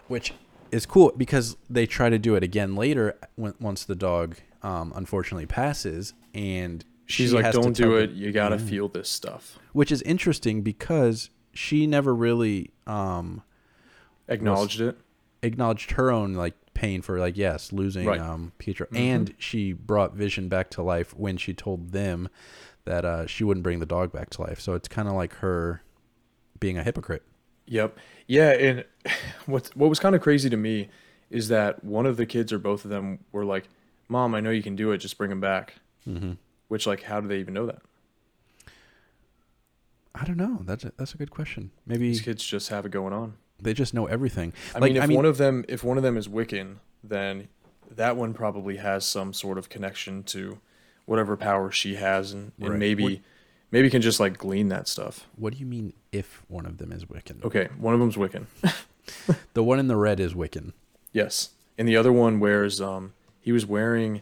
Which 0.07 0.33
is 0.73 0.85
cool 0.85 1.13
because 1.15 1.55
they 1.69 1.85
try 1.85 2.09
to 2.09 2.19
do 2.19 2.35
it 2.35 2.43
again 2.43 2.75
later 2.75 3.17
when 3.35 3.53
once 3.61 3.85
the 3.85 3.95
dog 3.95 4.35
um, 4.61 4.91
unfortunately 4.93 5.45
passes, 5.45 6.13
and 6.33 6.83
She's 7.05 7.29
she 7.29 7.35
like, 7.35 7.53
"Don't 7.53 7.75
do 7.77 7.95
it. 7.95 8.09
You 8.11 8.33
gotta 8.33 8.57
Yeah. 8.57 8.61
feel 8.65 8.87
this 8.89 9.07
stuff." 9.07 9.57
which 9.71 9.91
is 9.91 10.01
interesting 10.01 10.61
because 10.63 11.29
she 11.55 11.87
never 11.87 12.13
really 12.13 12.69
um 12.85 13.41
Acknowledged 14.27 14.81
it. 14.81 14.97
acknowledged 15.41 15.91
her 15.91 16.11
own 16.11 16.33
like 16.33 16.53
pain 16.73 17.01
for 17.01 17.19
like 17.19 17.37
yes 17.37 17.71
losing 17.71 18.05
Right. 18.05 18.19
um 18.19 18.51
Pietro 18.57 18.87
Mhm. 18.91 18.97
and 18.99 19.33
she 19.37 19.71
brought 19.73 20.13
Vision 20.13 20.49
back 20.49 20.69
to 20.71 20.81
life 20.83 21.15
when 21.15 21.37
she 21.37 21.53
told 21.53 21.91
them 21.91 22.27
that 22.85 23.05
uh 23.05 23.25
she 23.27 23.43
wouldn't 23.43 23.63
bring 23.63 23.79
the 23.79 23.85
dog 23.85 24.11
back 24.11 24.29
to 24.31 24.41
life. 24.41 24.59
So 24.59 24.73
it's 24.73 24.87
kind 24.87 25.07
of 25.07 25.13
like 25.15 25.33
her 25.35 25.81
being 26.59 26.77
a 26.77 26.83
hypocrite. 26.83 27.23
Yep. 27.67 27.97
Yeah, 28.27 28.51
and 28.51 28.85
what 29.45 29.69
what 29.75 29.89
was 29.89 29.99
kind 29.99 30.15
of 30.15 30.21
crazy 30.21 30.49
to 30.49 30.57
me 30.57 30.89
is 31.29 31.47
that 31.47 31.83
one 31.83 32.05
of 32.05 32.17
the 32.17 32.25
kids 32.25 32.51
or 32.53 32.59
both 32.59 32.83
of 32.85 32.91
them 32.91 33.19
were 33.31 33.43
like, 33.45 33.67
"Mom, 34.07 34.35
I 34.35 34.39
know 34.39 34.51
you 34.51 34.61
can 34.61 34.75
do 34.75 34.91
it. 34.91 34.97
Just 34.99 35.17
bring 35.17 35.31
him 35.31 35.39
back." 35.41 35.75
Mm-hmm. 36.07 36.33
Which 36.67 36.85
like, 36.87 37.03
how 37.03 37.19
do 37.21 37.27
they 37.27 37.39
even 37.39 37.53
know 37.55 37.65
that? 37.67 37.81
I 40.17 40.23
don't 40.23 40.37
know. 40.37 40.59
That's 40.63 40.83
a, 40.85 40.91
that's 40.97 41.13
a 41.13 41.17
good 41.17 41.29
question. 41.31 41.71
Maybe 41.85 42.07
These 42.09 42.21
kids 42.21 42.43
just 42.43 42.69
have 42.69 42.85
it 42.85 42.91
going 42.91 43.13
on. 43.13 43.35
they 43.61 43.73
just 43.73 43.93
know 43.93 44.05
everything. 44.07 44.53
I 44.73 44.79
Like, 44.79 44.89
mean, 44.93 44.97
if 44.97 45.03
I 45.03 45.05
mean- 45.07 45.15
one 45.17 45.25
of 45.25 45.37
them 45.37 45.65
if 45.67 45.83
one 45.83 45.97
of 45.97 46.03
them 46.03 46.15
is 46.17 46.27
Wiccan, 46.27 46.77
then 47.03 47.49
that 47.91 48.15
one 48.17 48.33
probably 48.33 48.77
has 48.77 49.05
some 49.05 49.33
sort 49.33 49.57
of 49.57 49.69
connection 49.69 50.23
to 50.23 50.59
whatever 51.05 51.37
power 51.37 51.69
she 51.71 51.95
has, 51.95 52.31
and, 52.31 52.51
and 52.59 52.69
Right. 52.71 52.79
maybe 52.79 53.03
What- 53.03 53.19
maybe 53.71 53.89
can 53.89 54.01
just 54.01 54.19
like 54.19 54.37
glean 54.37 54.69
that 54.69 54.87
stuff. 54.87 55.27
What 55.35 55.53
do 55.53 55.59
you 55.59 55.65
mean 55.65 55.93
if 56.11 56.43
one 56.47 56.65
of 56.65 56.77
them 56.77 56.91
is 56.91 57.05
Wiccan? 57.05 57.43
Okay, 57.43 57.67
one 57.77 57.93
of 57.93 57.99
them's 57.99 58.15
Wiccan. 58.15 58.45
The 59.53 59.63
one 59.63 59.77
in 59.77 59.87
the 59.87 59.95
red 59.95 60.19
is 60.19 60.33
Wiccan. 60.33 60.73
Yes, 61.13 61.51
and 61.77 61.87
the 61.87 61.95
other 61.95 62.11
one 62.11 62.39
wears 62.39 62.81
um 62.81 63.13
he 63.39 63.51
was 63.51 63.63
wearing. 63.65 64.21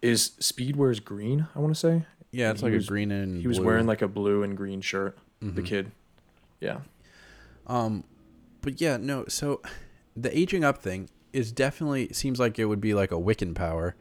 Is 0.00 0.32
Speed 0.40 0.76
wears 0.76 1.00
green? 1.00 1.46
I 1.54 1.58
want 1.60 1.74
to 1.74 1.78
say 1.78 2.06
Yeah, 2.32 2.50
it's 2.50 2.62
like 2.62 2.72
was- 2.72 2.86
a 2.86 2.88
green 2.88 3.10
and 3.10 3.40
he 3.40 3.46
was 3.46 3.58
blue. 3.58 3.66
wearing 3.66 3.86
like 3.86 4.02
a 4.02 4.08
blue 4.08 4.42
and 4.42 4.56
green 4.56 4.80
shirt. 4.80 5.16
The 5.40 5.60
Mhm. 5.62 5.66
kid. 5.66 5.90
Yeah. 6.60 6.80
Um, 7.66 8.04
but 8.60 8.80
yeah, 8.80 8.96
no. 8.96 9.24
So 9.28 9.60
the 10.16 10.36
aging 10.36 10.64
up 10.64 10.78
thing 10.82 11.08
is 11.32 11.50
definitely 11.52 12.12
seems 12.12 12.38
like 12.38 12.58
it 12.58 12.66
would 12.66 12.80
be 12.80 12.94
like 12.94 13.10
a 13.12 13.16
Wiccan 13.16 13.54
power. 13.54 13.94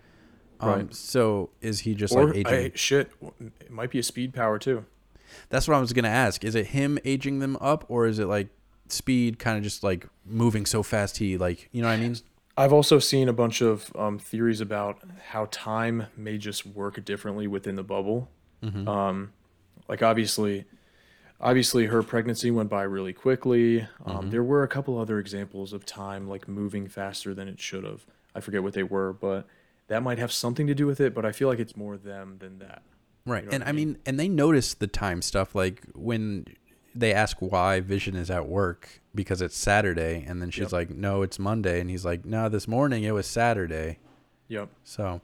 Um, 0.60 0.70
Right. 0.70 0.96
So 0.96 1.50
is 1.62 1.82
he 1.82 1.96
just 1.96 2.14
or 2.14 2.28
like 2.28 2.36
aging? 2.38 2.54
I, 2.54 2.72
shit, 2.76 3.12
it 3.60 3.72
might 3.72 3.90
be 3.90 4.00
a 4.00 4.04
speed 4.04 4.34
power 4.34 4.60
too. 4.60 4.86
That's 5.50 5.68
what 5.68 5.76
I 5.76 5.80
was 5.80 5.94
gonna 5.94 6.08
ask. 6.10 6.44
Is 6.44 6.56
it 6.56 6.68
him 6.68 7.00
aging 7.06 7.40
them 7.40 7.58
up, 7.60 7.86
or 7.88 8.06
is 8.06 8.20
it 8.20 8.26
like 8.26 8.50
speed, 8.90 9.40
kind 9.40 9.58
of 9.58 9.64
just 9.64 9.82
like 9.84 10.06
moving 10.26 10.66
so 10.66 10.84
fast 10.84 11.18
he 11.18 11.38
like 11.38 11.70
you 11.72 11.82
know 11.82 11.88
what 11.88 11.94
I 11.96 11.98
mean? 12.02 12.16
I've 12.62 12.74
also 12.74 13.00
seen 13.00 13.28
a 13.28 13.34
bunch 13.34 13.62
of 13.62 13.92
um, 13.96 14.20
theories 14.20 14.62
about 14.62 15.00
how 15.30 15.48
time 15.50 16.06
may 16.16 16.38
just 16.38 16.66
work 16.66 17.04
differently 17.04 17.48
within 17.48 17.76
the 17.76 17.84
bubble. 17.84 18.30
Mm-hmm. 18.64 18.88
Um, 18.88 19.34
like 19.88 20.04
obviously, 20.04 20.66
obviously 21.40 21.88
her 21.88 22.04
pregnancy 22.04 22.52
went 22.52 22.70
by 22.70 22.84
really 22.84 23.14
quickly. 23.14 23.82
Um, 24.06 24.28
Mhm. 24.28 24.32
There 24.32 24.44
were 24.44 24.62
a 24.62 24.68
couple 24.68 25.00
other 25.00 25.18
examples 25.18 25.74
of 25.74 25.86
time 25.86 26.28
like 26.28 26.48
moving 26.48 26.88
faster 26.88 27.34
than 27.34 27.48
it 27.48 27.60
should 27.60 27.84
have. 27.84 28.06
I 28.36 28.42
forget 28.42 28.62
what 28.62 28.74
they 28.74 28.84
were, 28.84 29.12
but 29.12 29.48
that 29.88 30.04
might 30.04 30.20
have 30.20 30.32
something 30.32 30.68
to 30.68 30.76
do 30.76 30.86
with 30.86 31.02
it. 31.02 31.16
But 31.16 31.26
I 31.26 31.32
feel 31.32 31.48
like 31.48 31.60
it's 31.60 31.76
more 31.76 31.98
them 31.98 32.38
than 32.40 32.60
that. 32.60 32.84
Right. 33.26 33.44
You 33.44 33.50
know 33.50 33.56
and 33.56 33.64
I 33.64 33.72
mean, 33.72 33.98
and 34.06 34.20
they 34.20 34.30
noticed 34.30 34.80
the 34.80 34.88
time 34.88 35.24
stuff. 35.24 35.56
Like 35.56 35.82
when 35.96 36.46
they 36.94 37.14
ask 37.14 37.38
why 37.42 37.80
Vision 37.80 38.16
is 38.16 38.30
at 38.30 38.48
work 38.48 39.02
because 39.16 39.42
it's 39.42 39.56
Saturday, 39.58 40.24
and 40.28 40.42
then 40.42 40.50
she's 40.52 40.64
Yep. 40.64 40.72
like, 40.72 40.90
"No, 40.92 41.22
it's 41.22 41.38
Monday," 41.40 41.80
and 41.80 41.90
he's 41.90 42.06
like, 42.06 42.26
"No, 42.26 42.50
this 42.50 42.68
morning 42.68 43.04
it 43.04 43.12
was 43.12 43.28
Saturday." 43.28 44.00
Yep. 44.48 44.70
So 44.84 45.22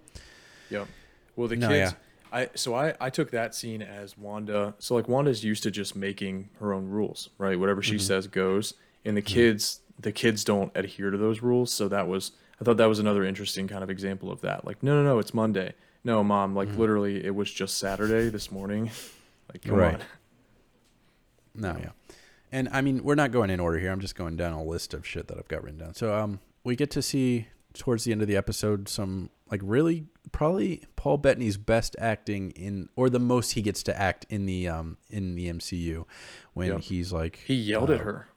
Yep. 0.69 0.87
Well, 1.35 1.47
the 1.47 1.55
No, 1.55 1.67
kids. 1.69 1.91
yeah. 1.93 1.97
I 2.31 2.49
so 2.55 2.73
I 2.75 2.93
I 2.99 3.09
took 3.09 3.31
that 3.31 3.55
scene 3.55 3.81
as 3.81 4.17
Wanda. 4.17 4.75
So 4.79 4.95
like 4.95 5.07
Wanda's 5.07 5.43
used 5.43 5.63
to 5.63 5.71
just 5.71 5.95
making 5.95 6.49
her 6.59 6.73
own 6.73 6.87
rules, 6.89 7.29
right? 7.37 7.57
Whatever 7.59 7.81
she 7.81 7.95
Mm-hmm. 7.95 7.99
says 7.99 8.27
goes. 8.27 8.73
And 9.05 9.15
the 9.15 9.21
kids, 9.21 9.79
the 9.99 10.11
kids 10.11 10.43
don't 10.43 10.71
adhere 10.75 11.09
to 11.11 11.17
those 11.17 11.41
rules. 11.41 11.71
So 11.71 11.87
that 11.87 12.07
was 12.07 12.31
I 12.59 12.63
thought 12.65 12.77
that 12.77 12.87
was 12.89 12.99
another 12.99 13.23
interesting 13.23 13.67
kind 13.67 13.83
of 13.83 13.89
example 13.89 14.31
of 14.31 14.41
that. 14.41 14.65
Like, 14.65 14.81
no, 14.83 14.95
no, 15.01 15.03
no, 15.03 15.19
it's 15.19 15.33
Monday. 15.33 15.73
No, 16.03 16.23
mom, 16.23 16.55
like 16.55 16.69
Mm-hmm. 16.69 16.79
literally, 16.79 17.23
it 17.25 17.33
was 17.35 17.51
just 17.51 17.77
Saturday 17.77 18.29
this 18.29 18.51
morning. 18.51 18.89
Like, 19.53 19.61
come 19.63 19.75
Right. 19.77 19.93
on. 19.95 20.01
No, 21.57 21.75
yeah. 21.79 21.89
And 22.51 22.69
I 22.71 22.79
mean, 22.81 23.03
we're 23.03 23.15
not 23.15 23.31
going 23.31 23.49
in 23.49 23.59
order 23.59 23.77
here. 23.77 23.91
I'm 23.91 23.99
just 23.99 24.15
going 24.15 24.37
down 24.37 24.53
a 24.53 24.63
list 24.63 24.93
of 24.93 25.05
shit 25.05 25.27
that 25.27 25.37
I've 25.37 25.47
got 25.49 25.63
written 25.63 25.79
down. 25.79 25.93
So 25.95 26.15
um, 26.15 26.39
we 26.63 26.75
get 26.77 26.89
to 26.91 27.01
see 27.01 27.47
towards 27.73 28.05
the 28.05 28.11
end 28.11 28.21
of 28.21 28.27
the 28.27 28.37
episode 28.37 28.87
some 28.87 29.29
like 29.51 29.61
really 29.63 30.05
probably 30.31 30.83
Paul 30.95 31.17
Bettany's 31.17 31.57
best 31.57 31.95
acting 31.99 32.51
in 32.51 32.89
or 32.95 33.09
the 33.09 33.19
most 33.19 33.51
he 33.51 33.61
gets 33.61 33.83
to 33.83 33.99
act 33.99 34.25
in 34.29 34.45
the 34.45 34.67
um 34.67 34.97
in 35.09 35.35
the 35.35 35.47
MCU 35.51 36.05
when 36.53 36.67
Yep. 36.69 36.81
he's 36.81 37.11
like 37.13 37.39
He 37.45 37.53
yelled 37.55 37.91
at 37.91 37.99
uh, 38.01 38.03
her. 38.03 38.27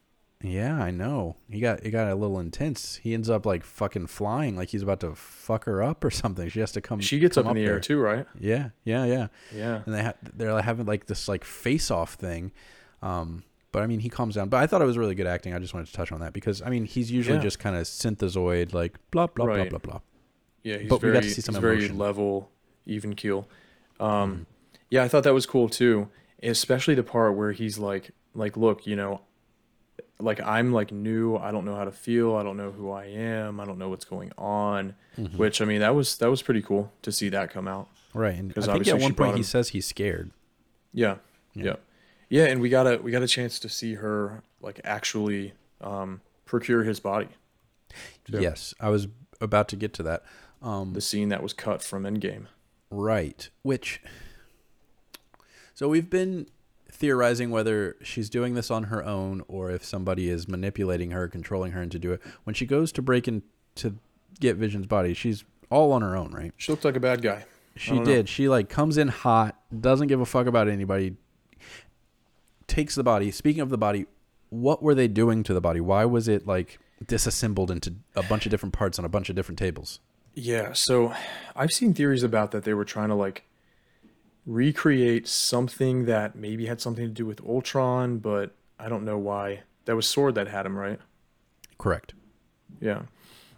Yeah, 0.43 0.75
I 0.83 0.91
know. 0.91 1.37
He 1.51 1.61
got 1.61 1.85
it 1.85 1.91
got 1.91 2.09
a 2.11 2.15
little 2.15 2.41
intense. 2.41 2.97
He 2.97 3.13
ends 3.15 3.29
up 3.31 3.45
like 3.47 3.63
fucking 3.63 4.07
flying, 4.09 4.57
like 4.57 4.71
he's 4.71 4.83
about 4.83 5.01
to 5.01 5.15
fuck 5.15 5.65
her 5.65 5.83
up 5.83 6.03
or 6.05 6.11
something. 6.11 6.49
She 6.49 6.61
has 6.61 6.73
to 6.73 6.81
come. 6.81 6.99
She 7.01 7.19
gets 7.19 7.37
come 7.37 7.47
up 7.47 7.57
in 7.57 7.63
the 7.63 7.69
air 7.69 7.79
too, 7.81 7.99
right? 8.01 8.27
Yeah, 8.39 8.71
yeah, 8.85 9.05
yeah. 9.05 9.27
Yeah. 9.55 9.83
And 9.85 9.95
they 9.95 10.03
ha- 10.03 10.15
they're 10.35 10.61
having 10.63 10.87
like 10.87 11.07
this 11.07 11.29
like 11.29 11.45
face 11.45 11.91
off 11.91 12.15
thing. 12.15 12.53
Um, 13.03 13.45
but 13.73 13.83
I 13.83 13.87
mean, 13.87 14.01
he 14.01 14.09
calms 14.09 14.35
down. 14.35 14.49
But 14.49 14.59
I 14.59 14.67
thought 14.67 14.83
it 14.83 14.87
was 14.87 14.99
really 14.99 15.15
good 15.15 15.27
acting. 15.27 15.55
I 15.55 15.59
just 15.59 15.73
wanted 15.75 15.87
to 15.87 15.93
touch 15.93 16.11
on 16.13 16.21
that 16.21 16.33
because 16.33 16.61
I 16.63 16.71
mean, 16.71 16.85
he's 16.85 17.11
usually 17.11 17.37
Yeah. 17.37 17.43
just 17.43 17.59
kind 17.59 17.77
of 17.77 17.85
synthezoid, 17.85 18.73
like 18.75 18.97
blah 19.11 19.27
blah 19.29 19.45
Right. 19.47 19.71
blah 19.71 19.79
blah 19.79 19.93
blah. 19.93 20.01
Yeah, 20.63 20.79
he's 20.79 20.89
But 20.91 20.97
we 21.03 21.09
very, 21.09 21.15
got 21.15 21.23
to 21.23 21.31
see 21.31 21.41
some 21.41 21.55
he's 21.55 21.63
very 21.63 21.89
level, 21.89 22.51
even 22.87 23.15
keel. 23.15 23.49
Um, 23.99 24.33
Mm-hmm. 24.33 24.43
Yeah, 24.91 25.05
I 25.05 25.09
thought 25.09 25.23
that 25.23 25.33
was 25.35 25.47
cool 25.47 25.69
too, 25.69 26.09
especially 26.43 26.95
the 26.97 27.05
part 27.05 27.37
where 27.37 27.53
he's 27.53 27.79
like, 27.79 28.11
like, 28.35 28.57
look, 28.57 28.87
you 28.89 28.97
know, 28.97 29.21
like 30.19 30.41
I'm 30.43 30.73
like 30.73 30.91
new. 30.93 31.37
I 31.37 31.53
don't 31.53 31.65
know 31.65 31.77
how 31.77 31.85
to 31.85 31.93
feel. 31.93 32.35
I 32.35 32.43
don't 32.43 32.57
know 32.57 32.73
who 32.73 32.91
I 32.91 33.05
am. 33.07 33.61
I 33.61 33.65
don't 33.65 33.79
know 33.79 33.89
what's 33.89 34.05
going 34.05 34.33
on. 34.37 34.95
Mm-hmm. 35.17 35.37
Which 35.39 35.63
I 35.63 35.65
mean, 35.65 35.79
that 35.81 35.95
was 35.95 36.19
that 36.19 36.29
was 36.29 36.43
pretty 36.43 36.61
cool 36.61 36.93
to 37.03 37.13
see 37.13 37.29
that 37.31 37.51
come 37.51 37.69
out. 37.69 37.89
Right. 38.13 38.35
And 38.35 38.51
I 38.51 38.55
'Cause 38.55 38.67
think 38.67 38.89
at 38.89 38.99
one 39.01 39.13
brought 39.13 39.27
point 39.29 39.37
he 39.39 39.43
says 39.45 39.69
he's 39.69 39.87
scared. 39.87 40.33
Yeah, 40.93 41.17
Yeah. 41.55 41.65
yeah, 41.65 41.77
yeah, 42.31 42.45
and 42.45 42.61
we 42.61 42.71
got 42.71 42.87
a 42.87 42.97
we 42.97 43.11
got 43.11 43.23
a 43.23 43.29
chance 43.29 43.59
to 43.59 43.69
see 43.69 43.95
her 43.95 44.43
like 44.63 44.81
actually 44.85 45.53
um, 45.83 46.23
procure 46.47 46.85
his 46.85 47.01
body. 47.01 47.29
Yeah. 48.29 48.41
Yes, 48.41 48.73
I 48.81 48.89
was 48.89 49.09
about 49.41 49.69
to 49.69 49.77
get 49.77 49.93
to 49.95 50.03
that. 50.05 50.23
Um, 50.63 50.93
The 50.95 51.01
scene 51.01 51.29
that 51.31 51.43
was 51.43 51.53
cut 51.53 51.83
from 51.83 52.05
Endgame. 52.05 52.47
Right. 52.91 53.49
Which. 53.63 54.01
So 55.75 55.89
we've 55.89 56.11
been 56.11 56.47
theorizing 56.93 57.51
whether 57.51 57.97
she's 58.03 58.29
doing 58.29 58.55
this 58.55 58.71
on 58.71 58.85
her 58.85 59.03
own 59.05 59.43
or 59.49 59.71
if 59.71 59.85
somebody 59.85 60.29
is 60.29 60.47
manipulating 60.47 61.13
her, 61.13 61.27
controlling 61.29 61.73
her 61.73 61.83
into 61.83 61.99
do 61.99 62.13
it. 62.13 62.21
When 62.45 62.55
she 62.55 62.67
goes 62.67 62.93
to 62.93 63.03
break 63.03 63.27
in 63.27 63.43
to 63.77 63.97
get 64.39 64.57
Vision's 64.57 64.87
body, 64.87 65.15
she's 65.15 65.45
all 65.71 65.93
on 65.93 66.03
her 66.03 66.17
own, 66.17 66.33
right? 66.33 66.53
She 66.59 66.71
looked 66.71 66.85
like 66.85 66.97
a 66.97 67.01
bad 67.01 67.23
guy. 67.23 67.45
She 67.77 67.93
don't 67.93 68.01
know. 68.01 68.05
did. 68.05 68.29
She 68.29 68.49
like 68.49 68.69
comes 68.69 68.99
in 68.99 69.09
hot, 69.09 69.57
doesn't 69.81 70.09
give 70.09 70.21
a 70.21 70.27
fuck 70.27 70.47
about 70.47 70.69
anybody, 70.69 71.17
takes 72.71 72.95
the 72.95 73.03
body. 73.03 73.31
Speaking 73.31 73.61
of 73.61 73.69
the 73.69 73.77
body, 73.77 74.07
what 74.49 74.83
were 74.83 74.95
they 74.95 75.09
doing 75.09 75.43
to 75.43 75.53
the 75.53 75.61
body? 75.61 75.81
Why 75.81 76.05
was 76.05 76.29
it 76.29 76.47
like 76.47 76.79
disassembled 77.07 77.71
into 77.71 77.97
a 78.15 78.23
bunch 78.23 78.47
of 78.47 78.51
different 78.51 78.73
parts 78.73 78.99
on 78.99 79.05
a 79.05 79.09
bunch 79.09 79.29
of 79.29 79.37
different 79.37 79.59
tables? 79.59 80.01
Yeah, 80.35 80.73
so 80.73 81.13
I've 81.57 81.73
seen 81.73 81.93
theories 81.93 82.23
about 82.23 82.53
that 82.53 82.65
they 82.65 82.73
were 82.73 82.85
trying 82.85 83.09
to 83.09 83.15
like 83.15 83.45
recreate 84.47 85.29
something 85.29 86.07
that 86.07 86.37
maybe 86.37 86.67
had 86.67 86.81
something 86.81 87.05
to 87.05 87.13
do 87.13 87.27
with 87.27 87.41
Ultron, 87.45 88.19
but 88.19 88.55
I 88.79 88.89
don't 88.89 89.05
know 89.05 89.19
why. 89.19 89.63
That 89.85 89.97
was 89.97 90.07
Sword 90.07 90.37
that 90.37 90.49
had 90.49 90.67
him, 90.67 90.77
right? 90.77 91.01
Correct. 91.79 92.15
Yeah. 92.81 93.03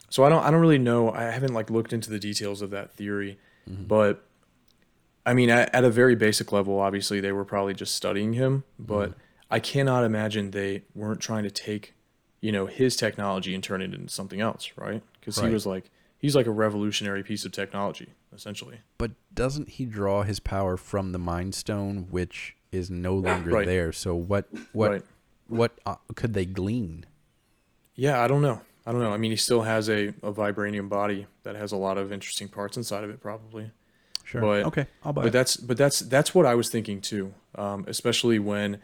So 0.09 0.25
I 0.25 0.29
don't 0.29 0.43
I 0.43 0.51
don't 0.51 0.61
really 0.61 0.79
know. 0.79 1.11
I 1.13 1.25
haven't 1.25 1.55
like 1.55 1.71
looked 1.71 1.93
into 1.93 2.11
the 2.11 2.19
details 2.19 2.63
of 2.63 2.71
that 2.71 2.93
theory, 2.93 3.39
mm-hmm. 3.69 3.85
but 3.85 4.25
I 5.25 5.35
mean 5.35 5.51
at, 5.51 5.75
at 5.75 5.85
a 5.85 5.91
very 5.91 6.15
basic 6.17 6.53
level, 6.53 6.79
obviously 6.81 7.21
they 7.21 7.33
were 7.33 7.45
probably 7.45 7.75
just 7.75 7.95
studying 7.95 8.33
him, 8.35 8.65
but 8.79 9.15
I 9.51 9.61
cannot 9.61 10.05
imagine 10.05 10.51
they 10.51 10.83
weren't 10.95 11.21
trying 11.21 11.45
to 11.45 11.51
take, 11.51 11.95
you 12.41 12.51
know, 12.53 12.67
his 12.67 12.97
technology 12.97 13.55
and 13.55 13.63
turn 13.63 13.83
it 13.83 13.95
into 13.95 14.13
something 14.13 14.41
else, 14.41 14.73
right? 14.77 15.03
Cuz 15.21 15.39
Right. 15.39 15.49
he 15.49 15.53
was 15.55 15.67
like 15.67 15.91
he's 16.19 16.35
like 16.35 16.47
a 16.47 16.51
revolutionary 16.51 17.23
piece 17.23 17.45
of 17.45 17.53
technology 17.53 18.15
essentially. 18.35 18.79
But 18.99 19.13
doesn't 19.35 19.69
he 19.71 19.85
draw 19.85 20.23
his 20.23 20.41
power 20.41 20.77
from 20.77 21.13
the 21.13 21.19
Mind 21.19 21.55
Stone, 21.55 22.07
which 22.11 22.57
is 22.73 22.91
no 22.91 23.15
longer 23.15 23.51
Right. 23.51 23.67
there? 23.67 23.93
So 23.93 24.15
what 24.15 24.47
what 24.73 24.91
Right. 24.91 25.03
what 25.49 25.79
uh, 25.87 25.97
could 26.15 26.33
they 26.35 26.47
glean? 26.47 27.05
Yeah, 27.95 28.23
I 28.23 28.27
don't 28.27 28.43
know. 28.43 28.63
I 28.87 28.91
don't 28.91 29.01
know. 29.03 29.13
I 29.13 29.17
mean, 29.19 29.31
he 29.31 29.37
still 29.37 29.63
has 29.63 29.89
a, 29.89 30.09
a 30.23 30.33
vibranium 30.33 30.89
body 30.89 31.27
that 31.45 31.55
has 31.55 31.71
a 31.71 31.77
lot 31.77 31.99
of 31.99 32.11
interesting 32.11 32.49
parts 32.49 32.77
inside 32.77 33.05
of 33.05 33.11
it, 33.11 33.21
probably. 33.21 33.71
Sure. 34.33 34.41
But- 34.41 34.65
okay, 34.67 34.87
I'll 35.05 35.13
buy 35.13 35.23
but 35.23 35.29
it. 35.29 35.33
that's 35.33 35.57
but 35.57 35.77
that's 35.77 36.01
that's 36.01 36.35
what 36.35 36.45
I 36.47 36.55
was 36.55 36.69
thinking 36.69 37.01
too. 37.01 37.33
Um, 37.55 37.85
especially 37.87 38.39
when, 38.39 38.79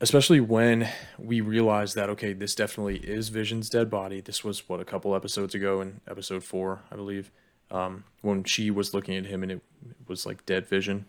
especially 0.00 0.40
when 0.40 0.88
we 1.18 1.40
realized 1.40 1.94
that 1.96 2.08
okay, 2.10 2.32
this 2.32 2.54
definitely 2.54 2.98
is 2.98 3.28
Vision's 3.30 3.68
dead 3.68 3.90
body. 3.90 4.20
This 4.20 4.44
was 4.44 4.68
what 4.68 4.80
a 4.80 4.84
couple 4.84 5.14
episodes 5.14 5.54
ago 5.54 5.80
in 5.80 6.00
episode 6.08 6.44
four, 6.44 6.80
I 6.90 6.96
believe, 6.96 7.30
um, 7.70 8.04
when 8.22 8.44
she 8.44 8.70
was 8.70 8.94
looking 8.94 9.16
at 9.16 9.26
him 9.26 9.42
and 9.42 9.52
it 9.52 9.60
was 10.06 10.24
like 10.26 10.46
dead 10.46 10.66
Vision. 10.66 11.06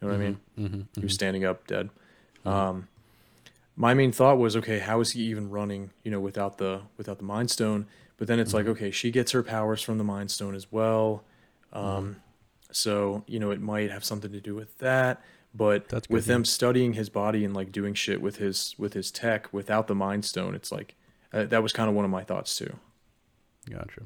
You 0.00 0.08
know 0.08 0.14
what 0.14 0.20
I 0.20 0.24
mean? 0.24 0.38
Mm-hmm, 0.58 0.80
He 1.00 1.04
was 1.04 1.14
standing 1.14 1.44
up, 1.44 1.66
dead. 1.68 1.90
Um, 2.44 2.88
my 3.76 3.94
main 3.94 4.10
thought 4.10 4.36
was, 4.36 4.56
okay, 4.56 4.80
how 4.80 5.00
is 5.00 5.12
he 5.12 5.22
even 5.24 5.48
running? 5.48 5.90
You 6.02 6.10
know, 6.10 6.18
without 6.20 6.58
the 6.58 6.80
without 6.96 7.18
the 7.18 7.24
Mind 7.24 7.50
Stone. 7.50 7.86
But 8.16 8.26
then 8.28 8.38
it's 8.40 8.52
like, 8.54 8.64
Mm-hmm. 8.64 8.72
okay, 8.72 8.90
she 8.90 9.10
gets 9.10 9.32
her 9.32 9.42
powers 9.42 9.80
from 9.82 9.98
the 9.98 10.04
Mind 10.04 10.30
Stone 10.30 10.54
as 10.54 10.70
well. 10.72 11.22
Um, 11.72 11.82
Mm-hmm. 11.84 12.12
So 12.72 13.24
you 13.26 13.38
know, 13.38 13.50
it 13.50 13.60
might 13.60 13.90
have 13.90 14.04
something 14.04 14.32
to 14.32 14.40
do 14.40 14.54
with 14.54 14.78
that. 14.78 15.22
But 15.54 15.88
That's 15.88 16.08
with 16.08 16.24
them 16.24 16.44
studying 16.46 16.94
his 16.94 17.10
body 17.10 17.44
and 17.44 17.54
like 17.54 17.72
doing 17.72 17.92
shit 17.94 18.22
with 18.22 18.36
his 18.36 18.74
with 18.78 18.94
his 18.94 19.10
tech 19.10 19.52
without 19.52 19.86
the 19.86 19.94
Mind 19.94 20.24
Stone, 20.24 20.54
it's 20.54 20.72
like 20.72 20.94
uh, 21.32 21.44
that 21.44 21.62
was 21.62 21.72
kind 21.72 21.88
of 21.90 21.94
one 21.94 22.04
of 22.04 22.10
my 22.10 22.24
thoughts 22.24 22.56
too. 22.56 22.74
Gotcha. 23.68 24.02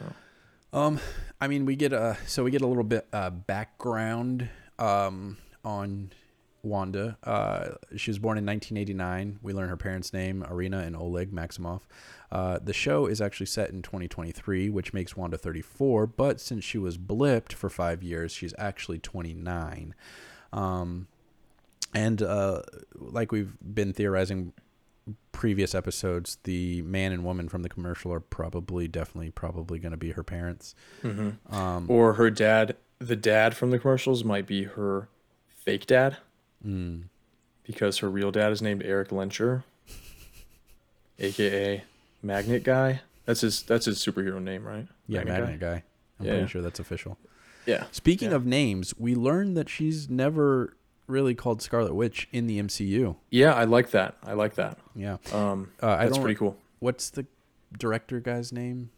Oh. 0.00 0.80
Um, 0.80 1.00
I 1.40 1.48
mean, 1.48 1.64
we 1.64 1.74
get 1.76 1.92
a 1.92 2.16
so 2.26 2.44
we 2.44 2.50
get 2.50 2.62
a 2.62 2.66
little 2.66 2.84
bit 2.84 3.06
uh, 3.12 3.30
background 3.30 4.48
um 4.78 5.38
on 5.64 6.12
Wanda. 6.62 7.16
Uh, 7.22 7.70
she 7.96 8.10
was 8.10 8.18
born 8.18 8.38
in 8.38 8.46
1989. 8.46 9.38
We 9.42 9.52
learn 9.52 9.68
her 9.68 9.76
parents' 9.76 10.12
name, 10.12 10.44
Iryna 10.48 10.86
and 10.86 10.96
Oleg 10.96 11.32
Maximoff. 11.32 11.82
Uh, 12.30 12.58
the 12.62 12.72
show 12.72 13.06
is 13.06 13.20
actually 13.20 13.46
set 13.46 13.70
in 13.70 13.82
2023, 13.82 14.68
which 14.68 14.92
makes 14.92 15.16
Wanda 15.16 15.38
34. 15.38 16.06
But 16.06 16.40
since 16.40 16.64
she 16.64 16.78
was 16.78 16.98
blipped 16.98 17.52
for 17.52 17.70
five 17.70 18.02
years, 18.02 18.32
she's 18.32 18.54
actually 18.58 18.98
29. 18.98 19.94
Um, 20.52 21.08
and 21.94 22.22
uh, 22.22 22.62
like 22.94 23.32
we've 23.32 23.52
been 23.62 23.92
theorizing 23.92 24.52
previous 25.32 25.74
episodes, 25.74 26.38
the 26.44 26.82
man 26.82 27.12
and 27.12 27.24
woman 27.24 27.48
from 27.48 27.62
the 27.62 27.68
commercial 27.68 28.12
are 28.12 28.20
probably, 28.20 28.88
definitely, 28.88 29.30
probably 29.30 29.78
going 29.78 29.92
to 29.92 29.98
be 29.98 30.12
her 30.12 30.24
parents. 30.24 30.74
Mm-hmm. 31.02 31.54
Um, 31.54 31.86
Or 31.88 32.14
her 32.14 32.30
dad, 32.30 32.76
the 32.98 33.16
dad 33.16 33.56
from 33.56 33.70
the 33.70 33.78
commercials 33.78 34.22
might 34.24 34.46
be 34.46 34.64
her 34.64 35.08
fake 35.48 35.86
dad 35.86 36.18
mm, 36.66 37.04
because 37.64 37.98
her 37.98 38.08
real 38.10 38.30
dad 38.30 38.52
is 38.52 38.62
named 38.62 38.82
Eric 38.84 39.08
Lehnsherr, 39.10 39.62
aka 41.18 41.82
Magnet 42.22 42.64
Guy. 42.64 43.00
That's 43.26 43.42
his 43.42 43.62
that's 43.62 43.84
his 43.86 43.98
superhero 43.98 44.42
name, 44.42 44.64
right? 44.66 44.86
yeah, 45.06 45.18
Magnet 45.24 45.40
Magnet 45.40 45.60
guy. 45.60 45.82
I'm 46.18 46.26
Yeah. 46.26 46.32
pretty 46.32 46.48
sure 46.48 46.62
that's 46.62 46.80
official. 46.80 47.18
Yeah. 47.66 47.84
Speaking 47.92 48.30
Yeah. 48.30 48.36
of 48.36 48.46
names, 48.46 48.94
we 48.98 49.14
learned 49.14 49.56
that 49.56 49.68
she's 49.68 50.08
never 50.08 50.74
really 51.06 51.34
called 51.34 51.60
Scarlet 51.62 51.94
Witch 51.94 52.28
in 52.32 52.46
the 52.46 52.58
MCU. 52.58 53.16
Yeah, 53.30 53.54
I 53.54 53.64
like 53.64 53.90
that. 53.90 54.16
I 54.22 54.32
like 54.32 54.54
that. 54.54 54.78
Yeah. 54.94 55.18
Um, 55.32 55.70
Uh, 55.80 55.96
that's 55.96 56.18
pretty 56.18 56.34
cool. 56.34 56.56
what's 56.80 57.10
the 57.10 57.26
director 57.78 58.20
guy's 58.20 58.52
name? 58.52 58.90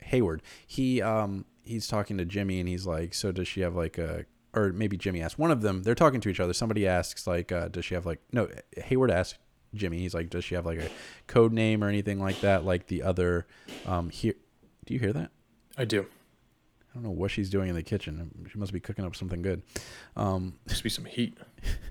Hayward. 0.00 0.42
He 0.66 1.02
um 1.02 1.44
he's 1.62 1.86
talking 1.88 2.16
to 2.18 2.24
Jimmy 2.24 2.60
and 2.60 2.68
he's 2.68 2.86
like, 2.86 3.12
so 3.12 3.32
does 3.32 3.48
she 3.48 3.60
have 3.60 3.74
like 3.76 3.98
a 3.98 4.24
or 4.56 4.72
maybe 4.72 4.96
Jimmy 4.96 5.22
asked 5.22 5.38
one 5.38 5.50
of 5.50 5.60
them. 5.60 5.82
They're 5.82 5.94
talking 5.94 6.20
to 6.22 6.28
each 6.28 6.40
other. 6.40 6.52
Somebody 6.52 6.86
asks 6.86 7.26
like, 7.26 7.52
uh, 7.52 7.68
does 7.68 7.84
she 7.84 7.94
have 7.94 8.06
like 8.06 8.20
no? 8.32 8.48
Hayward 8.76 9.10
asks 9.10 9.38
Jimmy. 9.74 9.98
He's 9.98 10.14
like, 10.14 10.30
does 10.30 10.44
she 10.44 10.54
have 10.54 10.66
like 10.66 10.80
a 10.80 10.88
code 11.26 11.52
name 11.52 11.84
or 11.84 11.88
anything 11.88 12.18
like 12.18 12.40
that? 12.40 12.64
Like 12.64 12.86
the 12.86 13.02
other 13.02 13.46
um 13.86 14.10
here. 14.10 14.34
Do 14.86 14.94
you 14.94 15.00
hear 15.00 15.12
that? 15.12 15.30
I 15.76 15.84
do. 15.84 16.02
I 16.02 16.94
don't 16.94 17.02
know 17.02 17.10
what 17.10 17.30
she's 17.30 17.50
doing 17.50 17.68
in 17.68 17.74
the 17.74 17.82
kitchen. 17.82 18.30
She 18.50 18.58
must 18.58 18.72
be 18.72 18.80
cooking 18.80 19.04
up 19.04 19.14
something 19.14 19.42
good. 19.42 19.62
Um, 20.16 20.54
Must 20.66 20.82
be 20.82 20.88
some 20.88 21.04
heat. 21.04 21.36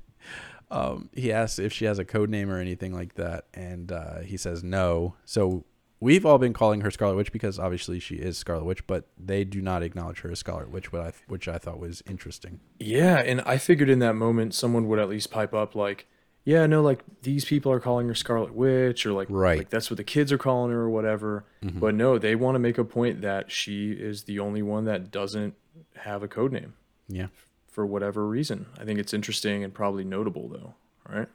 um, 0.72 1.10
he 1.14 1.32
asks 1.32 1.60
if 1.60 1.72
she 1.72 1.86
has 1.86 2.00
a 2.00 2.06
code 2.06 2.32
name 2.32 2.50
or 2.50 2.60
anything 2.60 2.92
like 2.92 3.14
that, 3.14 3.46
and 3.54 3.92
uh, 3.92 4.22
he 4.22 4.36
says 4.36 4.64
no. 4.64 5.16
So 5.26 5.64
we've 6.00 6.26
all 6.26 6.38
been 6.38 6.54
calling 6.54 6.82
her 6.82 6.92
Scarlet 6.92 7.16
Witch 7.16 7.32
because 7.32 7.58
obviously 7.60 8.00
she 8.00 8.16
is 8.16 8.38
Scarlet 8.38 8.66
Witch, 8.66 8.86
but 8.88 9.08
they 9.18 9.44
do 9.44 9.62
not 9.62 9.82
acknowledge 9.84 10.20
her 10.22 10.32
as 10.32 10.40
Scarlet 10.40 10.70
Witch, 10.70 10.92
what 10.92 11.02
I 11.02 11.14
which 11.28 11.48
I 11.48 11.58
thought 11.58 11.80
was 11.80 12.04
interesting. 12.08 12.60
Yeah, 12.80 13.18
and 13.20 13.42
I 13.42 13.58
figured 13.58 13.90
in 13.90 14.00
that 14.00 14.16
moment 14.16 14.54
someone 14.54 14.88
would 14.88 15.00
at 15.00 15.10
least 15.10 15.32
pipe 15.32 15.54
up 15.54 15.76
like, 15.76 16.08
yeah, 16.44 16.68
no, 16.68 16.82
like 16.84 17.04
these 17.24 17.44
people 17.46 17.72
are 17.72 17.80
calling 17.80 18.08
her 18.08 18.14
Scarlet 18.16 18.54
Witch, 18.54 19.06
or 19.06 19.14
like, 19.14 19.28
Right. 19.32 19.58
like 19.60 19.70
that's 19.70 19.90
what 19.90 19.98
the 19.98 20.04
kids 20.04 20.32
are 20.32 20.38
calling 20.38 20.72
her, 20.72 20.82
or 20.82 20.90
whatever. 20.90 21.46
Mhm. 21.64 21.80
But 21.80 21.96
no, 21.96 22.20
they 22.20 22.36
want 22.36 22.56
to 22.56 22.60
make 22.60 22.78
a 22.78 22.84
point 22.86 23.22
that 23.22 23.50
she 23.52 23.92
is 23.94 24.24
the 24.26 24.40
only 24.40 24.62
one 24.62 24.86
that 24.86 25.10
doesn't 25.12 25.56
have 25.98 26.22
a 26.24 26.28
code 26.28 26.52
name 26.52 26.74
Yeah, 27.08 27.28
for 27.68 27.86
whatever 27.86 28.28
reason. 28.28 28.68
I 28.80 28.86
think 28.86 29.00
it's 29.00 29.14
interesting 29.14 29.64
and 29.64 29.74
probably 29.74 30.04
notable 30.04 30.48
though, 30.50 30.76
right? 31.10 31.28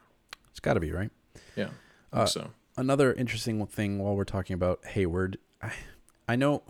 it's 0.49 0.59
got 0.61 0.75
to 0.75 0.79
be 0.79 0.91
right. 0.91 1.11
Yeah, 1.55 1.69
I 2.13 2.21
Uh, 2.21 2.25
think 2.25 2.29
so. 2.45 2.51
Another 2.77 3.13
interesting 3.13 3.65
thing 3.67 3.99
while 3.99 4.15
we're 4.15 4.23
talking 4.23 4.53
about 4.53 4.85
Hayward, 4.85 5.37
I, 5.61 5.71
I 6.27 6.35
know 6.35 6.63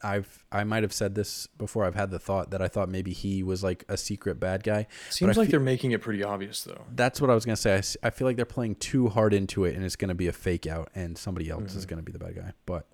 I've 0.00 0.44
I 0.52 0.62
might 0.62 0.84
have 0.84 0.92
said 0.92 1.16
this 1.16 1.48
before. 1.58 1.84
I've 1.84 1.96
had 1.96 2.10
the 2.12 2.20
thought 2.20 2.50
that 2.52 2.62
I 2.62 2.68
thought 2.68 2.88
maybe 2.88 3.12
he 3.12 3.42
was 3.42 3.64
like 3.64 3.84
a 3.88 3.96
secret 3.96 4.38
bad 4.38 4.62
guy. 4.62 4.86
Seems 5.10 5.36
like 5.36 5.46
fe- 5.46 5.50
they're 5.50 5.60
making 5.60 5.90
it 5.90 6.00
pretty 6.00 6.22
obvious 6.22 6.62
though. 6.62 6.84
That's 6.94 7.20
what 7.20 7.30
I 7.30 7.34
was 7.34 7.44
gonna 7.44 7.56
say. 7.56 7.74
I, 7.76 8.06
I 8.06 8.10
feel 8.10 8.26
like 8.28 8.36
they're 8.36 8.44
playing 8.44 8.76
too 8.76 9.08
hard 9.08 9.34
into 9.34 9.64
it, 9.64 9.74
and 9.74 9.84
it's 9.84 9.96
gonna 9.96 10.14
be 10.14 10.28
a 10.28 10.32
fake 10.32 10.66
out, 10.68 10.90
and 10.94 11.18
somebody 11.18 11.50
else 11.50 11.74
is 11.74 11.84
Mhm. 11.84 11.88
gonna 11.88 12.02
be 12.02 12.12
the 12.12 12.18
bad 12.20 12.36
guy. 12.36 12.52
But 12.64 12.86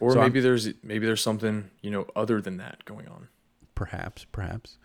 Or 0.00 0.12
So 0.12 0.18
I'm- 0.20 0.28
maybe 0.30 0.40
there's 0.40 0.68
maybe 0.82 1.06
there's 1.06 1.20
something 1.22 1.70
you 1.82 1.90
know 1.92 2.06
other 2.16 2.40
than 2.40 2.56
that 2.56 2.84
going 2.84 3.06
on. 3.06 3.28
perhaps, 3.76 4.24
perhaps. 4.32 4.76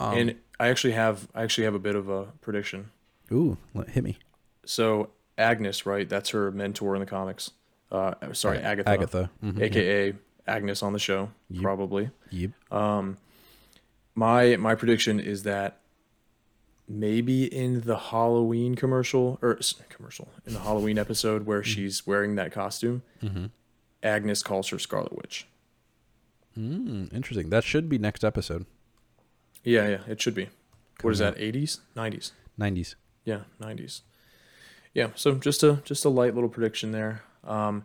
Um, 0.00 0.16
and 0.16 0.36
I 0.58 0.68
actually 0.68 0.94
have 0.94 1.28
I 1.34 1.42
actually 1.42 1.64
have 1.64 1.74
a 1.74 1.78
bit 1.78 1.96
of 1.96 2.08
a 2.08 2.26
prediction. 2.40 2.90
ooh, 3.30 3.58
hit 3.88 4.02
me, 4.02 4.18
So 4.64 5.10
Agnes, 5.40 5.86
right? 5.86 6.08
That's 6.08 6.30
her 6.30 6.50
mentor 6.52 6.94
in 6.94 7.00
the 7.00 7.06
comics. 7.06 7.50
Uh, 7.90 8.14
sorry, 8.32 8.58
Agatha, 8.58 8.88
Agatha, 8.88 9.30
mhm, 9.42 9.58
yeah. 9.58 9.64
aka 9.64 10.14
Agnes 10.46 10.82
on 10.82 10.92
the 10.92 10.98
show, 10.98 11.30
Yep. 11.48 11.62
probably. 11.62 12.10
Yep. 12.30 12.50
Um, 12.72 13.16
my 14.14 14.56
my 14.56 14.74
prediction 14.74 15.18
is 15.18 15.42
that 15.44 15.78
maybe 16.88 17.44
in 17.44 17.80
the 17.82 17.96
Halloween 17.96 18.74
commercial 18.74 19.38
or 19.42 19.58
commercial 19.88 20.28
in 20.46 20.52
the 20.54 20.60
Halloween 20.60 20.98
episode 20.98 21.46
where 21.46 21.62
she's 21.62 22.06
wearing 22.06 22.34
that 22.36 22.52
costume, 22.52 23.02
Mm-hmm. 23.22 23.46
Agnes 24.02 24.42
calls 24.42 24.68
her 24.68 24.78
Scarlet 24.78 25.14
Witch. 25.16 25.46
Mm, 26.58 27.12
interesting. 27.12 27.50
That 27.50 27.64
should 27.64 27.88
be 27.88 27.98
next 27.98 28.24
episode. 28.24 28.66
Yeah, 29.62 29.88
yeah, 29.88 29.98
it 30.08 30.20
should 30.22 30.34
be. 30.34 30.48
What 31.02 31.10
is 31.12 31.18
that? 31.18 31.34
Eighties, 31.38 31.80
nineties? 31.94 32.32
Nineties. 32.56 32.96
Yeah, 33.24 33.40
nineties. 33.58 34.02
Yeah, 34.94 35.10
so 35.14 35.34
just 35.34 35.62
a 35.62 35.80
just 35.84 36.04
a 36.04 36.08
light 36.08 36.34
little 36.34 36.48
prediction 36.50 36.92
there. 36.92 37.22
Um, 37.44 37.84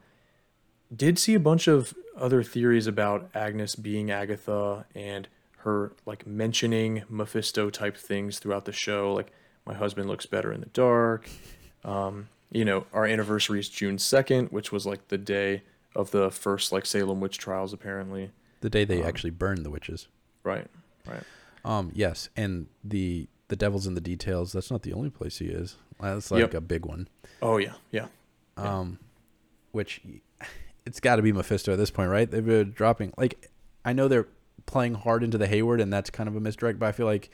did 0.96 1.20
see 1.20 1.34
a 1.34 1.40
bunch 1.40 1.68
of 1.68 1.94
other 2.18 2.44
theories 2.44 2.88
about 2.88 3.30
Agnes 3.36 3.76
being 3.76 4.10
Agatha 4.12 4.86
and 4.96 5.28
her 5.60 5.92
like 6.06 6.26
mentioning 6.26 7.04
Mephisto 7.10 7.70
type 7.70 7.98
things 7.98 8.40
throughout 8.40 8.66
the 8.66 8.72
show, 8.72 9.14
like 9.14 9.32
my 9.66 9.74
husband 9.74 10.08
looks 10.08 10.26
better 10.26 10.52
in 10.54 10.62
the 10.62 10.68
dark. 10.68 11.30
Um, 11.84 12.30
you 12.52 12.64
know, 12.66 12.86
our 12.94 13.06
anniversary 13.06 13.60
is 13.60 13.70
June 13.70 13.98
second, 13.98 14.48
which 14.52 14.72
was 14.72 14.86
like 14.86 15.08
the 15.10 15.18
day 15.18 15.64
of 15.96 16.12
the 16.12 16.30
first 16.32 16.72
like 16.72 16.86
Salem 16.86 17.20
witch 17.20 17.38
trials, 17.38 17.74
apparently. 17.74 18.32
The 18.62 18.70
day 18.70 18.86
they 18.86 19.02
Um, 19.02 19.08
actually 19.08 19.32
burned 19.32 19.66
the 19.66 19.70
witches. 19.70 20.08
Right. 20.44 20.68
Right. 21.08 21.24
Um, 21.64 21.92
yes, 21.94 22.30
and 22.36 22.68
the 22.84 23.28
the 23.48 23.56
devil's 23.56 23.86
in 23.88 23.94
the 23.94 24.02
details. 24.02 24.52
That's 24.52 24.72
not 24.72 24.82
the 24.84 24.94
only 24.94 25.10
place 25.10 25.38
he 25.40 25.46
is. 25.46 25.76
That's 26.00 26.32
like 26.32 26.42
Yep. 26.42 26.54
a 26.56 26.62
big 26.62 26.86
one. 26.86 27.08
Oh 27.42 27.58
yeah, 27.58 27.74
yeah. 27.92 28.08
Yeah. 28.58 28.78
Um, 28.80 29.00
which 29.72 30.02
it's 30.86 31.00
got 31.00 31.18
to 31.18 31.22
be 31.22 31.32
Mephisto 31.34 31.74
at 31.74 31.78
this 31.78 31.92
point, 31.92 32.10
right? 32.10 32.30
They've 32.30 32.46
been 32.46 32.72
dropping 32.72 33.14
like 33.18 33.50
I 33.84 33.94
know 33.94 34.08
they're 34.08 34.28
playing 34.66 34.96
hard 34.96 35.24
into 35.24 35.38
the 35.38 35.48
Hayward, 35.48 35.80
and 35.82 35.92
that's 35.94 36.10
kind 36.10 36.28
of 36.30 36.36
a 36.36 36.40
misdirect. 36.40 36.80
But 36.80 36.88
I 36.88 36.92
feel 36.92 37.06
like 37.06 37.30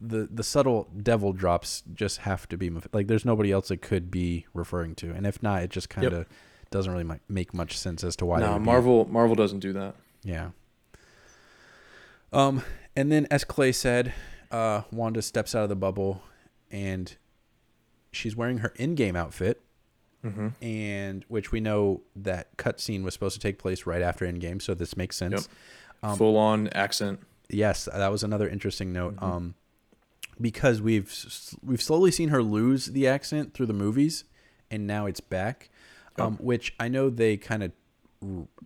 the 0.00 0.28
the 0.32 0.42
subtle 0.42 0.88
devil 1.02 1.32
drops 1.32 1.82
just 1.94 2.18
have 2.18 2.48
to 2.48 2.56
be 2.56 2.70
like 2.92 3.06
there's 3.06 3.24
nobody 3.24 3.52
else 3.52 3.70
it 3.70 3.80
could 3.82 4.10
be 4.10 4.46
referring 4.52 4.94
to, 4.96 5.10
and 5.12 5.26
if 5.26 5.42
not, 5.42 5.62
it 5.62 5.70
just 5.70 5.88
kind 5.88 6.12
of 6.12 6.26
doesn't 6.70 6.92
really 6.92 7.18
make 7.28 7.54
much 7.54 7.78
sense 7.78 8.02
as 8.02 8.16
to 8.16 8.26
why. 8.26 8.40
no, 8.40 8.58
be- 8.58 8.64
Marvel 8.64 9.04
Marvel 9.06 9.36
doesn't 9.36 9.60
do 9.60 9.72
that. 9.74 9.94
Yeah. 10.24 10.50
Um, 12.32 12.62
and 12.96 13.12
then 13.12 13.26
as 13.30 13.44
Clay 13.44 13.70
said, 13.72 14.12
uh, 14.50 14.82
Wanda 14.92 15.22
steps 15.22 15.54
out 15.54 15.62
of 15.64 15.68
the 15.68 15.76
bubble, 15.76 16.22
and 16.70 17.14
she's 18.12 18.34
wearing 18.36 18.58
her 18.58 18.70
Endgame 18.78 19.16
outfit, 19.16 19.60
Mm-hmm. 20.24 20.48
and 20.64 21.22
which 21.28 21.52
we 21.52 21.60
know 21.60 22.00
that 22.16 22.56
cutscene 22.56 23.02
was 23.04 23.12
supposed 23.12 23.34
to 23.34 23.40
take 23.40 23.58
place 23.58 23.84
right 23.84 24.00
after 24.00 24.24
Endgame, 24.24 24.62
so 24.62 24.72
this 24.72 24.96
makes 24.96 25.16
sense. 25.18 25.32
Yep. 26.02 26.10
Um, 26.12 26.16
Full 26.16 26.36
on 26.38 26.68
accent. 26.68 27.20
yes, 27.50 27.84
that 27.92 28.10
was 28.10 28.22
another 28.22 28.48
interesting 28.48 28.90
note. 28.90 29.16
Mhm. 29.16 29.22
Um, 29.22 29.54
because 30.40 30.80
we've 30.80 31.12
we've 31.62 31.82
slowly 31.82 32.10
seen 32.10 32.30
her 32.30 32.42
lose 32.42 32.86
the 32.86 33.06
accent 33.06 33.52
through 33.52 33.66
the 33.66 33.74
movies, 33.74 34.24
and 34.70 34.86
now 34.86 35.04
it's 35.04 35.20
back. 35.20 35.68
Yep. 36.16 36.26
Um, 36.26 36.36
which 36.38 36.74
I 36.80 36.88
know 36.88 37.10
they 37.10 37.36
kind 37.36 37.62
of, 37.62 37.72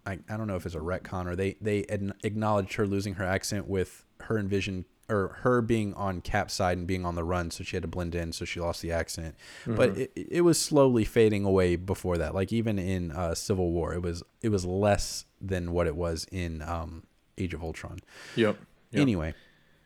I, 0.06 0.18
I 0.30 0.36
don't 0.36 0.46
know 0.46 0.54
if 0.56 0.64
it's 0.64 0.74
a 0.76 0.78
retcon 0.80 1.26
or 1.26 1.34
they 1.34 1.56
they 1.60 1.78
acknowledged 2.22 2.74
her 2.74 2.86
losing 2.86 3.14
her 3.14 3.24
accent 3.24 3.66
with 3.66 4.04
her 4.22 4.38
envision 4.38 4.84
or 5.10 5.38
her 5.40 5.62
being 5.62 5.94
on 5.94 6.20
Cap's 6.20 6.54
side 6.54 6.76
and 6.78 6.86
being 6.86 7.06
on 7.06 7.14
the 7.14 7.24
run, 7.24 7.50
so 7.50 7.64
she 7.64 7.76
had 7.76 7.82
to 7.82 7.88
blend 7.88 8.14
in, 8.14 8.32
so 8.32 8.44
she 8.44 8.60
lost 8.60 8.82
the 8.82 8.92
accent. 8.92 9.34
But 9.66 9.94
Mhm. 9.94 9.98
it, 9.98 10.10
it 10.30 10.40
was 10.42 10.60
slowly 10.60 11.04
fading 11.04 11.44
away 11.44 11.76
before 11.76 12.18
that. 12.18 12.34
Like 12.34 12.52
even 12.52 12.78
in 12.78 13.10
uh, 13.12 13.34
Civil 13.34 13.70
War, 13.72 13.94
it 13.94 14.02
was 14.02 14.22
it 14.42 14.50
was 14.50 14.64
less 14.66 15.24
than 15.40 15.72
what 15.72 15.86
it 15.86 15.96
was 15.96 16.26
in 16.30 16.62
um, 16.62 17.04
Age 17.38 17.54
of 17.54 17.62
Ultron. 17.62 18.00
Yep. 18.36 18.56
Yep. 18.90 19.00
Anyway, 19.02 19.34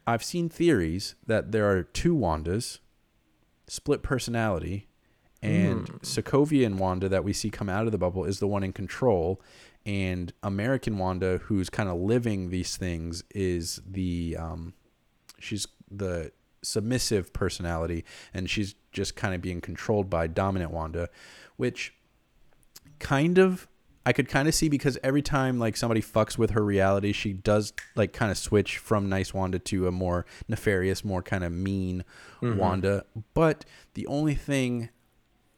I've 0.06 0.24
seen 0.24 0.48
theories 0.48 1.14
that 1.26 1.52
there 1.52 1.70
are 1.70 1.82
two 1.84 2.14
Wandas, 2.16 2.78
split 3.68 4.02
personality, 4.02 4.88
and 5.42 5.88
Hmm. 5.88 5.96
Sokovian 5.98 6.76
Wanda 6.78 7.08
that 7.08 7.24
we 7.24 7.32
see 7.32 7.50
come 7.50 7.68
out 7.68 7.86
of 7.86 7.92
the 7.92 7.98
bubble 7.98 8.24
is 8.24 8.38
the 8.38 8.46
one 8.48 8.62
in 8.62 8.72
control, 8.72 9.40
and 9.84 10.32
American 10.42 10.98
Wanda, 10.98 11.38
who's 11.44 11.68
kind 11.70 11.88
of 11.88 11.98
living 11.98 12.50
these 12.50 12.76
things, 12.76 13.24
is 13.34 13.80
the 13.88 14.36
um, 14.38 14.74
she's 15.42 15.66
the 15.90 16.32
submissive 16.62 17.32
personality, 17.32 18.04
and 18.32 18.48
she's 18.48 18.74
just 18.92 19.16
kind 19.16 19.34
of 19.34 19.40
being 19.42 19.60
controlled 19.60 20.08
by 20.08 20.26
dominant 20.26 20.70
Wanda, 20.70 21.08
which 21.56 21.94
kind 22.98 23.38
of 23.38 23.66
I 24.04 24.12
could 24.12 24.28
kind 24.28 24.48
of 24.48 24.54
see 24.54 24.68
because 24.68 24.98
every 25.04 25.22
time 25.22 25.60
like 25.60 25.76
somebody 25.76 26.02
fucks 26.02 26.36
with 26.36 26.50
her 26.50 26.64
reality, 26.64 27.12
she 27.12 27.32
does 27.32 27.72
like 27.94 28.12
kind 28.12 28.32
of 28.32 28.38
switch 28.38 28.78
from 28.78 29.08
nice 29.08 29.32
Wanda 29.32 29.60
to 29.60 29.86
a 29.86 29.92
more 29.92 30.26
nefarious, 30.48 31.04
more 31.04 31.22
kind 31.22 31.44
of 31.44 31.52
mean 31.52 32.04
Mhm. 32.40 32.56
Wanda. 32.56 33.04
But 33.34 33.64
the 33.94 34.06
only 34.08 34.34
thing 34.34 34.88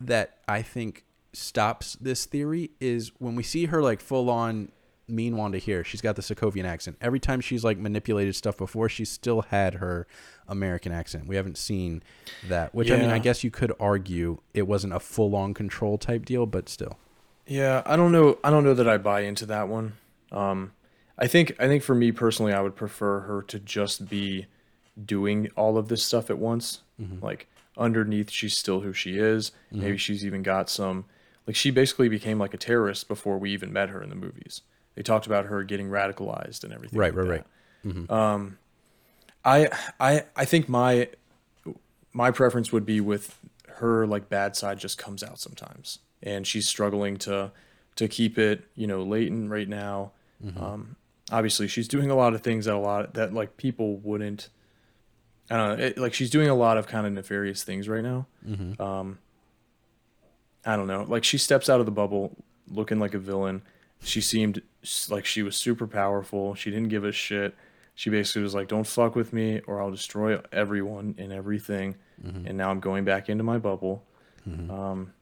that 0.00 0.38
I 0.46 0.60
think 0.60 1.04
stops 1.32 1.96
this 2.00 2.26
theory 2.26 2.70
is 2.80 3.12
when 3.18 3.34
we 3.34 3.42
see 3.42 3.66
her 3.66 3.82
like 3.82 4.00
full 4.00 4.28
on 4.28 4.70
mean 5.08 5.36
Wanda 5.36 5.58
here. 5.58 5.84
She's 5.84 6.00
got 6.00 6.16
the 6.16 6.22
Sokovian 6.22 6.64
accent. 6.64 6.96
Every 7.00 7.20
time 7.20 7.40
she's 7.40 7.62
like 7.64 7.78
manipulated 7.78 8.34
stuff 8.36 8.56
before, 8.56 8.88
she 8.88 9.04
still 9.04 9.42
had 9.42 9.74
her 9.74 10.06
American 10.48 10.92
accent. 10.92 11.26
We 11.26 11.36
haven't 11.36 11.58
seen 11.58 12.02
that, 12.48 12.74
which 12.74 12.90
I 12.90 12.96
mean, 12.96 13.10
I 13.10 13.18
guess 13.18 13.44
you 13.44 13.50
could 13.50 13.72
argue 13.78 14.38
it 14.54 14.66
wasn't 14.66 14.92
a 14.94 15.00
full 15.00 15.34
on 15.36 15.54
control 15.54 15.98
type 15.98 16.24
deal, 16.24 16.46
but 16.46 16.68
still. 16.68 16.98
Yeah, 17.46 17.82
I 17.84 17.96
don't 17.96 18.12
know. 18.12 18.38
I 18.42 18.50
don't 18.50 18.64
know 18.64 18.74
that 18.74 18.88
I 18.88 18.96
buy 18.96 19.20
into 19.20 19.44
that 19.46 19.68
one. 19.68 19.94
Um, 20.32 20.72
I 21.18 21.26
think 21.26 21.54
I 21.60 21.66
think 21.68 21.82
for 21.82 21.94
me 21.94 22.10
personally, 22.10 22.52
I 22.52 22.60
would 22.60 22.74
prefer 22.76 23.20
her 23.20 23.42
to 23.42 23.58
just 23.60 24.08
be 24.08 24.46
doing 25.04 25.48
all 25.56 25.76
of 25.76 25.88
this 25.88 26.02
stuff 26.02 26.30
at 26.30 26.38
once. 26.38 26.80
Mhm. 27.00 27.22
Like 27.22 27.46
underneath, 27.76 28.30
she's 28.30 28.56
still 28.56 28.80
who 28.80 28.92
she 28.92 29.18
is. 29.18 29.52
Maybe 29.70 29.98
she's 29.98 30.24
even 30.24 30.42
got 30.42 30.70
some. 30.70 31.04
Like 31.46 31.56
she 31.56 31.70
basically 31.70 32.08
became 32.08 32.38
like 32.38 32.54
a 32.54 32.56
terrorist 32.58 33.06
before 33.08 33.36
we 33.38 33.50
even 33.50 33.72
met 33.72 33.90
her 33.90 34.02
in 34.02 34.08
the 34.08 34.14
movies. 34.16 34.62
They 34.94 35.02
talked 35.02 35.26
about 35.26 35.46
her 35.46 35.62
getting 35.64 35.88
radicalized 35.88 36.64
and 36.64 36.72
everything. 36.72 36.98
Right, 36.98 37.14
like 37.14 37.26
right, 37.26 37.44
that. 37.84 37.90
right. 37.94 38.08
Mhm. 38.08 38.10
Um, 38.10 38.58
I 39.44 39.68
I 40.00 40.24
I 40.36 40.44
think 40.44 40.68
my 40.68 41.08
my 42.12 42.30
preference 42.30 42.72
would 42.72 42.86
be 42.86 43.00
with 43.00 43.38
her 43.66 44.06
like 44.06 44.28
bad 44.28 44.54
side 44.56 44.78
just 44.78 44.98
comes 44.98 45.22
out 45.22 45.38
sometimes, 45.40 45.98
and 46.22 46.46
she's 46.46 46.68
struggling 46.68 47.16
to 47.18 47.50
to 47.96 48.08
keep 48.08 48.38
it 48.38 48.64
you 48.74 48.86
know 48.86 49.02
latent 49.02 49.50
right 49.50 49.68
now. 49.68 50.12
Um, 50.58 50.96
obviously, 51.32 51.68
she's 51.68 51.88
doing 51.88 52.10
a 52.10 52.14
lot 52.14 52.34
of 52.34 52.42
things 52.42 52.66
that 52.66 52.74
a 52.74 52.78
lot 52.78 53.14
that 53.14 53.32
like 53.32 53.56
people 53.56 53.96
wouldn't. 53.96 54.48
I 55.50 55.56
don't 55.56 55.78
know. 55.78 55.84
It, 55.86 55.98
like 55.98 56.14
she's 56.14 56.30
doing 56.30 56.48
a 56.48 56.54
lot 56.54 56.78
of 56.78 56.86
kind 56.86 57.06
of 57.06 57.12
nefarious 57.12 57.62
things 57.64 57.88
right 57.88 58.02
now. 58.02 58.26
Mhm. 58.46 58.80
Um, 58.80 59.18
I 60.64 60.76
don't 60.76 60.86
know. 60.86 61.04
Like 61.06 61.24
she 61.24 61.36
steps 61.38 61.68
out 61.68 61.80
of 61.80 61.86
the 61.86 61.92
bubble 61.92 62.36
looking 62.70 62.98
like 62.98 63.12
a 63.14 63.18
villain, 63.18 63.62
she 64.04 64.20
seemed 64.20 64.62
like 65.08 65.24
she 65.24 65.42
was 65.42 65.56
super 65.56 65.86
powerful. 65.86 66.54
She 66.54 66.70
didn't 66.70 66.88
give 66.88 67.04
a 67.04 67.12
shit. 67.12 67.54
She 67.94 68.10
basically 68.10 68.42
was 68.42 68.54
like, 68.54 68.68
"Don't 68.68 68.86
fuck 68.86 69.14
with 69.16 69.32
me, 69.32 69.60
or 69.66 69.80
I'll 69.80 69.90
destroy 69.90 70.40
everyone 70.52 71.14
and 71.18 71.32
everything." 71.32 71.96
And 72.46 72.56
now 72.56 72.70
I'm 72.70 72.80
going 72.80 73.04
back 73.04 73.28
into 73.28 73.44
my 73.44 73.58
bubble. 73.58 74.04
Um, 74.70 75.12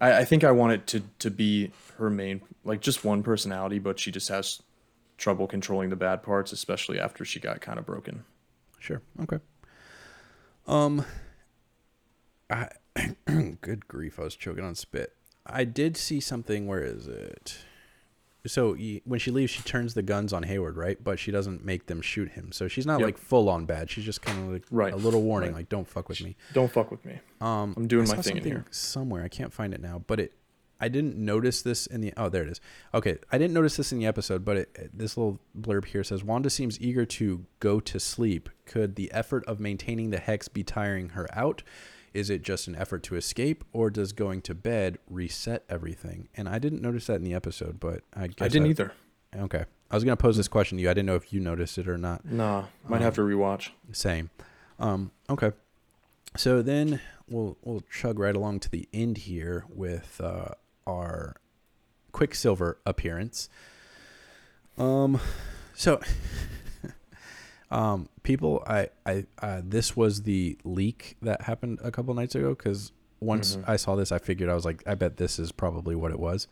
I, 0.00 0.18
I 0.18 0.24
think 0.24 0.44
I 0.44 0.50
want 0.52 0.72
it 0.72 0.86
to 0.88 1.02
to 1.20 1.30
be 1.30 1.72
her 1.96 2.10
main, 2.10 2.40
like 2.64 2.80
just 2.80 3.04
one 3.04 3.22
personality, 3.22 3.78
but 3.78 3.98
she 3.98 4.10
just 4.10 4.28
has 4.28 4.62
trouble 5.16 5.46
controlling 5.46 5.90
the 5.90 5.96
bad 5.96 6.22
parts, 6.22 6.52
especially 6.52 7.00
after 7.00 7.24
she 7.24 7.40
got 7.40 7.60
kind 7.60 7.78
of 7.78 7.86
broken. 7.86 8.24
Sure. 8.78 9.02
Okay. 9.22 9.38
Um. 10.66 11.04
I 12.50 12.68
good 13.60 13.88
grief! 13.88 14.18
I 14.18 14.24
was 14.24 14.36
choking 14.36 14.64
on 14.64 14.74
spit. 14.74 15.14
I 15.46 15.64
did 15.64 15.96
see 15.96 16.20
something. 16.20 16.66
Where 16.66 16.82
is 16.82 17.06
it? 17.08 17.58
So 18.46 18.74
when 19.04 19.18
she 19.18 19.30
leaves, 19.30 19.50
she 19.52 19.62
turns 19.62 19.94
the 19.94 20.02
guns 20.02 20.32
on 20.32 20.44
Hayward, 20.44 20.76
right? 20.76 21.02
But 21.02 21.18
she 21.18 21.30
doesn't 21.30 21.64
make 21.64 21.86
them 21.86 22.00
shoot 22.00 22.30
him. 22.30 22.52
So 22.52 22.68
she's 22.68 22.86
not 22.86 23.00
Yep. 23.00 23.06
like 23.06 23.18
full 23.18 23.48
on 23.48 23.66
bad. 23.66 23.90
She's 23.90 24.04
just 24.04 24.22
kind 24.22 24.38
of 24.38 24.52
like 24.52 24.64
Right. 24.70 24.92
a 24.92 24.96
little 24.96 25.22
warning, 25.22 25.50
Right. 25.50 25.58
like 25.58 25.68
don't 25.68 25.86
fuck 25.88 26.08
with 26.08 26.22
me. 26.22 26.36
Don't 26.54 26.70
fuck 26.70 26.90
with 26.90 27.04
me. 27.04 27.18
Um, 27.40 27.74
I'm 27.76 27.88
doing 27.88 28.08
I 28.10 28.16
my 28.16 28.22
thing 28.22 28.38
in 28.38 28.44
here. 28.44 28.64
somewhere. 28.70 29.22
I 29.24 29.28
can't 29.28 29.52
find 29.52 29.74
it 29.74 29.80
now, 29.80 30.02
but 30.06 30.20
it. 30.20 30.32
I 30.80 30.86
didn't 30.86 31.16
notice 31.16 31.62
this 31.62 31.88
in 31.88 32.00
the. 32.02 32.12
Oh, 32.16 32.28
there 32.28 32.44
it 32.44 32.48
is. 32.50 32.60
Okay, 32.94 33.18
I 33.32 33.38
didn't 33.38 33.52
notice 33.52 33.76
this 33.76 33.90
in 33.90 33.98
the 33.98 34.06
episode, 34.06 34.44
but 34.44 34.56
it- 34.58 34.90
this 34.96 35.16
little 35.16 35.40
blurb 35.60 35.86
here 35.86 36.04
says 36.04 36.22
Wanda 36.22 36.48
seems 36.50 36.80
eager 36.80 37.04
to 37.04 37.44
go 37.58 37.80
to 37.80 37.98
sleep. 37.98 38.48
Could 38.64 38.94
the 38.94 39.10
effort 39.10 39.44
of 39.46 39.58
maintaining 39.58 40.10
the 40.10 40.18
hex 40.18 40.46
be 40.46 40.62
tiring 40.62 41.08
her 41.10 41.26
out? 41.36 41.64
Is 42.18 42.30
it 42.30 42.42
just 42.42 42.66
an 42.66 42.74
effort 42.74 43.04
to 43.04 43.14
escape, 43.14 43.62
or 43.72 43.90
does 43.90 44.12
going 44.12 44.42
to 44.42 44.54
bed 44.54 44.98
reset 45.08 45.62
everything? 45.68 46.28
And 46.36 46.48
I 46.48 46.58
didn't 46.58 46.82
notice 46.82 47.06
that 47.06 47.14
in 47.14 47.22
the 47.22 47.32
episode, 47.32 47.78
but 47.78 48.02
I 48.12 48.26
guess 48.26 48.44
I 48.44 48.48
didn't 48.48 48.66
either. 48.66 48.92
Okay, 49.36 49.64
I 49.88 49.94
was 49.94 50.02
gonna 50.02 50.16
pose 50.16 50.36
this 50.36 50.48
question 50.48 50.78
to 50.78 50.82
you. 50.82 50.90
I 50.90 50.94
didn't 50.94 51.06
know 51.06 51.14
if 51.14 51.32
you 51.32 51.38
noticed 51.38 51.78
it 51.78 51.86
or 51.86 51.96
not. 51.96 52.24
Nah, 52.24 52.64
might 52.88 53.02
have 53.02 53.14
to 53.14 53.20
rewatch. 53.20 53.70
Same. 53.92 54.30
Um, 54.80 55.12
okay. 55.30 55.52
So 56.36 56.60
then 56.60 57.00
we'll 57.28 57.56
we'll 57.62 57.84
chug 57.88 58.18
right 58.18 58.34
along 58.34 58.60
to 58.60 58.70
the 58.70 58.88
end 58.92 59.18
here 59.18 59.64
with 59.68 60.20
uh, 60.20 60.54
our 60.88 61.36
Quicksilver 62.10 62.78
appearance. 62.84 63.48
Um, 64.76 65.20
so 65.72 66.00
um, 67.70 68.08
people, 68.22 68.62
I 68.66 68.88
I 69.06 69.26
uh, 69.42 69.60
this 69.64 69.96
was 69.96 70.22
the 70.22 70.56
leak 70.64 71.16
that 71.22 71.42
happened 71.42 71.78
a 71.82 71.90
couple 71.90 72.14
nights 72.14 72.34
ago 72.34 72.50
because 72.54 72.92
once 73.20 73.56
Mhm. 73.56 73.64
I 73.68 73.76
saw 73.76 73.96
this, 73.96 74.10
I 74.12 74.18
figured 74.18 74.48
I 74.48 74.54
was 74.54 74.64
like, 74.64 74.82
I 74.86 74.94
bet 74.94 75.16
this 75.16 75.38
is 75.38 75.52
probably 75.52 75.94
what 75.94 76.10
it 76.12 76.18
was. 76.20 76.46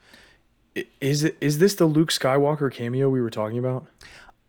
Is 1.00 1.24
it 1.24 1.36
is 1.40 1.58
this 1.58 1.74
the 1.74 1.86
Luke 1.86 2.10
Skywalker 2.10 2.70
cameo 2.72 3.08
we 3.08 3.20
were 3.22 3.30
talking 3.30 3.58
about? 3.58 3.86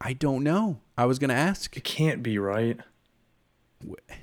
I 0.01 0.13
don't 0.13 0.43
know. 0.43 0.79
I 0.97 1.05
was 1.05 1.19
gonna 1.19 1.33
ask. 1.33 1.75
It 1.77 1.83
can't 1.83 2.21
be 2.21 2.37
right. 2.37 2.77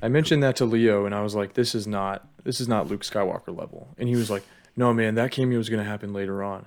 I 0.02 0.08
mentioned 0.08 0.42
that 0.42 0.56
to 0.56 0.64
Leo, 0.64 1.06
and 1.06 1.14
I 1.14 1.22
was 1.22 1.34
like, 1.34 1.54
"This 1.54 1.74
is 1.74 1.86
not 1.86 2.28
this 2.44 2.60
is 2.60 2.68
not 2.68 2.88
Luke 2.88 3.02
Skywalker 3.02 3.56
level." 3.56 3.88
And 3.96 4.08
he 4.08 4.16
was 4.16 4.28
like, 4.30 4.42
"No, 4.76 4.92
man, 4.92 5.14
that 5.14 5.30
cameo 5.30 5.58
is 5.58 5.68
gonna 5.70 5.84
happen 5.84 6.12
later 6.12 6.42
on." 6.42 6.66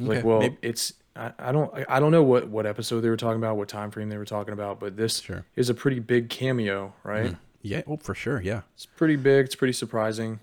Okay, 0.00 0.16
Like, 0.16 0.24
well, 0.24 0.40
maybe- 0.40 0.58
it's 0.62 0.92
I, 1.16 1.32
I 1.38 1.52
don't 1.52 1.72
I, 1.88 1.98
don't 2.00 2.12
know 2.12 2.22
what 2.22 2.48
what 2.48 2.66
episode 2.66 3.00
they 3.00 3.08
were 3.08 3.16
talking 3.16 3.38
about, 3.38 3.56
what 3.56 3.68
time 3.68 3.90
frame 3.90 4.08
they 4.08 4.18
were 4.18 4.24
talking 4.24 4.52
about, 4.52 4.78
but 4.80 4.96
this 4.96 5.20
Sure. 5.20 5.44
is 5.56 5.70
a 5.70 5.74
pretty 5.74 6.00
big 6.00 6.28
cameo, 6.28 6.92
right? 7.02 7.36
Yeah. 7.62 7.82
Oh, 7.86 7.96
for 7.96 8.14
sure. 8.14 8.40
Yeah. 8.40 8.62
It's 8.74 8.86
pretty 8.86 9.16
big. 9.16 9.46
It's 9.46 9.56
pretty 9.56 9.72
surprising. 9.72 10.40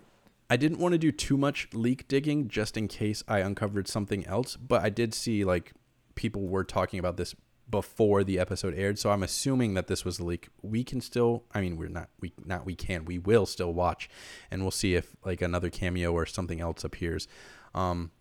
I 0.49 0.57
didn't 0.57 0.79
want 0.79 0.91
to 0.91 0.97
do 0.97 1.11
too 1.11 1.37
much 1.37 1.69
leak 1.73 2.07
digging 2.07 2.47
just 2.47 2.75
in 2.75 2.87
case 2.87 3.23
I 3.27 3.39
uncovered 3.39 3.87
something 3.87 4.25
else, 4.27 4.55
but 4.57 4.83
I 4.83 4.89
did 4.89 5.13
see 5.13 5.45
like 5.45 5.71
people 6.15 6.47
were 6.47 6.63
talking 6.63 6.99
about 6.99 7.17
this 7.17 7.33
before 7.69 8.23
the 8.23 8.37
episode 8.37 8.75
aired, 8.75 8.99
so 8.99 9.09
I'm 9.09 9.23
assuming 9.23 9.73
that 9.73 9.87
this 9.87 10.03
was 10.03 10.17
the 10.17 10.25
leak. 10.25 10.49
We 10.61 10.83
can 10.83 10.99
still, 11.01 11.43
I 11.53 11.61
mean, 11.61 11.77
we're 11.77 11.87
not, 11.87 12.09
we 12.19 12.33
not, 12.45 12.65
we 12.65 12.75
can, 12.75 13.05
we 13.05 13.17
will 13.17 13.45
still 13.45 13.73
watch, 13.73 14.09
and 14.51 14.61
we'll 14.61 14.69
see 14.71 14.93
if 14.95 15.15
like 15.25 15.41
another 15.41 15.69
cameo 15.69 16.11
or 16.11 16.25
something 16.25 16.59
else 16.59 16.83
appears. 16.83 17.27
Um, 17.73 18.11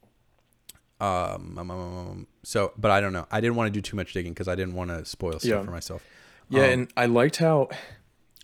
um, 1.03 1.59
um, 1.59 1.71
um, 1.71 1.99
um, 1.99 2.27
so, 2.43 2.73
but 2.79 2.91
I 2.91 3.01
don't 3.01 3.13
know. 3.13 3.27
I 3.31 3.41
didn't 3.41 3.57
want 3.57 3.67
to 3.69 3.73
do 3.73 3.81
too 3.83 3.97
much 3.97 4.13
digging 4.13 4.33
because 4.33 4.49
I 4.49 4.55
didn't 4.55 4.75
want 4.75 4.91
to 4.91 5.05
spoil 5.05 5.33
stuff 5.39 5.45
Yeah. 5.45 5.63
for 5.63 5.71
myself. 5.71 6.05
Yeah, 6.49 6.65
Um, 6.65 6.71
and 6.71 6.93
I 6.97 7.07
liked 7.07 7.37
how, 7.39 7.69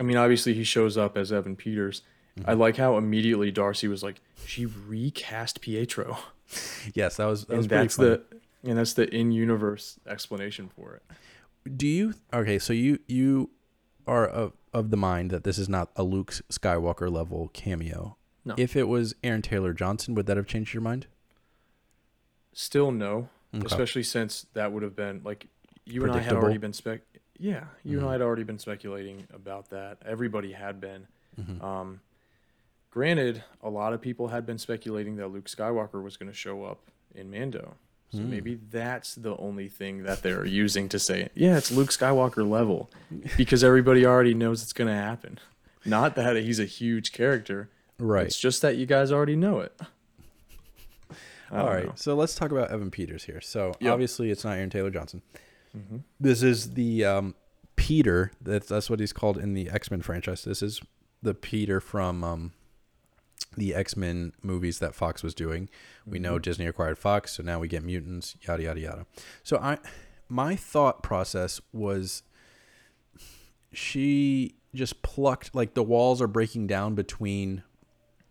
I 0.01 0.03
mean, 0.03 0.17
obviously 0.17 0.55
he 0.55 0.65
shows 0.65 0.97
up 0.97 1.17
as 1.17 1.31
Evan 1.33 1.57
Peters. 1.57 2.03
I 2.47 2.53
Mm-hmm. 2.53 2.61
like 2.61 2.77
how 2.77 2.97
immediately 2.97 3.51
Darcy 3.51 3.89
was 3.89 4.03
like, 4.03 4.21
she 4.47 4.65
recast 4.67 5.61
Pietro, 5.61 6.17
yes, 6.95 7.17
that 7.17 7.27
was 7.27 7.45
that 7.47 7.57
was 7.57 7.65
and 7.65 7.69
pretty 7.69 7.85
that's 7.85 7.97
funny. 7.97 8.09
the 8.11 8.69
and 8.71 8.79
that's 8.79 8.93
the 8.95 9.13
in-universe 9.15 9.99
explanation 10.07 10.69
for 10.69 10.95
it. 10.95 11.77
do 11.77 11.87
you 11.87 12.15
okay 12.33 12.59
so 12.59 12.73
you 12.73 12.99
you 13.07 13.51
are 14.07 14.27
of, 14.27 14.53
of 14.73 14.91
the 14.91 14.97
mind 14.97 15.31
that 15.31 15.45
this 15.45 15.59
is 15.59 15.69
not 15.69 15.91
a 15.97 16.03
luke 16.03 16.33
skywalker 16.51 17.11
level 17.11 17.51
cameo 17.53 18.17
No. 18.45 18.55
if 18.57 18.75
it 18.75 18.89
was 18.89 19.15
aaron 19.23 19.43
taylor 19.43 19.73
johnson 19.75 20.15
would 20.15 20.27
that 20.27 20.37
have 20.37 20.47
changed 20.47 20.73
your 20.75 20.81
mind 20.81 21.07
Still 22.53 22.91
no, 22.91 23.29
Okay. 23.55 23.67
especially 23.67 24.03
since 24.03 24.47
that 24.55 24.73
would 24.73 24.83
have 24.83 24.97
been 24.97 25.21
like 25.25 25.47
you 25.85 26.03
and 26.05 26.13
I 26.13 26.19
had 26.19 26.35
already 26.35 26.59
been 26.59 26.73
spec. 26.73 27.01
Yeah, 27.39 27.65
you 27.85 27.99
and 27.99 28.07
Mhm. 28.07 28.11
I 28.11 28.13
had 28.13 28.23
already 28.23 28.43
been 28.43 28.59
speculating 28.59 29.27
about 29.33 29.71
that. 29.71 29.99
Everybody 30.05 30.53
had 30.53 30.81
been. 30.81 31.07
Mhm. 31.41 31.63
Um, 31.63 32.01
granted, 32.91 33.45
a 33.63 33.71
lot 33.71 33.93
of 33.93 34.01
people 34.01 34.29
had 34.29 34.45
been 34.45 34.59
speculating 34.59 35.17
that 35.17 35.29
Luke 35.29 35.47
Skywalker 35.47 36.03
was 36.03 36.17
going 36.17 36.31
to 36.31 36.37
show 36.37 36.65
up 36.65 36.81
in 37.15 37.31
Mando. 37.31 37.75
So 38.11 38.19
Hmm. 38.19 38.31
maybe 38.31 38.55
that's 38.71 39.15
the 39.15 39.37
only 39.37 39.69
thing 39.69 40.03
that 40.05 40.23
they're 40.23 40.45
using 40.47 40.89
to 40.89 40.99
say, 40.99 41.29
yeah, 41.35 41.59
it's 41.59 41.71
Luke 41.71 41.91
Skywalker 41.91 42.49
level, 42.49 42.91
because 43.37 43.63
everybody 43.63 44.05
already 44.07 44.33
knows 44.35 44.63
it's 44.63 44.73
going 44.73 44.89
to 44.89 44.95
happen. 44.95 45.39
Not 45.85 46.17
that 46.17 46.37
he's 46.37 46.59
a 46.59 46.65
huge 46.65 47.13
character. 47.13 47.69
right 48.01 48.27
It's 48.27 48.39
just 48.39 48.63
that 48.63 48.77
you 48.77 48.87
guys 48.87 49.11
already 49.13 49.35
know 49.37 49.59
it. 49.61 49.79
All 51.51 51.67
know. 51.67 51.93
so 51.95 52.15
let's 52.15 52.35
talk 52.35 52.51
about 52.53 52.71
evan 52.71 52.91
peters 52.91 53.25
here 53.25 53.41
so 53.41 53.75
Yep. 53.81 53.93
obviously 53.93 54.31
it's 54.31 54.45
not 54.45 54.57
aaron 54.57 54.71
taylor 54.71 54.91
johnson 54.91 55.23
Mhm. 55.77 56.03
this 56.19 56.43
is 56.43 56.75
the 56.75 57.05
um, 57.05 57.35
peter 57.77 58.33
that's, 58.41 58.69
that's 58.69 58.89
what 58.91 59.01
he's 59.01 59.13
called 59.13 59.37
in 59.39 59.53
the 59.55 59.69
x-men 59.71 60.01
franchise 60.03 60.43
this 60.45 60.63
is 60.63 60.81
the 61.23 61.35
peter 61.35 61.81
from 61.81 62.25
um, 62.25 62.53
the 63.57 63.75
x-men 63.75 64.33
movies 64.43 64.79
that 64.79 64.95
fox 64.95 65.23
was 65.23 65.35
doing 65.35 65.69
we 66.07 66.19
know 66.19 66.39
disney 66.39 66.67
acquired 66.67 66.99
fox 66.99 67.33
so 67.33 67.43
now 67.43 67.59
we 67.59 67.69
get 67.69 67.83
mutants 67.85 68.37
yada 68.47 68.63
yada 68.63 68.81
yada 68.81 69.07
so 69.43 69.59
i 69.59 69.79
my 70.29 70.55
thought 70.57 71.03
process 71.03 71.61
was 71.73 72.23
she 73.73 74.55
just 74.75 75.03
plucked 75.03 75.55
like 75.55 75.75
the 75.75 75.83
walls 75.83 76.21
are 76.23 76.27
breaking 76.27 76.67
down 76.67 76.95
between 76.95 77.63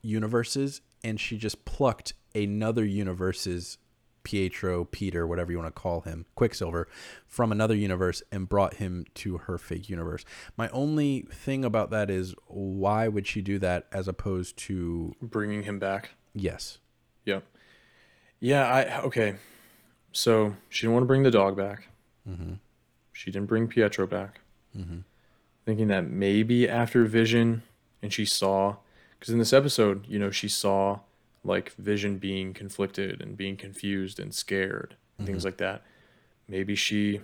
universes 0.01 0.82
and 1.03 1.20
she 1.20 1.38
just 1.38 1.65
plucked 1.65 2.13
another 2.38 2.86
universe's 2.86 3.78
Pietro, 4.24 4.84
Peter, 4.84 5.26
whatever 5.26 5.52
you 5.52 5.58
want 5.58 5.74
to 5.74 5.82
call 5.82 6.02
him, 6.02 6.26
Quicksilver, 6.36 6.88
from 7.26 7.50
another 7.52 7.76
universe 7.76 8.22
and 8.30 8.50
brought 8.50 8.76
him 8.76 9.06
to 9.16 9.38
her 9.38 9.58
fake 9.58 9.88
universe. 9.90 10.26
My 10.58 10.68
only 10.70 11.22
thing 11.32 11.64
about 11.64 11.92
that 11.92 12.10
is 12.10 12.36
why 12.48 13.08
would 13.08 13.26
she 13.26 13.42
do 13.42 13.58
that 13.60 13.88
as 13.94 14.08
opposed 14.08 14.58
to 14.58 15.14
Bringing 15.22 15.64
him 15.64 15.80
back. 15.80 16.12
yes. 16.34 16.80
Yep. 17.26 17.44
Yeah, 18.40 18.66
I 18.66 19.02
okay. 19.02 19.36
So 20.12 20.56
she 20.70 20.82
didn't 20.84 20.94
want 20.94 21.04
to 21.04 21.08
bring 21.08 21.24
the 21.24 21.32
dog 21.32 21.58
back. 21.58 21.88
Mm-hmm. 22.30 22.54
She 23.14 23.32
didn't 23.32 23.48
bring 23.48 23.68
Pietro 23.68 24.08
back. 24.08 24.42
Mm-hmm. 24.78 25.00
Thinking 25.66 25.88
that 25.88 26.10
maybe 26.10 26.68
after 26.70 27.06
Vision 27.06 27.64
and 28.02 28.14
she 28.14 28.26
saw 28.26 28.76
because 29.20 29.34
in 29.34 29.40
this 29.40 29.54
episode, 29.54 30.06
you 30.08 30.20
know, 30.20 30.32
she 30.32 30.48
saw 30.48 31.00
like 31.44 31.74
Vision 31.74 32.18
being 32.18 32.54
conflicted 32.54 33.22
and 33.22 33.38
being 33.38 33.58
confused 33.58 34.20
and 34.20 34.34
scared 34.34 34.96
and 35.18 35.26
things 35.28 35.40
mm-hmm. 35.40 35.48
like 35.48 35.58
that. 35.58 35.84
Maybe 36.48 36.76
she 36.76 37.22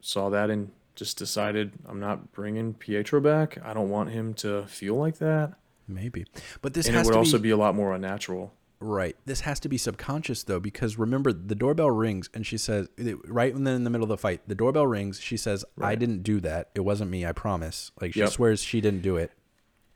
saw 0.00 0.28
that 0.30 0.50
and 0.50 0.70
just 0.94 1.18
decided 1.18 1.72
I'm 1.86 2.00
not 2.00 2.32
bringing 2.32 2.74
Pietro 2.74 3.20
back. 3.20 3.58
I 3.64 3.74
don't 3.74 3.90
want 3.90 4.10
him 4.10 4.34
to 4.34 4.64
feel 4.66 4.94
like 4.94 5.18
that. 5.18 5.54
Maybe. 5.88 6.24
But 6.62 6.74
this 6.74 6.86
and 6.86 6.96
it 6.96 7.04
would 7.04 7.12
to 7.12 7.18
also 7.18 7.38
be, 7.38 7.50
a 7.50 7.56
lot 7.56 7.74
more 7.74 7.92
unnatural. 7.94 8.54
right. 8.80 9.16
This 9.26 9.40
has 9.40 9.60
to 9.60 9.68
be 9.68 9.76
subconscious 9.76 10.42
though 10.44 10.60
because 10.60 10.98
remember 10.98 11.32
the 11.32 11.54
doorbell 11.54 11.90
rings 11.90 12.30
and 12.32 12.46
she 12.46 12.56
says 12.56 12.88
right 13.26 13.52
when 13.52 13.64
they're 13.64 13.74
in 13.74 13.84
the 13.84 13.90
middle 13.90 14.04
of 14.04 14.08
the 14.08 14.16
fight, 14.16 14.42
the 14.46 14.54
doorbell 14.54 14.86
rings, 14.86 15.20
she 15.20 15.36
says, 15.36 15.64
"I 15.80 15.94
didn't 15.94 16.22
do 16.22 16.40
that. 16.40 16.70
It 16.74 16.80
wasn't 16.80 17.10
me, 17.10 17.26
I 17.26 17.32
promise." 17.32 17.92
Like 18.00 18.14
she 18.14 18.20
Yep. 18.20 18.30
swears 18.30 18.62
she 18.62 18.80
didn't 18.80 19.02
do 19.02 19.16
it. 19.16 19.32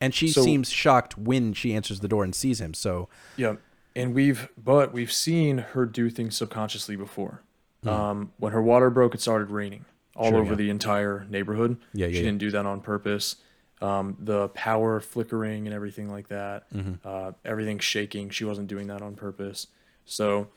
And 0.00 0.14
she 0.14 0.28
So- 0.28 0.42
seems 0.42 0.70
shocked 0.70 1.18
when 1.18 1.52
she 1.54 1.74
answers 1.74 2.00
the 2.00 2.08
door 2.08 2.24
and 2.24 2.34
sees 2.34 2.60
him. 2.60 2.72
So, 2.74 3.08
Yeah, 3.36 3.56
and 3.96 4.14
we've 4.14 4.48
but 4.62 4.92
we've 4.92 5.12
seen 5.12 5.58
her 5.58 5.86
do 5.86 6.08
things 6.10 6.36
subconsciously 6.36 6.96
before. 6.96 7.42
Um, 7.84 8.32
when 8.38 8.52
her 8.52 8.60
water 8.62 8.90
broke, 8.90 9.14
it 9.14 9.20
started 9.20 9.50
raining 9.50 9.84
all. 10.16 10.30
Sure, 10.30 10.38
over 10.40 10.50
yeah. 10.50 10.56
the 10.56 10.70
entire 10.70 11.26
neighborhood. 11.30 11.78
Yeah, 11.94 12.06
she 12.08 12.12
yeah, 12.14 12.18
yeah. 12.18 12.22
didn't 12.26 12.38
do 12.38 12.50
that 12.50 12.66
on 12.66 12.80
purpose. 12.80 13.36
Um, 13.80 14.16
the 14.18 14.48
power 14.48 14.98
flickering 15.00 15.66
and 15.66 15.74
everything 15.74 16.10
like 16.10 16.28
that, 16.28 16.68
Mm-hmm. 16.72 16.94
uh, 17.04 17.32
everything 17.44 17.78
shaking. 17.78 18.28
She 18.30 18.44
wasn't 18.44 18.66
doing 18.66 18.88
that 18.88 19.00
on 19.02 19.14
purpose. 19.14 19.68
So 20.04 20.48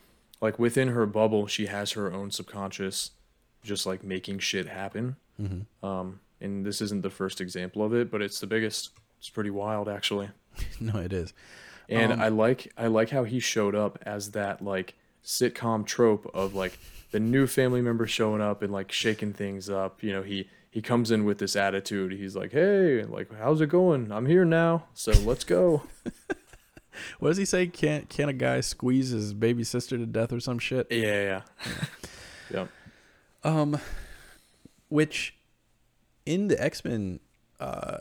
like 0.42 0.58
within 0.58 0.88
her 0.90 1.06
bubble, 1.06 1.46
she 1.48 1.68
has 1.68 1.92
her 1.92 2.12
own 2.12 2.32
subconscious, 2.32 3.12
just 3.64 3.86
like 3.86 4.04
making 4.04 4.40
shit 4.40 4.68
happen. 4.68 5.16
Mm-hmm. 5.40 5.86
Um, 5.86 6.20
and 6.42 6.66
this 6.66 6.82
isn't 6.82 7.04
the 7.04 7.12
first 7.12 7.40
example 7.40 7.84
of 7.84 7.94
it, 7.94 8.10
but 8.10 8.22
it's 8.24 8.40
the 8.40 8.48
biggest. 8.48 8.90
It's 9.22 9.30
pretty 9.30 9.52
wild, 9.52 9.88
actually. 9.88 10.30
no, 10.80 11.00
it 11.00 11.14
is. 11.14 11.32
And 11.88 12.12
Um, 12.14 12.22
I 12.22 12.30
like 12.30 12.74
I 12.76 12.88
like 12.88 13.12
how 13.12 13.24
he 13.24 13.40
showed 13.40 13.76
up 13.76 14.00
as 14.02 14.32
that 14.32 14.64
like 14.64 14.96
sitcom 15.24 15.86
trope 15.86 16.30
of 16.34 16.56
like 16.56 16.80
the 17.12 17.20
new 17.20 17.46
family 17.46 17.82
member 17.82 18.08
showing 18.08 18.42
up 18.42 18.64
and 18.64 18.74
like 18.74 18.92
shaking 18.92 19.32
things 19.34 19.70
up. 19.70 20.02
You 20.02 20.12
know, 20.12 20.24
he 20.24 20.50
he 20.72 20.82
comes 20.82 21.12
in 21.12 21.24
with 21.24 21.38
this 21.38 21.56
attitude. 21.56 22.14
He's 22.14 22.36
like, 22.36 22.52
"Hey, 22.52 23.04
like 23.04 23.32
how's 23.38 23.62
it 23.62 23.68
going? 23.68 24.12
I'm 24.12 24.26
here 24.26 24.44
now, 24.44 24.86
so 24.96 25.12
let's 25.12 25.44
go." 25.44 25.84
What 27.20 27.30
does 27.30 27.38
he 27.38 27.46
say? 27.46 27.68
Can't 27.68 28.10
can 28.10 28.28
a 28.28 28.34
guy 28.34 28.60
squeeze 28.60 29.10
his 29.12 29.34
baby 29.34 29.64
sister 29.64 29.98
to 29.98 30.06
death 30.06 30.34
or 30.34 30.42
some 30.42 30.60
shit? 30.60 30.88
yeah, 30.92 31.00
yeah. 31.24 31.42
yeah. 32.54 32.66
Um, 33.44 33.80
which 34.90 35.36
in 36.26 36.48
the 36.48 36.62
X 36.62 36.84
Men 36.86 37.22
uh, 37.62 38.00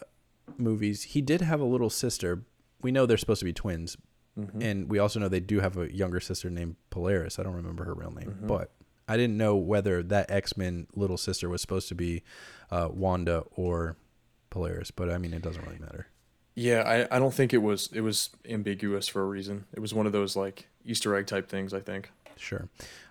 movies, 0.59 1.03
he 1.05 1.21
did 1.23 1.41
have 1.41 1.61
a 1.61 1.65
little 1.65 1.91
sister. 1.91 2.43
We 2.83 2.91
know 2.93 3.07
they're 3.07 3.17
supposed 3.17 3.41
to 3.41 3.45
be 3.45 3.53
twins, 3.53 3.97
Mhm. 4.39 4.63
and 4.63 4.89
we 4.91 4.99
also 4.99 5.19
know 5.21 5.29
they 5.29 5.41
do 5.41 5.61
have 5.61 5.77
a 5.77 5.93
younger 5.95 6.21
sister 6.21 6.49
named 6.51 6.77
Polaris. 6.91 7.39
I 7.39 7.43
don't 7.43 7.55
remember 7.55 7.85
her 7.85 7.95
real 7.95 8.11
name, 8.13 8.39
Mhm. 8.43 8.47
but 8.47 8.73
I 9.09 9.17
didn't 9.17 9.37
know 9.37 9.57
whether 9.57 10.03
that 10.05 10.31
X 10.31 10.57
Men 10.57 10.87
little 10.95 11.17
sister 11.17 11.49
was 11.49 11.61
supposed 11.61 11.89
to 11.89 11.95
be 11.95 12.23
uh, 12.71 12.89
Wanda 12.93 13.45
or 13.57 13.97
Polaris. 14.51 14.91
But 14.93 15.11
I 15.11 15.19
mean, 15.19 15.33
it 15.35 15.43
doesn't 15.43 15.65
really 15.67 15.79
matter. 15.81 16.07
Yeah, 16.55 16.83
I, 17.11 17.17
I 17.17 17.19
don't 17.19 17.35
think 17.35 17.53
it 17.53 17.59
was 17.59 17.89
it 17.93 18.01
was 18.03 18.31
ambiguous 18.49 19.09
for 19.09 19.23
a 19.23 19.27
reason. 19.27 19.67
It 19.75 19.81
was 19.81 19.93
one 19.95 20.07
of 20.07 20.13
those 20.13 20.37
like 20.37 20.69
Easter 20.85 21.15
egg 21.17 21.27
type 21.27 21.49
things, 21.49 21.75
I 21.75 21.81
think. 21.81 22.11
Sure. 22.37 22.69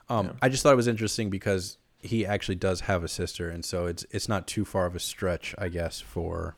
Um, 0.08 0.28
Yeah. 0.28 0.32
I 0.42 0.50
just 0.50 0.64
thought 0.64 0.74
it 0.74 0.78
was 0.78 0.88
interesting 0.88 1.30
because 1.30 1.78
he 2.02 2.26
actually 2.26 2.56
does 2.56 2.82
have 2.82 3.04
a 3.04 3.08
sister, 3.10 3.50
and 3.50 3.64
so 3.66 3.86
it's 3.86 4.06
it's 4.12 4.30
not 4.30 4.48
too 4.48 4.64
far 4.66 4.86
of 4.86 4.96
a 4.96 5.00
stretch, 5.00 5.54
I 5.58 5.68
guess, 5.70 6.00
for 6.00 6.56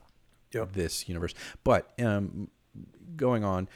Yep. 0.54 0.74
this 0.74 1.08
universe. 1.10 1.34
But 1.64 1.92
um, 2.02 2.50
going 3.16 3.44
on, 3.44 3.68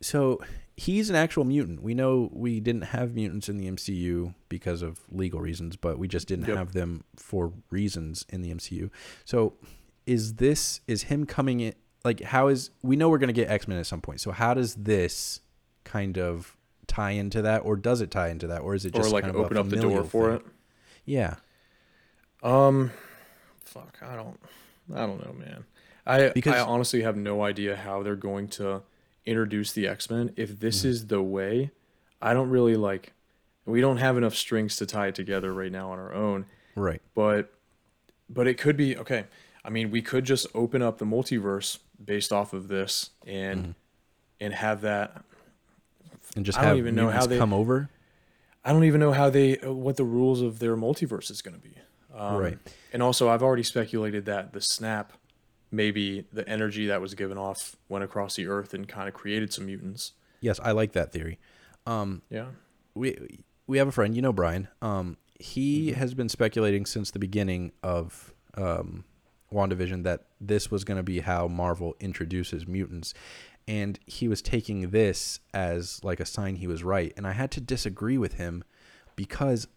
so 0.00 0.40
he's 0.76 1.10
an 1.10 1.16
actual 1.16 1.44
mutant. 1.44 1.82
We 1.82 1.94
know 1.94 2.28
we 2.32 2.58
didn't 2.60 2.82
have 2.82 3.14
mutants 3.14 3.48
in 3.48 3.56
the 3.56 3.68
MCU 3.70 4.34
because 4.48 4.82
of 4.82 5.00
legal 5.10 5.40
reasons, 5.40 5.76
but 5.76 5.98
we 5.98 6.08
just 6.08 6.26
didn't 6.28 6.46
Yep. 6.48 6.56
have 6.56 6.72
them 6.72 7.04
for 7.16 7.52
reasons 7.70 8.24
in 8.28 8.42
the 8.42 8.50
MCU. 8.52 8.90
So 9.24 9.54
is 10.06 10.34
this 10.34 10.80
is 10.88 11.04
him 11.04 11.26
coming 11.26 11.60
in? 11.60 11.74
Like, 12.04 12.20
how 12.22 12.48
is 12.48 12.70
we 12.82 12.96
know 12.96 13.08
we're 13.08 13.18
gonna 13.18 13.32
get 13.32 13.48
X 13.48 13.68
Men 13.68 13.78
at 13.78 13.86
some 13.86 14.00
point? 14.00 14.20
So 14.20 14.32
how 14.32 14.54
does 14.54 14.74
this 14.74 15.40
kind 15.84 16.18
of 16.18 16.56
tie 16.88 17.12
into 17.12 17.40
that, 17.42 17.60
or 17.60 17.76
does 17.76 18.00
it 18.00 18.10
tie 18.10 18.28
into 18.28 18.48
that, 18.48 18.60
or 18.62 18.74
is 18.74 18.84
it 18.84 18.94
Or 18.96 18.98
just 19.02 19.12
like 19.12 19.22
kind 19.22 19.36
of 19.36 19.40
open 19.40 19.56
up 19.56 19.68
the 19.68 19.76
door 19.76 20.02
for 20.02 20.30
thing? 20.30 20.36
it. 20.38 20.46
Yeah, 21.04 21.36
Um, 22.42 22.90
fuck, 23.64 23.98
I 24.02 24.16
don't, 24.16 24.38
I 24.94 25.06
don't 25.06 25.24
know, 25.24 25.32
man. 25.32 25.64
I 26.06 26.28
Because- 26.30 26.54
I 26.54 26.60
honestly 26.60 27.02
have 27.02 27.16
no 27.16 27.42
idea 27.44 27.76
how 27.76 28.02
they're 28.02 28.16
going 28.16 28.48
to 28.48 28.82
introduce 29.24 29.72
the 29.72 29.86
X 29.86 30.10
Men. 30.10 30.32
If 30.36 30.58
this 30.58 30.82
Mhm. 30.82 30.86
is 30.86 31.06
the 31.06 31.22
way, 31.22 31.70
I 32.20 32.34
don't 32.34 32.50
really 32.50 32.76
like. 32.76 33.12
We 33.64 33.80
don't 33.80 33.98
have 33.98 34.16
enough 34.16 34.34
strings 34.34 34.76
to 34.76 34.86
tie 34.86 35.08
it 35.08 35.14
together 35.14 35.52
right 35.52 35.70
now 35.70 35.90
on 35.92 35.98
our 35.98 36.12
own. 36.12 36.46
right. 36.74 37.00
But, 37.14 37.52
but 38.30 38.46
it 38.48 38.56
could 38.58 38.76
be 38.78 38.96
okay. 38.96 39.26
I 39.64 39.68
mean, 39.70 39.90
we 39.90 40.00
could 40.02 40.24
just 40.24 40.46
open 40.54 40.80
up 40.82 40.96
the 40.98 41.04
multiverse 41.04 41.78
based 42.02 42.32
off 42.32 42.52
of 42.54 42.68
this 42.68 43.10
and 43.26 43.66
Mhm. 43.66 43.74
and 44.40 44.54
have 44.54 44.80
that. 44.80 45.22
And 46.34 46.44
just 46.46 46.58
I 46.58 46.62
don't 46.62 46.68
have 46.70 46.78
even 46.78 46.94
know 46.96 47.10
how 47.10 47.26
they- 47.26 47.36
come 47.38 47.52
over. 47.52 47.90
I 48.64 48.72
don't 48.72 48.84
even 48.84 49.00
know 49.00 49.12
how 49.12 49.28
they 49.30 49.54
what 49.56 49.96
the 49.96 50.04
rules 50.04 50.40
of 50.40 50.58
their 50.60 50.76
multiverse 50.76 51.30
is 51.30 51.42
going 51.42 51.54
to 51.54 51.60
be. 51.62 51.74
Um, 52.14 52.36
Right. 52.38 52.58
And 52.92 53.02
also, 53.02 53.28
I've 53.28 53.42
already 53.42 53.62
speculated 53.62 54.24
that 54.24 54.52
the 54.52 54.60
snap, 54.60 55.12
maybe 55.72 56.26
the 56.32 56.46
energy 56.48 56.86
that 56.86 57.00
was 57.00 57.14
given 57.14 57.38
off 57.38 57.74
went 57.88 58.04
across 58.04 58.36
the 58.36 58.46
earth 58.46 58.74
and 58.74 58.86
kind 58.86 59.08
of 59.08 59.14
created 59.14 59.52
some 59.52 59.66
mutants. 59.66 60.12
Yes, 60.40 60.60
I 60.62 60.72
like 60.72 60.92
that 60.92 61.10
theory. 61.12 61.38
Um, 61.86 62.22
Yeah. 62.30 62.48
we 62.94 63.40
we 63.66 63.78
have 63.78 63.88
a 63.88 63.92
friend, 63.92 64.14
you 64.14 64.20
know 64.22 64.32
Brian. 64.32 64.68
Um, 64.82 65.16
he 65.40 65.90
Mhm. 65.90 65.94
has 65.94 66.14
been 66.14 66.28
speculating 66.28 66.84
since 66.86 67.10
the 67.10 67.18
beginning 67.18 67.72
of 67.82 68.34
um, 68.54 69.04
WandaVision 69.50 70.02
that 70.04 70.26
this 70.40 70.70
was 70.70 70.84
going 70.84 70.98
to 70.98 71.02
be 71.02 71.20
how 71.20 71.48
Marvel 71.48 71.96
introduces 72.00 72.66
mutants, 72.66 73.14
and 73.66 73.98
he 74.06 74.28
was 74.28 74.42
taking 74.42 74.90
this 74.90 75.40
as 75.54 76.02
like 76.04 76.20
a 76.20 76.26
sign 76.26 76.56
he 76.56 76.66
was 76.66 76.84
right. 76.84 77.12
And 77.16 77.26
I 77.26 77.32
had 77.32 77.50
to 77.52 77.60
disagree 77.62 78.18
with 78.18 78.34
him 78.34 78.62
because, 79.16 79.68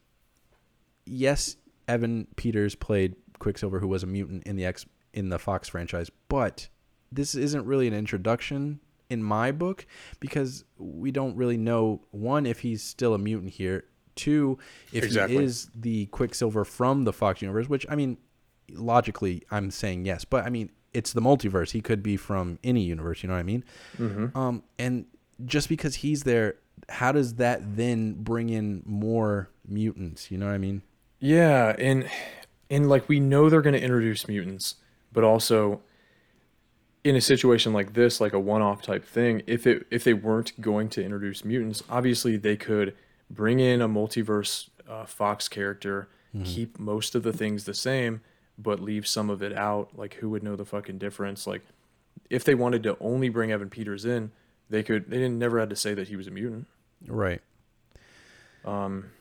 yes, 1.05 1.57
Evan 1.87 2.27
Peters 2.35 2.75
played 2.75 3.15
Quicksilver, 3.39 3.79
who 3.79 3.87
was 3.87 4.03
a 4.03 4.07
mutant 4.07 4.43
in 4.43 4.55
the 4.55 4.65
X 4.65 4.85
in 5.15 5.29
the 5.29 5.39
Fox 5.39 5.69
franchise, 5.69 6.11
but 6.29 6.67
this 7.11 7.33
isn't 7.33 7.65
really 7.65 7.87
an 7.87 7.93
introduction 7.93 8.79
in 9.09 9.23
my 9.23 9.51
book 9.51 9.85
because 10.19 10.63
we 10.77 11.11
don't 11.11 11.35
really 11.35 11.57
know 11.57 12.01
one 12.11 12.45
if 12.45 12.59
he's 12.59 12.83
still 12.83 13.13
a 13.13 13.17
mutant 13.17 13.53
here, 13.53 13.85
two 14.15 14.57
if 14.91 15.03
Exactly. 15.03 15.37
he 15.37 15.43
is 15.43 15.69
the 15.75 16.05
Quicksilver 16.07 16.63
from 16.65 17.03
the 17.05 17.13
Fox 17.13 17.41
universe, 17.41 17.67
which 17.69 17.85
I 17.89 17.95
mean 17.95 18.17
logically 18.71 19.43
I'm 19.51 19.71
saying 19.71 20.05
yes, 20.05 20.25
but 20.25 20.45
I 20.45 20.49
mean 20.49 20.69
it's 20.93 21.13
the 21.13 21.21
multiverse. 21.21 21.71
He 21.71 21.81
could 21.81 22.01
be 22.01 22.17
from 22.17 22.57
any 22.63 22.81
universe, 22.83 23.21
you 23.23 23.27
know 23.27 23.35
what 23.35 23.39
I 23.39 23.43
mean? 23.43 23.63
Mm-hmm. 23.97 24.37
Um 24.37 24.63
and 24.79 25.05
just 25.45 25.69
because 25.69 25.95
he's 25.95 26.23
there, 26.23 26.55
how 26.89 27.11
does 27.11 27.35
that 27.35 27.75
then 27.75 28.13
bring 28.13 28.49
in 28.49 28.81
more 28.85 29.49
mutants, 29.67 30.31
you 30.31 30.37
know 30.37 30.45
what 30.47 30.53
I 30.53 30.57
mean? 30.57 30.81
Yeah, 31.19 31.75
and 31.77 32.09
and 32.69 32.89
like 32.89 33.07
we 33.07 33.19
know 33.19 33.49
they're 33.49 33.61
going 33.61 33.73
to 33.73 33.81
introduce 33.81 34.27
mutants, 34.27 34.75
but 35.15 35.23
also 35.23 35.81
in 37.03 37.15
a 37.15 37.21
situation 37.21 37.73
like 37.73 37.93
this, 37.93 38.21
like 38.21 38.33
a 38.33 38.39
one-off 38.39 38.81
type 38.83 39.03
thing, 39.03 39.41
if 39.47 39.65
it 39.65 39.87
if 39.89 40.03
they 40.03 40.13
weren't 40.13 40.59
going 40.61 40.89
to 40.89 41.03
introduce 41.03 41.43
mutants, 41.43 41.81
obviously 41.89 42.37
they 42.37 42.55
could 42.55 42.93
bring 43.29 43.59
in 43.59 43.81
a 43.81 43.89
multiverse 43.89 44.69
uh, 44.87 45.05
Fox 45.05 45.47
character, 45.47 46.07
keep 46.43 46.77
most 46.77 47.15
of 47.15 47.23
the 47.23 47.31
things 47.31 47.63
the 47.63 47.73
same, 47.73 48.21
but 48.57 48.81
leave 48.81 49.07
some 49.07 49.29
of 49.29 49.41
it 49.41 49.53
out. 49.53 49.97
Like 49.97 50.15
who 50.15 50.29
would 50.31 50.43
know 50.43 50.57
the 50.57 50.65
fucking 50.65 50.97
difference? 50.97 51.47
Like 51.47 51.61
if 52.29 52.43
they 52.43 52.55
wanted 52.55 52.83
to 52.83 52.97
only 52.99 53.29
bring 53.29 53.51
Evan 53.51 53.69
Peters 53.69 54.03
in, 54.03 54.31
they 54.69 54.83
could. 54.83 55.09
They 55.09 55.17
didn't 55.17 55.39
never 55.39 55.59
had 55.59 55.69
to 55.69 55.75
say 55.75 55.93
that 55.93 56.09
he 56.09 56.15
was 56.15 56.27
a 56.27 56.31
mutant. 56.31 56.67
Right. 57.07 57.41
Um, 58.65 59.11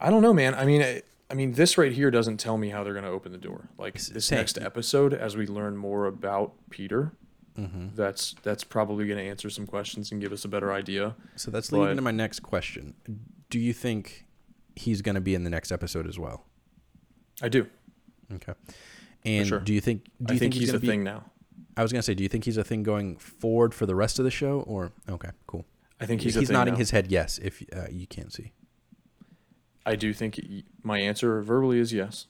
I 0.00 0.10
don't 0.10 0.22
know, 0.22 0.34
man. 0.34 0.54
I 0.54 0.64
mean, 0.64 0.82
I, 0.82 1.02
I 1.34 1.36
mean, 1.36 1.54
this 1.54 1.76
right 1.76 1.90
here 1.90 2.12
doesn't 2.12 2.36
tell 2.36 2.56
me 2.56 2.68
how 2.68 2.84
they're 2.84 2.92
going 2.92 3.04
to 3.04 3.10
open 3.10 3.32
the 3.32 3.38
door. 3.38 3.68
Like 3.76 3.94
this 3.94 4.26
same. 4.26 4.38
next 4.38 4.56
episode, 4.56 5.12
as 5.12 5.36
we 5.36 5.48
learn 5.48 5.76
more 5.76 6.06
about 6.06 6.52
Peter, 6.70 7.12
Mm-hmm. 7.58 7.94
that's 7.94 8.34
that's 8.42 8.64
probably 8.64 9.06
going 9.06 9.18
to 9.18 9.24
answer 9.24 9.48
some 9.48 9.64
questions 9.64 10.10
and 10.10 10.20
give 10.20 10.32
us 10.32 10.44
a 10.44 10.48
better 10.48 10.72
idea. 10.72 11.14
So 11.36 11.52
that's 11.52 11.70
leading 11.70 11.90
into 11.90 12.02
my 12.02 12.10
next 12.10 12.40
question. 12.40 12.94
Do 13.48 13.60
you 13.60 13.72
think 13.72 14.26
he's 14.74 15.02
going 15.02 15.14
to 15.14 15.20
be 15.20 15.36
in 15.36 15.44
the 15.44 15.50
next 15.50 15.70
episode 15.70 16.08
as 16.08 16.18
well? 16.18 16.46
I 17.40 17.48
do. 17.48 17.68
Okay. 18.32 18.54
And 19.24 19.46
sure. 19.46 19.60
do 19.60 19.72
you 19.72 19.80
think 19.80 20.04
do 20.20 20.30
I 20.30 20.32
you 20.34 20.38
think, 20.40 20.54
think, 20.54 20.60
he's 20.60 20.70
gonna 20.70 20.78
a 20.78 20.80
be, 20.80 20.86
thing 20.88 21.04
now. 21.04 21.24
I 21.76 21.82
was 21.82 21.92
going 21.92 22.00
to 22.00 22.04
say 22.04 22.14
do 22.14 22.24
you 22.24 22.28
think 22.28 22.44
he's 22.44 22.56
a 22.56 22.64
thing 22.64 22.82
going 22.82 23.16
forward 23.18 23.72
for 23.72 23.86
the 23.86 23.94
rest 23.94 24.18
of 24.18 24.24
the 24.24 24.32
show 24.32 24.62
or 24.62 24.90
okay, 25.08 25.30
cool. 25.46 25.64
I 26.00 26.06
think 26.06 26.22
He's, 26.22 26.34
he's, 26.34 26.42
a 26.42 26.46
thing 26.46 26.54
nodding 26.54 26.74
now. 26.74 26.78
his 26.78 26.90
head 26.90 27.10
yes 27.12 27.38
if 27.38 27.62
uh, 27.72 27.86
you 27.88 28.08
can't 28.08 28.32
see. 28.32 28.50
I 29.86 29.96
do 29.96 30.12
think 30.12 30.36
he- 30.36 30.64
my 30.82 30.98
answer 30.98 31.42
verbally 31.42 31.78
is 31.78 31.92
yes, 31.92 32.26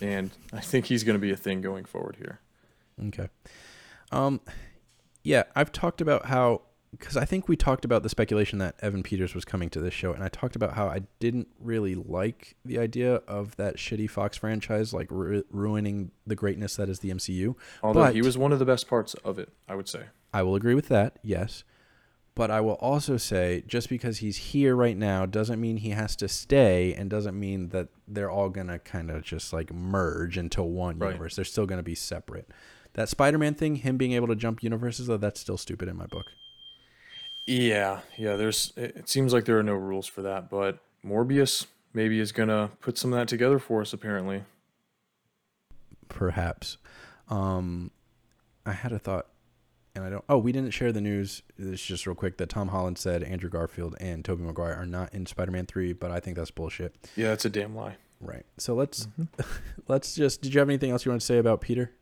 and 0.00 0.30
I 0.52 0.60
think 0.60 0.86
he's 0.86 1.04
going 1.04 1.14
to 1.14 1.20
be 1.20 1.30
a 1.30 1.36
thing 1.36 1.60
going 1.60 1.84
forward 1.84 2.16
here. 2.16 2.40
Okay. 3.08 3.28
Um, 4.10 4.40
yeah, 5.22 5.44
I've 5.54 5.72
talked 5.72 6.00
about 6.00 6.26
how 6.26 6.62
because 6.92 7.18
I 7.18 7.26
think 7.26 7.48
we 7.48 7.54
talked 7.56 7.84
about 7.84 8.02
the 8.02 8.08
speculation 8.08 8.58
that 8.60 8.74
Evan 8.80 9.02
Peters 9.02 9.34
was 9.34 9.44
coming 9.44 9.68
to 9.70 9.80
this 9.80 9.92
show, 9.92 10.14
and 10.14 10.24
I 10.24 10.28
talked 10.28 10.56
about 10.56 10.72
how 10.72 10.86
I 10.88 11.02
didn't 11.20 11.48
really 11.60 11.94
like 11.94 12.56
the 12.64 12.78
idea 12.78 13.16
of 13.28 13.54
that 13.56 13.76
shitty 13.76 14.08
Fox 14.08 14.38
franchise 14.38 14.94
like 14.94 15.08
ru- 15.10 15.44
ruining 15.50 16.12
the 16.26 16.34
greatness 16.34 16.76
that 16.76 16.88
is 16.88 17.00
the 17.00 17.10
MCU. 17.10 17.54
Although 17.82 18.06
he 18.06 18.22
was 18.22 18.38
one 18.38 18.52
of 18.52 18.58
the 18.58 18.64
best 18.64 18.88
parts 18.88 19.12
of 19.22 19.38
it, 19.38 19.50
I 19.68 19.74
would 19.74 19.86
say. 19.86 20.04
I 20.32 20.42
will 20.42 20.54
agree 20.54 20.74
with 20.74 20.88
that, 20.88 21.18
yes. 21.22 21.62
But 22.38 22.52
I 22.52 22.60
will 22.60 22.74
also 22.74 23.16
say 23.16 23.64
just 23.66 23.88
because 23.88 24.18
he's 24.18 24.36
here 24.36 24.76
right 24.76 24.96
now 24.96 25.26
doesn't 25.26 25.60
mean 25.60 25.78
he 25.78 25.90
has 25.90 26.14
to 26.14 26.28
stay 26.28 26.94
and 26.94 27.10
doesn't 27.10 27.36
mean 27.38 27.70
that 27.70 27.88
they're 28.06 28.30
all 28.30 28.48
going 28.48 28.68
to 28.68 28.78
kind 28.78 29.10
of 29.10 29.24
just 29.24 29.52
like 29.52 29.72
merge 29.74 30.38
into 30.38 30.62
one 30.62 31.00
Right. 31.00 31.08
universe. 31.08 31.34
They're 31.34 31.44
still 31.44 31.66
going 31.66 31.80
to 31.80 31.82
be 31.82 31.96
separate. 31.96 32.48
That 32.92 33.08
Spider-Man 33.08 33.54
thing, 33.54 33.74
him 33.76 33.96
being 33.96 34.12
able 34.12 34.28
to 34.28 34.36
jump 34.36 34.62
universes, 34.62 35.08
though, 35.08 35.16
that's 35.16 35.40
still 35.40 35.58
stupid 35.58 35.88
in 35.88 35.96
my 35.96 36.06
book. 36.06 36.26
Yeah, 37.44 38.02
yeah. 38.16 38.36
There's. 38.36 38.72
It 38.76 38.96
it 38.96 39.08
seems 39.08 39.32
like 39.32 39.44
there 39.44 39.58
are 39.58 39.64
no 39.64 39.74
rules 39.74 40.06
for 40.06 40.22
that, 40.22 40.48
but 40.48 40.78
Morbius 41.04 41.66
maybe 41.92 42.20
is 42.20 42.30
gonna 42.30 42.70
put 42.80 42.96
some 42.98 43.12
of 43.12 43.18
that 43.18 43.26
together 43.26 43.58
for 43.58 43.80
us. 43.80 43.92
Apparently, 43.92 44.44
Perhaps. 46.08 46.78
Um, 47.28 47.90
I 48.64 48.72
had 48.72 48.92
a 48.92 48.98
thought, 48.98 49.26
and 49.98 50.06
I 50.06 50.10
don't. 50.10 50.24
Oh, 50.28 50.38
we 50.38 50.52
didn't 50.52 50.70
share 50.70 50.92
the 50.92 51.00
news. 51.00 51.42
It's 51.58 51.84
just 51.84 52.06
real 52.06 52.14
quick 52.16 52.38
that 52.38 52.48
Tom 52.48 52.68
Holland 52.68 52.96
said 52.98 53.22
Andrew 53.22 53.50
Garfield 53.50 53.96
and 54.00 54.24
Tobey 54.24 54.42
Maguire 54.42 54.74
are 54.74 54.86
not 54.86 55.12
in 55.12 55.26
Spider-Man 55.26 55.66
three, 55.66 55.92
but 55.92 56.10
I 56.10 56.20
think 56.20 56.36
that's 56.36 56.50
bullshit. 56.50 56.94
Yeah, 57.16 57.28
that's 57.28 57.44
a 57.44 57.50
damn 57.50 57.76
lie. 57.76 57.96
Right. 58.20 58.44
So 58.56 58.74
let's 58.74 59.06
Mm-hmm. 59.06 59.42
let's 59.88 60.14
just. 60.14 60.40
Did 60.42 60.54
you 60.54 60.60
have 60.60 60.68
anything 60.68 60.90
else 60.90 61.04
you 61.04 61.10
want 61.12 61.20
to 61.20 61.26
say 61.26 61.38
about 61.38 61.60
Peter? 61.60 61.92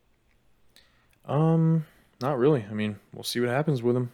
Um, 1.24 1.84
not 2.20 2.38
really. 2.38 2.64
I 2.70 2.74
mean, 2.74 2.98
we'll 3.12 3.24
see 3.24 3.40
what 3.40 3.48
happens 3.48 3.82
with 3.82 3.96
him. 3.96 4.10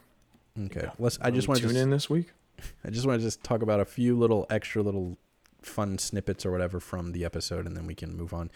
Okay. 0.67 0.81
Yeah. 0.85 0.91
Let's. 0.99 1.19
I 1.21 1.31
just 1.31 1.49
want 1.49 1.61
to 1.61 1.67
tune 1.69 1.77
in 1.77 1.91
this 1.91 2.09
week. 2.09 2.33
I 2.85 2.91
just 2.91 3.07
want 3.07 3.21
to 3.21 3.25
just 3.27 3.43
talk 3.43 3.63
about 3.63 3.81
a 3.81 3.85
few 3.85 4.17
little 4.17 4.47
extra 4.51 4.83
little 4.83 5.19
fun 5.63 5.99
snippets 5.99 6.45
or 6.45 6.51
whatever 6.51 6.81
from 6.81 7.13
the 7.13 7.25
episode, 7.25 7.67
and 7.67 7.77
then 7.77 7.87
we 7.87 7.95
can 7.95 8.17
move 8.17 8.35
on 8.35 8.51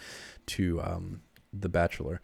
to 0.47 0.81
um, 0.83 1.21
the 1.53 1.69
Bachelor. 1.69 2.21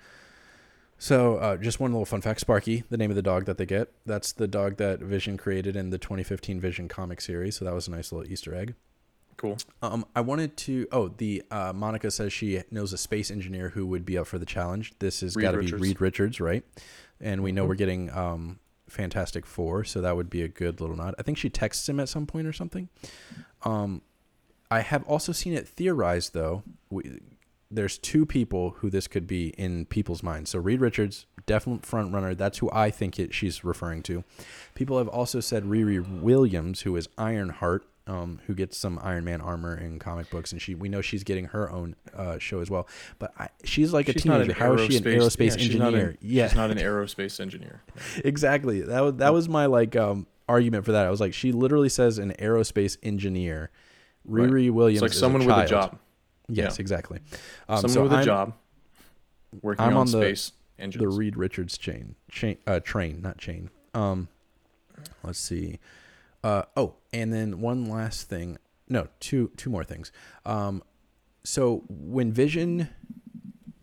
So, 1.02 1.34
uh, 1.38 1.56
just 1.56 1.80
one 1.80 1.90
little 1.90 2.04
fun 2.06 2.20
fact: 2.20 2.38
Sparky, 2.38 2.84
the 2.88 2.96
name 2.96 3.10
of 3.10 3.16
the 3.16 3.22
dog 3.22 3.46
that 3.46 3.58
they 3.58 3.66
get, 3.66 3.92
that's 4.06 4.30
the 4.30 4.46
dog 4.46 4.76
that 4.76 5.00
Vision 5.00 5.36
created 5.36 5.74
in 5.74 5.90
the 5.90 5.98
2015 5.98 6.60
Vision 6.60 6.86
comic 6.86 7.20
series. 7.20 7.56
So 7.56 7.64
that 7.64 7.74
was 7.74 7.88
a 7.88 7.90
nice 7.90 8.12
little 8.12 8.30
Easter 8.30 8.54
egg. 8.54 8.76
Cool. 9.36 9.58
Um, 9.82 10.06
I 10.14 10.20
wanted 10.20 10.56
to. 10.58 10.86
Oh, 10.92 11.08
the 11.08 11.42
uh, 11.50 11.72
Monica 11.74 12.08
says 12.12 12.32
she 12.32 12.62
knows 12.70 12.92
a 12.92 12.96
space 12.98 13.32
engineer 13.32 13.70
who 13.70 13.84
would 13.88 14.06
be 14.06 14.16
up 14.16 14.28
for 14.28 14.38
the 14.38 14.46
challenge. 14.46 14.92
This 15.00 15.22
has 15.22 15.34
got 15.34 15.50
to 15.50 15.58
be 15.58 15.72
Reed 15.72 16.00
Richards, 16.00 16.40
right? 16.40 16.62
And 17.20 17.42
we 17.42 17.50
know 17.50 17.64
Mhm. 17.64 17.68
we're 17.68 17.74
getting 17.74 18.10
um, 18.10 18.60
Fantastic 18.88 19.44
Four, 19.44 19.82
so 19.82 20.00
that 20.02 20.14
would 20.14 20.30
be 20.30 20.42
a 20.42 20.48
good 20.48 20.80
little 20.80 20.94
nod. 20.94 21.16
I 21.18 21.22
think 21.24 21.36
she 21.36 21.50
texts 21.50 21.88
him 21.88 21.98
at 21.98 22.10
some 22.10 22.26
point 22.26 22.46
or 22.46 22.52
something. 22.52 22.88
Um, 23.64 24.02
I 24.70 24.82
have 24.82 25.02
also 25.08 25.32
seen 25.32 25.52
it 25.52 25.66
theorized 25.66 26.32
though. 26.32 26.62
We, 26.90 27.18
there's 27.72 27.98
two 27.98 28.26
people 28.26 28.70
who 28.78 28.90
this 28.90 29.08
could 29.08 29.26
be 29.26 29.48
in 29.58 29.86
people's 29.86 30.22
minds. 30.22 30.50
So 30.50 30.58
Reed 30.58 30.80
Richards, 30.80 31.26
definite 31.46 31.86
front 31.86 32.12
runner. 32.12 32.34
That's 32.34 32.58
who 32.58 32.70
I 32.72 32.90
think 32.90 33.18
it, 33.18 33.32
she's 33.34 33.64
referring 33.64 34.02
to. 34.04 34.24
People 34.74 34.98
have 34.98 35.08
also 35.08 35.40
said 35.40 35.64
Riri 35.64 36.20
Williams, 36.20 36.82
who 36.82 36.94
is 36.96 37.08
Ironheart, 37.16 37.86
um, 38.06 38.40
who 38.46 38.54
gets 38.54 38.76
some 38.76 38.98
Iron 39.02 39.24
Man 39.24 39.40
armor 39.40 39.76
in 39.76 39.98
comic 39.98 40.28
books, 40.30 40.52
and 40.52 40.60
she 40.60 40.74
we 40.74 40.88
know 40.88 41.00
she's 41.00 41.24
getting 41.24 41.46
her 41.46 41.70
own 41.70 41.94
uh, 42.14 42.38
show 42.38 42.60
as 42.60 42.68
well. 42.70 42.88
But 43.18 43.32
I, 43.38 43.48
she's 43.64 43.92
like 43.92 44.08
a 44.08 44.12
She's 44.12 44.24
not 44.24 44.38
teenager. 44.38 44.54
How 44.54 44.74
is 44.74 44.86
she 44.92 44.96
an 44.98 45.04
aerospace 45.04 45.50
yeah, 45.50 45.56
she's 45.56 45.74
engineer? 45.76 46.08
an- 46.10 46.18
yeah, 46.20 46.48
She's 46.48 46.56
not 46.56 46.70
an 46.70 46.78
aerospace 46.78 47.40
engineer. 47.40 47.82
exactly. 48.24 48.82
That 48.82 49.00
was 49.00 49.14
that 49.14 49.32
was 49.32 49.48
my 49.48 49.66
like 49.66 49.96
um 49.96 50.26
argument 50.48 50.84
for 50.84 50.92
that. 50.92 51.06
I 51.06 51.10
was 51.10 51.20
like, 51.20 51.32
she 51.32 51.52
literally 51.52 51.88
says 51.88 52.18
an 52.18 52.32
aerospace 52.38 52.96
engineer. 53.02 53.70
Right. 54.24 54.48
Riri 54.48 54.70
Williams 54.70 55.02
It's 55.02 55.14
like 55.14 55.18
someone 55.18 55.42
a 55.42 55.46
with 55.46 55.56
a 55.56 55.66
job. 55.66 55.98
Yes, 56.48 56.76
Yeah. 56.78 56.80
exactly. 56.82 57.20
Um, 57.68 57.76
someone 57.88 57.90
so 57.90 58.02
with 58.04 58.12
a 58.12 58.16
I'm 58.16 58.24
job. 58.24 58.54
Working 59.60 59.84
I'm 59.84 59.92
on, 59.92 59.96
on 59.98 60.06
the- 60.06 60.12
space 60.34 60.52
The. 60.78 61.08
Reed 61.08 61.36
Richards 61.36 61.76
chain, 61.78 62.14
chain, 62.30 62.56
uh, 62.66 62.80
train, 62.80 63.20
not 63.22 63.38
chain. 63.38 63.70
Um, 63.94 64.28
let's 65.22 65.38
see. 65.38 65.78
Uh, 66.42 66.62
oh, 66.76 66.94
and 67.12 67.32
then 67.32 67.60
one 67.60 67.84
last 67.84 68.28
thing. 68.28 68.58
No, 68.88 69.08
two 69.20 69.50
two 69.56 69.70
more 69.70 69.84
things. 69.84 70.10
Um, 70.44 70.82
so 71.44 71.84
when 71.88 72.32
Vision 72.32 72.88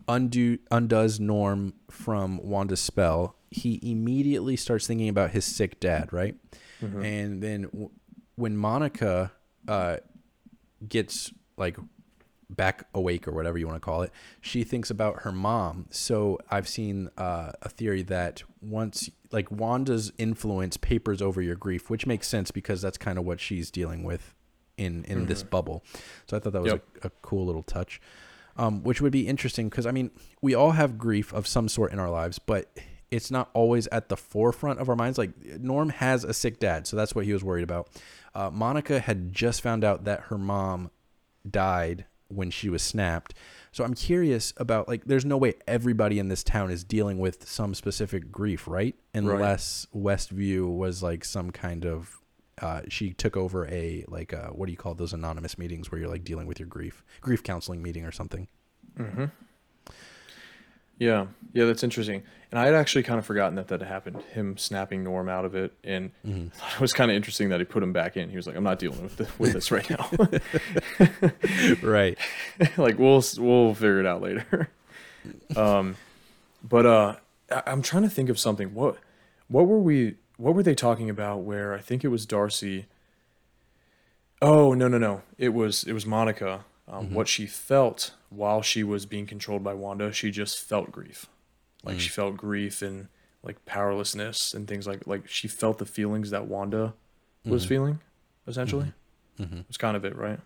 undo 0.07 0.57
undoes 0.71 1.19
Norm 1.19 1.73
from 1.89 2.39
Wanda's 2.43 2.81
spell, 2.81 3.35
he 3.51 3.79
immediately 3.83 4.55
starts 4.55 4.87
thinking 4.87 5.07
about 5.09 5.31
his 5.31 5.45
sick 5.45 5.79
dad, 5.79 6.11
right? 6.11 6.35
Mhm. 6.81 7.03
And 7.05 7.43
then 7.43 7.61
w- 7.63 7.91
when 8.35 8.57
Monica 8.57 9.31
uh, 9.67 9.97
gets 10.87 11.31
like 11.57 11.77
back 12.49 12.87
awake 12.93 13.27
or 13.27 13.31
whatever 13.31 13.57
you 13.57 13.67
want 13.67 13.75
to 13.75 13.85
call 13.85 14.01
it, 14.01 14.11
she 14.41 14.63
thinks 14.63 14.89
about 14.89 15.21
her 15.21 15.31
mom. 15.31 15.85
So 15.91 16.39
I've 16.49 16.67
seen 16.67 17.09
uh, 17.17 17.51
a 17.61 17.69
theory 17.69 18.01
that 18.03 18.43
once 18.61 19.09
like 19.31 19.51
Wanda's 19.51 20.11
influence 20.17 20.75
papers 20.77 21.21
over 21.21 21.41
your 21.41 21.55
grief, 21.55 21.89
which 21.89 22.07
makes 22.07 22.27
sense 22.27 22.49
because 22.51 22.81
that's 22.81 22.97
kind 22.97 23.17
of 23.19 23.25
what 23.25 23.39
she's 23.39 23.69
dealing 23.69 24.03
with 24.03 24.33
in 24.77 25.03
in 25.05 25.25
this 25.27 25.43
bubble. 25.43 25.83
So 26.25 26.37
I 26.37 26.39
thought 26.39 26.53
that 26.53 26.61
was 26.61 26.71
Yep. 26.73 26.85
a, 27.03 27.07
a 27.07 27.11
cool 27.21 27.45
little 27.45 27.63
touch. 27.63 28.01
Um, 28.57 28.83
which 28.83 28.99
would 28.99 29.13
be 29.13 29.25
interesting 29.25 29.69
because 29.69 29.85
I 29.85 29.91
mean 29.91 30.11
we 30.41 30.53
all 30.53 30.71
have 30.71 30.97
grief 30.97 31.31
of 31.33 31.47
some 31.47 31.69
sort 31.69 31.93
in 31.93 31.99
our 31.99 32.09
lives, 32.09 32.39
but 32.39 32.69
it's 33.09 33.31
not 33.31 33.49
always 33.53 33.87
at 33.87 34.09
the 34.09 34.17
forefront 34.17 34.79
of 34.79 34.89
our 34.89 34.95
minds. 34.97 35.17
Like 35.17 35.31
Norm 35.61 35.89
has 35.89 36.23
a 36.25 36.33
sick 36.33 36.59
dad, 36.59 36.85
so 36.85 36.97
that's 36.97 37.15
what 37.15 37.23
he 37.25 37.31
was 37.31 37.43
worried 37.43 37.63
about. 37.63 37.87
Uh, 38.35 38.49
Monica 38.51 38.99
had 38.99 39.31
just 39.33 39.61
found 39.61 39.83
out 39.85 40.03
that 40.05 40.21
her 40.23 40.37
mom 40.37 40.91
died 41.49 42.05
when 42.29 42.49
she 42.49 42.69
was 42.69 42.81
snapped. 42.81 43.33
So 43.71 43.83
I'm 43.83 43.93
curious 43.93 44.53
about 44.57 44.87
like 44.87 45.05
there's 45.05 45.25
no 45.25 45.37
way 45.37 45.53
everybody 45.67 46.17
in 46.17 46.29
this 46.29 46.43
town 46.43 46.71
is 46.71 46.83
dealing 46.83 47.19
with 47.19 47.47
some 47.47 47.73
specific 47.75 48.31
grief, 48.31 48.67
right? 48.67 48.95
Unless 49.13 49.87
Westview 49.95 50.75
was 50.75 51.03
like 51.03 51.23
some 51.25 51.51
kind 51.51 51.85
of 51.85 52.19
uh, 52.61 52.81
she 52.89 53.13
took 53.13 53.37
over 53.37 53.67
a 53.67 54.03
like 54.07 54.33
uh, 54.33 54.49
what 54.49 54.65
do 54.65 54.71
you 54.71 54.77
call 54.77 54.93
those 54.93 55.13
anonymous 55.13 55.57
meetings 55.57 55.91
where 55.91 55.99
you're 55.99 56.09
like 56.09 56.23
dealing 56.23 56.47
with 56.47 56.59
your 56.59 56.67
grief, 56.67 57.03
grief 57.21 57.43
counseling 57.43 57.81
meeting 57.81 58.05
or 58.05 58.11
something. 58.11 58.47
Mm-hmm. 58.97 59.25
Yeah, 60.99 61.27
yeah, 61.53 61.65
that's 61.65 61.83
interesting. 61.83 62.21
And 62.51 62.59
I 62.59 62.65
had 62.65 62.75
actually 62.75 63.03
kind 63.03 63.17
of 63.19 63.25
forgotten 63.25 63.55
that 63.55 63.67
that 63.69 63.81
happened. 63.81 64.21
Him 64.33 64.57
snapping 64.57 65.03
Norm 65.03 65.29
out 65.29 65.45
of 65.45 65.55
it, 65.55 65.73
and 65.83 66.11
Mhm. 66.27 66.47
it 66.75 66.79
was 66.81 66.93
kind 66.93 67.09
of 67.09 67.15
interesting 67.15 67.49
that 67.49 67.59
he 67.59 67.65
put 67.65 67.81
him 67.81 67.93
back 67.93 68.17
in. 68.17 68.29
He 68.29 68.35
was 68.35 68.45
like, 68.47 68.55
"I'm 68.55 68.63
not 68.63 68.79
dealing 68.79 69.01
with 69.01 69.17
the, 69.17 69.27
with 69.39 69.53
this 69.53 69.71
right 69.71 69.89
now. 69.89 70.09
right. 71.81 72.17
like 72.77 72.97
we'll 72.99 73.23
we'll 73.37 73.73
figure 73.73 73.99
it 73.99 74.05
out 74.05 74.21
later." 74.21 74.69
um, 75.55 75.95
but 76.67 76.85
uh, 76.85 77.15
I, 77.51 77.63
I'm 77.67 77.81
trying 77.81 78.03
to 78.03 78.09
think 78.09 78.29
of 78.29 78.37
something. 78.39 78.73
What 78.73 78.97
what 79.47 79.67
were 79.67 79.79
we? 79.79 80.15
What 80.37 80.55
were 80.55 80.63
they 80.63 80.75
talking 80.75 81.09
about? 81.09 81.39
Where 81.43 81.73
I 81.73 81.79
think 81.79 82.03
it 82.03 82.07
was 82.09 82.25
Darcy. 82.25 82.85
Oh 84.41 84.73
no 84.73 84.87
no 84.87 84.97
no! 84.97 85.21
It 85.37 85.49
was 85.53 85.83
it 85.83 85.93
was 85.93 86.05
Monica. 86.05 86.65
Um, 86.89 87.13
What 87.13 87.27
she 87.27 87.45
felt 87.45 88.13
while 88.29 88.61
she 88.63 88.83
was 88.83 89.05
being 89.05 89.25
controlled 89.27 89.63
by 89.63 89.73
Wanda, 89.75 90.11
she 90.11 90.31
just 90.31 90.59
felt 90.59 90.91
grief, 90.91 91.27
like 91.83 91.99
she 91.99 92.09
felt 92.09 92.35
grief 92.37 92.81
and 92.81 93.07
like 93.43 93.63
powerlessness 93.65 94.53
and 94.53 94.67
things 94.67 94.87
like 94.87 95.05
like 95.07 95.27
she 95.27 95.47
felt 95.47 95.77
the 95.77 95.85
feelings 95.85 96.31
that 96.31 96.45
Wanda 96.47 96.93
was 97.45 97.65
feeling. 97.65 97.99
Essentially, 98.47 98.93
Mhm. 99.39 99.65
it's 99.69 99.77
kind 99.77 99.95
of 99.95 100.03
it, 100.03 100.15
right? 100.15 100.39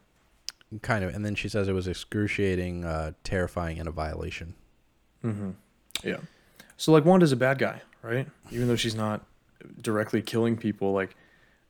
Kind 0.81 1.03
of. 1.05 1.13
And 1.15 1.23
then 1.23 1.35
she 1.35 1.47
says 1.47 1.67
it 1.67 1.73
was 1.73 1.87
excruciating, 1.87 2.83
uh, 2.83 3.11
terrifying, 3.23 3.79
and 3.79 3.87
a 3.87 3.91
violation. 3.91 4.55
Mm-hmm. 5.23 5.51
Yeah. 6.03 6.17
So 6.77 6.91
like 6.91 7.05
Wanda's 7.05 7.31
a 7.31 7.35
bad 7.37 7.57
guy, 7.59 7.81
right? 8.01 8.27
Even 8.51 8.67
though 8.67 8.75
she's 8.75 8.95
not 8.95 9.25
directly 9.81 10.21
killing 10.21 10.57
people, 10.57 10.91
like 10.91 11.15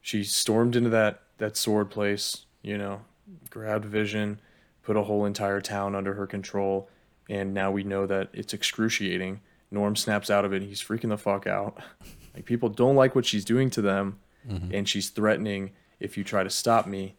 she 0.02 0.24
stormed 0.24 0.76
into 0.76 0.90
that 0.90 1.22
that 1.38 1.52
S.W.O.R.D. 1.52 1.92
place, 1.92 2.46
you 2.64 2.78
know, 2.78 3.02
grabbed 3.50 3.86
Vision, 3.86 4.40
put 4.84 4.96
a 4.98 5.04
whole 5.04 5.26
entire 5.26 5.62
town 5.62 5.96
under 5.96 6.14
her 6.14 6.28
control, 6.28 6.90
and 7.30 7.54
now 7.54 7.72
we 7.72 7.84
know 7.84 8.06
that 8.06 8.30
it's 8.34 8.54
excruciating. 8.54 9.42
Norm 9.72 9.96
snaps 9.96 10.30
out 10.30 10.46
of 10.46 10.54
it. 10.54 10.62
He's 10.62 10.82
freaking 10.82 11.10
the 11.10 11.18
fuck 11.18 11.48
out. 11.48 11.78
Like 12.36 12.46
people 12.46 12.70
don't 12.70 12.96
like 12.96 13.14
what 13.14 13.28
she's 13.28 13.46
doing 13.46 13.70
to 13.70 13.82
them, 13.84 14.18
and 14.72 14.90
she's 14.90 15.10
threatening, 15.12 15.70
if 16.00 16.18
you 16.18 16.24
try 16.24 16.44
to 16.44 16.50
stop 16.50 16.88
me, 16.88 17.14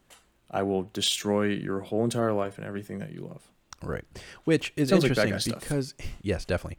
I 0.51 0.65
will 0.65 0.91
destroy 0.93 1.45
your 1.47 1.81
whole 1.81 2.03
entire 2.03 2.33
life 2.33 2.59
and 2.59 2.67
everything 2.67 2.99
that 2.99 3.12
you 3.12 3.21
love. 3.21 3.49
Right. 3.81 4.05
Which 4.45 4.73
is 4.77 4.89
Sounds 4.89 5.05
like 5.05 5.17
interesting 5.17 5.53
stuff. 5.53 5.61
because 5.61 5.95
yes, 6.23 6.45
definitely. 6.45 6.79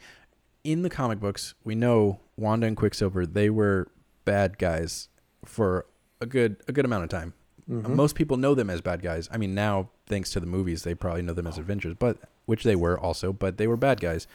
In 0.65 0.81
the 0.81 0.89
comic 0.89 1.19
books, 1.21 1.53
we 1.63 1.75
know 1.75 2.19
Wanda 2.35 2.67
and 2.67 2.75
Quicksilver, 2.75 3.25
they 3.25 3.49
were 3.49 3.87
bad 4.25 4.57
guys 4.57 5.07
for 5.45 5.85
a 6.19 6.25
good 6.25 6.57
a 6.67 6.71
good 6.71 6.85
amount 6.85 7.03
of 7.03 7.09
time. 7.09 7.33
Mm-hmm. 7.69 7.95
Most 7.95 8.15
people 8.15 8.37
know 8.37 8.53
them 8.53 8.69
as 8.69 8.81
bad 8.81 9.01
guys. 9.01 9.29
I 9.31 9.37
mean, 9.37 9.55
now 9.55 9.91
thanks 10.05 10.29
to 10.31 10.39
the 10.39 10.45
movies, 10.45 10.83
they 10.83 10.95
probably 10.95 11.21
know 11.21 11.33
them 11.33 11.47
as 11.47 11.57
Avengers, 11.57 11.95
but 11.97 12.17
which 12.45 12.63
they 12.63 12.75
were 12.75 12.99
also, 12.99 13.33
but 13.33 13.57
they 13.57 13.67
were 13.67 13.77
bad 13.77 13.99
guys 13.99 14.27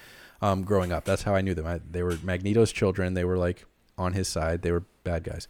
um, 0.42 0.62
growing 0.62 0.92
up. 0.92 1.04
That's 1.04 1.22
how 1.22 1.34
I 1.34 1.40
knew 1.40 1.54
them. 1.54 1.66
I, 1.66 1.80
they 1.88 2.02
were 2.02 2.16
Magneto's 2.22 2.72
children. 2.72 3.14
They 3.14 3.24
were 3.24 3.38
like 3.38 3.66
on 3.96 4.14
his 4.14 4.28
side. 4.28 4.62
They 4.62 4.72
were 4.72 4.84
bad 5.04 5.24
guys. 5.24 5.48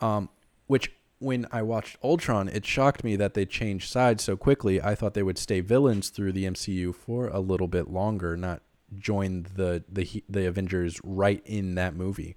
Um, 0.00 0.28
which 0.66 0.92
when 1.18 1.46
I 1.52 1.62
watched 1.62 1.96
Ultron, 2.02 2.48
it 2.48 2.66
shocked 2.66 3.04
me 3.04 3.16
that 3.16 3.34
they 3.34 3.46
changed 3.46 3.90
sides 3.90 4.24
so 4.24 4.36
quickly. 4.36 4.82
I 4.82 4.94
thought 4.94 5.14
they 5.14 5.22
would 5.22 5.38
stay 5.38 5.60
villains 5.60 6.08
through 6.08 6.32
the 6.32 6.44
MCU 6.44 6.94
for 6.94 7.28
a 7.28 7.38
little 7.38 7.68
bit 7.68 7.88
longer, 7.88 8.36
not 8.36 8.62
join 8.98 9.46
the 9.54 9.84
the 9.90 10.22
the 10.28 10.46
Avengers 10.46 11.00
right 11.04 11.42
in 11.46 11.76
that 11.76 11.94
movie. 11.94 12.36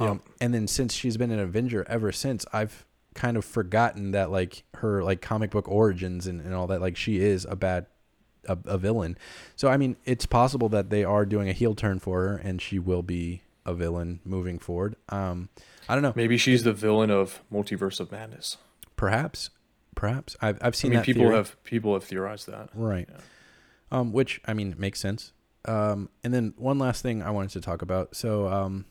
Um, 0.00 0.20
and 0.40 0.52
then 0.52 0.66
since 0.66 0.92
she's 0.92 1.16
been 1.16 1.30
an 1.30 1.38
Avenger 1.38 1.86
ever 1.88 2.10
since, 2.12 2.44
I've 2.52 2.84
kind 3.14 3.36
of 3.36 3.44
forgotten 3.44 4.10
that 4.10 4.30
like 4.30 4.64
her 4.74 5.02
like 5.02 5.20
comic 5.22 5.50
book 5.50 5.68
origins 5.68 6.26
and, 6.26 6.40
and 6.40 6.54
all 6.54 6.66
that. 6.66 6.80
Like 6.80 6.96
she 6.96 7.18
is 7.20 7.44
a 7.48 7.56
bad 7.56 7.86
a, 8.46 8.58
a 8.66 8.76
villain. 8.78 9.16
So 9.56 9.68
I 9.68 9.76
mean, 9.76 9.96
it's 10.04 10.26
possible 10.26 10.68
that 10.70 10.90
they 10.90 11.04
are 11.04 11.24
doing 11.24 11.48
a 11.48 11.52
heel 11.52 11.74
turn 11.74 11.98
for 11.98 12.26
her, 12.28 12.36
and 12.36 12.60
she 12.60 12.78
will 12.78 13.02
be 13.02 13.42
a 13.64 13.72
villain 13.74 14.20
moving 14.24 14.58
forward. 14.58 14.96
Um, 15.08 15.48
I 15.88 15.94
don't 15.94 16.02
know. 16.02 16.12
Maybe 16.14 16.36
she's 16.36 16.62
the 16.64 16.72
villain 16.74 17.10
of 17.10 17.42
Multiverse 17.52 18.00
of 18.00 18.12
Madness. 18.12 18.58
Perhaps, 18.96 19.50
perhaps 19.94 20.36
I've 20.42 20.56
I've 20.60 20.74
I 20.74 20.76
seen 20.76 20.90
mean, 20.90 20.98
that 20.98 21.06
people 21.06 21.22
theory. 21.22 21.34
have 21.36 21.64
people 21.64 21.94
have 21.94 22.04
theorized 22.04 22.46
that. 22.48 22.68
right, 22.74 23.08
Yeah. 23.10 23.18
um, 23.90 24.12
which 24.12 24.40
I 24.46 24.52
mean 24.54 24.74
makes 24.78 25.00
sense. 25.00 25.32
Um, 25.66 26.10
and 26.22 26.34
then 26.34 26.52
one 26.58 26.78
last 26.78 27.00
thing 27.02 27.22
I 27.22 27.30
wanted 27.30 27.50
to 27.52 27.60
talk 27.62 27.80
about. 27.80 28.14
So, 28.14 28.48
um, 28.48 28.84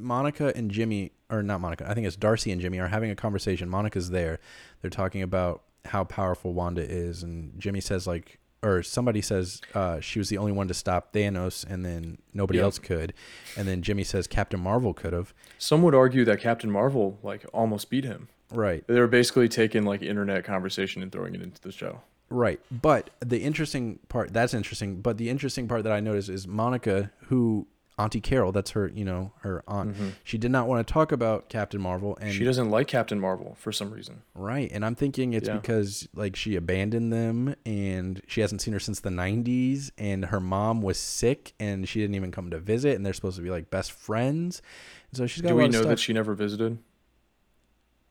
Monica 0.00 0.52
and 0.56 0.70
Jimmy, 0.70 1.12
or 1.30 1.42
not 1.42 1.60
Monica, 1.60 1.88
I 1.88 1.94
think 1.94 2.06
it's 2.06 2.16
Darcy 2.16 2.50
and 2.52 2.60
Jimmy 2.60 2.78
are 2.78 2.88
having 2.88 3.10
a 3.10 3.16
conversation. 3.16 3.68
Monica's 3.68 4.10
there. 4.10 4.38
They're 4.80 4.90
talking 4.90 5.22
about 5.22 5.62
how 5.86 6.04
powerful 6.04 6.52
Wanda 6.52 6.82
is, 6.82 7.22
and 7.22 7.58
Jimmy 7.58 7.80
says 7.80 8.06
like, 8.06 8.38
or 8.62 8.82
somebody 8.82 9.22
says 9.22 9.60
uh, 9.74 10.00
she 10.00 10.18
was 10.18 10.28
the 10.28 10.36
only 10.36 10.52
one 10.52 10.68
to 10.68 10.74
stop 10.74 11.12
Thanos, 11.14 11.64
and 11.68 11.84
then 11.84 12.18
nobody 12.34 12.58
Yep. 12.58 12.64
else 12.64 12.78
could, 12.78 13.14
and 13.56 13.66
then 13.66 13.80
Jimmy 13.82 14.04
says 14.04 14.26
Captain 14.26 14.60
Marvel 14.60 14.92
could 14.92 15.12
have. 15.14 15.32
Some 15.58 15.82
would 15.82 15.94
argue 15.94 16.24
that 16.26 16.40
Captain 16.40 16.70
Marvel 16.70 17.18
like 17.22 17.46
almost 17.54 17.88
beat 17.88 18.04
him. 18.04 18.28
Right. 18.52 18.84
They 18.86 18.98
were 19.00 19.06
basically 19.06 19.48
taking 19.48 19.84
like 19.84 20.02
internet 20.02 20.44
conversation 20.44 21.02
and 21.02 21.10
throwing 21.10 21.34
it 21.34 21.40
into 21.40 21.60
the 21.62 21.72
show. 21.72 22.02
Right. 22.28 22.60
But 22.70 23.10
the 23.20 23.38
interesting 23.42 23.98
part, 24.08 24.32
that's 24.32 24.52
interesting. 24.54 25.00
But 25.00 25.18
the 25.18 25.30
interesting 25.30 25.66
part 25.66 25.82
that 25.84 25.92
I 25.92 26.00
noticed 26.00 26.28
is 26.28 26.46
Monica, 26.46 27.10
who 27.28 27.66
Auntie 28.00 28.20
Carol, 28.20 28.50
that's 28.52 28.70
her, 28.70 28.90
you 28.94 29.04
know, 29.04 29.32
her 29.42 29.62
aunt, 29.68 29.94
she 30.24 30.38
did 30.38 30.50
not 30.50 30.66
want 30.66 30.86
to 30.86 30.92
talk 30.92 31.12
about 31.12 31.48
Captain 31.48 31.80
Marvel. 31.80 32.16
And 32.16 32.30
Mm-hmm. 32.30 32.38
she 32.38 32.44
doesn't 32.44 32.70
like 32.70 32.86
Captain 32.88 33.20
Marvel 33.20 33.56
for 33.58 33.72
some 33.72 33.90
reason. 33.90 34.22
right. 34.34 34.70
And 34.72 34.84
I'm 34.84 34.94
thinking 34.94 35.32
it's 35.34 35.48
Yeah. 35.48 35.56
because 35.56 36.08
like 36.14 36.34
she 36.36 36.56
abandoned 36.56 37.12
them 37.12 37.54
and 37.66 38.22
she 38.26 38.40
hasn't 38.40 38.62
seen 38.62 38.72
her 38.72 38.80
since 38.80 39.00
the 39.00 39.10
90s 39.10 39.90
and 39.98 40.26
her 40.26 40.40
mom 40.40 40.80
was 40.80 40.98
sick 40.98 41.52
and 41.60 41.88
she 41.88 42.00
didn't 42.00 42.14
even 42.16 42.30
come 42.32 42.50
to 42.50 42.58
visit 42.58 42.96
and 42.96 43.04
they're 43.04 43.12
supposed 43.12 43.36
to 43.36 43.42
be 43.42 43.50
like 43.50 43.70
best 43.70 43.92
friends. 43.92 44.62
And 45.10 45.18
so 45.18 45.26
she's 45.26 45.42
got 45.42 45.48
Do 45.50 45.54
a 45.54 45.58
we 45.58 45.68
know 45.68 45.78
stuff. 45.80 45.88
that 45.88 45.98
she 45.98 46.12
never 46.12 46.34
visited? 46.34 46.78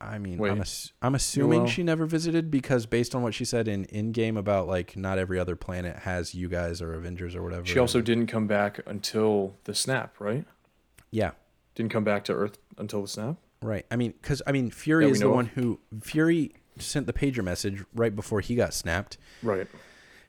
I 0.02 0.18
mean, 0.18 0.38
Wait. 0.38 0.52
I'm, 0.52 0.62
ass- 0.62 0.93
I'm 1.02 1.14
assuming 1.16 1.68
she 1.68 1.84
never 1.84 2.06
visited 2.06 2.50
because 2.50 2.86
based 2.86 3.14
on 3.14 3.22
what 3.22 3.34
she 3.34 3.43
said 3.43 3.68
in 3.68 3.86
Endgame 3.88 4.38
about 4.38 4.68
like 4.68 4.95
not 4.95 5.18
every 5.18 5.38
other 5.38 5.56
planet 5.58 5.97
has 6.00 6.34
you 6.34 6.47
guys 6.47 6.82
or 6.82 6.93
Avengers 6.93 7.36
or 7.36 7.43
whatever. 7.43 7.66
She 7.66 7.80
also 7.80 8.00
didn't 8.02 8.28
come 8.28 8.47
back 8.47 8.80
until 8.86 9.56
the 9.66 9.76
snap, 9.76 10.16
right? 10.20 10.45
yeah, 11.12 11.32
Didn't 11.76 11.91
come 11.91 12.04
back 12.06 12.24
to 12.26 12.34
Earth 12.34 12.58
until 12.78 13.02
the 13.02 13.08
snap. 13.10 13.36
right. 13.62 13.86
I 13.91 13.95
mean, 13.97 14.14
because 14.22 14.41
I 14.47 14.52
mean, 14.54 14.70
Fury 14.72 15.10
is 15.10 15.20
the 15.20 15.28
of. 15.28 15.34
one 15.34 15.47
who 15.47 15.80
Fury 16.02 16.54
sent 16.78 17.06
the 17.06 17.14
pager 17.14 17.43
message 17.43 17.84
right 17.93 18.16
before 18.16 18.39
he 18.39 18.56
got 18.56 18.74
snapped, 18.74 19.18
Right. 19.43 19.68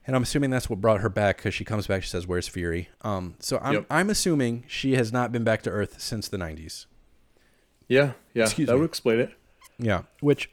and 0.04 0.16
I'm 0.16 0.22
assuming 0.24 0.50
that's 0.50 0.68
what 0.68 0.80
brought 0.80 1.00
her 1.00 1.08
back 1.08 1.36
because 1.36 1.54
she 1.54 1.64
comes 1.64 1.86
back. 1.86 2.02
She 2.02 2.08
says, 2.08 2.26
"Where's 2.26 2.48
Fury?" 2.48 2.88
Um, 3.02 3.34
so 3.38 3.58
I'm 3.62 3.74
Yep. 3.74 3.86
I'm 3.88 4.10
assuming 4.10 4.64
she 4.66 4.96
has 4.96 5.12
not 5.12 5.30
been 5.30 5.44
back 5.44 5.62
to 5.62 5.70
Earth 5.70 6.00
since 6.00 6.26
the 6.26 6.38
90s. 6.38 6.86
Yeah. 7.88 8.12
Yeah. 8.34 8.44
Excuse 8.44 8.66
that 8.66 8.74
me. 8.74 8.80
would 8.80 8.88
explain 8.88 9.20
it. 9.20 9.32
Yeah, 9.80 10.02
which 10.20 10.50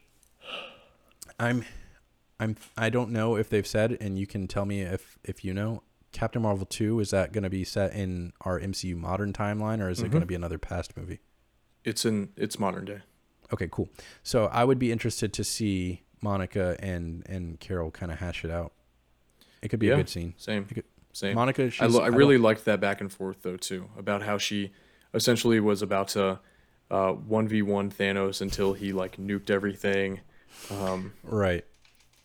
I'm 1.39 1.65
I'm 2.39 2.55
I 2.77 2.89
don't 2.89 3.11
know 3.11 3.35
if 3.35 3.49
they've 3.49 3.67
said 3.67 3.97
and 3.99 4.17
you 4.17 4.25
can 4.27 4.47
tell 4.47 4.65
me 4.65 4.81
if 4.81 5.17
if 5.23 5.43
you 5.43 5.53
know 5.53 5.83
Captain 6.11 6.41
Marvel 6.41 6.65
2 6.65 6.99
is 6.99 7.11
that 7.11 7.31
going 7.33 7.43
to 7.43 7.49
be 7.49 7.63
set 7.63 7.93
in 7.93 8.31
our 8.41 8.59
MCU 8.59 8.95
modern 8.95 9.33
timeline 9.33 9.81
or 9.81 9.89
is 9.89 9.99
it 9.99 10.07
Mhm. 10.07 10.11
going 10.11 10.21
to 10.21 10.27
be 10.27 10.35
another 10.35 10.57
past 10.57 10.95
movie? 10.97 11.19
It's 11.83 12.05
in 12.05 12.29
it's 12.35 12.57
modern 12.59 12.85
day. 12.85 13.01
Okay, 13.53 13.67
cool. 13.71 13.89
So 14.23 14.45
I 14.45 14.63
would 14.63 14.79
be 14.79 14.91
interested 14.91 15.33
to 15.33 15.43
see 15.43 16.03
Monica 16.21 16.75
and 16.79 17.23
and 17.27 17.59
Carol 17.59 17.91
kind 17.91 18.11
of 18.11 18.19
hash 18.19 18.43
it 18.45 18.51
out. 18.51 18.73
It 19.61 19.69
could 19.69 19.79
be 19.79 19.87
Yeah. 19.87 19.93
a 19.93 19.97
good 19.97 20.09
scene. 20.09 20.33
Same. 20.37 20.65
Could- 20.65 20.83
Same. 21.13 21.33
Monica 21.33 21.69
she's 21.71 21.81
I, 21.81 21.85
lo- 21.87 22.01
I 22.03 22.09
don't- 22.09 22.15
really 22.17 22.37
liked 22.37 22.63
that 22.65 22.79
back 22.79 23.01
and 23.01 23.11
forth 23.11 23.41
though 23.41 23.57
too 23.57 23.89
about 23.97 24.21
how 24.21 24.37
she 24.37 24.71
essentially 25.15 25.59
was 25.59 25.81
about 25.81 26.09
to 26.09 26.39
uh, 26.91 27.11
one 27.11 27.47
v 27.47 27.61
one 27.61 27.91
Thanos 27.91 28.41
until 28.41 28.73
he 28.73 28.93
like 28.93 29.17
nuked 29.17 29.49
everything, 29.49 30.21
um, 30.71 31.13
right. 31.23 31.65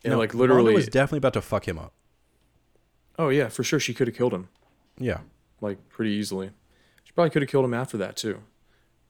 and 0.03 0.11
No, 0.13 0.17
like 0.17 0.33
Wanda 0.33 0.53
literally. 0.53 0.73
was 0.73 0.87
definitely 0.87 1.17
about 1.19 1.33
to 1.33 1.41
fuck 1.41 1.67
him 1.67 1.77
up. 1.77 1.93
oh 3.19 3.29
yeah, 3.29 3.49
for 3.49 3.63
sure 3.63 3.79
she 3.79 3.93
could 3.93 4.07
have 4.07 4.15
killed 4.15 4.33
him 4.33 4.49
Yeah. 4.97 5.19
like 5.61 5.89
pretty 5.89 6.11
easily. 6.11 6.51
She 7.03 7.11
probably 7.13 7.29
could 7.31 7.41
have 7.41 7.49
killed 7.49 7.65
him 7.65 7.73
after 7.73 7.97
that 7.97 8.15
too, 8.15 8.39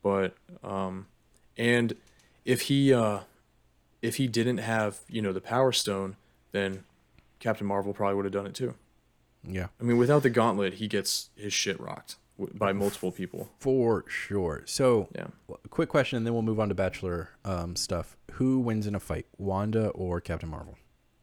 but 0.01 0.35
um, 0.63 1.07
and 1.57 1.95
if 2.45 2.61
he 2.63 2.93
uh, 2.93 3.19
if 4.01 4.15
he 4.17 4.27
didn't 4.27 4.57
have 4.57 4.99
you 5.07 5.21
know 5.21 5.31
the 5.33 5.41
Power 5.41 5.71
Stone, 5.71 6.15
then 6.51 6.83
Captain 7.39 7.65
Marvel 7.67 7.93
probably 7.93 8.15
would 8.15 8.25
have 8.25 8.33
done 8.33 8.47
it 8.47 8.53
too. 8.55 8.73
Yeah. 9.47 9.67
I 9.79 9.83
mean, 9.83 9.97
without 9.97 10.23
the 10.23 10.29
gauntlet, 10.29 10.75
he 10.75 10.87
gets 10.87 11.29
his 11.35 11.53
shit 11.53 11.79
rocked 11.79 12.15
by 12.37 12.73
multiple 12.73 13.11
people. 13.11 13.49
For 13.59 14.05
sure. 14.07 14.63
So 14.65 15.09
Yeah. 15.15 15.27
Quick 15.69 15.89
question, 15.89 16.17
and 16.17 16.25
then 16.25 16.33
we'll 16.33 16.43
move 16.43 16.59
on 16.59 16.69
to 16.69 16.75
Bachelor 16.75 17.29
um, 17.45 17.75
stuff. 17.75 18.17
Who 18.33 18.59
wins 18.59 18.87
in 18.87 18.95
a 18.95 18.99
fight, 18.99 19.27
Wanda 19.37 19.89
or 19.89 20.19
Captain 20.21 20.49
Marvel? 20.49 20.75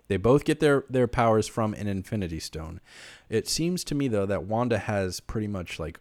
They 0.09 0.17
both 0.17 0.45
get 0.45 0.59
their, 0.59 0.85
their 0.91 1.07
powers 1.07 1.47
from 1.47 1.73
an 1.75 1.87
Infinity 1.87 2.41
Stone. 2.41 2.81
It 3.29 3.49
seems 3.49 3.85
to 3.85 3.95
me 3.95 4.09
though 4.09 4.27
that 4.27 4.45
Wanda 4.45 4.79
has 4.79 5.21
pretty 5.21 5.47
much 5.47 5.79
like 5.79 6.01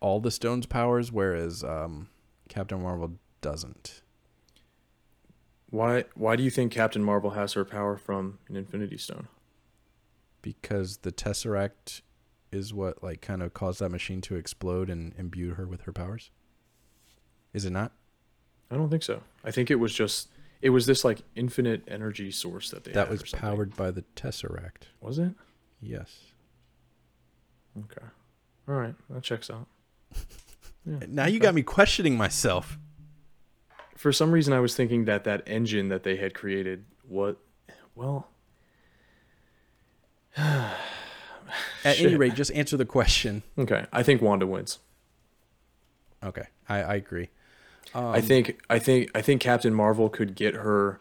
all 0.00 0.20
the 0.20 0.30
stone's 0.30 0.66
powers, 0.66 1.12
whereas 1.12 1.62
um, 1.62 2.08
Captain 2.48 2.82
Marvel 2.82 3.12
doesn't. 3.40 4.02
Why 5.70 6.04
why 6.14 6.36
do 6.36 6.42
you 6.42 6.50
think 6.50 6.72
Captain 6.72 7.02
Marvel 7.02 7.30
has 7.30 7.54
her 7.54 7.64
power 7.64 7.96
from 7.96 8.38
an 8.48 8.56
Infinity 8.56 8.98
Stone? 8.98 9.28
Because 10.42 10.98
the 10.98 11.10
Tesseract 11.10 12.02
is 12.52 12.72
what 12.72 13.02
like 13.02 13.20
kind 13.20 13.42
of 13.42 13.54
caused 13.54 13.80
that 13.80 13.90
machine 13.90 14.20
to 14.22 14.36
explode 14.36 14.88
and 14.90 15.14
imbue 15.18 15.54
her 15.54 15.66
with 15.66 15.82
her 15.82 15.92
powers. 15.92 16.30
Is 17.52 17.64
it 17.64 17.70
not? 17.70 17.92
I 18.70 18.76
don't 18.76 18.90
think 18.90 19.02
so. 19.02 19.22
I 19.44 19.50
think 19.50 19.70
it 19.70 19.76
was 19.76 19.94
just 19.94 20.28
it 20.62 20.70
was 20.70 20.86
this 20.86 21.04
like 21.04 21.20
infinite 21.34 21.82
energy 21.88 22.30
source 22.30 22.70
that 22.70 22.84
they 22.84 22.92
that 22.92 23.08
was 23.08 23.22
powered 23.22 23.76
by 23.76 23.90
the 23.90 24.02
Tesseract. 24.14 24.84
Was 25.00 25.18
it? 25.18 25.32
Yes. 25.80 26.18
Okay. 27.78 28.06
All 28.68 28.74
right, 28.74 28.94
that 29.10 29.22
checks 29.22 29.50
out. 29.50 29.66
Yeah, 30.88 30.98
Now 31.08 31.26
you 31.26 31.38
okay. 31.38 31.46
got 31.46 31.54
me 31.56 31.64
questioning 31.64 32.16
myself. 32.16 32.78
For 33.96 34.12
some 34.12 34.30
reason, 34.30 34.52
I 34.54 34.60
was 34.60 34.76
thinking 34.76 35.06
that 35.06 35.24
that 35.24 35.42
engine 35.44 35.88
that 35.88 36.04
they 36.04 36.14
had 36.14 36.32
created, 36.32 36.84
what? 37.08 37.38
Well, 37.96 38.28
At 41.84 42.00
any 42.00 42.16
rate, 42.16 42.34
just 42.34 42.52
answer 42.52 42.76
the 42.76 42.84
question. 42.84 43.42
okay. 43.58 43.86
I 43.92 44.02
think 44.02 44.22
Wanda 44.22 44.46
wins. 44.46 44.78
Okay, 46.24 46.46
I, 46.68 46.82
I 46.82 46.94
agree. 46.94 47.28
Um, 47.94 48.06
I 48.06 48.20
think 48.20 48.60
I 48.68 48.78
think 48.78 49.10
I 49.14 49.22
think 49.22 49.40
Captain 49.40 49.72
Marvel 49.74 50.08
could 50.08 50.34
get 50.34 50.54
her 50.54 51.00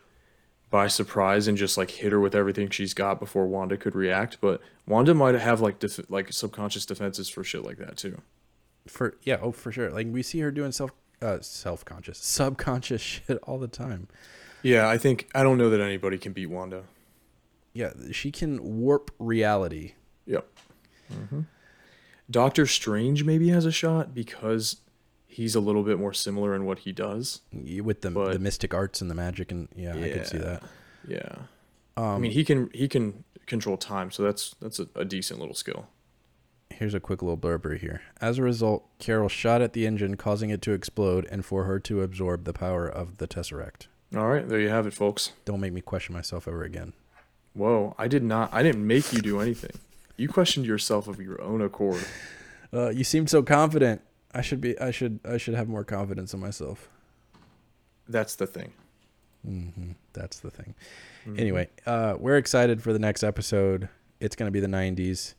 by 0.69 0.87
surprise 0.87 1.47
and 1.47 1.57
just 1.57 1.77
like 1.77 1.89
hit 1.91 2.11
her 2.11 2.19
with 2.19 2.35
everything 2.35 2.69
she's 2.69 2.93
got 2.93 3.19
before 3.19 3.47
Wanda 3.47 3.77
could 3.77 3.95
react. 3.95 4.37
But 4.41 4.61
Wanda 4.85 5.13
might 5.13 5.35
have 5.35 5.61
like 5.61 5.79
def- 5.79 6.09
like 6.09 6.31
subconscious 6.33 6.85
defenses 6.85 7.29
for 7.29 7.43
shit 7.43 7.63
like 7.63 7.77
that 7.77 7.97
too. 7.97 8.21
for 8.87 9.17
yeah, 9.23 9.37
oh 9.41 9.51
for 9.51 9.71
sure. 9.71 9.89
Like 9.89 10.07
we 10.09 10.21
see 10.21 10.39
her 10.41 10.51
doing 10.51 10.71
self 10.71 10.91
uh 11.21 11.39
self 11.41 11.83
conscious, 11.85 12.19
subconscious 12.19 13.01
shit 13.27 13.39
all 13.43 13.57
the 13.57 13.67
time. 13.67 14.07
Yeah, 14.61 14.87
I 14.87 14.97
think 14.97 15.29
I 15.33 15.43
don't 15.43 15.57
know 15.57 15.69
that 15.69 15.79
anybody 15.81 16.17
can 16.17 16.33
beat 16.33 16.47
Wanda. 16.47 16.83
Yeah, 17.73 17.91
she 18.11 18.31
can 18.31 18.79
warp 18.79 19.11
reality. 19.19 19.93
Yep. 20.25 20.47
Doctor 22.29 22.65
Strange 22.65 23.23
maybe 23.23 23.49
has 23.49 23.65
a 23.65 23.71
shot 23.71 24.13
because 24.13 24.77
he's 25.27 25.53
a 25.55 25.59
little 25.59 25.83
bit 25.83 25.99
more 25.99 26.13
similar 26.13 26.55
in 26.55 26.65
what 26.65 26.79
he 26.79 26.91
does. 26.91 27.41
with 27.53 28.01
the 28.01 28.11
But- 28.11 28.33
the 28.33 28.39
mystic 28.39 28.73
arts 28.73 29.01
and 29.01 29.09
the 29.11 29.15
magic 29.15 29.51
and 29.51 29.67
yeah, 29.75 29.95
I 29.95 30.09
could 30.09 30.27
see 30.27 30.37
that. 30.39 30.63
Yeah. 31.07 31.35
Um, 31.97 32.03
I 32.05 32.17
mean, 32.19 32.31
he 32.31 32.43
can 32.43 32.69
he 32.73 32.87
can 32.87 33.23
control 33.45 33.77
time, 33.77 34.11
so 34.11 34.23
that's 34.23 34.55
that's 34.59 34.79
a, 34.79 34.87
a 34.95 35.05
decent 35.05 35.39
little 35.39 35.55
skill. 35.55 35.87
here's 36.71 36.93
a 36.95 36.99
quick 36.99 37.21
little 37.21 37.37
blurber 37.37 37.77
here. 37.77 38.01
As 38.19 38.37
a 38.37 38.41
result, 38.43 38.85
Carol 38.99 39.29
shot 39.29 39.61
at 39.61 39.71
the 39.73 39.85
engine, 39.85 40.17
causing 40.17 40.49
it 40.49 40.61
to 40.63 40.71
explode, 40.73 41.25
and 41.31 41.45
for 41.45 41.63
her 41.65 41.79
to 41.81 42.01
absorb 42.01 42.43
the 42.43 42.51
power 42.53 42.85
of 42.87 43.17
the 43.17 43.27
tesseract. 43.27 43.85
All 44.15 44.27
right, 44.27 44.47
there 44.49 44.59
you 44.59 44.67
have 44.69 44.85
it, 44.87 44.93
folks. 44.93 45.31
Don't 45.45 45.61
make 45.61 45.71
me 45.73 45.79
question 45.81 46.13
myself 46.13 46.47
ever 46.49 46.63
again. 46.63 46.91
Whoa, 47.53 47.95
I 47.97 48.07
did 48.09 48.23
not. 48.23 48.49
I 48.53 48.61
didn't 48.63 48.85
make 48.85 49.13
you 49.13 49.21
do 49.21 49.39
anything. 49.39 49.79
You 50.17 50.29
questioned 50.29 50.65
yourself 50.65 51.07
of 51.07 51.19
your 51.19 51.41
own 51.41 51.61
accord. 51.61 52.03
Uh, 52.73 52.89
you 52.89 53.03
seemed 53.03 53.29
so 53.29 53.43
confident. 53.43 54.01
I 54.33 54.41
should 54.41 54.61
be. 54.61 54.79
I 54.79 54.91
should. 54.91 55.19
I 55.23 55.37
should 55.37 55.53
have 55.55 55.67
more 55.67 55.83
confidence 55.83 56.33
in 56.33 56.39
myself. 56.39 56.89
That's 58.07 58.35
the 58.35 58.47
thing. 58.47 58.73
hmm 59.43 59.91
That's 60.13 60.39
the 60.39 60.51
thing. 60.51 60.75
Mhm. 61.27 61.39
Anyway, 61.39 61.69
uh, 61.85 62.15
we're 62.19 62.37
excited 62.37 62.81
for 62.81 62.93
the 62.93 62.99
next 62.99 63.23
episode. 63.23 63.89
It's 64.19 64.35
going 64.35 64.47
to 64.47 64.51
be 64.51 64.59
the 64.59 64.67
90s. 64.67 65.33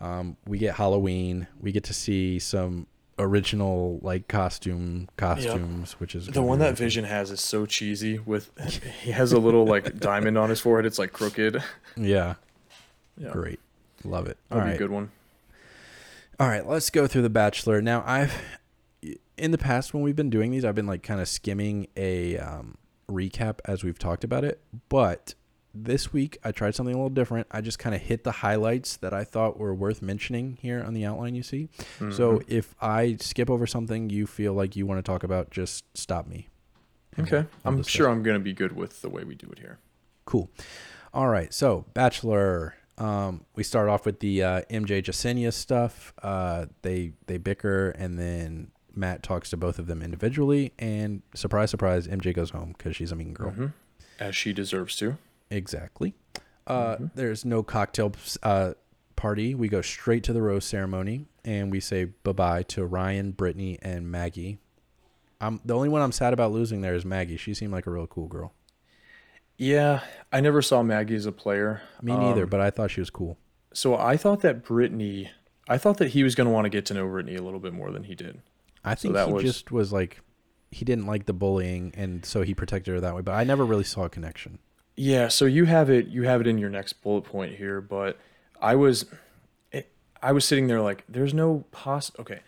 Um, 0.00 0.36
we 0.46 0.58
get 0.58 0.74
Halloween. 0.76 1.46
We 1.60 1.72
get 1.72 1.84
to 1.84 1.94
see 1.94 2.38
some 2.38 2.86
original 3.18 3.98
like 4.02 4.28
costume 4.28 5.08
costumes, 5.16 5.92
which 6.00 6.14
is 6.14 6.26
the 6.28 6.42
one 6.42 6.58
that. 6.60 6.76
Vision 6.76 7.04
has 7.04 7.30
is 7.30 7.40
so 7.40 7.66
cheesy. 7.66 8.18
With 8.18 8.50
he 9.02 9.10
has 9.10 9.32
a 9.32 9.38
little 9.38 9.66
like 9.66 9.98
diamond 9.98 10.38
on 10.38 10.48
his 10.50 10.60
forehead. 10.60 10.86
It's 10.86 10.98
like 10.98 11.12
crooked. 11.12 11.62
Yeah, 11.96 12.34
Yeah, 13.18 13.30
great, 13.30 13.60
love 14.04 14.26
it. 14.26 14.38
that'd 14.48 14.60
All 14.62 14.64
be 14.66 14.70
right, 14.70 14.74
a 14.76 14.78
good 14.78 14.90
one. 14.90 15.10
all 16.38 16.48
right. 16.48 16.66
Let's 16.66 16.90
go 16.90 17.06
through 17.06 17.22
the 17.22 17.30
Bachelor 17.30 17.80
now. 17.82 18.02
I've 18.06 18.34
in 19.36 19.50
the 19.52 19.58
past 19.58 19.94
when 19.94 20.02
we've 20.02 20.16
been 20.16 20.30
doing 20.30 20.50
these, 20.50 20.64
I've 20.64 20.74
been 20.74 20.86
like 20.86 21.02
kind 21.02 21.20
of 21.20 21.28
skimming 21.28 21.86
a 21.96 22.36
um, 22.38 22.76
recap 23.10 23.58
as 23.64 23.82
we've 23.82 23.98
talked 23.98 24.22
about 24.24 24.44
it, 24.44 24.60
but 24.90 25.34
this 25.72 26.12
week 26.12 26.36
I 26.44 26.50
tried 26.52 26.74
something 26.74 26.94
a 26.94 26.98
little 26.98 27.08
different. 27.10 27.46
I 27.50 27.60
just 27.60 27.78
kind 27.78 27.94
of 27.94 28.02
hit 28.02 28.24
the 28.24 28.32
highlights 28.32 28.96
that 28.98 29.14
I 29.14 29.24
thought 29.24 29.56
were 29.58 29.74
worth 29.74 30.02
mentioning 30.02 30.58
here 30.60 30.82
on 30.82 30.92
the 30.94 31.06
outline 31.06 31.34
you 31.36 31.42
see. 31.42 31.68
So 32.10 32.38
Mhm. 32.40 32.44
if 32.48 32.74
I 32.82 33.16
skip 33.20 33.48
over 33.48 33.66
something 33.66 34.10
you 34.10 34.26
feel 34.26 34.52
like 34.52 34.74
you 34.76 34.84
want 34.84 34.98
to 34.98 35.02
talk 35.08 35.22
about, 35.22 35.50
just 35.50 35.84
stop 35.96 36.26
me. 36.26 36.48
Okay, 37.18 37.46
I'm 37.64 37.82
sure 37.82 38.08
I'm 38.08 38.22
gonna 38.22 38.38
be 38.40 38.52
good 38.52 38.72
with 38.72 39.00
the 39.00 39.08
way 39.08 39.24
we 39.24 39.34
do 39.36 39.48
it 39.52 39.58
here. 39.60 39.78
Cool. 40.26 40.50
All 41.14 41.28
right. 41.28 41.52
So, 41.54 41.86
Bachelor. 41.94 42.74
Um, 43.00 43.44
we 43.56 43.62
start 43.62 43.88
off 43.88 44.04
with 44.06 44.20
the 44.20 44.42
uh, 44.42 44.60
MJ 44.70 45.02
Jessenia 45.02 45.52
stuff. 45.52 46.12
Uh, 46.22 46.66
they 46.82 47.12
they 47.26 47.38
bicker, 47.38 47.90
and 47.90 48.18
then 48.18 48.70
Matt 48.94 49.22
talks 49.22 49.50
to 49.50 49.56
both 49.56 49.78
of 49.78 49.86
them 49.86 50.02
individually. 50.02 50.72
And 50.78 51.22
surprise, 51.34 51.70
surprise, 51.70 52.06
MJ 52.06 52.34
goes 52.34 52.50
home 52.50 52.74
because 52.76 52.94
she's 52.96 53.10
a 53.10 53.16
mean 53.16 53.32
girl. 53.32 53.52
Mhm. 53.52 53.72
As 54.18 54.36
she 54.36 54.52
deserves 54.52 54.96
to. 54.96 55.16
Exactly. 55.50 56.14
Uh, 56.66 56.96
Mhm. 56.96 57.10
There's 57.14 57.44
no 57.44 57.62
cocktail 57.62 58.12
uh, 58.42 58.74
party. 59.16 59.54
We 59.54 59.68
go 59.68 59.80
straight 59.80 60.22
to 60.24 60.32
the 60.32 60.42
rose 60.42 60.64
ceremony, 60.66 61.26
and 61.44 61.70
we 61.72 61.80
say 61.80 62.04
bye 62.04 62.32
bye 62.32 62.62
to 62.64 62.84
Ryan, 62.84 63.30
Brittany, 63.32 63.78
and 63.80 64.10
Maggie. 64.10 64.58
I'm 65.40 65.60
the 65.64 65.74
only 65.74 65.88
one 65.88 66.02
I'm 66.02 66.12
sad 66.12 66.34
about 66.34 66.52
losing 66.52 66.82
there 66.82 66.94
is 66.94 67.06
Maggie. 67.06 67.38
She 67.38 67.54
seemed 67.54 67.72
like 67.72 67.86
a 67.86 67.90
real 67.90 68.06
cool 68.06 68.26
girl. 68.28 68.52
Yeah, 69.60 70.00
I 70.32 70.40
never 70.40 70.62
saw 70.62 70.82
Maggie 70.82 71.14
as 71.16 71.26
a 71.26 71.32
player. 71.32 71.82
Me 72.00 72.16
neither, 72.16 72.44
Um, 72.44 72.48
but 72.48 72.60
I 72.60 72.70
thought 72.70 72.90
she 72.90 73.00
was 73.02 73.10
cool. 73.10 73.36
So 73.74 73.94
I 73.94 74.16
thought 74.16 74.40
that 74.40 74.64
Brittany, 74.64 75.30
I 75.68 75.76
thought 75.76 75.98
that 75.98 76.08
he 76.08 76.22
was 76.22 76.34
going 76.34 76.46
to 76.46 76.50
want 76.52 76.64
to 76.64 76.70
get 76.70 76.86
to 76.86 76.94
know 76.94 77.06
Brittany 77.06 77.36
a 77.36 77.42
little 77.42 77.60
bit 77.60 77.74
more 77.74 77.90
than 77.92 78.04
he 78.04 78.14
did. 78.14 78.40
I 78.82 78.94
So 78.94 79.02
think 79.02 79.14
that 79.16 79.26
he 79.28 79.34
was- 79.34 79.44
just 79.44 79.70
was 79.70 79.92
like 79.92 80.22
he 80.70 80.84
didn't 80.86 81.04
like 81.06 81.26
the 81.26 81.32
bullying, 81.34 81.92
and 81.94 82.24
so 82.24 82.40
he 82.42 82.54
protected 82.54 82.94
her 82.94 83.00
that 83.00 83.14
way. 83.14 83.20
But 83.20 83.32
I 83.32 83.44
never 83.44 83.66
really 83.66 83.84
saw 83.84 84.04
a 84.04 84.08
connection. 84.08 84.60
Yeah, 84.96 85.28
so 85.28 85.44
you 85.44 85.66
have 85.66 85.90
it, 85.90 86.06
you 86.06 86.22
have 86.22 86.40
it 86.40 86.46
in 86.46 86.56
your 86.58 86.70
next 86.70 86.94
bullet 87.02 87.24
point 87.24 87.56
here, 87.56 87.80
but 87.82 88.18
I 88.62 88.76
was, 88.76 89.04
it, 89.72 89.92
I 90.22 90.32
was 90.32 90.44
sitting 90.46 90.68
there 90.68 90.80
like, 90.80 91.04
there's 91.08 91.34
no 91.34 91.64
poss. 91.70 92.10
Okay, 92.18 92.40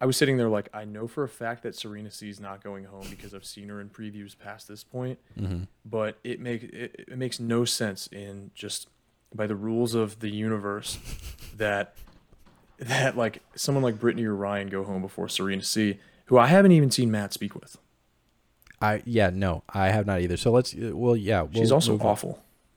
I 0.00 0.06
was 0.06 0.16
sitting 0.16 0.36
there 0.36 0.48
like, 0.48 0.68
I 0.74 0.84
know 0.84 1.06
for 1.06 1.24
a 1.24 1.28
fact 1.28 1.62
that 1.62 1.74
Serena 1.74 2.10
C 2.10 2.28
is 2.28 2.40
not 2.40 2.62
going 2.62 2.84
home 2.84 3.06
because 3.10 3.34
I've 3.34 3.44
seen 3.44 3.68
her 3.68 3.80
in 3.80 3.88
previews 3.90 4.36
past 4.38 4.68
this 4.68 4.84
point, 4.84 5.18
Mm-hmm. 5.38 5.64
but 5.84 6.18
it 6.24 6.40
make 6.40 6.62
it, 6.64 7.06
it 7.08 7.18
makes 7.18 7.38
no 7.40 7.64
sense 7.64 8.06
in 8.08 8.50
just 8.54 8.88
by 9.34 9.46
the 9.46 9.56
rules 9.56 9.94
of 9.94 10.20
the 10.20 10.28
universe 10.30 10.98
that 11.56 11.94
that 12.78 13.16
like 13.16 13.40
someone 13.54 13.82
like 13.84 13.98
Brittany 14.00 14.24
or 14.26 14.34
Ryan 14.34 14.68
go 14.68 14.84
home 14.84 15.02
before 15.02 15.28
Serena 15.28 15.62
C, 15.62 15.98
who 16.26 16.38
I 16.38 16.46
haven't 16.48 16.72
even 16.72 16.90
seen 16.90 17.10
Matt 17.10 17.32
speak 17.32 17.54
with. 17.54 17.78
I 18.82 19.02
yeah 19.06 19.30
no 19.30 19.62
I 19.68 19.88
have 19.90 20.06
not 20.06 20.20
either. 20.20 20.36
So 20.36 20.50
let's 20.50 20.74
uh, 20.74 20.90
well 20.94 21.16
yeah 21.16 21.42
we'll 21.42 21.62
She's 21.62 21.72
also 21.72 21.92
on. 21.94 21.98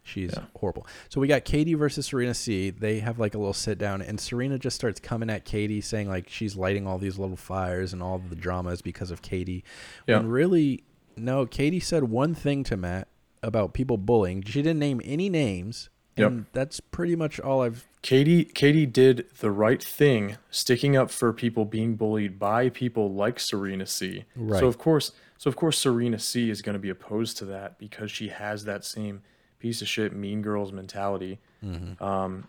She's 0.07 0.31
Yeah. 0.35 0.45
horrible. 0.55 0.87
So 1.09 1.19
we 1.19 1.27
got 1.27 1.43
Katie 1.45 1.73
versus 1.73 2.05
Serena 2.05 2.33
C. 2.33 2.69
They 2.69 2.99
have 2.99 3.19
like 3.19 3.35
a 3.35 3.37
little 3.37 3.53
sit 3.53 3.77
down, 3.77 4.01
and 4.01 4.19
Serena 4.19 4.57
just 4.57 4.75
starts 4.75 4.99
coming 4.99 5.29
at 5.29 5.43
Katie, 5.45 5.81
saying 5.81 6.07
like 6.07 6.29
she's 6.29 6.55
lighting 6.55 6.87
all 6.87 6.97
these 6.97 7.17
little 7.19 7.35
fires 7.35 7.91
and 7.93 8.01
all 8.01 8.17
the 8.19 8.35
dramas 8.35 8.81
because 8.81 9.11
of 9.11 9.21
Katie. 9.21 9.63
Yeah. 10.07 10.17
When 10.17 10.27
really, 10.29 10.83
no. 11.17 11.45
Katie 11.45 11.79
said 11.81 12.05
one 12.05 12.33
thing 12.33 12.63
to 12.65 12.77
Matt 12.77 13.07
about 13.43 13.73
people 13.73 13.97
bullying. 13.97 14.41
She 14.43 14.61
didn't 14.61 14.79
name 14.79 15.01
any 15.03 15.29
names, 15.29 15.89
Yep. 16.15 16.31
and 16.31 16.45
that's 16.53 16.79
pretty 16.79 17.15
much 17.15 17.39
all 17.39 17.61
I've. 17.61 17.85
Katie 18.01 18.45
Katie 18.45 18.85
did 18.85 19.25
the 19.39 19.51
right 19.51 19.83
thing, 19.83 20.37
sticking 20.49 20.95
up 20.95 21.11
for 21.11 21.33
people 21.33 21.65
being 21.65 21.95
bullied 21.95 22.39
by 22.39 22.69
people 22.69 23.13
like 23.13 23.39
Serena 23.39 23.85
C. 23.85 24.23
Right. 24.35 24.59
So 24.61 24.67
of 24.67 24.77
course, 24.77 25.11
so 25.37 25.49
of 25.49 25.55
course 25.57 25.77
Serena 25.77 26.17
C 26.17 26.49
is 26.49 26.61
going 26.61 26.73
to 26.73 26.79
be 26.79 26.89
opposed 26.89 27.35
to 27.37 27.45
that 27.45 27.77
because 27.77 28.09
she 28.09 28.29
has 28.29 28.63
that 28.63 28.85
same 28.85 29.21
piece 29.59 29.81
of 29.81 29.87
shit 29.87 30.13
mean 30.13 30.41
girls 30.41 30.71
mentality. 30.71 31.39
Um, 31.99 32.45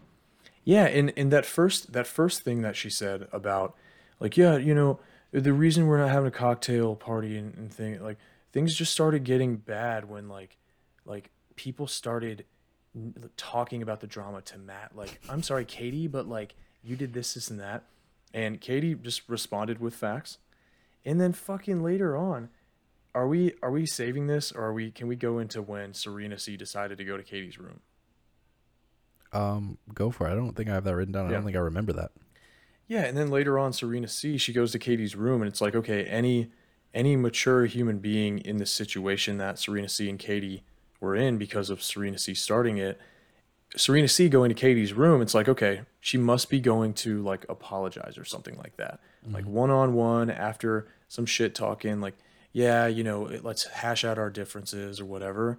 yeah, 0.64 0.84
and 0.84 1.12
and 1.16 1.32
that 1.32 1.46
first 1.46 1.92
that 1.92 2.06
first 2.06 2.42
thing 2.42 2.62
that 2.62 2.76
she 2.76 2.90
said 2.90 3.28
about 3.32 3.74
like 4.20 4.36
yeah, 4.36 4.56
you 4.56 4.74
know, 4.74 5.00
the 5.32 5.52
reason 5.52 5.86
we're 5.86 5.98
not 5.98 6.10
having 6.10 6.28
a 6.28 6.32
cocktail 6.32 6.94
party 6.94 7.36
and, 7.36 7.54
and 7.56 7.72
thing 7.72 8.02
like 8.02 8.18
things 8.52 8.74
just 8.74 8.92
started 8.92 9.24
getting 9.24 9.56
bad 9.56 10.08
when 10.08 10.28
like 10.28 10.56
like 11.04 11.30
people 11.56 11.86
started 11.86 12.44
talking 13.36 13.82
about 13.82 14.00
the 14.00 14.06
drama 14.06 14.40
to 14.42 14.58
Matt. 14.58 14.96
Like, 14.96 15.20
I'm 15.28 15.42
sorry, 15.42 15.64
Katie, 15.64 16.06
but 16.06 16.28
like 16.28 16.54
you 16.82 16.96
did 16.96 17.12
this, 17.12 17.34
this, 17.34 17.50
and 17.50 17.60
that. 17.60 17.84
And 18.32 18.60
Katie 18.60 18.94
just 18.94 19.28
responded 19.28 19.80
with 19.80 19.94
facts. 19.94 20.38
And 21.04 21.20
then 21.20 21.32
fucking 21.32 21.82
later 21.82 22.16
on, 22.16 22.50
are 23.14 23.26
we 23.26 23.52
are 23.62 23.70
we 23.70 23.86
saving 23.86 24.26
this 24.26 24.52
or 24.52 24.64
are 24.64 24.72
we 24.72 24.90
can 24.90 25.08
we 25.08 25.16
go 25.16 25.38
into 25.38 25.62
when 25.62 25.94
Serena 25.94 26.38
C 26.38 26.56
decided 26.56 26.98
to 26.98 27.04
go 27.04 27.16
to 27.16 27.22
Katie's 27.22 27.58
room? 27.58 27.80
Um, 29.32 29.78
go 29.92 30.10
for 30.10 30.26
it. 30.26 30.32
I 30.32 30.34
don't 30.34 30.54
think 30.54 30.68
I 30.70 30.74
have 30.74 30.84
that 30.84 30.96
written 30.96 31.12
down. 31.12 31.26
I 31.26 31.30
don't 31.32 31.44
think 31.44 31.56
I 31.56 31.60
remember 31.60 31.92
that. 31.94 32.12
Yeah, 32.86 33.02
and 33.02 33.16
then 33.16 33.28
later 33.28 33.58
on, 33.58 33.74
Serena 33.74 34.08
C, 34.08 34.38
she 34.38 34.54
goes 34.54 34.72
to 34.72 34.78
Katie's 34.78 35.14
room, 35.14 35.42
and 35.42 35.48
it's 35.50 35.60
like, 35.60 35.74
okay, 35.74 36.04
any 36.04 36.50
any 36.94 37.16
mature 37.16 37.66
human 37.66 37.98
being 37.98 38.38
in 38.38 38.56
the 38.56 38.66
situation 38.66 39.36
that 39.36 39.58
Serena 39.58 39.88
C 39.88 40.08
and 40.08 40.18
Katie 40.18 40.64
were 41.00 41.14
in 41.14 41.36
because 41.36 41.68
of 41.68 41.82
Serena 41.82 42.18
C 42.18 42.32
starting 42.32 42.78
it, 42.78 42.98
Serena 43.76 44.08
C 44.08 44.30
going 44.30 44.48
to 44.48 44.54
Katie's 44.54 44.94
room, 44.94 45.20
it's 45.20 45.34
like, 45.34 45.48
okay, 45.48 45.82
she 46.00 46.16
must 46.16 46.48
be 46.48 46.60
going 46.60 46.94
to 46.94 47.22
like 47.22 47.44
apologize 47.48 48.16
or 48.16 48.24
something 48.24 48.56
like 48.56 48.76
that, 48.78 49.00
like 49.30 49.44
one 49.44 49.70
on 49.70 49.92
one 49.92 50.30
after 50.30 50.88
some 51.08 51.26
shit 51.26 51.54
talking, 51.54 52.00
like, 52.00 52.14
yeah, 52.52 52.86
you 52.86 53.04
know, 53.04 53.26
it- 53.26 53.44
let's 53.44 53.64
hash 53.66 54.04
out 54.04 54.18
our 54.18 54.30
differences 54.30 55.00
or 55.00 55.04
whatever. 55.04 55.58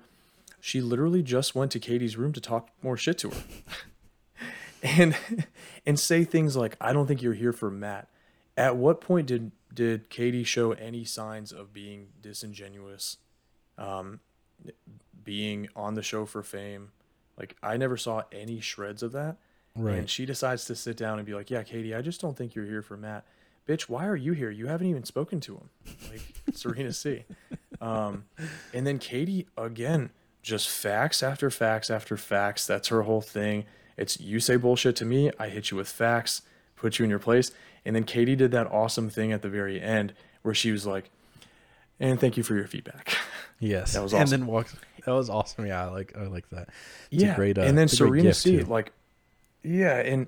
She 0.61 0.81
literally 0.81 1.23
just 1.23 1.55
went 1.55 1.71
to 1.71 1.79
Katie's 1.79 2.17
room 2.17 2.33
to 2.33 2.41
talk 2.41 2.69
more 2.81 2.97
shit 2.97 3.17
to 3.19 3.29
her. 3.29 3.43
And 4.81 5.15
and 5.85 5.99
say 5.99 6.23
things 6.23 6.55
like 6.55 6.77
i 6.79 6.93
don't 6.93 7.05
think 7.05 7.21
you're 7.21 7.33
here 7.33 7.51
for 7.51 7.69
matt. 7.69 8.07
At 8.55 8.77
what 8.77 9.01
point 9.01 9.27
did 9.27 9.51
did 9.73 10.09
katie 10.09 10.45
show 10.45 10.71
any 10.71 11.03
signs 11.03 11.51
of 11.51 11.73
being 11.73 12.07
disingenuous 12.21 13.17
um 13.77 14.21
being 15.21 15.67
on 15.75 15.95
the 15.95 16.01
show 16.01 16.25
for 16.25 16.41
fame? 16.43 16.91
Like 17.37 17.57
i 17.61 17.75
never 17.75 17.97
saw 17.97 18.23
any 18.31 18.61
shreds 18.61 19.03
of 19.03 19.11
that. 19.11 19.35
Right. 19.75 19.97
and 19.99 20.09
she 20.09 20.25
decides 20.25 20.63
to 20.65 20.75
sit 20.75 20.95
down 20.97 21.19
and 21.19 21.25
be 21.25 21.33
like 21.33 21.49
yeah 21.49 21.63
katie 21.63 21.93
i 21.93 22.01
just 22.01 22.19
don't 22.21 22.35
think 22.37 22.55
you're 22.55 22.65
here 22.65 22.81
for 22.81 22.95
matt 22.97 23.25
bitch 23.69 23.83
why 23.83 24.05
are 24.07 24.15
you 24.15 24.33
here 24.33 24.49
you 24.49 24.65
haven't 24.67 24.87
even 24.87 25.03
spoken 25.03 25.39
to 25.39 25.55
him 25.55 25.69
like 26.11 26.21
serena 26.53 26.91
c 26.91 27.23
um 27.81 28.25
and 28.73 28.87
then 28.87 28.97
katie 28.97 29.45
again 29.57 30.09
just 30.41 30.67
facts 30.67 31.21
after 31.21 31.51
facts 31.51 31.89
after 31.91 32.17
facts 32.17 32.65
that's 32.65 32.87
her 32.87 33.03
whole 33.03 33.21
thing 33.21 33.65
it's 33.95 34.19
you 34.19 34.39
say 34.39 34.55
bullshit 34.55 34.95
to 34.95 35.05
me 35.05 35.29
i 35.37 35.47
hit 35.49 35.69
you 35.69 35.77
with 35.77 35.87
facts 35.87 36.41
put 36.75 36.97
you 36.97 37.03
in 37.03 37.09
your 37.11 37.19
place 37.19 37.51
and 37.85 37.95
then 37.95 38.03
katie 38.03 38.35
did 38.35 38.49
that 38.51 38.65
awesome 38.71 39.09
thing 39.09 39.31
at 39.31 39.41
the 39.43 39.49
very 39.49 39.79
end 39.79 40.13
where 40.41 40.55
she 40.55 40.71
was 40.71 40.85
like 40.87 41.11
and 41.99 42.19
thank 42.19 42.37
you 42.37 42.43
for 42.43 42.55
your 42.55 42.67
feedback 42.67 43.15
Yes. 43.61 43.91
That 43.91 44.01
was 44.03 44.13
And 44.13 44.21
awesome. 44.23 44.39
then 44.39 44.47
walks. 44.47 44.73
That 45.05 45.11
was 45.11 45.29
awesome. 45.29 45.65
Yeah, 45.65 45.83
I 45.85 45.89
like. 45.89 46.15
I 46.17 46.23
like 46.27 46.47
that. 46.51 46.69
It's 47.11 47.21
yeah 47.23 47.33
a 47.33 47.35
great. 47.35 47.57
Uh, 47.57 47.63
and 47.63 47.77
then 47.77 47.83
it's 47.87 47.99
a 47.99 48.07
great 48.07 48.21
serena 48.21 48.33
c 48.33 48.59
too. 48.59 48.63
like 48.71 48.93
yeah 49.63 49.97
and 49.97 50.27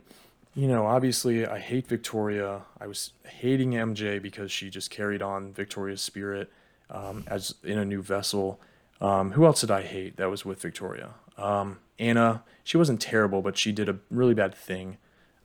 you 0.53 0.67
know 0.67 0.85
obviously 0.85 1.45
i 1.45 1.59
hate 1.59 1.87
victoria. 1.87 2.61
I 2.79 2.87
was 2.87 3.13
hating 3.25 3.71
mj 3.71 4.21
because 4.21 4.51
she 4.51 4.69
just 4.69 4.89
carried 4.89 5.21
on 5.21 5.53
victoria's 5.53 6.01
spirit 6.01 6.51
um, 6.89 7.23
as 7.27 7.55
in 7.63 7.77
a 7.77 7.85
new 7.85 8.01
vessel. 8.01 8.59
Um, 8.99 9.31
who 9.31 9.45
else 9.45 9.61
did 9.61 9.71
i 9.71 9.81
hate 9.81 10.17
that 10.17 10.29
was 10.29 10.45
with 10.45 10.61
victoria? 10.61 11.11
Um, 11.37 11.79
anna 11.99 12.43
she 12.63 12.77
wasn't 12.77 13.01
terrible 13.01 13.41
but 13.41 13.57
she 13.57 13.71
did 13.71 13.89
a 13.89 13.97
really 14.09 14.33
bad 14.33 14.53
thing. 14.55 14.97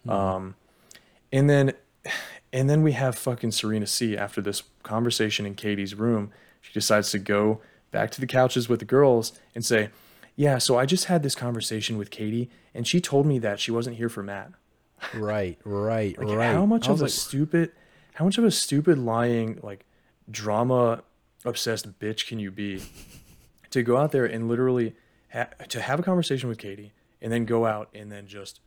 Um, 0.08 0.54
and 1.32 1.50
then 1.50 1.72
and 2.52 2.70
then 2.70 2.82
we 2.82 2.92
have 2.92 3.16
fucking 3.16 3.52
serena 3.52 3.86
c 3.86 4.16
after 4.16 4.40
this 4.40 4.62
conversation 4.82 5.46
in 5.46 5.54
katie's 5.54 5.94
room. 5.94 6.32
She 6.60 6.72
decides 6.72 7.10
to 7.12 7.18
go 7.18 7.60
back 7.92 8.10
to 8.10 8.20
the 8.20 8.26
couches 8.26 8.68
with 8.68 8.80
the 8.80 8.84
girls 8.84 9.32
and 9.54 9.64
say 9.64 9.90
yeah, 10.36 10.58
so 10.58 10.76
I 10.78 10.84
just 10.84 11.06
had 11.06 11.22
this 11.22 11.34
conversation 11.34 11.96
with 11.96 12.10
Katie, 12.10 12.50
and 12.74 12.86
she 12.86 13.00
told 13.00 13.26
me 13.26 13.38
that 13.38 13.58
she 13.58 13.70
wasn't 13.70 13.96
here 13.96 14.10
for 14.10 14.22
Matt. 14.22 14.52
Right. 15.14 15.58
Right. 15.64 16.18
Like, 16.18 16.28
right. 16.36 16.52
how 16.54 16.66
much 16.66 16.86
of 16.88 17.00
was 17.00 17.02
a 17.02 17.08
stupid, 17.08 17.72
how 18.14 18.24
much 18.24 18.38
of 18.38 18.44
a 18.44 18.50
stupid 18.50 18.98
lying, 18.98 19.58
like 19.62 19.84
drama 20.30 21.02
obsessed 21.44 21.98
bitch 22.00 22.26
can 22.26 22.38
you 22.38 22.50
be 22.50 22.82
to 23.70 23.82
go 23.82 23.96
out 23.96 24.12
there 24.12 24.24
and 24.24 24.48
literally 24.48 24.94
ha- 25.32 25.48
to 25.68 25.80
have 25.80 26.00
a 26.00 26.02
conversation 26.02 26.48
with 26.48 26.58
Katie 26.58 26.92
and 27.20 27.32
then 27.32 27.44
go 27.44 27.66
out 27.66 27.88
and 27.94 28.10
then 28.10 28.26
just 28.26 28.60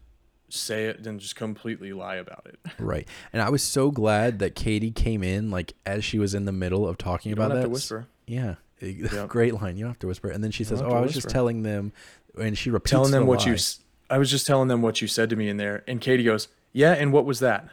say 0.50 0.86
it 0.86 1.06
and 1.06 1.20
just 1.20 1.36
completely 1.36 1.94
lie 1.94 2.16
about 2.16 2.46
it. 2.46 2.60
Right. 2.80 3.08
And 3.34 3.42
I 3.42 3.50
was 3.50 3.62
so 3.62 3.92
glad 3.92 4.40
that 4.40 4.56
Katie 4.56 4.92
came 4.92 5.24
in 5.24 5.52
like 5.52 5.74
as 5.86 6.04
she 6.06 6.18
was 6.20 6.34
in 6.34 6.46
the 6.46 6.52
middle 6.52 6.88
of 6.88 6.98
talking 6.98 7.30
You 7.30 7.34
about 7.34 7.54
that. 7.54 7.64
to 7.64 7.70
whisper. 7.70 8.08
Yeah. 8.26 8.56
Great 9.28 9.54
line. 9.56 9.76
You 9.78 9.84
don't 9.84 9.92
have 9.92 10.00
to 10.00 10.08
whisper. 10.08 10.30
And 10.30 10.42
then 10.44 10.52
she 10.52 10.64
says, 10.64 10.82
"Oh, 10.82 10.92
I 10.92 11.02
was 11.02 11.14
just 11.14 11.28
telling 11.28 11.64
them," 11.64 11.92
and 12.40 12.58
she 12.58 12.70
repeats 12.70 12.92
Telling 12.92 13.12
them 13.12 13.24
the 13.24 13.28
what 13.28 13.42
you, 13.46 13.52
lie. 13.52 13.56
s- 13.56 13.80
I 14.10 14.18
was 14.18 14.30
just 14.32 14.48
telling 14.48 14.68
them 14.68 14.82
what 14.82 15.02
you 15.02 15.08
said 15.08 15.30
to 15.30 15.36
me 15.36 15.50
in 15.50 15.58
there, 15.58 15.84
and 15.88 16.02
Katie 16.02 16.24
goes, 16.24 16.48
"Yeah, 16.74 16.94
and 16.94 17.14
what 17.14 17.26
was 17.26 17.40
that?" 17.40 17.68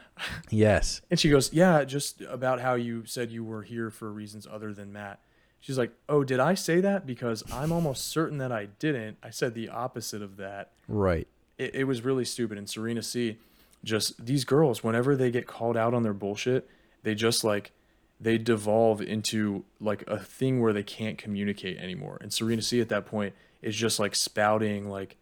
Yes. 0.49 1.01
And 1.09 1.19
she 1.19 1.29
goes, 1.29 1.53
Yeah, 1.53 1.83
just 1.83 2.21
about 2.21 2.61
how 2.61 2.75
you 2.75 3.05
said 3.05 3.31
you 3.31 3.43
were 3.43 3.63
here 3.63 3.89
for 3.89 4.11
reasons 4.11 4.47
other 4.49 4.73
than 4.73 4.91
Matt. 4.91 5.19
She's 5.59 5.77
like, 5.77 5.91
"Oh, 6.07 6.23
did 6.23 6.39
I 6.39 6.53
say 6.53 6.81
that? 6.81 7.05
Because 7.05 7.43
I'm 7.51 7.71
almost 7.71 8.07
certain 8.07 8.37
that 8.37 8.51
I 8.51 8.65
didn't. 8.79 9.17
I 9.23 9.29
said 9.29 9.53
the 9.53 9.69
opposite 9.69 10.21
of 10.21 10.37
that." 10.37 10.71
Right. 10.87 11.27
It, 11.57 11.75
it 11.75 11.83
was 11.85 12.03
really 12.03 12.25
stupid. 12.25 12.57
And 12.57 12.69
Serena 12.69 13.01
C, 13.01 13.37
just 13.83 14.25
these 14.25 14.45
girls, 14.45 14.83
whenever 14.83 15.15
they 15.15 15.31
get 15.31 15.47
called 15.47 15.77
out 15.77 15.93
on 15.93 16.03
their 16.03 16.13
bullshit, 16.13 16.69
they 17.03 17.15
just 17.15 17.43
like 17.43 17.71
they 18.19 18.37
devolve 18.37 19.01
into 19.01 19.63
like 19.79 20.03
a 20.07 20.19
thing 20.19 20.59
where 20.61 20.73
they 20.73 20.83
can't 20.83 21.17
communicate 21.17 21.77
anymore. 21.77 22.17
And 22.21 22.33
Serena 22.33 22.61
C 22.61 22.81
at 22.81 22.89
that 22.89 23.05
point 23.05 23.33
is 23.61 23.75
just 23.75 23.99
like 23.99 24.15
spouting 24.15 24.89
like 24.89 25.17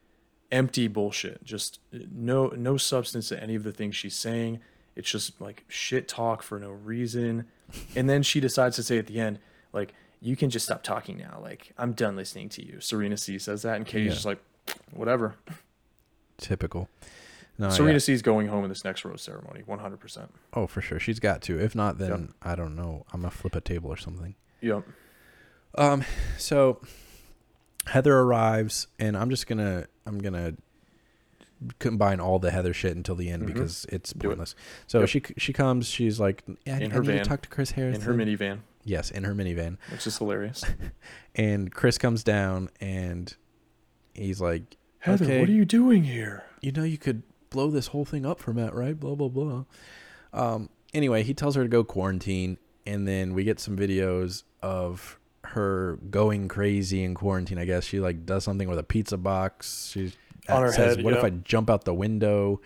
empty 0.52 0.88
bullshit. 0.88 1.44
Just 1.44 1.80
no 1.92 2.48
no 2.50 2.78
substance 2.78 3.30
to 3.30 3.42
any 3.42 3.56
of 3.56 3.64
the 3.64 3.72
things 3.72 3.96
she's 3.96 4.16
saying. 4.16 4.60
It's 4.96 5.10
just 5.12 5.42
like 5.42 5.66
shit 5.68 6.08
talk 6.08 6.42
for 6.44 6.60
no 6.60 6.70
reason. 6.72 7.46
And 7.96 8.10
then 8.10 8.24
she 8.24 8.40
decides 8.40 8.76
to 8.78 8.84
say 8.84 8.98
at 8.98 9.08
the 9.08 9.20
end, 9.20 9.40
like, 9.74 9.94
you 10.22 10.36
can 10.36 10.50
just 10.50 10.66
stop 10.66 10.84
talking 10.84 11.18
now. 11.18 11.40
Like, 11.42 11.74
I'm 11.78 11.92
done 11.94 12.16
listening 12.16 12.48
to 12.50 12.66
you. 12.66 12.80
Serena 12.80 13.18
C 13.18 13.38
says 13.40 13.64
that, 13.64 13.76
and 13.76 13.86
Katie's 13.86 14.06
Yeah. 14.08 14.14
just 14.14 14.26
like, 14.26 14.40
whatever. 14.92 15.36
Typical. 16.38 16.88
No, 17.58 17.70
Serena 17.70 17.94
yeah. 17.94 18.00
C's 18.00 18.22
going 18.22 18.48
home 18.48 18.64
in 18.64 18.70
this 18.70 18.84
next 18.84 19.04
rose 19.06 19.22
ceremony, 19.22 19.64
100%. 19.68 20.30
Oh, 20.54 20.68
for 20.68 20.82
sure. 20.82 21.00
She's 21.00 21.20
got 21.20 21.42
to. 21.44 21.60
If 21.60 21.74
not, 21.76 21.98
then 21.98 22.10
Yep. 22.10 22.20
I 22.42 22.56
don't 22.56 22.76
know. 22.76 23.06
I'm 23.14 23.22
gonna 23.22 23.32
flip 23.32 23.56
a 23.56 23.62
table 23.62 23.90
or 23.92 23.98
something. 23.98 24.36
Yep. 24.62 24.84
Um. 25.78 26.04
So 26.38 26.82
Heather 27.88 28.18
arrives, 28.18 28.88
and 29.00 29.16
I'm 29.18 29.30
just 29.30 29.48
gonna 29.48 29.88
I'm 30.06 30.20
gonna 30.20 30.54
combine 31.80 32.20
all 32.20 32.38
the 32.38 32.52
Heather 32.52 32.74
shit 32.74 32.96
until 32.96 33.16
the 33.16 33.30
end 33.30 33.44
Mhm. 33.44 33.48
because 33.48 33.86
it's 33.90 34.12
Do 34.14 34.28
it. 34.28 34.30
pointless. 34.32 34.56
So 34.88 35.00
Yep. 35.00 35.10
she 35.10 35.22
she 35.38 35.54
comes. 35.54 35.88
She's 35.88 36.20
like, 36.20 36.44
I, 36.68 36.72
In 36.82 36.92
I 36.92 36.96
her 36.96 37.02
need 37.02 37.08
to 37.08 37.14
van. 37.14 37.26
talk 37.26 37.42
to 37.44 37.50
Chris 37.50 37.72
Harris 37.72 37.96
In 37.98 38.02
her 38.04 38.14
minivan, 38.14 38.60
Yes, 38.84 39.10
in 39.10 39.24
her 39.24 39.34
minivan. 39.34 39.78
which 39.92 40.06
is 40.06 40.18
hilarious. 40.18 40.64
And 41.38 41.74
Chris 41.74 41.98
comes 41.98 42.24
down, 42.24 42.70
and 42.80 43.36
he's 44.14 44.40
like, 44.40 44.78
Heather, 45.00 45.26
Okay. 45.26 45.40
what 45.42 45.50
are 45.50 45.54
you 45.54 45.66
doing 45.66 46.04
here? 46.06 46.44
you 46.62 46.72
know, 46.72 46.84
you 46.84 46.98
could 46.98 47.22
blow 47.52 47.70
this 47.70 47.88
whole 47.88 48.06
thing 48.06 48.26
up 48.26 48.40
for 48.40 48.54
Matt, 48.54 48.74
right? 48.74 49.00
Blah 49.00 49.16
blah 49.16 49.28
blah. 49.30 49.66
Um. 50.34 50.70
Anyway, 50.94 51.24
he 51.24 51.34
tells 51.34 51.56
her 51.56 51.64
to 51.64 51.68
go 51.70 51.84
quarantine, 51.84 52.58
and 52.86 53.08
then 53.08 53.34
we 53.34 53.44
get 53.44 53.60
some 53.60 53.76
videos 53.78 54.44
of 54.62 55.20
her 55.56 55.98
going 56.10 56.48
crazy 56.48 57.04
in 57.04 57.14
quarantine. 57.16 57.58
I 57.58 57.66
guess 57.66 57.84
she 57.84 58.00
like 58.00 58.26
does 58.26 58.44
something 58.44 58.70
with 58.70 58.80
a 58.80 58.84
pizza 58.84 59.18
box. 59.18 59.90
She 59.92 60.14
On 60.48 60.62
her 60.62 60.72
says, 60.72 60.96
head, 60.98 61.04
"What 61.06 61.14
if. 61.16 61.24
I 61.24 61.32
jump 61.32 61.70
out 61.70 61.84
the 61.86 61.94
window?" 61.94 62.62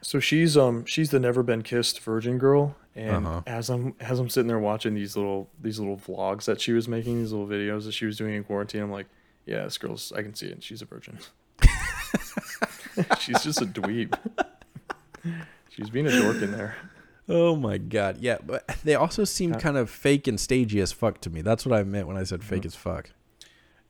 So 0.00 0.18
she's 0.20 0.56
um 0.56 0.84
she's 0.86 1.10
the 1.10 1.20
never 1.20 1.42
been 1.42 1.62
kissed 1.62 2.00
virgin 2.00 2.38
girl, 2.38 2.76
and 2.94 3.26
Uh-huh. 3.26 3.42
as 3.46 3.68
I'm 3.68 3.94
as 4.00 4.18
I'm 4.18 4.28
sitting 4.28 4.46
there 4.48 4.58
watching 4.58 4.94
these 4.94 5.16
little 5.16 5.50
these 5.60 5.78
little 5.78 5.96
vlogs 5.98 6.44
that 6.46 6.60
she 6.60 6.72
was 6.72 6.88
making, 6.88 7.18
these 7.20 7.32
little 7.32 7.46
videos 7.48 7.84
that 7.84 7.92
she 7.92 8.06
was 8.06 8.16
doing 8.16 8.34
in 8.34 8.44
quarantine, 8.44 8.82
I'm 8.82 8.90
like, 8.92 9.06
yeah, 9.46 9.64
this 9.64 9.76
girl's 9.78 10.12
I 10.12 10.22
can 10.22 10.34
see 10.34 10.46
it. 10.46 10.62
She's 10.62 10.80
a 10.82 10.86
virgin. 10.86 11.18
she's 13.18 13.42
just 13.42 13.60
a 13.60 13.66
dweeb. 13.66 14.16
she's 15.70 15.90
being 15.90 16.06
a 16.06 16.10
dork 16.22 16.42
in 16.42 16.52
there. 16.52 16.76
Oh 17.28 17.56
my 17.56 17.78
god, 17.78 18.18
yeah. 18.20 18.38
But 18.44 18.66
they 18.84 18.94
also 18.94 19.24
seem 19.24 19.54
kind 19.54 19.76
of 19.76 19.90
fake 19.90 20.26
and 20.26 20.38
stagey 20.40 20.80
as 20.80 20.92
fuck 20.92 21.20
to 21.22 21.30
me. 21.30 21.42
That's 21.42 21.66
what 21.66 21.78
I 21.78 21.82
meant 21.82 22.06
when 22.08 22.16
I 22.16 22.24
said 22.24 22.42
fake 22.42 22.60
Mm-hmm. 22.60 22.66
as 22.68 22.74
fuck. 22.74 23.10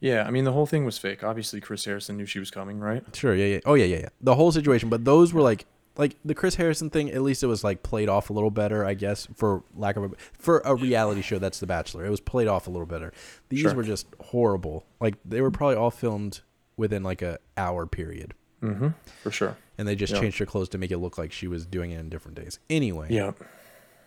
Yeah, 0.00 0.24
I 0.26 0.30
mean 0.30 0.44
the 0.44 0.52
whole 0.52 0.66
thing 0.66 0.84
was 0.84 0.96
fake. 0.98 1.24
Obviously, 1.24 1.60
Chris 1.60 1.84
Harrison 1.84 2.16
knew 2.16 2.26
she 2.26 2.38
was 2.38 2.50
coming, 2.50 2.78
right? 2.78 3.04
Sure, 3.14 3.34
yeah, 3.34 3.46
yeah. 3.46 3.60
Oh 3.66 3.74
yeah, 3.74 3.84
yeah, 3.84 3.98
yeah. 3.98 4.08
The 4.20 4.34
whole 4.36 4.52
situation, 4.52 4.88
but 4.88 5.04
those 5.04 5.32
were 5.32 5.42
like 5.42 5.66
like 5.96 6.14
the 6.24 6.34
Chris 6.34 6.54
Harrison 6.54 6.90
thing, 6.90 7.10
at 7.10 7.22
least 7.22 7.42
it 7.42 7.48
was 7.48 7.64
like 7.64 7.82
played 7.82 8.08
off 8.08 8.30
a 8.30 8.32
little 8.32 8.52
better, 8.52 8.84
I 8.84 8.94
guess, 8.94 9.26
for 9.34 9.64
lack 9.74 9.96
of 9.96 10.04
a 10.04 10.10
for 10.32 10.62
a 10.64 10.76
reality 10.76 11.22
show 11.22 11.40
that's 11.40 11.58
The 11.58 11.66
Bachelor. 11.66 12.06
It 12.06 12.10
was 12.10 12.20
played 12.20 12.46
off 12.46 12.68
a 12.68 12.70
little 12.70 12.86
better. 12.86 13.12
These 13.48 13.62
Sure. 13.62 13.74
were 13.74 13.82
just 13.82 14.06
horrible. 14.20 14.86
Like 15.00 15.16
they 15.24 15.40
were 15.40 15.50
probably 15.50 15.74
all 15.76 15.90
filmed 15.90 16.42
within 16.76 17.02
like 17.02 17.20
a 17.22 17.40
hour 17.56 17.84
period. 17.86 18.34
Mm-hmm. 18.62 18.88
For 19.22 19.30
sure. 19.30 19.56
And 19.76 19.86
they 19.86 19.94
just 19.94 20.12
Yeah. 20.12 20.20
changed 20.20 20.38
her 20.38 20.46
clothes 20.46 20.68
to 20.70 20.78
make 20.78 20.90
it 20.90 20.98
look 20.98 21.16
like 21.18 21.32
she 21.32 21.46
was 21.46 21.64
doing 21.66 21.90
it 21.92 22.00
in 22.00 22.08
different 22.08 22.36
days. 22.36 22.58
Anyway, 22.68 23.06
Yeah. 23.10 23.32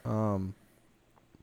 um, 0.05 0.55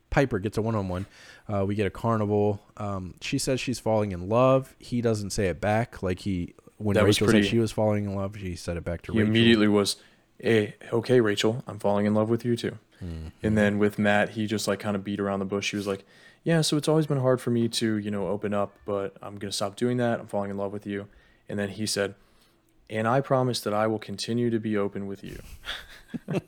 Piper 0.09 0.39
gets 0.39 0.57
a 0.57 0.61
one 0.61 0.75
on 0.75 0.87
one. 0.89 1.05
Uh, 1.47 1.65
we 1.67 1.75
get 1.75 1.85
a 1.85 1.89
carnival. 1.91 2.61
Um, 2.77 3.13
she 3.21 3.37
says 3.37 3.59
she's 3.59 3.79
falling 3.79 4.11
in 4.11 4.27
love. 4.27 4.75
He 4.79 5.01
doesn't 5.01 5.29
say 5.31 5.47
it 5.47 5.61
back. 5.61 6.01
Like 6.01 6.19
he, 6.19 6.53
when 6.77 6.95
That 6.95 7.05
was 7.05 7.17
Rachel 7.17 7.27
pretty- 7.27 7.43
said 7.43 7.51
she 7.51 7.59
was 7.59 7.71
falling 7.71 8.05
in 8.05 8.15
love, 8.15 8.35
she 8.37 8.55
said 8.55 8.75
it 8.77 8.83
back 8.83 9.01
to 9.03 9.11
He 9.11 9.19
Rachel. 9.19 9.29
immediately 9.29 9.67
was, 9.67 9.97
hey, 10.39 10.75
okay, 10.91 11.21
Rachel, 11.21 11.63
I'm 11.67 11.77
falling 11.79 12.05
in 12.07 12.13
love 12.15 12.29
with 12.29 12.43
you 12.43 12.55
too. 12.55 12.77
Mhm. 13.03 13.31
And 13.43 13.57
then 13.57 13.77
with 13.79 13.97
Matt, 13.99 14.29
he 14.31 14.45
just 14.47 14.67
like 14.67 14.79
kind 14.79 14.95
of 14.95 15.03
beat 15.03 15.19
around 15.19 15.39
the 15.39 15.45
bush. 15.45 15.71
He 15.71 15.77
was 15.77 15.87
like, 15.87 16.03
"Yeah, 16.43 16.61
so 16.61 16.75
it's 16.75 16.87
always 16.87 17.05
been 17.07 17.19
hard 17.19 17.39
for 17.39 17.49
me 17.51 17.67
to, 17.69 17.97
you 17.97 18.11
know, 18.11 18.27
open 18.27 18.53
up, 18.53 18.73
but 18.85 19.15
I'm 19.21 19.37
going 19.37 19.49
to 19.51 19.55
stop 19.55 19.75
doing 19.75 19.97
that. 19.97 20.19
I'm 20.19 20.27
falling 20.27 20.49
in 20.51 20.57
love 20.57 20.73
with 20.73 20.85
you." 20.87 21.07
And 21.47 21.57
then 21.59 21.69
he 21.69 21.85
said, 21.85 22.15
"And 22.89 23.07
I 23.07 23.21
promise 23.21 23.61
that 23.61 23.73
I 23.73 23.87
will 23.87 23.99
continue 23.99 24.49
to 24.49 24.59
be 24.59 24.77
open 24.77 25.07
with 25.07 25.23
you." 25.23 25.39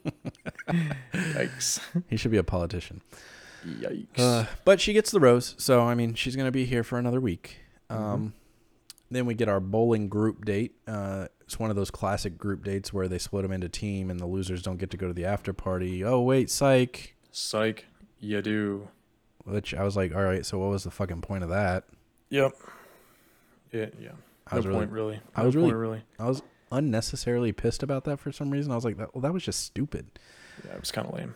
Yikes. 1.13 1.79
he 2.07 2.17
should 2.17 2.31
be 2.31 2.37
a 2.37 2.43
politician. 2.43 3.01
Yikes. 3.65 4.17
Uh, 4.17 4.45
but 4.65 4.81
she 4.81 4.93
gets 4.93 5.11
the 5.11 5.19
rose, 5.19 5.55
so 5.57 5.81
I 5.81 5.95
mean, 5.95 6.13
she's 6.15 6.35
gonna 6.35 6.51
be 6.51 6.65
here 6.65 6.83
for 6.83 6.97
another 6.97 7.19
week. 7.21 7.57
Mm-hmm. 7.89 8.03
Um, 8.03 8.33
then 9.09 9.25
we 9.25 9.33
get 9.33 9.49
our 9.49 9.59
bowling 9.59 10.07
group 10.07 10.45
date. 10.45 10.75
Uh, 10.87 11.27
it's 11.41 11.59
one 11.59 11.69
of 11.69 11.75
those 11.75 11.91
classic 11.91 12.37
group 12.37 12.63
dates 12.63 12.93
where 12.93 13.09
they 13.09 13.17
split 13.17 13.43
them 13.43 13.51
into 13.51 13.67
team, 13.67 14.09
and 14.09 14.19
the 14.19 14.25
losers 14.25 14.61
don't 14.61 14.77
get 14.77 14.89
to 14.91 14.97
go 14.97 15.07
to 15.07 15.13
the 15.13 15.25
after 15.25 15.53
party. 15.53 16.03
Oh 16.03 16.21
wait, 16.21 16.49
psych. 16.49 17.15
Psych. 17.31 17.85
You 18.19 18.41
do. 18.41 18.87
Which 19.43 19.73
I 19.73 19.83
was 19.83 19.97
like, 19.97 20.15
all 20.15 20.23
right, 20.23 20.45
so 20.45 20.59
what 20.59 20.69
was 20.69 20.83
the 20.83 20.91
fucking 20.91 21.21
point 21.21 21.43
of 21.43 21.49
that? 21.49 21.85
Yep. 22.29 22.53
Yeah, 23.71 23.87
yeah. 23.99 24.11
I 24.47 24.55
No 24.55 24.57
was 24.57 24.67
really, 24.67 24.79
point 24.79 24.91
really. 24.91 25.19
I 25.35 25.41
No 25.41 25.45
was 25.47 25.55
really- 25.55 25.67
point 25.69 25.77
really. 25.77 26.03
I 26.19 26.27
was 26.27 26.41
unnecessarily 26.71 27.51
pissed 27.51 27.83
about 27.83 28.05
that 28.05 28.19
for 28.19 28.31
some 28.31 28.49
reason. 28.51 28.71
I 28.71 28.75
was 28.75 28.85
like, 28.85 28.97
that, 28.97 29.13
well, 29.13 29.21
that 29.21 29.33
was 29.33 29.43
just 29.43 29.61
stupid. 29.63 30.07
Yeah, 30.65 30.73
it 30.73 30.79
was 30.79 30.91
kind 30.91 31.07
of 31.07 31.13
lame. 31.13 31.35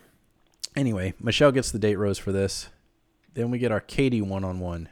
Anyway, 0.75 1.13
Michelle 1.19 1.51
gets 1.51 1.71
the 1.71 1.79
date 1.79 1.95
rose 1.97 2.17
for 2.17 2.31
this. 2.31 2.69
Then 3.33 3.51
we 3.51 3.59
get 3.59 3.71
our 3.71 3.79
Katie 3.81 4.21
one 4.21 4.43
on 4.43 4.59
one, 4.59 4.89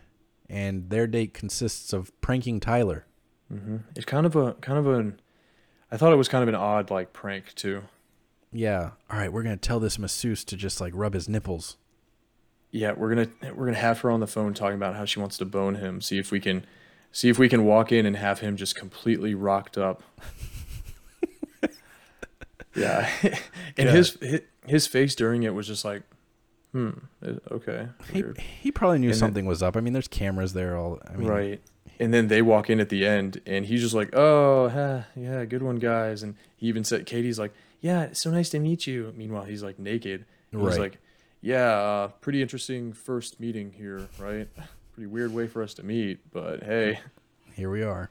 and 0.49 0.89
their 0.89 1.07
date 1.07 1.33
consists 1.33 1.93
of 1.93 2.11
pranking 2.21 2.59
Tyler. 2.59 3.05
Mm-hmm. 3.51 3.77
It's 3.95 4.05
kind 4.05 4.25
of 4.25 4.35
a 4.35 4.53
kind 4.55 4.77
of 4.79 4.87
an. 4.87 5.19
I 5.91 5.97
thought 5.97 6.11
it 6.13 6.17
was 6.17 6.27
kind 6.29 6.41
of 6.41 6.49
an 6.49 6.55
odd 6.55 6.89
like 6.89 7.13
prank 7.13 7.53
too. 7.55 7.83
Yeah. 8.51 8.91
All 9.09 9.17
right, 9.19 9.31
we're 9.31 9.43
gonna 9.43 9.57
tell 9.57 9.79
this 9.79 9.97
masseuse 9.99 10.43
to 10.45 10.55
just 10.57 10.79
like 10.81 10.93
rub 10.95 11.13
his 11.13 11.27
nipples. 11.29 11.77
Yeah, 12.71 12.93
we're 12.93 13.09
gonna 13.13 13.29
we're 13.55 13.65
gonna 13.65 13.77
have 13.77 13.99
her 14.01 14.11
on 14.11 14.19
the 14.19 14.27
phone 14.27 14.53
talking 14.53 14.75
about 14.75 14.95
how 14.95 15.05
she 15.05 15.19
wants 15.19 15.37
to 15.37 15.45
bone 15.45 15.75
him. 15.75 16.01
See 16.01 16.17
if 16.17 16.31
we 16.31 16.39
can, 16.39 16.65
see 17.13 17.29
if 17.29 17.39
we 17.39 17.47
can 17.47 17.63
walk 17.63 17.93
in 17.93 18.05
and 18.05 18.17
have 18.17 18.39
him 18.39 18.57
just 18.57 18.75
completely 18.75 19.33
rocked 19.33 19.77
up. 19.77 20.03
yeah, 22.75 23.09
and 23.77 23.89
his 23.89 24.17
his 24.21 24.41
his 24.65 24.87
face 24.87 25.15
during 25.15 25.43
it 25.43 25.53
was 25.53 25.67
just 25.67 25.85
like, 25.85 26.03
hmm, 26.71 26.89
eh, 27.25 27.33
okay, 27.51 27.87
He 28.11 28.21
weird. 28.23 28.37
he 28.39 28.71
probably 28.71 28.99
knew 28.99 29.07
And 29.07 29.13
then- 29.13 29.19
something 29.19 29.45
was 29.45 29.61
up. 29.63 29.77
I 29.77 29.79
mean, 29.81 29.93
there's 29.93 30.07
cameras 30.07 30.53
there. 30.53 30.75
All 30.77 30.99
I 31.07 31.15
mean, 31.15 31.27
right. 31.27 31.61
And 31.99 32.11
then 32.13 32.27
they 32.27 32.41
walk 32.41 32.69
in 32.71 32.79
at 32.79 32.89
the 32.89 33.05
end, 33.05 33.39
and 33.45 33.65
he's 33.65 33.81
just 33.81 33.93
like, 33.93 34.09
"Oh, 34.13 34.67
huh, 34.69 35.01
yeah, 35.15 35.45
good 35.45 35.61
one, 35.61 35.75
guys." 35.77 36.23
And 36.23 36.35
he 36.57 36.67
even 36.67 36.83
said, 36.83 37.05
"Katie's 37.05 37.37
like, 37.37 37.53
yeah, 37.81 38.03
it's 38.05 38.19
so 38.19 38.31
nice 38.31 38.49
to 38.49 38.59
meet 38.59 38.87
you." 38.87 39.13
Meanwhile, 39.15 39.43
he's 39.43 39.61
like 39.63 39.77
naked. 39.77 40.25
And 40.51 40.61
He's 40.61 40.71
Right. 40.71 40.79
like, 40.79 40.97
"Yeah, 41.41 41.69
uh, 41.71 42.07
pretty 42.19 42.41
interesting 42.41 42.93
first 42.93 43.39
meeting 43.39 43.73
here, 43.77 44.07
right? 44.19 44.49
Pretty 44.93 45.07
weird 45.07 45.33
way 45.33 45.47
for 45.47 45.63
us 45.63 45.73
to 45.75 45.83
meet, 45.83 46.19
but 46.31 46.63
hey, 46.63 46.99
Here 47.55 47.69
we 47.71 47.83
are. 47.83 48.09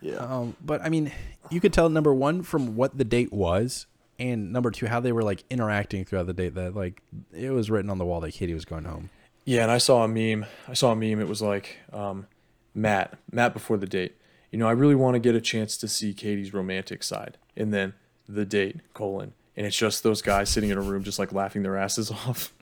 yeah, 0.00 0.16
Um, 0.16 0.56
but 0.64 0.80
I 0.82 0.88
mean, 0.88 1.10
you 1.50 1.60
could 1.60 1.72
tell 1.72 1.88
number 1.88 2.14
one 2.14 2.42
from 2.42 2.76
what 2.76 2.96
the 2.96 3.04
date 3.04 3.32
was, 3.32 3.86
and 4.18 4.52
number 4.52 4.70
two 4.70 4.86
how 4.86 5.00
they 5.00 5.10
were 5.12 5.24
like 5.24 5.42
interacting 5.50 6.04
throughout 6.04 6.26
the 6.26 6.32
date. 6.32 6.54
That 6.54 6.76
like 6.76 7.02
it 7.32 7.50
was 7.50 7.68
written 7.70 7.90
on 7.90 7.98
the 7.98 8.04
wall 8.04 8.20
that 8.20 8.32
Katie 8.32 8.54
was 8.54 8.64
going 8.64 8.84
home. 8.84 9.10
yeah." 9.44 9.62
And 9.62 9.72
I 9.72 9.78
saw 9.78 10.04
a 10.04 10.08
meme. 10.08 10.46
I 10.68 10.74
saw 10.74 10.92
a 10.92 10.96
meme. 10.96 11.20
It 11.20 11.26
was 11.28 11.42
like, 11.42 11.78
um, 11.92 12.26
Matt, 12.74 13.18
Matt 13.32 13.52
before 13.52 13.76
the 13.76 13.86
date. 13.86 14.14
You 14.52 14.58
know, 14.60 14.68
I 14.68 14.72
really 14.72 14.94
want 14.94 15.14
to 15.16 15.18
get 15.18 15.34
a 15.34 15.40
chance 15.40 15.76
to 15.78 15.88
see 15.88 16.14
Katie's 16.14 16.54
romantic 16.54 17.02
side, 17.02 17.38
and 17.56 17.74
then 17.74 17.94
the 18.28 18.44
date 18.44 18.76
colon, 18.94 19.32
and 19.56 19.66
it's 19.66 19.76
just 19.76 20.04
those 20.04 20.22
guys 20.22 20.48
sitting 20.48 20.70
in 20.70 20.78
a 20.78 20.82
room 20.82 21.02
just 21.02 21.18
like 21.18 21.32
laughing 21.32 21.64
their 21.64 21.76
asses 21.76 22.10
off. 22.26 22.52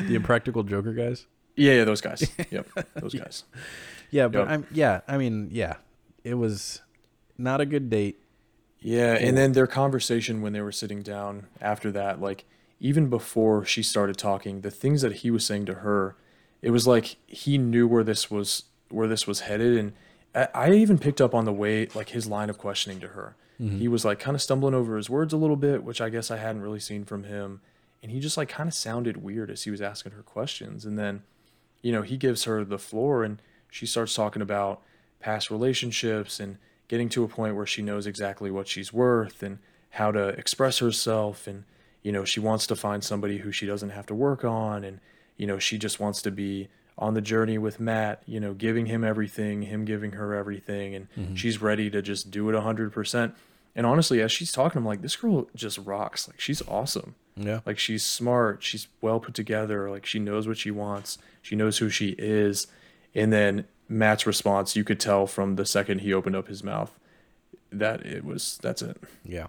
The 0.00 0.16
Impractical 0.16 0.64
Joker 0.64 0.92
guys. 0.92 1.26
Yeah, 1.56 1.74
yeah, 1.74 1.84
those 1.84 2.00
guys. 2.00 2.30
Yep, 2.50 2.66
those 2.94 3.14
guys. 3.14 3.44
Yeah, 4.10 4.28
but 4.28 4.40
Yep. 4.40 4.48
I'm 4.48 4.66
yeah. 4.72 5.00
I 5.06 5.18
mean, 5.18 5.48
yeah, 5.52 5.76
it 6.24 6.34
was 6.34 6.82
not 7.38 7.60
a 7.60 7.66
good 7.66 7.90
date. 7.90 8.18
Yeah, 8.80 9.14
and 9.14 9.36
then 9.36 9.52
their 9.52 9.66
conversation 9.66 10.40
when 10.40 10.52
they 10.52 10.62
were 10.62 10.72
sitting 10.72 11.02
down 11.02 11.46
after 11.60 11.92
that, 11.92 12.20
like 12.20 12.44
even 12.80 13.08
before 13.08 13.64
she 13.64 13.82
started 13.82 14.16
talking, 14.16 14.62
the 14.62 14.70
things 14.70 15.02
that 15.02 15.16
he 15.16 15.30
was 15.30 15.44
saying 15.44 15.66
to 15.66 15.74
her, 15.74 16.16
it 16.62 16.70
was 16.70 16.86
like 16.86 17.16
he 17.26 17.58
knew 17.58 17.86
where 17.86 18.02
this 18.02 18.30
was 18.30 18.64
where 18.88 19.06
this 19.06 19.26
was 19.26 19.40
headed, 19.40 19.76
and 19.76 19.92
I, 20.34 20.48
I 20.54 20.72
even 20.72 20.98
picked 20.98 21.20
up 21.20 21.34
on 21.34 21.44
the 21.44 21.52
way 21.52 21.86
like 21.94 22.10
his 22.10 22.26
line 22.26 22.48
of 22.50 22.58
questioning 22.58 23.00
to 23.00 23.08
her. 23.08 23.36
Mm-hmm. 23.60 23.78
He 23.78 23.88
was 23.88 24.04
like 24.04 24.18
kind 24.18 24.34
of 24.34 24.40
stumbling 24.40 24.74
over 24.74 24.96
his 24.96 25.10
words 25.10 25.34
a 25.34 25.36
little 25.36 25.56
bit, 25.56 25.84
which 25.84 26.00
I 26.00 26.08
guess 26.08 26.30
I 26.30 26.38
hadn't 26.38 26.62
really 26.62 26.80
seen 26.80 27.04
from 27.04 27.24
him, 27.24 27.60
and 28.02 28.10
he 28.10 28.18
just 28.18 28.38
like 28.38 28.48
kind 28.48 28.68
of 28.68 28.74
sounded 28.74 29.22
weird 29.22 29.50
as 29.50 29.64
he 29.64 29.70
was 29.70 29.82
asking 29.82 30.12
her 30.12 30.22
questions, 30.22 30.86
and 30.86 30.98
then 30.98 31.22
you 31.82 31.92
know, 31.92 32.02
he 32.02 32.16
gives 32.16 32.44
her 32.44 32.64
the 32.64 32.78
floor 32.78 33.24
and 33.24 33.40
she 33.70 33.86
starts 33.86 34.14
talking 34.14 34.42
about 34.42 34.82
past 35.20 35.50
relationships 35.50 36.40
and 36.40 36.56
getting 36.88 37.08
to 37.10 37.24
a 37.24 37.28
point 37.28 37.54
where 37.56 37.66
she 37.66 37.82
knows 37.82 38.06
exactly 38.06 38.50
what 38.50 38.66
she's 38.68 38.92
worth 38.92 39.42
and 39.42 39.58
how 39.90 40.10
to 40.12 40.28
express 40.28 40.78
herself 40.78 41.46
and 41.46 41.64
you 42.02 42.10
know, 42.12 42.24
she 42.24 42.40
wants 42.40 42.66
to 42.66 42.74
find 42.74 43.04
somebody 43.04 43.38
who 43.38 43.52
she 43.52 43.66
doesn't 43.66 43.90
have 43.90 44.06
to 44.06 44.14
work 44.14 44.44
on 44.44 44.84
and 44.84 45.00
you 45.36 45.46
know, 45.46 45.58
she 45.58 45.78
just 45.78 46.00
wants 46.00 46.20
to 46.22 46.30
be 46.30 46.68
on 46.98 47.14
the 47.14 47.20
journey 47.20 47.56
with 47.58 47.80
Matt, 47.80 48.22
you 48.26 48.40
know, 48.40 48.52
giving 48.52 48.86
him 48.86 49.04
everything, 49.04 49.62
him 49.62 49.84
giving 49.86 50.12
her 50.12 50.34
everything 50.34 50.94
and 50.94 51.08
Mm-hmm. 51.18 51.34
she's 51.34 51.60
ready 51.62 51.88
to 51.90 52.02
just 52.02 52.30
do 52.30 52.48
it 52.50 52.54
100%. 52.54 53.32
And 53.76 53.86
honestly, 53.86 54.20
as 54.20 54.32
she's 54.32 54.50
talking, 54.52 54.78
I'm 54.80 54.84
like 54.86 55.00
this 55.02 55.16
girl 55.16 55.46
just 55.54 55.78
rocks. 55.78 56.26
Like 56.28 56.40
she's 56.40 56.60
awesome. 56.68 57.14
Yeah. 57.36 57.60
Like 57.64 57.78
she's 57.78 58.02
smart, 58.02 58.62
she's 58.62 58.88
well 59.00 59.20
put 59.20 59.34
together, 59.34 59.88
like 59.90 60.04
she 60.06 60.18
knows 60.18 60.48
what 60.48 60.58
she 60.58 60.70
wants, 60.70 61.18
she 61.42 61.56
knows 61.56 61.78
who 61.78 61.88
she 61.88 62.14
is. 62.18 62.66
And 63.14 63.32
then 63.32 63.66
Matt's 63.88 64.26
response, 64.26 64.76
you 64.76 64.84
could 64.84 65.00
tell 65.00 65.26
from 65.26 65.56
the 65.56 65.64
second 65.66 66.00
he 66.00 66.12
opened 66.14 66.36
up 66.36 66.48
his 66.48 66.62
mouth 66.62 66.96
that 67.72 68.04
it 68.04 68.24
was 68.24 68.58
that's 68.62 68.82
it. 68.82 68.96
Yeah. 69.24 69.46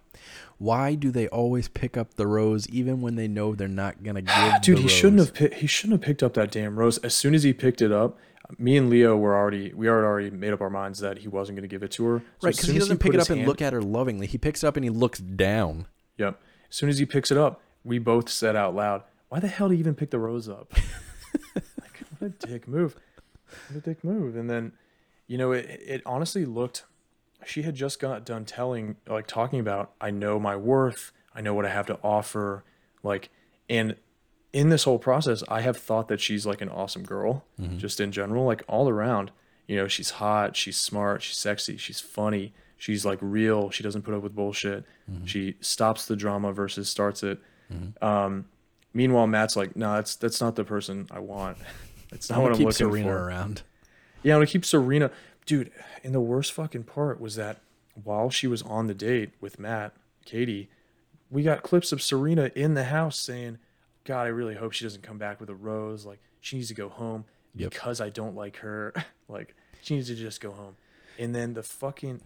Why 0.60 0.94
do 0.94 1.10
they 1.12 1.28
always 1.30 1.68
pick 1.68 1.98
up 1.98 2.14
the 2.16 2.28
rose 2.28 2.68
even 2.70 3.02
when 3.02 3.16
they 3.16 3.28
know 3.28 3.56
they're 3.56 3.68
not 3.68 4.04
gonna 4.04 4.22
give? 4.24 4.62
Dude, 4.62 4.80
he 4.80 4.88
shouldn't 4.88 5.20
have 5.20 5.34
pi- 5.34 5.56
he 5.56 5.68
shouldn't 5.68 6.00
have 6.02 6.06
picked 6.06 6.22
up 6.24 6.34
that 6.36 6.52
damn 6.52 6.78
rose. 6.78 6.98
As 7.00 7.16
soon 7.16 7.34
as 7.34 7.44
he 7.44 7.54
picked 7.54 7.82
it 7.82 7.92
up, 7.92 8.18
me 8.60 8.78
and 8.78 8.90
Leo 8.90 9.16
were 9.18 9.36
already 9.36 9.74
we 9.74 9.88
had 9.88 9.94
already 9.94 10.30
made 10.30 10.54
up 10.54 10.62
our 10.62 10.70
minds 10.70 11.00
that 11.00 11.20
he 11.20 11.28
wasn't 11.28 11.56
going 11.58 11.68
to 11.68 11.74
give 11.74 11.82
it 11.84 11.92
to 11.92 12.06
her. 12.06 12.20
So 12.20 12.48
Right, 12.48 12.56
because 12.56 12.70
he 12.70 12.78
doesn't 12.78 13.00
pick 13.00 13.14
it 13.14 13.20
up 13.20 13.30
and 13.30 13.38
hand- 13.40 13.48
look 13.48 13.62
at 13.62 13.74
her 13.74 13.82
lovingly. 13.82 14.28
He 14.28 14.38
picks 14.38 14.64
it 14.64 14.68
up 14.68 14.76
and 14.76 14.84
he 14.84 14.90
looks 14.90 15.20
down. 15.20 15.88
Yep. 16.18 16.40
As 16.70 16.76
soon 16.76 16.90
as 16.90 17.00
he 17.00 17.06
picks 17.06 17.32
it 17.32 17.38
up, 17.38 17.62
we 17.84 17.98
both 17.98 18.30
said 18.30 18.56
out 18.56 18.76
loud, 18.76 19.02
"Why 19.30 19.40
the 19.40 19.48
hell 19.48 19.68
did 19.70 19.76
he 19.76 19.80
even 19.80 19.96
pick 19.96 20.12
the 20.12 20.20
rose 20.20 20.48
up?" 20.48 20.72
what 22.22 22.32
a 22.44 22.48
dick 22.48 22.68
move! 22.68 22.96
What 23.70 23.78
a 23.78 23.82
dick 23.82 24.04
move! 24.04 24.36
And 24.36 24.50
then, 24.50 24.74
you 25.28 25.38
know, 25.38 25.52
it 25.52 25.66
it 25.86 26.02
honestly 26.06 26.46
looked. 26.46 26.86
She 27.46 27.64
had 27.64 27.74
just 27.74 28.00
got 28.00 28.24
done 28.26 28.46
telling, 28.46 28.98
like, 29.08 29.26
talking 29.26 29.60
about, 29.60 29.94
"I 30.00 30.12
know 30.12 30.40
my 30.40 30.56
worth. 30.56 31.12
I 31.34 31.42
know 31.42 31.54
what 31.54 31.66
I 31.66 31.70
have 31.70 31.88
to 31.88 31.98
offer." 32.04 32.64
Like, 33.02 33.30
and 33.68 33.96
in 34.54 34.70
this 34.70 34.84
whole 34.84 35.00
process, 35.00 35.44
I 35.48 35.62
have 35.62 35.78
thought 35.78 36.08
that 36.10 36.22
she's 36.22 36.46
like 36.46 36.62
an 36.62 36.70
awesome 36.70 37.04
girl, 37.04 37.46
mm-hmm. 37.60 37.78
just 37.78 38.00
in 38.00 38.12
general, 38.12 38.46
like 38.46 38.64
all 38.68 38.88
around. 38.88 39.32
You 39.68 39.78
know, 39.78 39.88
she's 39.88 40.12
hot, 40.12 40.56
she's 40.56 40.78
smart, 40.78 41.24
she's 41.24 41.38
sexy, 41.38 41.78
she's 41.78 42.02
funny, 42.02 42.54
she's 42.78 43.06
like 43.06 43.20
real. 43.22 43.72
She 43.72 43.84
doesn't 43.84 44.02
put 44.04 44.14
up 44.14 44.22
with 44.22 44.36
bullshit. 44.36 44.86
Mm-hmm. 45.10 45.26
She 45.26 45.56
stops 45.62 46.06
the 46.06 46.16
drama 46.16 46.52
versus 46.52 46.90
starts 46.90 47.24
it. 47.24 47.40
Mm-hmm. 47.74 48.06
Um, 48.06 48.46
meanwhile, 48.94 49.28
Matt's 49.28 49.56
like, 49.56 49.76
no, 49.76 49.96
that's 49.96 50.16
that's 50.16 50.42
not 50.42 50.56
the 50.56 50.66
person 50.66 51.08
I 51.10 51.20
want. 51.20 51.58
That's 52.12 52.30
not 52.30 52.42
what 52.42 52.52
I'm 52.52 52.58
keep 52.58 52.68
looking 52.68 52.88
Serena 52.90 53.08
for. 53.08 53.18
around. 53.28 53.64
Yeah, 54.24 54.36
I'm 54.36 54.38
gonna 54.40 54.48
keep 54.48 54.66
Serena, 54.66 55.10
dude. 55.46 55.72
And 56.04 56.14
the 56.14 56.22
worst 56.22 56.52
fucking 56.54 56.84
part 56.84 57.20
was 57.20 57.36
that 57.36 57.62
while 58.04 58.30
she 58.30 58.48
was 58.48 58.62
on 58.62 58.88
the 58.88 58.94
date 58.94 59.32
with 59.42 59.58
Matt, 59.60 59.94
Katie, 60.26 60.70
we 61.30 61.42
got 61.44 61.64
clips 61.64 61.92
of 61.92 62.02
Serena 62.02 62.52
in 62.56 62.74
the 62.76 62.84
house 62.86 63.18
saying, 63.18 63.58
"God, 64.04 64.24
I 64.24 64.30
really 64.30 64.56
hope 64.56 64.74
she 64.74 64.86
doesn't 64.86 65.02
come 65.04 65.18
back 65.18 65.40
with 65.40 65.50
a 65.50 65.56
rose. 65.56 66.06
Like 66.06 66.20
she 66.40 66.58
needs 66.58 66.68
to 66.68 66.74
go 66.76 66.90
home 66.90 67.26
Yep. 67.56 67.72
because 67.72 68.00
I 68.02 68.10
don't 68.10 68.36
like 68.36 68.58
her. 68.58 68.94
like 69.28 69.56
she 69.82 69.96
needs 69.96 70.08
to 70.08 70.16
just 70.16 70.42
go 70.42 70.52
home." 70.52 70.76
And 71.18 71.34
then 71.34 71.54
the 71.54 71.64
fucking 71.64 72.22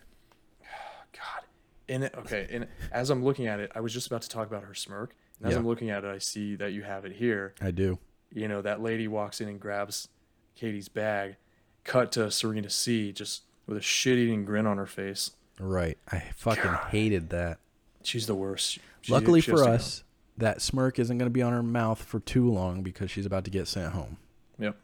God. 1.13 1.43
And 1.87 2.03
it, 2.05 2.15
okay, 2.17 2.47
and 2.51 2.67
as 2.91 3.09
I'm 3.11 3.23
looking 3.23 3.45
at 3.47 3.59
it, 3.59 3.71
I 3.75 3.79
was 3.79 3.93
just 3.93 4.07
about 4.07 4.23
to 4.23 4.29
talk 4.29 4.47
about 4.47 4.63
her 4.63 4.73
smirk. 4.73 5.15
And 5.39 5.51
as. 5.51 5.57
I'm 5.57 5.67
looking 5.67 5.89
at 5.89 6.03
it, 6.03 6.07
I 6.09 6.17
see 6.17 6.55
that 6.55 6.71
you 6.73 6.81
have 6.83 7.05
it 7.05 7.11
here 7.13 7.53
I 7.61 7.71
do. 7.71 7.99
You 8.35 8.47
know, 8.47 8.61
that 8.61 8.81
lady 8.81 9.07
walks 9.07 9.41
in 9.41 9.47
and 9.47 9.59
grabs 9.59 10.09
Katie's 10.55 10.89
bag, 10.89 11.37
cut 11.83 12.11
to 12.11 12.29
Serena 12.29 12.69
C 12.69 13.11
just 13.11 13.41
with 13.65 13.77
a 13.77 13.81
shit 13.81 14.17
eating 14.19 14.45
grin 14.45 14.67
on 14.67 14.77
her 14.77 14.85
face. 14.85 15.31
Right. 15.59 15.97
I 16.11 16.19
fucking 16.35 16.71
hated 16.91 17.29
that. 17.31 17.57
She's 18.03 18.27
the 18.27 18.35
worst. 18.35 18.77
She- 19.01 19.11
Luckily 19.11 19.41
for 19.41 19.63
us, 19.63 20.03
that 20.37 20.61
smirk 20.61 20.99
isn't 20.99 21.17
going 21.17 21.27
to 21.29 21.33
be 21.33 21.41
on 21.41 21.53
her 21.53 21.63
mouth 21.63 22.03
for 22.03 22.19
too 22.19 22.51
long 22.51 22.83
because 22.83 23.09
she's 23.09 23.25
about 23.25 23.45
to 23.45 23.51
get 23.51 23.67
sent 23.67 23.93
home. 23.93 24.17
Yep. 24.59 24.77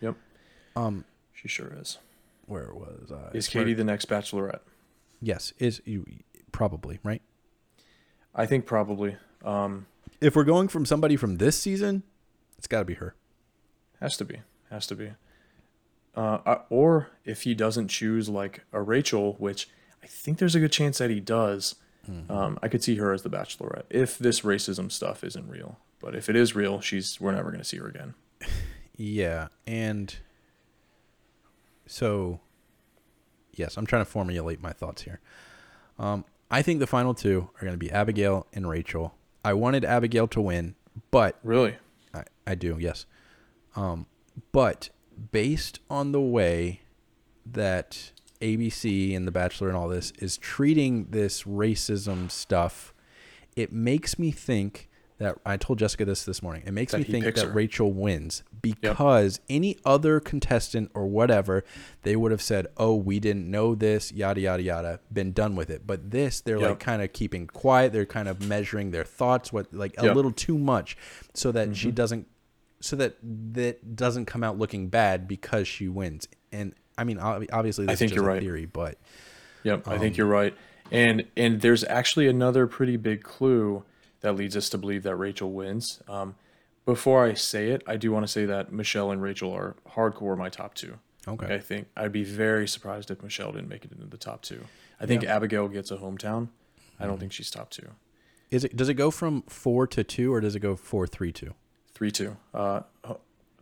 Yep. 0.00 0.16
Um, 0.76 1.04
She 1.32 1.48
sure 1.48 1.72
is. 1.80 1.98
where 2.46 2.72
was 2.74 3.10
I? 3.10 3.34
Is 3.36 3.48
Katie 3.48 3.74
the 3.74 3.84
next 3.84 4.08
bachelorette? 4.08 4.60
Yes, 5.20 5.52
is 5.58 5.80
you 5.84 6.04
probably 6.52 6.98
right. 7.02 7.22
I 8.34 8.46
think 8.46 8.66
probably. 8.66 9.16
Um, 9.44 9.86
If 10.20 10.36
we're 10.36 10.44
going 10.44 10.68
from 10.68 10.84
somebody 10.86 11.16
from 11.16 11.36
this 11.36 11.58
season, 11.58 12.02
it's 12.62 12.68
got 12.68 12.78
to 12.78 12.84
be 12.84 12.94
her. 12.94 13.16
has 13.98 14.16
to 14.18 14.24
be. 14.24 14.36
Has 14.70 14.86
to 14.86 14.94
be. 14.94 15.10
Uh, 16.14 16.58
or 16.70 17.08
if 17.24 17.42
he 17.42 17.54
doesn't 17.54 17.88
choose 17.88 18.28
like 18.28 18.60
a 18.72 18.80
Rachel, 18.80 19.34
which 19.40 19.68
I 20.00 20.06
think 20.06 20.38
there's 20.38 20.54
a 20.54 20.60
good 20.60 20.70
chance 20.70 20.98
that 20.98 21.10
he 21.10 21.18
does, 21.18 21.74
um, 22.30 22.56
I 22.62 22.68
could 22.68 22.84
see 22.84 22.94
her 22.96 23.12
as 23.12 23.22
the 23.22 23.30
bachelorette 23.30 23.84
if 23.90 24.16
this 24.16 24.42
racism 24.42 24.92
stuff 24.92 25.24
isn't 25.24 25.48
real. 25.48 25.78
But 25.98 26.14
if 26.14 26.28
it 26.28 26.36
is 26.36 26.54
real, 26.54 26.80
she's 26.80 27.20
we're 27.20 27.32
never 27.32 27.50
going 27.50 27.62
to 27.62 27.68
see 27.68 27.78
her 27.78 27.88
again. 27.88 28.14
Yeah, 28.94 29.48
and 29.66 30.14
so 31.86 32.40
yes, 33.54 33.76
I'm 33.76 33.86
trying 33.86 34.04
to 34.04 34.10
formulate 34.10 34.62
my 34.62 34.72
thoughts 34.72 35.02
here. 35.02 35.18
Um, 35.98 36.24
I 36.50 36.62
think 36.62 36.78
the 36.78 36.86
final 36.86 37.14
two 37.14 37.48
are 37.56 37.60
going 37.62 37.72
to 37.72 37.78
be 37.78 37.90
Abigail 37.90 38.46
and 38.52 38.68
Rachel. 38.68 39.14
I 39.44 39.54
wanted 39.54 39.84
Abigail 39.84 40.28
to 40.28 40.40
win, 40.42 40.74
but 41.10 41.38
Really? 41.42 41.76
I, 42.46 42.54
do, 42.54 42.76
yes. 42.78 43.06
Um, 43.76 44.06
but 44.52 44.90
based 45.30 45.80
on 45.90 46.12
the 46.12 46.20
way 46.20 46.80
that 47.46 48.12
ABC 48.40 49.16
and 49.16 49.26
The 49.26 49.32
Bachelor 49.32 49.68
and 49.68 49.76
all 49.76 49.88
this 49.88 50.12
is 50.18 50.36
treating 50.36 51.06
this 51.10 51.44
racism 51.44 52.30
stuff, 52.30 52.92
it 53.56 53.72
makes 53.72 54.18
me 54.18 54.30
think 54.30 54.88
that 55.22 55.38
I 55.46 55.56
told 55.56 55.78
Jessica 55.78 56.04
this 56.04 56.24
this 56.24 56.42
morning. 56.42 56.62
It 56.66 56.72
makes 56.72 56.92
That 56.92 56.98
me 56.98 57.04
think 57.04 57.24
that 57.34 57.38
her. 57.38 57.50
Rachel 57.52 57.92
wins 57.92 58.42
because 58.60 59.40
any 59.48 59.78
other 59.84 60.20
contestant 60.20 60.90
or 60.94 61.06
whatever, 61.06 61.64
they 62.02 62.16
would 62.16 62.30
have 62.32 62.42
said, 62.42 62.66
"Oh, 62.76 62.94
we 62.94 63.18
didn't 63.20 63.50
know 63.50 63.74
this, 63.74 64.12
yada 64.12 64.40
yada 64.40 64.62
yada," 64.62 65.00
been 65.12 65.32
done 65.32 65.56
with 65.56 65.70
it. 65.70 65.86
But 65.86 66.10
this, 66.10 66.40
they're 66.40 66.58
Yep. 66.58 66.68
like 66.70 66.78
kind 66.80 67.02
of 67.02 67.12
keeping 67.12 67.46
quiet. 67.46 67.92
They're 67.92 68.06
kind 68.06 68.28
of 68.28 68.40
measuring 68.46 68.90
their 68.90 69.04
thoughts, 69.04 69.52
what 69.52 69.72
like 69.72 69.94
a 69.98 70.04
Yep. 70.04 70.14
little 70.16 70.32
too 70.32 70.58
much, 70.58 70.96
so 71.34 71.50
that 71.52 71.76
she 71.76 71.88
Mm-hmm. 71.88 71.94
doesn't, 71.94 72.26
so 72.80 72.96
that 72.96 73.16
that 73.54 73.96
doesn't 73.96 74.26
come 74.26 74.42
out 74.44 74.58
looking 74.58 74.88
bad 74.88 75.26
because 75.28 75.66
she 75.68 75.88
wins. 75.88 76.28
And 76.50 76.74
I 76.98 77.04
mean, 77.04 77.18
obviously, 77.18 77.86
this 77.86 77.98
think 77.98 78.10
is 78.10 78.12
just 78.12 78.16
you're 78.16 78.24
a 78.24 78.34
right. 78.34 78.40
theory, 78.42 78.66
but 78.66 78.98
Yep, 79.64 79.86
I 79.88 79.94
Um, 79.94 80.00
think 80.00 80.16
you're 80.16 80.26
right. 80.26 80.54
And 80.90 81.24
and 81.36 81.60
there's 81.60 81.84
actually 81.84 82.28
another 82.28 82.66
pretty 82.66 82.96
big 82.96 83.22
clue 83.22 83.84
that 84.22 84.34
leads 84.34 84.56
us 84.56 84.68
to 84.70 84.78
believe 84.78 85.02
that 85.04 85.14
Rachel 85.16 85.52
wins. 85.52 86.00
Um, 86.08 86.34
before 86.84 87.24
I 87.24 87.34
say 87.34 87.68
it, 87.70 87.82
I 87.86 87.96
do 87.96 88.10
want 88.10 88.24
to 88.24 88.32
say 88.32 88.44
that 88.46 88.72
Michelle 88.72 89.10
and 89.12 89.22
Rachel 89.22 89.52
are 89.52 89.76
hardcore 89.94 90.36
my 90.36 90.48
top 90.48 90.74
two. 90.74 90.94
okay, 91.28 91.54
I 91.54 91.58
think 91.60 91.86
I'd 91.96 92.10
be 92.12 92.24
very 92.24 92.66
surprised 92.66 93.10
if 93.10 93.22
Michelle 93.22 93.52
didn't 93.52 93.68
make 93.68 93.84
it 93.84 93.92
into 93.92 94.06
the 94.06 94.16
top 94.16 94.42
two. 94.42 94.64
I 95.00 95.06
think 95.06 95.22
Abigail 95.24 95.68
gets 95.68 95.90
a 95.90 95.96
hometown. 95.98 96.48
I 96.98 97.02
Mm-hmm. 97.02 97.06
don't 97.10 97.18
think 97.20 97.32
she's 97.32 97.50
top 97.50 97.70
two. 97.70 97.86
is 98.50 98.64
it 98.64 98.76
does 98.76 98.88
it 98.88 98.94
go 98.94 99.10
from 99.10 99.42
four 99.42 99.86
to 99.88 100.02
two 100.04 100.32
or 100.32 100.40
does 100.40 100.54
it 100.56 100.60
go 100.60 100.74
four 100.76 101.06
three 101.06 101.32
two? 101.32 101.54
Three 101.94 102.10
two. 102.10 102.36
Uh, 102.54 102.82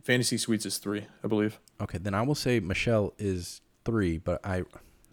Fantasy 0.03 0.37
Suites 0.37 0.65
is 0.65 0.77
three, 0.79 1.05
I 1.23 1.27
believe. 1.27 1.59
Okay, 1.79 1.97
then 1.99 2.13
I 2.15 2.23
will 2.23 2.35
say 2.35 2.59
Michelle 2.59 3.13
is 3.19 3.61
three, 3.85 4.17
but 4.17 4.43
I, 4.45 4.63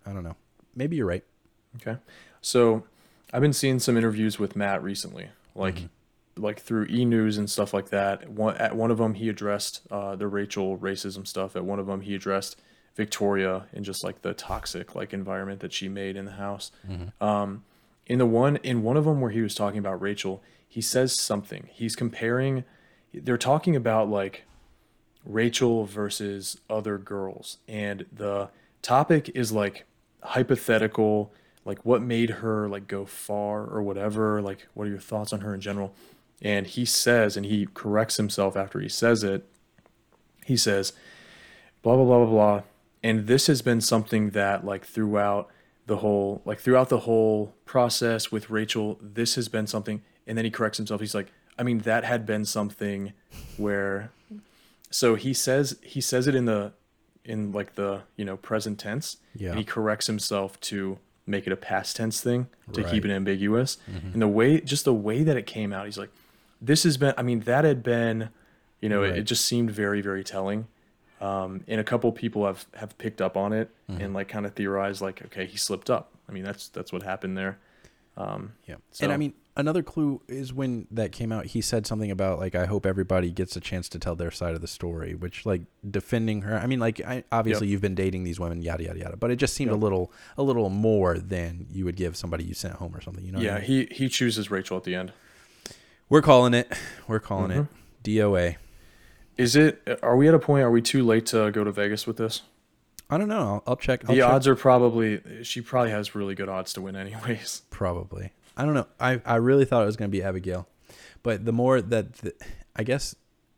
I 0.06 0.12
don't 0.12 0.24
know. 0.24 0.36
Maybe 0.74 0.96
you're 0.96 1.06
right. 1.06 1.24
Okay. 1.76 1.98
So 2.40 2.84
I've 3.32 3.42
been 3.42 3.52
seeing 3.52 3.78
some 3.80 3.96
interviews 3.98 4.38
with 4.38 4.56
Matt 4.56 4.82
recently, 4.82 5.28
like 5.58 5.88
like 6.36 6.60
through 6.60 6.86
E 6.86 7.04
News 7.04 7.36
and 7.36 7.50
stuff 7.50 7.74
like 7.74 7.90
that. 7.90 8.30
One 8.30 8.56
at 8.56 8.76
one 8.76 8.90
of 8.90 8.98
them 8.98 9.14
he 9.14 9.28
addressed 9.28 9.82
uh, 9.90 10.16
the 10.16 10.28
Rachel 10.28 10.78
racism 10.78 11.26
stuff. 11.26 11.56
At 11.56 11.64
one 11.64 11.78
of 11.78 11.86
them 11.86 12.00
he 12.02 12.14
addressed 12.14 12.56
Victoria 12.96 13.66
and 13.72 13.84
just 13.84 14.02
like 14.04 14.22
the 14.22 14.34
toxic 14.34 14.94
like 14.94 15.12
environment 15.12 15.60
that 15.60 15.72
she 15.72 15.88
made 15.88 16.16
in 16.16 16.24
the 16.24 16.32
house. 16.32 16.70
Um, 17.20 17.64
in 18.06 18.18
the 18.18 18.26
one 18.26 18.56
in 18.58 18.82
one 18.82 18.96
of 18.96 19.04
them 19.04 19.20
where 19.20 19.30
he 19.30 19.42
was 19.42 19.54
talking 19.54 19.78
about 19.78 20.00
Rachel, 20.00 20.42
he 20.66 20.80
says 20.80 21.18
something. 21.18 21.68
He's 21.70 21.94
comparing. 21.94 22.64
They're 23.12 23.38
talking 23.38 23.74
about 23.74 24.08
like 24.08 24.44
Rachel 25.24 25.84
versus 25.84 26.58
other 26.70 26.98
girls. 26.98 27.58
And 27.68 28.06
the 28.12 28.48
topic 28.82 29.30
is 29.34 29.52
like 29.52 29.86
hypothetical, 30.22 31.32
like 31.68 31.84
what 31.84 32.00
made 32.00 32.30
her 32.30 32.66
like 32.66 32.88
go 32.88 33.04
far 33.04 33.66
or 33.66 33.82
whatever. 33.82 34.40
Like, 34.40 34.66
what 34.72 34.86
are 34.86 34.90
your 34.90 34.98
thoughts 34.98 35.32
on 35.32 35.42
her 35.42 35.54
in 35.54 35.60
general? 35.60 35.94
And 36.40 36.66
he 36.66 36.84
says, 36.84 37.36
and 37.36 37.44
he 37.44 37.68
corrects 37.74 38.16
himself 38.16 38.56
after 38.56 38.80
he 38.80 38.88
says 38.88 39.22
it. 39.22 39.46
He 40.46 40.56
says, 40.56 40.94
blah, 41.82 41.94
blah, 41.96 42.04
blah, 42.04 42.24
blah, 42.24 42.30
blah. 42.30 42.62
And 43.02 43.26
this 43.26 43.48
has 43.48 43.60
been 43.60 43.80
something 43.80 44.30
that, 44.30 44.64
like, 44.64 44.84
throughout 44.84 45.50
the 45.86 45.98
whole, 45.98 46.40
like, 46.44 46.58
throughout 46.58 46.88
the 46.88 47.00
whole 47.00 47.54
process 47.64 48.32
with 48.32 48.50
Rachel, 48.50 48.98
this 49.02 49.34
has 49.34 49.48
been 49.48 49.66
something. 49.66 50.00
And 50.26 50.38
then 50.38 50.44
he 50.44 50.50
corrects 50.50 50.78
himself. 50.78 51.00
He's 51.00 51.14
like, 51.14 51.32
I 51.58 51.64
mean, 51.64 51.80
that 51.80 52.04
had 52.04 52.24
been 52.24 52.44
something 52.44 53.12
where 53.56 54.10
so 54.90 55.16
he 55.16 55.34
says 55.34 55.78
he 55.82 56.00
says 56.00 56.26
it 56.26 56.34
in 56.34 56.46
the 56.46 56.72
in 57.24 57.52
like 57.52 57.74
the 57.74 58.02
you 58.16 58.24
know 58.24 58.36
present 58.36 58.78
tense. 58.78 59.18
Yeah. 59.34 59.50
And 59.50 59.58
he 59.58 59.64
corrects 59.64 60.06
himself 60.06 60.58
to 60.60 60.98
make 61.28 61.46
it 61.46 61.52
a 61.52 61.56
past 61.56 61.96
tense 61.96 62.20
thing 62.20 62.46
to 62.72 62.82
keep 62.84 63.04
it 63.04 63.10
ambiguous. 63.10 63.78
And 64.12 64.20
the 64.22 64.28
way 64.28 64.60
just 64.60 64.84
the 64.84 64.94
way 64.94 65.22
that 65.22 65.36
it 65.36 65.46
came 65.46 65.72
out, 65.72 65.86
he's 65.86 65.98
like, 65.98 66.10
this 66.60 66.82
has 66.84 66.96
been. 66.96 67.14
I 67.16 67.22
mean, 67.22 67.40
that 67.40 67.64
had 67.64 67.82
been, 67.82 68.30
you 68.80 68.88
know, 68.88 69.02
it, 69.02 69.18
it 69.18 69.22
just 69.24 69.44
seemed 69.44 69.70
very 69.70 70.00
very 70.00 70.24
telling. 70.24 70.66
Um, 71.20 71.64
and 71.66 71.80
a 71.80 71.84
couple 71.84 72.10
people 72.12 72.46
have 72.46 72.66
have 72.74 72.96
picked 72.98 73.20
up 73.20 73.36
on 73.36 73.52
it 73.52 73.70
Mm-hmm. 73.90 74.02
and 74.02 74.14
like 74.14 74.28
kind 74.28 74.44
of 74.44 74.52
theorized 74.54 75.00
like, 75.00 75.22
okay, 75.26 75.46
he 75.46 75.56
slipped 75.56 75.88
up. 75.88 76.10
I 76.28 76.32
mean, 76.32 76.44
that's 76.44 76.68
that's 76.68 76.92
what 76.92 77.02
happened 77.02 77.38
there. 77.38 77.58
Yeah. 78.18 78.76
So- 78.90 79.04
and 79.04 79.12
I 79.12 79.16
mean, 79.16 79.34
another 79.56 79.82
clue 79.82 80.20
is 80.28 80.52
when 80.52 80.86
that 80.90 81.12
came 81.12 81.30
out, 81.32 81.46
he 81.46 81.60
said 81.60 81.86
something 81.86 82.10
about 82.10 82.38
like, 82.38 82.54
I 82.54 82.66
hope 82.66 82.84
everybody 82.86 83.30
gets 83.30 83.56
a 83.56 83.60
chance 83.60 83.88
to 83.90 83.98
tell 83.98 84.14
their 84.16 84.30
side 84.30 84.54
of 84.54 84.60
the 84.60 84.66
story, 84.68 85.14
which 85.14 85.44
like 85.46 85.62
defending 85.88 86.42
her. 86.42 86.56
I 86.58 86.66
mean, 86.66 86.80
like, 86.80 87.00
I, 87.04 87.24
obviously 87.32 87.66
Yep. 87.68 87.72
you've 87.72 87.80
been 87.80 87.94
dating 87.94 88.24
these 88.24 88.38
women, 88.40 88.62
yada 88.62 88.84
yada 88.84 88.98
yada, 88.98 89.16
but 89.16 89.30
it 89.30 89.36
just 89.36 89.54
seemed 89.54 89.70
a 89.70 89.76
little, 89.76 90.12
a 90.36 90.42
little 90.42 90.68
more 90.70 91.18
than 91.18 91.66
you 91.70 91.84
would 91.84 91.96
give 91.96 92.16
somebody 92.16 92.44
you 92.44 92.54
sent 92.54 92.74
home 92.74 92.94
or 92.94 93.00
something. 93.00 93.24
You 93.24 93.32
know? 93.32 93.38
what 93.38 93.46
I 93.48 93.50
yeah, 93.50 93.58
mean? 93.58 93.88
he 93.88 93.94
he 93.94 94.08
chooses 94.08 94.50
Rachel 94.50 94.76
at 94.76 94.84
the 94.84 94.94
end. 94.94 95.12
we're 96.08 96.22
calling 96.22 96.54
it. 96.54 96.72
We're 97.06 97.20
calling 97.20 97.50
Mhm. 97.50 97.62
it 97.64 97.68
DOA. 98.04 98.56
Is 99.36 99.54
it? 99.54 100.00
Are 100.02 100.16
we 100.16 100.26
at 100.26 100.34
a 100.34 100.38
point? 100.38 100.64
Are 100.64 100.70
we 100.70 100.82
too 100.82 101.04
late 101.04 101.26
to 101.26 101.50
go 101.52 101.62
to 101.62 101.70
Vegas 101.70 102.06
with 102.06 102.16
this? 102.16 102.42
I 103.10 103.16
don't 103.18 103.28
know. 103.28 103.38
I'll, 103.40 103.62
I'll 103.68 103.76
check. 103.76 104.02
I'll 104.04 104.14
The 104.14 104.20
check. 104.20 104.30
odds 104.30 104.46
are 104.48 104.54
probably 104.56 105.42
she 105.44 105.60
probably 105.60 105.90
has 105.90 106.14
really 106.14 106.34
good 106.34 106.48
odds 106.48 106.72
to 106.74 106.80
win 106.82 106.94
anyways. 106.96 107.62
Probably. 107.70 108.32
I 108.56 108.64
don't 108.64 108.74
know. 108.74 108.86
I, 109.00 109.20
I 109.24 109.36
really 109.36 109.64
thought 109.64 109.82
it 109.82 109.86
was 109.86 109.96
going 109.96 110.10
to 110.10 110.16
be 110.16 110.22
Abigail. 110.22 110.68
But 111.22 111.44
the 111.44 111.52
more 111.52 111.80
that, 111.80 112.12
the, 112.14 112.34
I 112.76 112.82
guess 112.82 113.14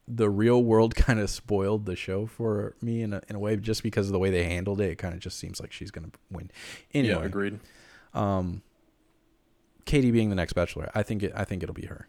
the 0.07 0.29
real 0.31 0.63
world 0.63 0.95
kind 1.07 1.19
of 1.21 1.31
spoiled 1.31 1.87
the 1.87 1.97
show 1.97 2.27
for 2.27 2.75
me 2.81 3.03
in 3.03 3.13
a, 3.15 3.23
in 3.29 3.35
a 3.37 3.39
way, 3.39 3.57
just 3.57 3.83
because 3.83 4.07
of 4.07 4.13
the 4.13 4.19
way 4.19 4.31
they 4.31 4.45
handled 4.45 4.81
it. 4.81 4.91
It 4.91 4.97
kind 4.99 5.15
of 5.15 5.21
just 5.21 5.39
seems 5.39 5.61
like 5.61 5.73
she's 5.73 5.91
going 5.91 6.11
to 6.11 6.19
win. 6.31 6.51
Anyway, 6.95 7.15
Yeah, 7.15 7.25
agreed. 7.25 7.59
um, 8.15 8.63
Katie 9.85 10.11
being 10.11 10.29
the 10.31 10.37
next 10.37 10.53
bachelor, 10.53 10.91
I 10.95 11.03
think 11.03 11.23
it, 11.23 11.33
I 11.35 11.45
think 11.45 11.63
it'll 11.63 11.75
be 11.75 11.87
her. 11.87 12.07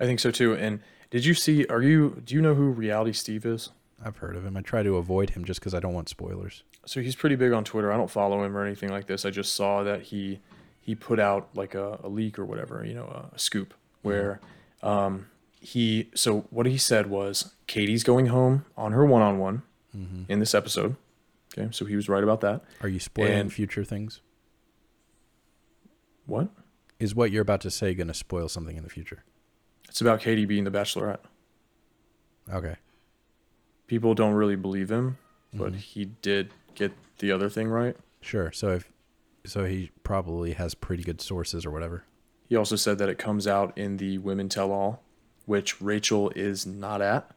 I 0.00 0.04
think 0.04 0.20
so 0.20 0.30
too. 0.30 0.54
And 0.54 0.80
did 1.10 1.24
you 1.24 1.34
see? 1.34 1.66
Are 1.66 1.82
you? 1.82 2.22
Do 2.24 2.34
you 2.34 2.40
know 2.42 2.54
who 2.54 2.70
Reality 2.70 3.12
Steve 3.12 3.44
is? 3.46 3.70
I've 4.04 4.18
heard 4.18 4.36
of 4.36 4.44
him. 4.44 4.56
I 4.56 4.60
try 4.60 4.82
to 4.82 4.96
avoid 4.96 5.30
him 5.30 5.44
just 5.44 5.60
because 5.60 5.74
I 5.74 5.80
don't 5.80 5.94
want 5.94 6.08
spoilers. 6.08 6.62
So 6.84 7.00
he's 7.00 7.16
pretty 7.16 7.36
big 7.36 7.52
on 7.52 7.64
Twitter. 7.64 7.92
I 7.92 7.96
don't 7.96 8.10
follow 8.10 8.44
him 8.44 8.56
or 8.56 8.64
anything 8.64 8.90
like 8.90 9.06
this. 9.06 9.24
I 9.24 9.30
just 9.30 9.54
saw 9.54 9.82
that 9.82 10.02
he 10.02 10.40
he 10.80 10.94
put 10.94 11.18
out 11.18 11.48
like 11.54 11.74
a, 11.74 11.98
a 12.04 12.08
leak 12.08 12.38
or 12.38 12.44
whatever, 12.44 12.84
you 12.84 12.94
know, 12.94 13.28
a, 13.34 13.38
scoop 13.38 13.74
where 14.02 14.40
um, 14.82 15.26
he. 15.60 16.10
So 16.14 16.46
what 16.50 16.66
he 16.66 16.78
said 16.78 17.08
was 17.08 17.54
Katie's 17.66 18.04
going 18.04 18.26
home 18.26 18.64
on 18.76 18.92
her 18.92 19.04
one 19.04 19.22
on 19.22 19.38
one 19.38 19.62
in 20.28 20.38
this 20.40 20.54
episode. 20.54 20.94
Okay, 21.56 21.68
so 21.72 21.86
he 21.86 21.96
was 21.96 22.08
right 22.08 22.22
about 22.22 22.42
that. 22.42 22.62
Are 22.82 22.88
you 22.88 23.00
spoiling 23.00 23.32
And- 23.32 23.52
future 23.52 23.82
things? 23.82 24.20
What? 26.26 26.48
Is 26.98 27.14
what 27.14 27.30
you're 27.30 27.42
about 27.42 27.60
to 27.62 27.70
say 27.70 27.94
going 27.94 28.08
to 28.08 28.14
spoil 28.14 28.48
something 28.48 28.76
in 28.76 28.82
the 28.82 28.90
future? 28.90 29.22
It's 29.88 30.00
about 30.00 30.20
Katie 30.20 30.44
being 30.44 30.64
the 30.64 30.70
Bachelorette. 30.70 31.20
Okay. 32.52 32.76
People 33.86 34.14
don't 34.14 34.34
really 34.34 34.56
believe 34.56 34.90
him, 34.90 35.18
but 35.54 35.72
Mhm. 35.72 35.76
he 35.76 36.04
did 36.22 36.50
get 36.74 36.92
the 37.18 37.30
other 37.32 37.48
thing 37.48 37.68
right. 37.68 37.96
Sure. 38.20 38.50
So 38.52 38.70
if 38.72 38.90
so, 39.44 39.64
he 39.64 39.92
probably 40.02 40.52
has 40.54 40.74
pretty 40.74 41.04
good 41.04 41.20
sources 41.20 41.64
or 41.64 41.70
whatever. 41.70 42.02
He 42.48 42.56
also 42.56 42.74
said 42.74 42.98
that 42.98 43.08
it 43.08 43.16
comes 43.18 43.46
out 43.46 43.76
in 43.78 43.98
the 43.98 44.18
Women 44.18 44.48
Tell 44.48 44.72
All, 44.72 45.02
which 45.44 45.80
Rachel 45.80 46.30
is 46.34 46.66
not 46.66 47.00
at. 47.00 47.30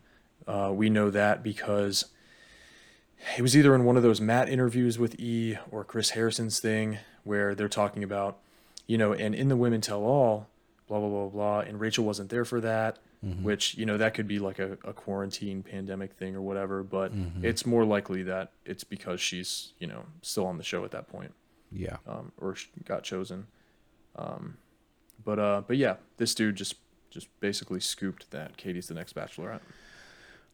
Uh, 0.47 0.71
we 0.73 0.89
know 0.89 1.11
that 1.11 1.43
because 1.43 2.05
it 3.38 3.41
was 3.43 3.55
either 3.55 3.76
in 3.76 3.84
one 3.84 3.95
of 3.97 4.01
those 4.03 4.19
Matt 4.19 4.49
interviews 4.49 4.97
with 4.97 5.19
E 5.19 5.57
or 5.69 5.84
Chris 5.84 6.11
Harrison's 6.11 6.59
thing 6.59 6.97
where 7.23 7.53
they're 7.53 7.67
talking 7.67 8.03
about, 8.03 8.39
you 8.88 8.97
know, 8.97 9.13
and 9.13 9.35
in 9.35 9.49
the 9.49 9.55
Women 9.57 9.81
Tell 9.81 10.01
All, 10.01 10.47
blah, 10.89 10.99
blah, 10.99 11.07
blah, 11.07 11.27
blah. 11.29 11.59
And 11.61 11.79
Rachel 11.79 12.03
wasn't 12.03 12.29
there 12.29 12.43
for 12.43 12.59
that, 12.61 12.99
which, 13.41 13.75
you 13.75 13.85
know, 13.85 13.97
that 13.97 14.13
could 14.13 14.27
be 14.27 14.39
like 14.39 14.59
a, 14.59 14.73
a 14.83 14.91
quarantine 14.93 15.63
pandemic 15.63 16.13
thing 16.13 16.35
or 16.35 16.41
whatever. 16.41 16.83
But 16.83 17.11
it's 17.41 17.65
more 17.65 17.85
likely 17.85 18.23
that 18.23 18.51
it's 18.65 18.83
because 18.83 19.21
she's, 19.21 19.73
you 19.79 19.87
know, 19.87 20.03
still 20.21 20.45
on 20.47 20.57
the 20.57 20.63
show 20.63 20.83
at 20.83 20.91
that 20.91 21.07
point 21.07 21.31
Yeah. 21.71 21.97
um, 22.07 22.31
or 22.37 22.55
got 22.85 23.03
chosen. 23.03 23.47
Um, 24.15 24.57
but 25.23 25.37
uh, 25.39 25.61
but 25.67 25.77
yeah, 25.77 25.95
this 26.17 26.33
dude 26.35 26.55
just 26.55 26.75
just 27.09 27.27
basically 27.39 27.79
scooped 27.79 28.31
that 28.31 28.57
Katie's 28.57 28.87
the 28.87 28.93
next 28.93 29.15
Bachelorette. 29.15 29.61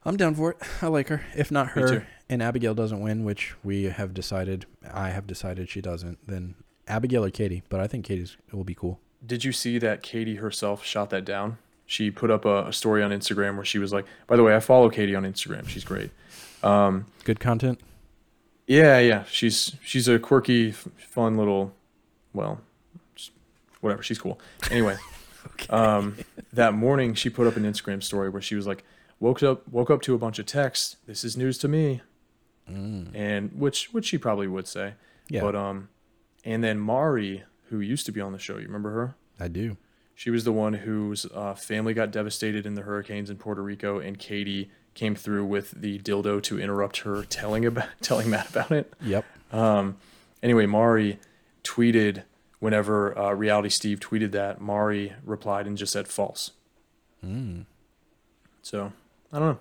I'm 0.04 0.18
down 0.18 0.36
for 0.36 0.52
it. 0.52 0.58
I 0.82 0.88
like 0.88 1.08
her. 1.08 1.24
If 1.36 1.52
not 1.52 1.70
her 1.70 2.06
and 2.30 2.42
Abigail 2.44 2.74
doesn't 2.76 3.00
win, 3.02 3.24
which 3.24 3.56
we 3.64 3.84
have 3.86 4.14
decided, 4.14 4.66
I 4.92 5.10
have 5.10 5.26
decided 5.28 5.70
she 5.70 5.82
doesn't, 5.82 6.20
then 6.28 6.56
Abigail 6.88 7.26
or 7.26 7.32
Katie. 7.32 7.64
But 7.70 7.80
I 7.80 7.88
think 7.88 8.06
Katie's 8.06 8.38
will 8.52 8.64
be 8.64 8.76
cool. 8.76 9.00
Did 9.26 9.44
you 9.44 9.52
see 9.52 9.78
that 9.80 10.04
Katie 10.04 10.36
herself 10.36 10.84
shot 10.86 11.10
that 11.12 11.26
down? 11.26 11.58
She 11.86 12.10
put 12.12 12.32
up 12.32 12.46
a, 12.46 12.68
a 12.68 12.74
story 12.74 13.04
on 13.04 13.12
Instagram 13.12 13.56
where 13.56 13.66
she 13.66 13.80
was 13.80 13.94
like, 13.94 14.06
"By 14.28 14.36
the 14.36 14.44
way, 14.44 14.56
I 14.56 14.60
follow 14.60 14.90
Katie 14.90 15.16
on 15.16 15.24
Instagram. 15.24 15.68
She's 15.68 15.84
great." 15.84 16.12
Um, 16.64 17.06
Good 17.24 17.40
content. 17.40 17.80
yeah, 18.68 18.98
yeah, 19.00 19.24
she's 19.26 19.76
she's 19.84 20.08
a 20.08 20.18
quirky, 20.18 20.70
f- 20.70 20.88
fun 20.98 21.38
little, 21.38 21.74
well, 22.34 22.60
just 23.16 23.32
whatever. 23.82 24.02
She's 24.02 24.18
cool. 24.18 24.40
Anyway, 24.72 24.98
um, 25.70 26.18
that 26.54 26.74
morning 26.74 27.14
she 27.14 27.30
put 27.30 27.46
up 27.46 27.56
an 27.56 27.64
Instagram 27.64 28.02
story 28.02 28.30
where 28.30 28.42
she 28.42 28.56
was 28.56 28.66
like, 28.66 28.84
"Woke 29.20 29.44
up, 29.44 29.68
woke 29.68 29.92
up 29.92 30.02
to 30.04 30.16
a 30.16 30.18
bunch 30.18 30.40
of 30.40 30.48
texts. 30.48 30.98
This 31.06 31.24
is 31.24 31.38
news 31.38 31.58
to 31.60 31.68
me." 31.68 32.02
and 32.68 33.52
which 33.60 33.94
which 33.94 34.06
she 34.06 34.18
probably 34.18 34.48
would 34.48 34.68
say. 34.68 34.96
Yeah. 35.30 35.42
But 35.42 35.56
um, 35.56 35.90
and 36.44 36.64
then 36.64 36.80
Mari, 36.80 37.44
who 37.76 37.82
used 37.82 38.06
to 38.06 38.12
be 38.12 38.22
on 38.22 38.32
the 38.32 38.40
show, 38.40 38.58
you 38.58 38.66
remember 38.66 38.92
her? 38.92 39.16
I 39.40 39.48
do. 39.48 39.78
She 40.16 40.30
was 40.30 40.46
the 40.46 40.54
one 40.54 40.74
whose 40.74 41.26
uh, 41.34 41.56
family 41.56 41.94
got 41.94 42.12
devastated 42.12 42.66
in 42.66 42.76
the 42.76 42.84
hurricanes 42.84 43.30
in 43.30 43.38
Puerto 43.38 43.62
Rico, 43.62 44.00
and 44.00 44.18
Katie 44.18 44.72
came 44.94 45.14
through 45.14 45.46
with 45.46 45.72
the 45.72 46.00
dildo 46.00 46.42
to 46.44 46.58
interrupt 46.58 47.00
her 47.00 47.24
telling 47.24 47.66
about 47.66 47.90
telling 48.02 48.30
Matt 48.30 48.50
about 48.50 48.72
it. 48.72 48.94
Yep. 49.02 49.26
Um, 49.52 49.98
anyway, 50.42 50.66
Mari 50.66 51.20
tweeted 51.64 52.24
whenever 52.60 53.18
uh, 53.18 53.34
Reality 53.34 53.70
Steve 53.70 54.00
tweeted 54.00 54.32
that. 54.32 54.62
Mari 54.62 55.14
replied 55.26 55.68
and 55.68 55.78
just 55.78 55.92
said 55.92 56.08
false. 56.08 56.52
Mm. 57.24 57.66
So 58.62 58.94
I 59.34 59.40
don't 59.40 59.50
know. 59.50 59.60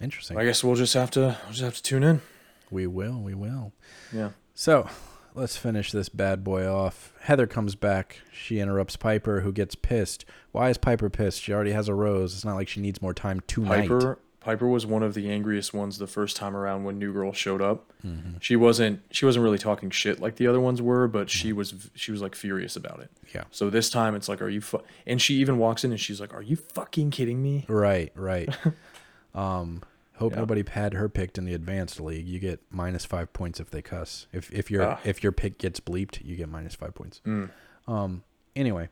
Interesting. 0.00 0.38
I 0.38 0.44
guess 0.44 0.64
we'll 0.64 0.76
just 0.76 0.94
have 0.94 1.10
to 1.12 1.20
we'll 1.20 1.50
just 1.50 1.62
have 1.62 1.76
to 1.76 1.82
tune 1.82 2.02
in. 2.02 2.22
we 2.70 2.86
will. 2.86 3.20
We 3.20 3.34
will. 3.34 3.72
Yeah. 4.12 4.30
So 4.54 4.88
let's 5.36 5.56
finish 5.56 5.92
this 5.92 6.08
bad 6.08 6.42
boy 6.42 6.66
off. 6.66 7.12
Heather 7.20 7.46
comes 7.46 7.74
back. 7.74 8.20
She 8.32 8.58
interrupts 8.58 8.96
Piper, 8.96 9.40
who 9.40 9.52
gets 9.52 9.74
pissed. 9.74 10.24
Why 10.52 10.70
is 10.70 10.78
Piper 10.78 11.10
pissed? 11.10 11.42
She 11.42 11.52
already 11.52 11.72
has 11.72 11.88
a 11.88 11.94
rose. 11.94 12.34
It's 12.34 12.44
not 12.44 12.56
like 12.56 12.68
she 12.68 12.80
needs 12.80 13.02
more 13.02 13.14
time 13.14 13.40
tonight. 13.46 13.82
Piper 13.82 14.18
Piper 14.46 14.68
was 14.68 14.86
one 14.86 15.02
of 15.02 15.14
the 15.14 15.28
angriest 15.28 15.74
ones 15.74 15.98
the 15.98 16.06
first 16.06 16.36
time 16.36 16.56
around 16.56 16.84
when 16.84 17.00
New 17.00 17.12
Girl 17.12 17.32
showed 17.32 17.60
up. 17.60 17.92
Mm-hmm. 18.06 18.38
She 18.40 18.54
wasn't 18.54 19.00
she 19.10 19.24
wasn't 19.26 19.42
really 19.42 19.58
talking 19.58 19.90
shit 19.90 20.20
like 20.20 20.36
the 20.36 20.46
other 20.46 20.60
ones 20.60 20.80
were, 20.80 21.08
but 21.08 21.28
she 21.28 21.52
was 21.52 21.90
she 21.96 22.12
was 22.12 22.22
like 22.22 22.36
furious 22.36 22.76
about 22.76 23.00
it. 23.00 23.10
Yeah. 23.34 23.42
So 23.50 23.70
this 23.70 23.90
time 23.90 24.14
it's 24.14 24.28
like, 24.28 24.40
are 24.40 24.48
you? 24.48 24.60
Fu-? 24.60 24.84
And 25.04 25.20
she 25.20 25.34
even 25.34 25.58
walks 25.58 25.82
in 25.82 25.90
and 25.90 25.98
she's 25.98 26.20
like, 26.20 26.32
"Are 26.32 26.42
you 26.42 26.54
fucking 26.54 27.10
kidding 27.10 27.42
me?" 27.42 27.64
Right, 27.66 28.12
right. 28.14 28.48
um, 29.34 29.82
hope 30.16 30.32
Yeah. 30.32 30.40
nobody 30.40 30.64
had 30.68 30.94
her 30.94 31.08
picked 31.08 31.38
in 31.38 31.44
the 31.44 31.54
advanced 31.54 32.00
league. 32.00 32.26
You 32.26 32.38
get 32.38 32.60
minus 32.70 33.04
five 33.04 33.32
points 33.32 33.60
if 33.60 33.70
they 33.70 33.82
cuss. 33.82 34.26
If 34.32 34.50
if 34.52 34.70
your 34.70 34.82
Ah. 34.82 35.00
if 35.04 35.22
your 35.22 35.32
pick 35.32 35.58
gets 35.58 35.80
bleeped, 35.80 36.24
you 36.24 36.36
get 36.36 36.48
minus 36.48 36.74
five 36.74 36.94
points. 36.94 37.20
Mm. 37.26 37.50
Um. 37.86 38.22
Anyway, 38.54 38.88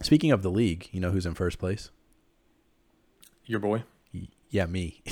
speaking 0.00 0.30
of 0.32 0.42
the 0.42 0.50
league, 0.50 0.88
you 0.92 1.00
know 1.00 1.10
who's 1.10 1.26
in 1.26 1.34
first 1.34 1.58
place? 1.58 1.90
Your 3.44 3.58
boy, 3.60 3.82
Yeah, 4.50 4.66
me. 4.66 5.02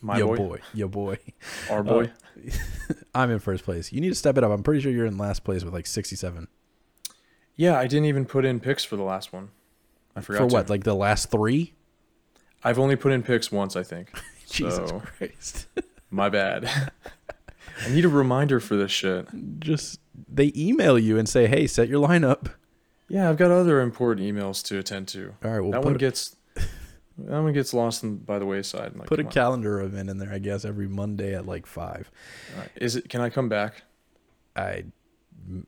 my 0.00 0.18
Yo 0.18 0.26
boy, 0.28 0.36
boy. 0.36 0.58
Yo 0.74 0.88
boy. 0.88 1.18
our 1.70 1.82
boy. 1.82 2.10
I'm 3.14 3.30
in 3.30 3.38
first 3.38 3.64
place. 3.64 3.92
You 3.92 4.00
need 4.00 4.08
to 4.10 4.14
step 4.14 4.36
it 4.38 4.44
up. 4.44 4.50
I'm 4.50 4.62
pretty 4.62 4.80
sure 4.80 4.90
you're 4.92 5.06
in 5.06 5.18
last 5.18 5.44
place 5.44 5.62
with 5.64 5.72
like 5.74 5.86
67. 5.86 6.48
yeah, 7.54 7.78
I 7.78 7.86
didn't 7.86 8.06
even 8.06 8.24
put 8.26 8.44
in 8.44 8.60
picks 8.60 8.84
for 8.84 8.96
the 8.96 9.02
last 9.02 9.32
one. 9.32 9.50
I 10.14 10.20
forgot 10.20 10.38
For 10.38 10.46
what? 10.56 10.66
to. 10.66 10.72
Like 10.72 10.84
the 10.84 10.94
last 10.94 11.30
three? 11.30 11.74
I've 12.64 12.78
only 12.78 12.96
put 12.96 13.12
in 13.12 13.22
picks 13.22 13.52
once, 13.52 13.76
I 13.76 13.82
think. 13.82 14.10
Jesus 14.50 14.88
So 14.88 15.00
Christ. 15.00 15.66
my 16.10 16.28
bad. 16.28 16.68
I 17.84 17.90
need 17.90 18.04
a 18.04 18.08
reminder 18.08 18.58
for 18.60 18.76
this 18.76 18.90
shit. 18.90 19.28
Just 19.60 20.00
they 20.32 20.52
email 20.56 20.98
you 20.98 21.18
and 21.18 21.28
say, 21.28 21.46
"Hey, 21.46 21.66
set 21.66 21.88
your 21.88 22.06
lineup." 22.06 22.48
Yeah, 23.08 23.28
I've 23.28 23.36
got 23.36 23.50
other 23.50 23.80
important 23.80 24.26
emails 24.26 24.64
to 24.66 24.78
attend 24.78 25.08
to. 25.08 25.34
All 25.44 25.50
right, 25.50 25.60
well, 25.60 25.70
that 25.72 25.84
one 25.84 25.94
gets 25.94 26.36
that 26.54 27.42
one 27.42 27.52
gets 27.52 27.74
lost 27.74 28.02
in, 28.02 28.16
by 28.16 28.38
the 28.38 28.46
wayside. 28.46 28.96
Like, 28.96 29.08
put 29.08 29.20
a 29.20 29.24
on. 29.24 29.30
calendar 29.30 29.80
event 29.80 30.08
in 30.08 30.18
there. 30.18 30.32
I 30.32 30.38
guess 30.38 30.64
every 30.64 30.88
Monday 30.88 31.34
at 31.34 31.46
like 31.46 31.66
five. 31.66 32.10
Right. 32.56 32.70
Is 32.76 32.96
it? 32.96 33.08
Can 33.10 33.20
I 33.20 33.28
come 33.30 33.48
back? 33.48 33.82
I, 34.56 34.84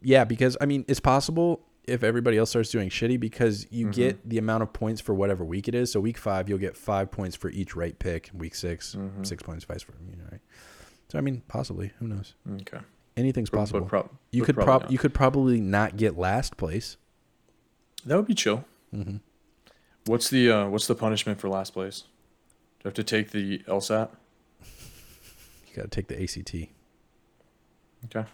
yeah, 0.01 0.25
because 0.25 0.57
I 0.61 0.67
mean, 0.67 0.85
it's 0.89 1.01
possible 1.01 1.61
if 1.89 2.03
everybody 2.05 2.37
else 2.39 2.51
starts 2.51 2.71
doing 2.71 2.91
shitty 2.91 3.19
because 3.19 3.67
you 3.71 3.87
Mhm. 3.89 3.93
get 3.95 4.29
the 4.29 4.39
amount 4.39 4.63
of 4.63 4.73
points 4.73 5.01
for 5.01 5.15
whatever 5.15 5.45
week 5.45 5.69
it 5.69 5.75
is. 5.75 5.91
So 5.93 6.01
week 6.01 6.19
five, 6.19 6.49
you'll 6.49 6.59
get 6.59 6.77
five 6.77 7.11
points 7.11 7.35
for 7.37 7.51
each 7.51 7.75
right 7.75 7.99
pick. 7.99 8.31
Week 8.35 8.55
6 8.55 8.95
Mhm. 8.95 9.27
six 9.27 9.43
points, 9.43 9.65
vice 9.65 9.83
versa. 9.83 9.99
You 10.11 10.17
know, 10.17 10.25
right? 10.31 10.41
So 11.09 11.19
I 11.19 11.21
mean, 11.23 11.43
possibly. 11.49 11.93
Who 11.99 12.09
knows? 12.09 12.35
Okay. 12.63 12.81
Anything's 13.17 13.51
But- 13.51 13.57
but 13.57 13.61
possible. 13.63 13.87
prob- 13.87 14.11
you 14.31 14.45
could 14.45 14.55
probably 14.55 14.67
prob 14.71 14.83
not. 14.83 14.93
you 14.93 14.99
could 14.99 15.15
probably 15.15 15.61
not 15.61 15.97
get 15.97 16.17
last 16.19 16.57
place. 16.57 16.97
That 18.07 18.17
would 18.17 18.27
be 18.27 18.35
chill. 18.35 18.65
hmm 18.93 19.17
What's 20.07 20.31
the 20.31 20.51
uh, 20.51 20.69
what's 20.69 20.87
the 20.87 20.95
punishment 20.95 21.39
for 21.41 21.49
last 21.49 21.73
place? 21.75 22.03
Do 22.81 22.85
I 22.85 22.89
have 22.89 22.95
to 22.95 23.05
take 23.05 23.31
the 23.33 23.59
LSAT? 23.67 24.11
You 25.69 25.75
got 25.77 25.83
to 25.83 25.89
take 25.89 26.07
the 26.09 26.23
ACT. 26.23 26.71
Okay. 28.07 28.25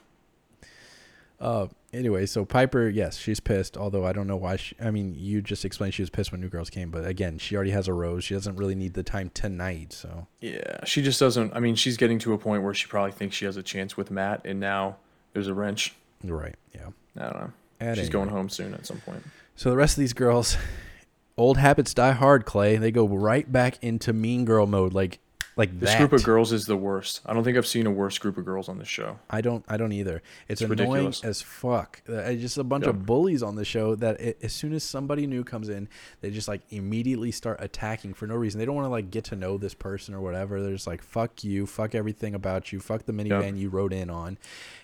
Uh, 1.41 1.67
anyway, 1.95 2.27
so 2.27 2.45
Piper, 2.45 2.89
yes, 2.89 3.17
she's 3.17 3.41
pissed. 3.41 3.77
Although 3.77 4.05
I 4.05 4.13
don't 4.13 4.27
know 4.27 4.37
why. 4.37 4.57
She, 4.57 4.75
I 4.81 4.91
mean, 4.91 5.15
you 5.17 5.41
just 5.41 5.65
explained 5.65 5.95
she 5.95 6.03
was 6.03 6.11
pissed 6.11 6.33
when 6.33 6.41
New 6.41 6.49
Girls 6.49 6.71
came, 6.71 6.91
but 6.91 7.07
again, 7.07 7.39
she 7.39 7.57
already 7.57 7.71
has 7.71 7.89
a 7.89 7.93
rose. 7.93 8.25
She 8.25 8.35
doesn't 8.35 8.57
really 8.57 8.75
need 8.75 8.95
the 8.95 9.03
time 9.03 9.31
tonight. 9.33 9.93
So 9.93 10.27
Yeah, 10.41 10.85
she 10.85 11.03
just 11.03 11.21
doesn't. 11.21 11.55
I 11.55 11.61
mean, 11.61 11.75
she's 11.75 11.97
getting 11.97 12.19
to 12.21 12.33
a 12.33 12.39
point 12.39 12.63
where 12.63 12.75
she 12.75 12.87
probably 12.87 13.13
thinks 13.13 13.37
she 13.37 13.45
has 13.45 13.57
a 13.57 13.63
chance 13.63 13.97
with 13.97 14.11
Matt, 14.11 14.43
and 14.45 14.61
now 14.61 14.97
there's 15.33 15.49
a 15.49 15.55
wrench. 15.55 15.95
right. 16.23 16.57
Yeah. 16.75 16.89
I 17.17 17.23
don't 17.23 17.35
know. 17.35 17.53
At 17.81 17.99
she's 17.99 18.09
going 18.09 18.29
rate. 18.29 18.35
home 18.35 18.49
soon 18.49 18.75
at 18.75 18.87
some 18.87 18.99
point. 18.99 19.23
So 19.57 19.71
the 19.71 19.77
rest 19.77 19.97
of 19.97 20.01
these 20.01 20.13
girls, 20.13 20.57
old 21.37 21.59
habits 21.59 21.95
die 21.95 22.13
hard. 22.13 22.45
Clay, 22.45 22.77
they 22.77 22.91
go 22.91 23.07
right 23.07 23.51
back 23.51 23.83
into 23.83 24.13
mean 24.13 24.45
girl 24.45 24.67
mode, 24.67 24.93
like 24.93 25.21
like 25.57 25.79
This 25.79 25.91
that. 25.91 25.99
group 25.99 26.13
of 26.13 26.25
girls 26.25 26.53
is 26.53 26.67
the 26.67 26.77
worst. 26.77 27.21
I 27.25 27.33
don't 27.33 27.45
think 27.45 27.57
I've 27.57 27.67
seen 27.67 27.87
a 27.87 27.91
worse 27.91 28.19
group 28.19 28.37
of 28.39 28.45
girls 28.45 28.69
on 28.69 28.79
this 28.79 28.89
show. 28.89 29.19
I 29.31 29.41
don't. 29.41 29.65
I 29.69 29.77
don't 29.77 29.93
either. 29.93 30.23
It's, 30.49 30.61
It's 30.61 30.71
annoying 30.71 30.91
ridiculous. 30.91 31.23
as 31.25 31.43
fuck. 31.43 32.03
Uh, 32.09 32.15
It's 32.15 32.43
just 32.43 32.59
a 32.59 32.65
bunch 32.65 32.87
Yep. 32.87 32.95
of 32.95 33.07
bullies 33.07 33.43
on 33.43 33.55
the 33.55 33.65
show 33.65 33.95
that 33.97 34.21
i 34.21 34.35
as 34.43 34.53
soon 34.53 34.73
as 34.73 34.83
somebody 34.83 35.27
new 35.27 35.45
comes 35.45 35.69
in, 35.69 35.89
they 36.21 36.31
just 36.31 36.49
like 36.49 36.63
immediately 36.71 37.31
start 37.31 37.59
attacking 37.61 38.15
for 38.15 38.27
no 38.27 38.35
reason. 38.35 38.59
They 38.59 38.65
don't 38.65 38.75
want 38.75 38.87
to 38.87 38.91
like 38.91 39.11
get 39.11 39.25
to 39.27 39.37
know 39.37 39.57
this 39.59 39.75
person 39.75 40.13
or 40.15 40.21
whatever. 40.21 40.61
They're 40.61 40.73
just 40.73 40.87
like 40.89 41.03
fuck 41.03 41.45
you, 41.45 41.67
fuck 41.67 41.95
everything 41.95 42.35
about 42.35 42.73
you, 42.73 42.81
fuck 42.81 43.05
the 43.07 43.13
minivan 43.13 43.57
you 43.57 43.69
rode 43.69 43.93
in 43.93 44.11
on. 44.11 44.39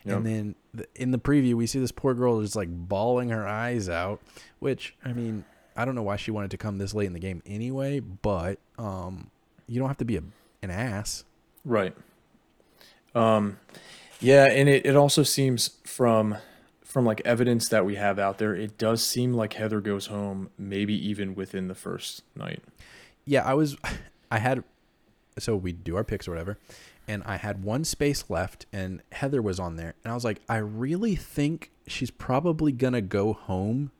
Yep. 0.05 0.16
And 0.16 0.26
then 0.26 0.55
the, 0.72 0.86
in 0.94 1.10
the 1.10 1.18
preview, 1.18 1.55
we 1.55 1.66
see 1.66 1.80
this 1.80 1.92
poor 1.92 2.14
girl 2.14 2.40
just 2.42 2.55
like 2.56 2.68
bawling 2.70 3.30
her 3.30 3.47
eyes 3.47 3.88
out. 3.88 4.20
Which 4.60 4.94
I 5.05 5.12
mean, 5.12 5.44
I 5.76 5.84
don't 5.84 5.94
know 5.94 6.02
why 6.02 6.16
she 6.16 6.30
wanted 6.30 6.51
to 6.52 6.56
come 6.59 6.78
this 6.78 6.94
late 6.94 7.06
in 7.06 7.12
the 7.12 7.18
game 7.18 7.42
anyway. 7.44 7.98
But 8.01 8.59
um, 8.78 9.30
you 9.66 9.78
don't 9.80 9.88
have 9.88 9.97
to 9.98 10.05
be 10.05 10.16
a, 10.16 10.22
an 10.62 10.70
ass. 10.70 11.24
Right. 11.65 11.95
Um, 13.15 13.59
yeah, 14.20 14.47
and 14.47 14.69
it, 14.69 14.87
it 14.87 14.97
also 14.97 15.23
seems 15.23 15.78
from 15.85 16.37
from 16.91 17.07
like 17.07 17.23
evidence 17.24 17.69
that 17.69 17.85
we 17.87 17.95
have 17.95 18.19
out 18.19 18.39
there, 18.39 18.55
it 18.55 18.77
does 18.77 19.05
seem 19.05 19.32
like 19.32 19.53
Heather 19.53 19.81
goes 19.81 20.07
home 20.07 20.51
maybe 20.59 20.93
even 21.09 21.37
within 21.37 21.69
the 21.69 21.74
first 21.74 22.24
night. 22.35 22.65
yeah, 23.24 23.45
I 23.45 23.55
was, 23.55 23.77
I 24.31 24.41
had, 24.41 24.65
so 25.39 25.55
we 25.55 25.70
do 25.70 25.97
our 25.97 26.03
picks 26.03 26.27
or 26.27 26.32
whatever, 26.32 26.59
and 27.07 27.23
I 27.24 27.37
had 27.37 27.62
one 27.62 27.85
space 27.85 28.24
left, 28.28 28.66
and 28.73 29.03
Heather 29.12 29.41
was 29.41 29.61
on 29.61 29.77
there, 29.77 29.95
and 30.03 30.11
I 30.11 30.15
was 30.15 30.24
like, 30.24 30.41
I 30.49 30.57
really 30.57 31.15
think 31.15 31.70
she's 31.87 32.11
probably 32.11 32.73
gonna 32.73 33.01
go 33.01 33.35
home 33.35 33.93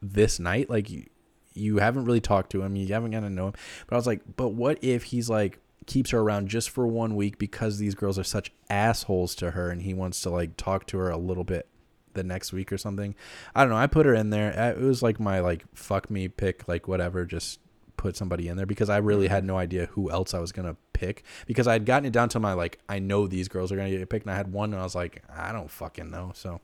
this 0.00 0.38
night. 0.38 0.70
Like 0.70 0.88
you, 0.88 1.04
you 1.52 1.78
haven't 1.78 2.06
really 2.06 2.20
talked 2.20 2.50
to 2.52 2.62
him, 2.62 2.76
you 2.76 2.86
haven't 2.94 3.10
gotten 3.10 3.28
to 3.28 3.34
know 3.34 3.48
him, 3.48 3.54
but 3.86 3.94
I 3.94 3.98
was 3.98 4.06
like, 4.06 4.22
but 4.36 4.48
what 4.48 4.78
if 4.82 5.04
he's 5.04 5.28
like 5.28 5.58
keeps 5.86 6.10
her 6.10 6.18
around 6.20 6.48
just 6.48 6.70
for 6.70 6.86
one 6.86 7.16
week 7.16 7.38
because 7.38 7.78
these 7.78 7.94
girls 7.94 8.18
are 8.18 8.24
such 8.24 8.52
assholes 8.70 9.34
to 9.36 9.52
her, 9.52 9.70
and 9.70 9.82
he 9.82 9.94
wants 9.94 10.20
to 10.22 10.30
like 10.30 10.56
talk 10.56 10.86
to 10.86 10.98
her 10.98 11.10
a 11.10 11.16
little 11.16 11.44
bit 11.44 11.68
the 12.14 12.22
next 12.22 12.52
week 12.52 12.72
or 12.72 12.78
something. 12.78 13.14
I 13.54 13.62
don't 13.62 13.70
know. 13.70 13.76
I 13.76 13.86
put 13.86 14.06
her 14.06 14.14
in 14.14 14.30
there. 14.30 14.50
It 14.50 14.78
was 14.78 15.02
like 15.02 15.18
my 15.18 15.40
like 15.40 15.64
fuck 15.74 16.10
me 16.10 16.28
pick, 16.28 16.68
like 16.68 16.88
whatever. 16.88 17.24
Just 17.24 17.60
put 17.96 18.16
somebody 18.16 18.48
in 18.48 18.56
there 18.56 18.66
because 18.66 18.90
I 18.90 18.96
really 18.98 19.28
had 19.28 19.44
no 19.44 19.56
idea 19.56 19.86
who 19.86 20.10
else 20.10 20.34
I 20.34 20.40
was 20.40 20.50
gonna 20.50 20.76
pick 20.92 21.24
because 21.46 21.68
I 21.68 21.74
had 21.74 21.86
gotten 21.86 22.06
it 22.06 22.12
down 22.12 22.28
to 22.30 22.40
my 22.40 22.52
like 22.52 22.78
I 22.88 22.98
know 22.98 23.26
these 23.26 23.48
girls 23.48 23.70
are 23.70 23.76
gonna 23.76 23.90
get 23.90 24.08
picked 24.08 24.26
and 24.26 24.32
I 24.32 24.36
had 24.36 24.52
one 24.52 24.72
and 24.72 24.80
I 24.80 24.84
was 24.84 24.94
like 24.94 25.22
I 25.34 25.52
don't 25.52 25.70
fucking 25.70 26.10
know. 26.10 26.32
So 26.34 26.60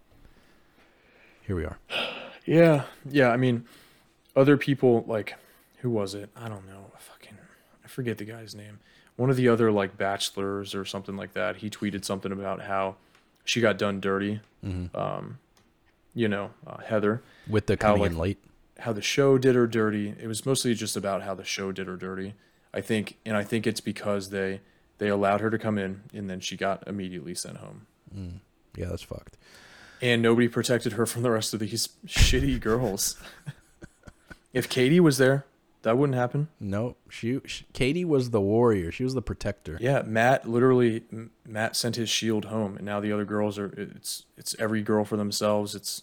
here 1.43 1.57
we 1.57 1.65
are. 1.65 1.79
Yeah, 2.45 2.85
yeah. 3.09 3.31
I 3.31 3.37
mean, 3.37 3.67
other 4.35 4.57
people 4.57 5.05
like 5.07 5.37
who 5.79 5.91
was 5.91 6.15
it? 6.15 6.31
I 6.37 6.49
don't 6.49 6.67
know. 6.67 6.91
Fucking, 6.99 7.39
I 7.85 7.89
forget 7.89 8.19
the 8.19 8.25
guy's 8.25 8.55
name. 8.55 8.81
One 9.19 9.31
of 9.31 9.37
the 9.37 9.49
other 9.49 9.71
like 9.71 9.99
bachelors 9.99 10.75
or 10.75 10.85
something 10.87 11.17
like 11.17 11.33
that. 11.35 11.57
He 11.57 11.69
tweeted 11.69 12.05
something 12.05 12.33
about 12.33 12.63
how 12.63 12.97
she 13.45 13.61
got 13.61 13.77
done 13.77 14.01
dirty. 14.01 14.41
Mm-hmm. 14.65 14.97
Um, 14.97 15.39
you 16.15 16.29
know, 16.29 16.51
uh, 16.67 16.79
Heather, 16.79 17.23
With 17.49 17.67
the 17.67 17.75
How, 17.75 17.95
coming 17.95 18.03
like- 18.03 18.11
in 18.13 18.19
late. 18.19 18.39
how 18.79 18.93
the 18.93 19.03
show 19.03 19.37
did 19.39 19.55
her 19.57 19.67
dirty. 19.67 20.15
It 20.21 20.27
was 20.29 20.47
mostly 20.47 20.73
just 20.75 20.97
about 20.97 21.23
how 21.23 21.35
the 21.35 21.45
show 21.45 21.73
did 21.73 21.87
her 21.89 21.97
dirty. 21.97 22.35
I 22.73 22.81
think, 22.81 23.19
and 23.27 23.37
I 23.37 23.43
think 23.45 23.67
it's 23.67 23.81
because 23.81 24.31
they 24.31 24.61
they 24.99 25.09
allowed 25.09 25.41
her 25.41 25.51
to 25.51 25.59
come 25.59 25.79
in 25.79 26.03
and 26.15 26.29
then 26.31 26.41
she 26.41 26.57
got 26.57 26.87
immediately 26.87 27.35
sent 27.35 27.57
home. 27.59 27.87
Mm. 28.17 28.33
Yeah, 28.77 28.87
that's 28.87 29.03
fucked. 29.03 29.37
and 30.01 30.23
nobody 30.23 30.47
protected 30.49 30.93
her 30.93 31.07
from 31.07 31.23
the 31.23 31.31
rest 31.31 31.53
of 31.55 31.59
these 31.61 31.89
shitty 32.07 32.61
girls. 32.61 33.17
if 34.53 34.69
Katie 34.69 35.01
was 35.01 35.19
there, 35.19 35.45
that 35.83 35.97
wouldn't 35.97 36.17
happen. 36.17 36.49
No, 36.61 36.97
she, 37.09 37.41
she 37.47 37.65
Katie 37.73 38.05
was 38.05 38.31
the 38.31 38.41
warrior. 38.41 38.91
She 38.91 39.05
was 39.05 39.15
the 39.15 39.23
protector. 39.23 39.79
Yeah, 39.81 40.03
Matt 40.03 40.49
literally 40.49 41.05
Matt 41.47 41.77
sent 41.77 41.97
his 41.97 42.09
shield 42.09 42.47
home, 42.47 42.77
and 42.77 42.85
now 42.85 43.01
the 43.01 43.13
other 43.13 43.25
girls 43.25 43.59
are. 43.59 43.73
It's 43.77 44.25
it's 44.37 44.57
every 44.59 44.83
girl 44.83 45.05
for 45.05 45.17
themselves. 45.17 45.75
It's 45.75 46.03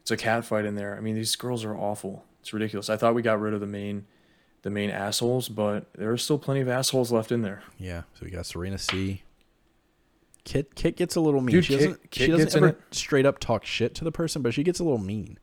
it's 0.00 0.10
a 0.10 0.16
cat 0.16 0.44
fight 0.44 0.64
in 0.64 0.74
there. 0.74 0.96
I 0.96 1.00
mean, 1.00 1.14
these 1.14 1.36
girls 1.36 1.64
are 1.64 1.76
awful. 1.76 2.24
It's 2.40 2.52
ridiculous. 2.52 2.90
I 2.90 2.96
thought 2.96 3.14
we 3.14 3.22
got 3.22 3.40
rid 3.40 3.54
of 3.54 3.60
the 3.60 3.66
main 3.66 4.06
the 4.62 4.70
main 4.70 4.90
assholes, 4.90 5.48
but 5.48 5.86
there 5.94 6.10
are 6.10 6.18
still 6.18 6.38
plenty 6.38 6.60
of 6.60 6.68
assholes 6.68 7.12
left 7.12 7.30
in 7.30 7.42
there. 7.42 7.62
Yeah. 7.78 8.02
So 8.14 8.24
we 8.24 8.30
got 8.30 8.46
Serena 8.46 8.78
C. 8.78 9.22
Kit 10.44 10.74
Kit 10.74 10.96
gets 10.96 11.14
a 11.14 11.20
little 11.20 11.40
mean. 11.40 11.54
Dude, 11.54 11.64
she 11.64 11.74
Kit- 11.74 11.80
doesn't 11.80 12.10
Kit 12.10 12.24
she 12.26 12.32
doesn't 12.32 12.56
ever 12.56 12.76
straight 12.90 13.26
up 13.26 13.38
talk 13.38 13.64
shit 13.64 13.94
to 13.96 14.04
the 14.04 14.12
person, 14.12 14.42
but 14.42 14.54
she 14.54 14.62
gets 14.64 14.80
a 14.80 14.84
little 14.84 14.98
mean. 14.98 15.38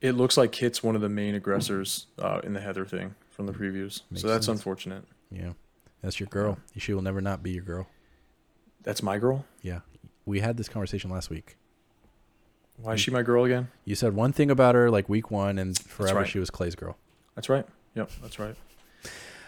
It 0.00 0.12
looks 0.12 0.36
like 0.36 0.52
Kit's 0.52 0.82
one 0.82 0.94
of 0.94 1.00
the 1.00 1.08
main 1.08 1.34
aggressors 1.34 2.06
uh, 2.18 2.40
in 2.44 2.52
the 2.52 2.60
Heather 2.60 2.84
thing 2.84 3.14
from 3.30 3.46
the 3.46 3.52
previews. 3.52 4.02
Makes 4.10 4.22
so 4.22 4.28
that's 4.28 4.46
sense. 4.46 4.60
unfortunate. 4.60 5.04
Yeah. 5.30 5.52
That's 6.02 6.20
your 6.20 6.28
girl. 6.28 6.58
She 6.76 6.94
will 6.94 7.02
never 7.02 7.20
not 7.20 7.42
be 7.42 7.50
your 7.50 7.64
girl. 7.64 7.88
That's 8.82 9.02
my 9.02 9.18
girl. 9.18 9.44
Yeah. 9.62 9.80
We 10.24 10.40
had 10.40 10.56
this 10.56 10.68
conversation 10.68 11.10
last 11.10 11.30
week. 11.30 11.56
Why 12.80 12.94
is 12.94 13.00
she 13.00 13.10
my 13.10 13.22
girl 13.22 13.44
again? 13.44 13.68
You 13.84 13.96
said 13.96 14.14
one 14.14 14.32
thing 14.32 14.50
about 14.50 14.74
her 14.76 14.90
like 14.90 15.08
week 15.08 15.30
one 15.30 15.58
and 15.58 15.76
forever 15.76 16.20
right. 16.20 16.28
she 16.28 16.38
was 16.38 16.48
Clay's 16.48 16.76
girl. 16.76 16.96
That's 17.34 17.48
right. 17.48 17.66
Yep, 17.94 18.10
that's 18.22 18.38
right. 18.38 18.54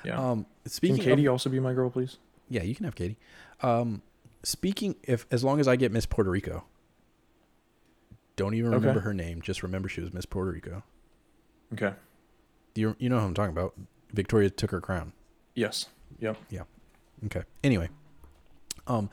Yeah. 0.05 0.19
Um 0.19 0.47
Can 0.65 0.73
speaking 0.73 0.99
Katie 0.99 1.27
of, 1.27 1.33
also 1.33 1.49
be 1.49 1.61
my 1.61 1.73
girl, 1.73 1.91
please? 1.91 2.19
Yeah, 2.49 2.63
you 2.63 2.75
can 2.75 2.85
have 2.85 2.97
Katie. 2.97 3.19
Um 3.63 4.03
speaking 4.43 4.97
if 5.05 5.27
as 5.31 5.45
long 5.45 5.61
as 5.61 5.69
I 5.69 5.77
get 5.77 5.93
Miss 5.93 6.07
Puerto 6.07 6.31
Rico. 6.31 6.65
Don't 8.41 8.55
even 8.55 8.73
Okay. 8.73 8.81
remember 8.81 9.01
her 9.01 9.13
name, 9.13 9.43
just 9.43 9.63
remember 9.63 9.87
she 9.87 10.01
was 10.01 10.15
Miss 10.15 10.25
Puerto 10.25 10.51
Rico. 10.51 10.83
Okay. 11.75 11.93
You 12.75 12.97
you 12.99 13.11
know 13.11 13.21
who 13.21 13.27
I'm 13.27 13.35
talking 13.35 13.53
about. 13.55 13.75
Victoria 14.15 14.49
took 14.49 14.71
her 14.71 14.81
crown. 14.81 15.13
Yes. 15.55 15.91
Yep. 16.21 16.39
Yeah. 16.49 16.63
Okay. 17.27 17.43
Anyway, 17.63 17.91
um, 18.87 19.11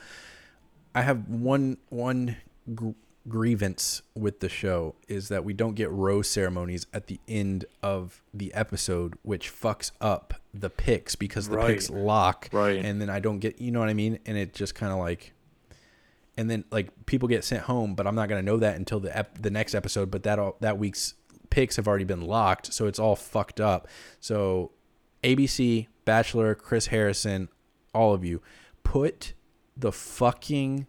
I 0.95 1.01
have 1.01 1.27
one 1.27 1.75
one 1.89 2.37
gr- 2.73 2.91
grievance 3.27 4.01
with 4.15 4.39
the 4.39 4.47
show 4.47 4.95
is 5.09 5.27
that 5.27 5.43
we 5.43 5.53
don't 5.53 5.75
get 5.75 5.91
rose 5.91 6.29
ceremonies 6.29 6.87
at 6.93 7.07
the 7.07 7.19
end 7.27 7.65
of 7.83 8.23
the 8.33 8.53
episode, 8.53 9.15
which 9.23 9.51
fucks 9.51 9.91
up 9.99 10.35
the 10.53 10.69
picks 10.69 11.15
because 11.15 11.49
the 11.49 11.57
picks 11.57 11.89
lock, 11.89 12.47
Right. 12.53 12.77
and 12.83 13.01
then 13.01 13.09
I 13.09 13.19
don't 13.19 13.39
get, 13.39 13.59
you 13.59 13.71
know 13.71 13.81
what 13.81 13.89
I 13.89 13.93
mean, 13.93 14.19
and 14.25 14.37
it 14.37 14.53
just 14.53 14.73
kind 14.73 14.93
of 14.93 14.99
like. 14.99 15.33
And 16.37 16.49
then 16.49 16.65
like 16.71 17.05
people 17.05 17.27
get 17.27 17.43
sent 17.43 17.63
home, 17.63 17.95
but 17.95 18.05
I'm 18.05 18.15
not 18.15 18.29
gonna 18.29 18.43
know 18.43 18.57
that 18.57 18.75
until 18.75 18.99
the 18.99 19.15
ep- 19.15 19.41
the 19.41 19.49
next 19.49 19.73
episode. 19.73 20.11
But 20.11 20.23
that 20.23 20.39
all, 20.39 20.57
that 20.59 20.77
week's 20.77 21.15
picks 21.49 21.77
have 21.77 21.87
already 21.87 22.05
been 22.05 22.21
locked, 22.21 22.73
so 22.73 22.87
it's 22.87 22.99
all 22.99 23.15
fucked 23.15 23.59
up. 23.59 23.87
So 24.19 24.71
ABC, 25.23 25.87
Bachelor, 26.05 26.55
Chris 26.55 26.87
Harrison, 26.87 27.49
all 27.93 28.13
of 28.13 28.23
you, 28.23 28.41
put 28.83 29.33
the 29.75 29.91
fucking 29.91 30.87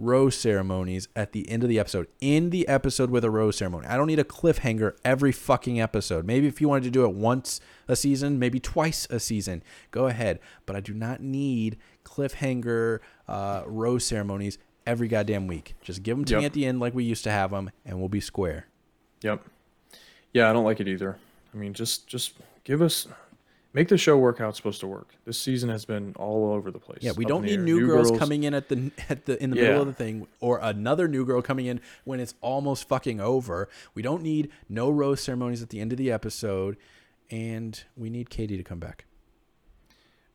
rose 0.00 0.36
ceremonies 0.36 1.08
at 1.14 1.32
the 1.32 1.48
end 1.48 1.62
of 1.62 1.68
the 1.68 1.78
episode. 1.78 2.08
In 2.20 2.50
the 2.50 2.66
episode 2.68 3.10
with 3.10 3.24
a 3.24 3.30
rose 3.30 3.56
ceremony. 3.56 3.86
I 3.86 3.96
don't 3.96 4.06
need 4.06 4.18
a 4.18 4.24
cliffhanger 4.24 4.96
every 5.04 5.32
fucking 5.32 5.80
episode. 5.80 6.26
Maybe 6.26 6.46
if 6.46 6.60
you 6.60 6.68
wanted 6.68 6.84
to 6.84 6.90
do 6.90 7.04
it 7.04 7.14
once 7.14 7.60
a 7.88 7.96
season, 7.96 8.38
maybe 8.38 8.60
twice 8.60 9.06
a 9.10 9.20
season, 9.20 9.62
go 9.90 10.06
ahead. 10.06 10.40
But 10.66 10.76
I 10.76 10.80
do 10.80 10.94
not 10.94 11.20
need 11.20 11.78
cliffhanger 12.04 13.00
uh, 13.28 13.62
rose 13.66 14.04
ceremonies 14.04 14.58
every 14.86 15.08
goddamn 15.08 15.46
week. 15.46 15.74
Just 15.82 16.02
give 16.02 16.16
them 16.16 16.24
to 16.26 16.38
me 16.38 16.44
at 16.44 16.52
the 16.52 16.66
end 16.66 16.80
like 16.80 16.94
we 16.94 17.04
used 17.04 17.24
to 17.24 17.30
have 17.30 17.50
them, 17.50 17.70
and 17.84 17.98
we'll 17.98 18.08
be 18.08 18.20
square. 18.20 18.66
Yep. 19.22 19.44
Yeah, 20.32 20.50
I 20.50 20.52
don't 20.52 20.64
like 20.64 20.80
it 20.80 20.88
either. 20.88 21.16
I 21.52 21.56
mean, 21.56 21.72
just 21.74 22.06
just 22.06 22.34
give 22.64 22.82
us 22.82 23.06
Make 23.72 23.88
the 23.88 23.98
show 23.98 24.16
work 24.16 24.38
how 24.38 24.48
it's 24.48 24.56
supposed 24.56 24.78
to 24.82 24.86
work. 24.86 25.16
This 25.24 25.36
season 25.36 25.68
has 25.68 25.84
been 25.84 26.14
all 26.16 26.52
over 26.52 26.70
the 26.70 26.78
place. 26.78 27.00
Yeah, 27.02 27.10
we 27.16 27.24
Up 27.24 27.28
don't 27.28 27.42
need 27.42 27.58
air. 27.58 27.64
new, 27.64 27.84
girls, 27.88 28.16
coming 28.16 28.44
in 28.44 28.54
at 28.54 28.68
the 28.68 28.92
at 29.08 29.26
the 29.26 29.42
in 29.42 29.50
the 29.50 29.56
Yeah. 29.56 29.62
middle 29.62 29.80
of 29.80 29.86
the 29.88 29.92
thing 29.94 30.28
or 30.38 30.60
another 30.62 31.08
new 31.08 31.24
girl 31.26 31.42
coming 31.42 31.66
in 31.66 31.80
when 32.04 32.20
it's 32.20 32.34
almost 32.40 32.86
fucking 32.86 33.20
over. 33.20 33.68
We 33.92 34.00
don't 34.00 34.22
need 34.22 34.50
no 34.68 34.90
rose 34.90 35.20
ceremonies 35.22 35.60
at 35.60 35.70
the 35.70 35.80
end 35.80 35.90
of 35.90 35.98
the 35.98 36.12
episode, 36.12 36.76
and 37.32 37.82
we 37.96 38.10
need 38.10 38.30
Katie 38.30 38.56
to 38.56 38.62
come 38.62 38.78
back. 38.78 39.06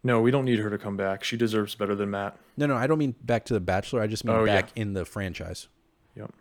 No, 0.03 0.21
we 0.21 0.31
don't 0.31 0.45
need 0.45 0.59
her 0.59 0.69
to 0.69 0.77
come 0.77 0.95
back. 0.95 1.23
She 1.23 1.35
deserves 1.35 1.75
better 1.75 1.93
than 1.95 2.09
Matt. 2.11 2.37
No, 2.55 2.65
no, 2.67 2.75
I 2.75 2.87
don't 2.87 2.97
mean 2.99 3.15
back 3.21 3.43
to 3.45 3.53
the 3.53 3.59
Bachelor. 3.59 4.01
I 4.01 4.07
just 4.07 4.23
mean 4.23 4.35
Oh, 4.35 4.45
yeah. 4.45 4.55
back 4.61 4.69
in 4.75 4.93
the 4.93 5.03
franchise. 5.05 5.67
Yep. 6.15 6.31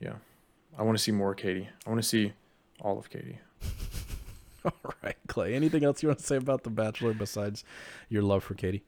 Yeah. 0.00 0.14
I 0.78 0.82
want 0.82 0.96
to 0.96 1.02
see 1.02 1.12
more 1.12 1.34
Katie. 1.34 1.68
I 1.86 1.90
want 1.90 2.02
to 2.02 2.08
see 2.08 2.32
all 2.80 2.98
of 2.98 3.10
Katie. 3.10 3.38
All 4.64 4.94
right, 5.04 5.16
Clay. 5.28 5.54
Anything 5.54 5.84
else 5.84 6.02
you 6.02 6.08
want 6.08 6.18
to 6.18 6.24
say 6.26 6.36
about 6.36 6.64
the 6.64 6.70
Bachelor 6.70 7.14
besides 7.14 7.62
your 8.08 8.22
love 8.22 8.42
for 8.42 8.54
Katie? 8.54 8.82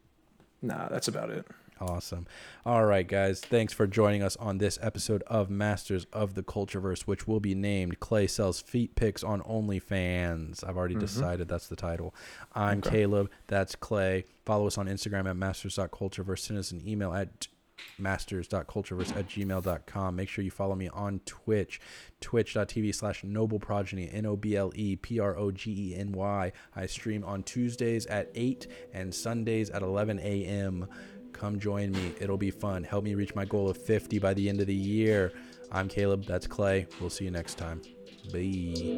Nah, 0.61 0.89
that's 0.89 1.07
about 1.07 1.31
it. 1.31 1.47
Awesome. 1.81 2.27
All 2.67 2.85
right, 2.85 3.07
guys. 3.07 3.41
Thanks 3.41 3.73
for 3.73 3.87
joining 3.87 4.23
us 4.23 4.37
on 4.37 4.59
this 4.59 4.79
episode 4.83 5.23
of 5.27 5.49
Masters 5.49 6.07
of 6.13 6.35
the 6.35 6.43
Cultureverse, 6.43 7.03
which 7.03 7.29
will 7.29 7.41
be 7.41 7.55
named 7.55 8.01
Clay 8.01 8.27
Sells 8.27 8.61
Feet 8.61 8.97
Picks 8.97 9.23
on 9.23 9.43
OnlyFans. 9.43 10.67
I've 10.67 10.77
already 10.77 10.95
mm-hmm. 10.95 11.03
decided 11.03 11.49
that's 11.49 11.69
the 11.69 11.77
title. 11.77 12.15
I'm 12.53 12.79
Okay. 12.79 12.91
Caleb. 12.91 13.31
That's 13.47 13.77
Clay. 13.77 14.25
Follow 14.45 14.67
us 14.67 14.77
on 14.79 14.87
Instagram 14.87 15.29
at 15.29 15.37
masters.cultureverse. 15.37 16.41
Send 16.41 16.59
us 16.59 16.73
an 16.73 16.87
email 16.87 17.13
at 17.13 17.47
masters.cultureverse 17.99 19.17
at 19.17 19.29
gmail.com. 19.29 20.17
Make 20.17 20.29
sure 20.29 20.45
you 20.45 20.51
follow 20.51 20.75
me 20.75 20.89
on 20.89 21.21
Twitch, 21.25 21.81
twitch.tv 22.21 22.95
slash 22.95 23.25
noble 23.25 23.59
progeny, 23.59 24.11
N 24.11 24.27
O 24.27 24.37
B 24.37 24.57
L 24.57 24.73
E 24.75 24.97
P 24.97 25.19
R 25.19 25.37
O 25.37 25.51
G 25.51 25.93
E 25.93 25.97
N 25.97 26.13
Y. 26.13 26.53
I 26.75 26.87
stream 26.87 27.25
on 27.25 27.43
Tuesdays 27.43 28.07
at 28.07 28.31
8 28.35 28.67
and 28.93 29.15
Sundays 29.15 29.71
at 29.71 29.83
11 29.83 30.19
a.m. 30.21 30.89
Come 31.33 31.59
join 31.59 31.93
me. 31.93 32.15
It'll 32.21 32.37
be 32.37 32.51
fun. 32.51 32.83
Help 32.85 33.05
me 33.05 33.15
reach 33.15 33.35
my 33.35 33.45
goal 33.45 33.69
of 33.69 33.77
50 33.77 34.19
by 34.19 34.35
the 34.35 34.49
end 34.49 34.61
of 34.61 34.67
the 34.67 34.75
year. 34.75 35.33
I'm 35.71 35.89
Caleb. 35.89 36.25
That's 36.27 36.47
Clay. 36.47 36.87
We'll 37.01 37.11
see 37.11 37.25
you 37.25 37.31
next 37.31 37.57
time. 37.59 37.83
Bye. 38.33 38.95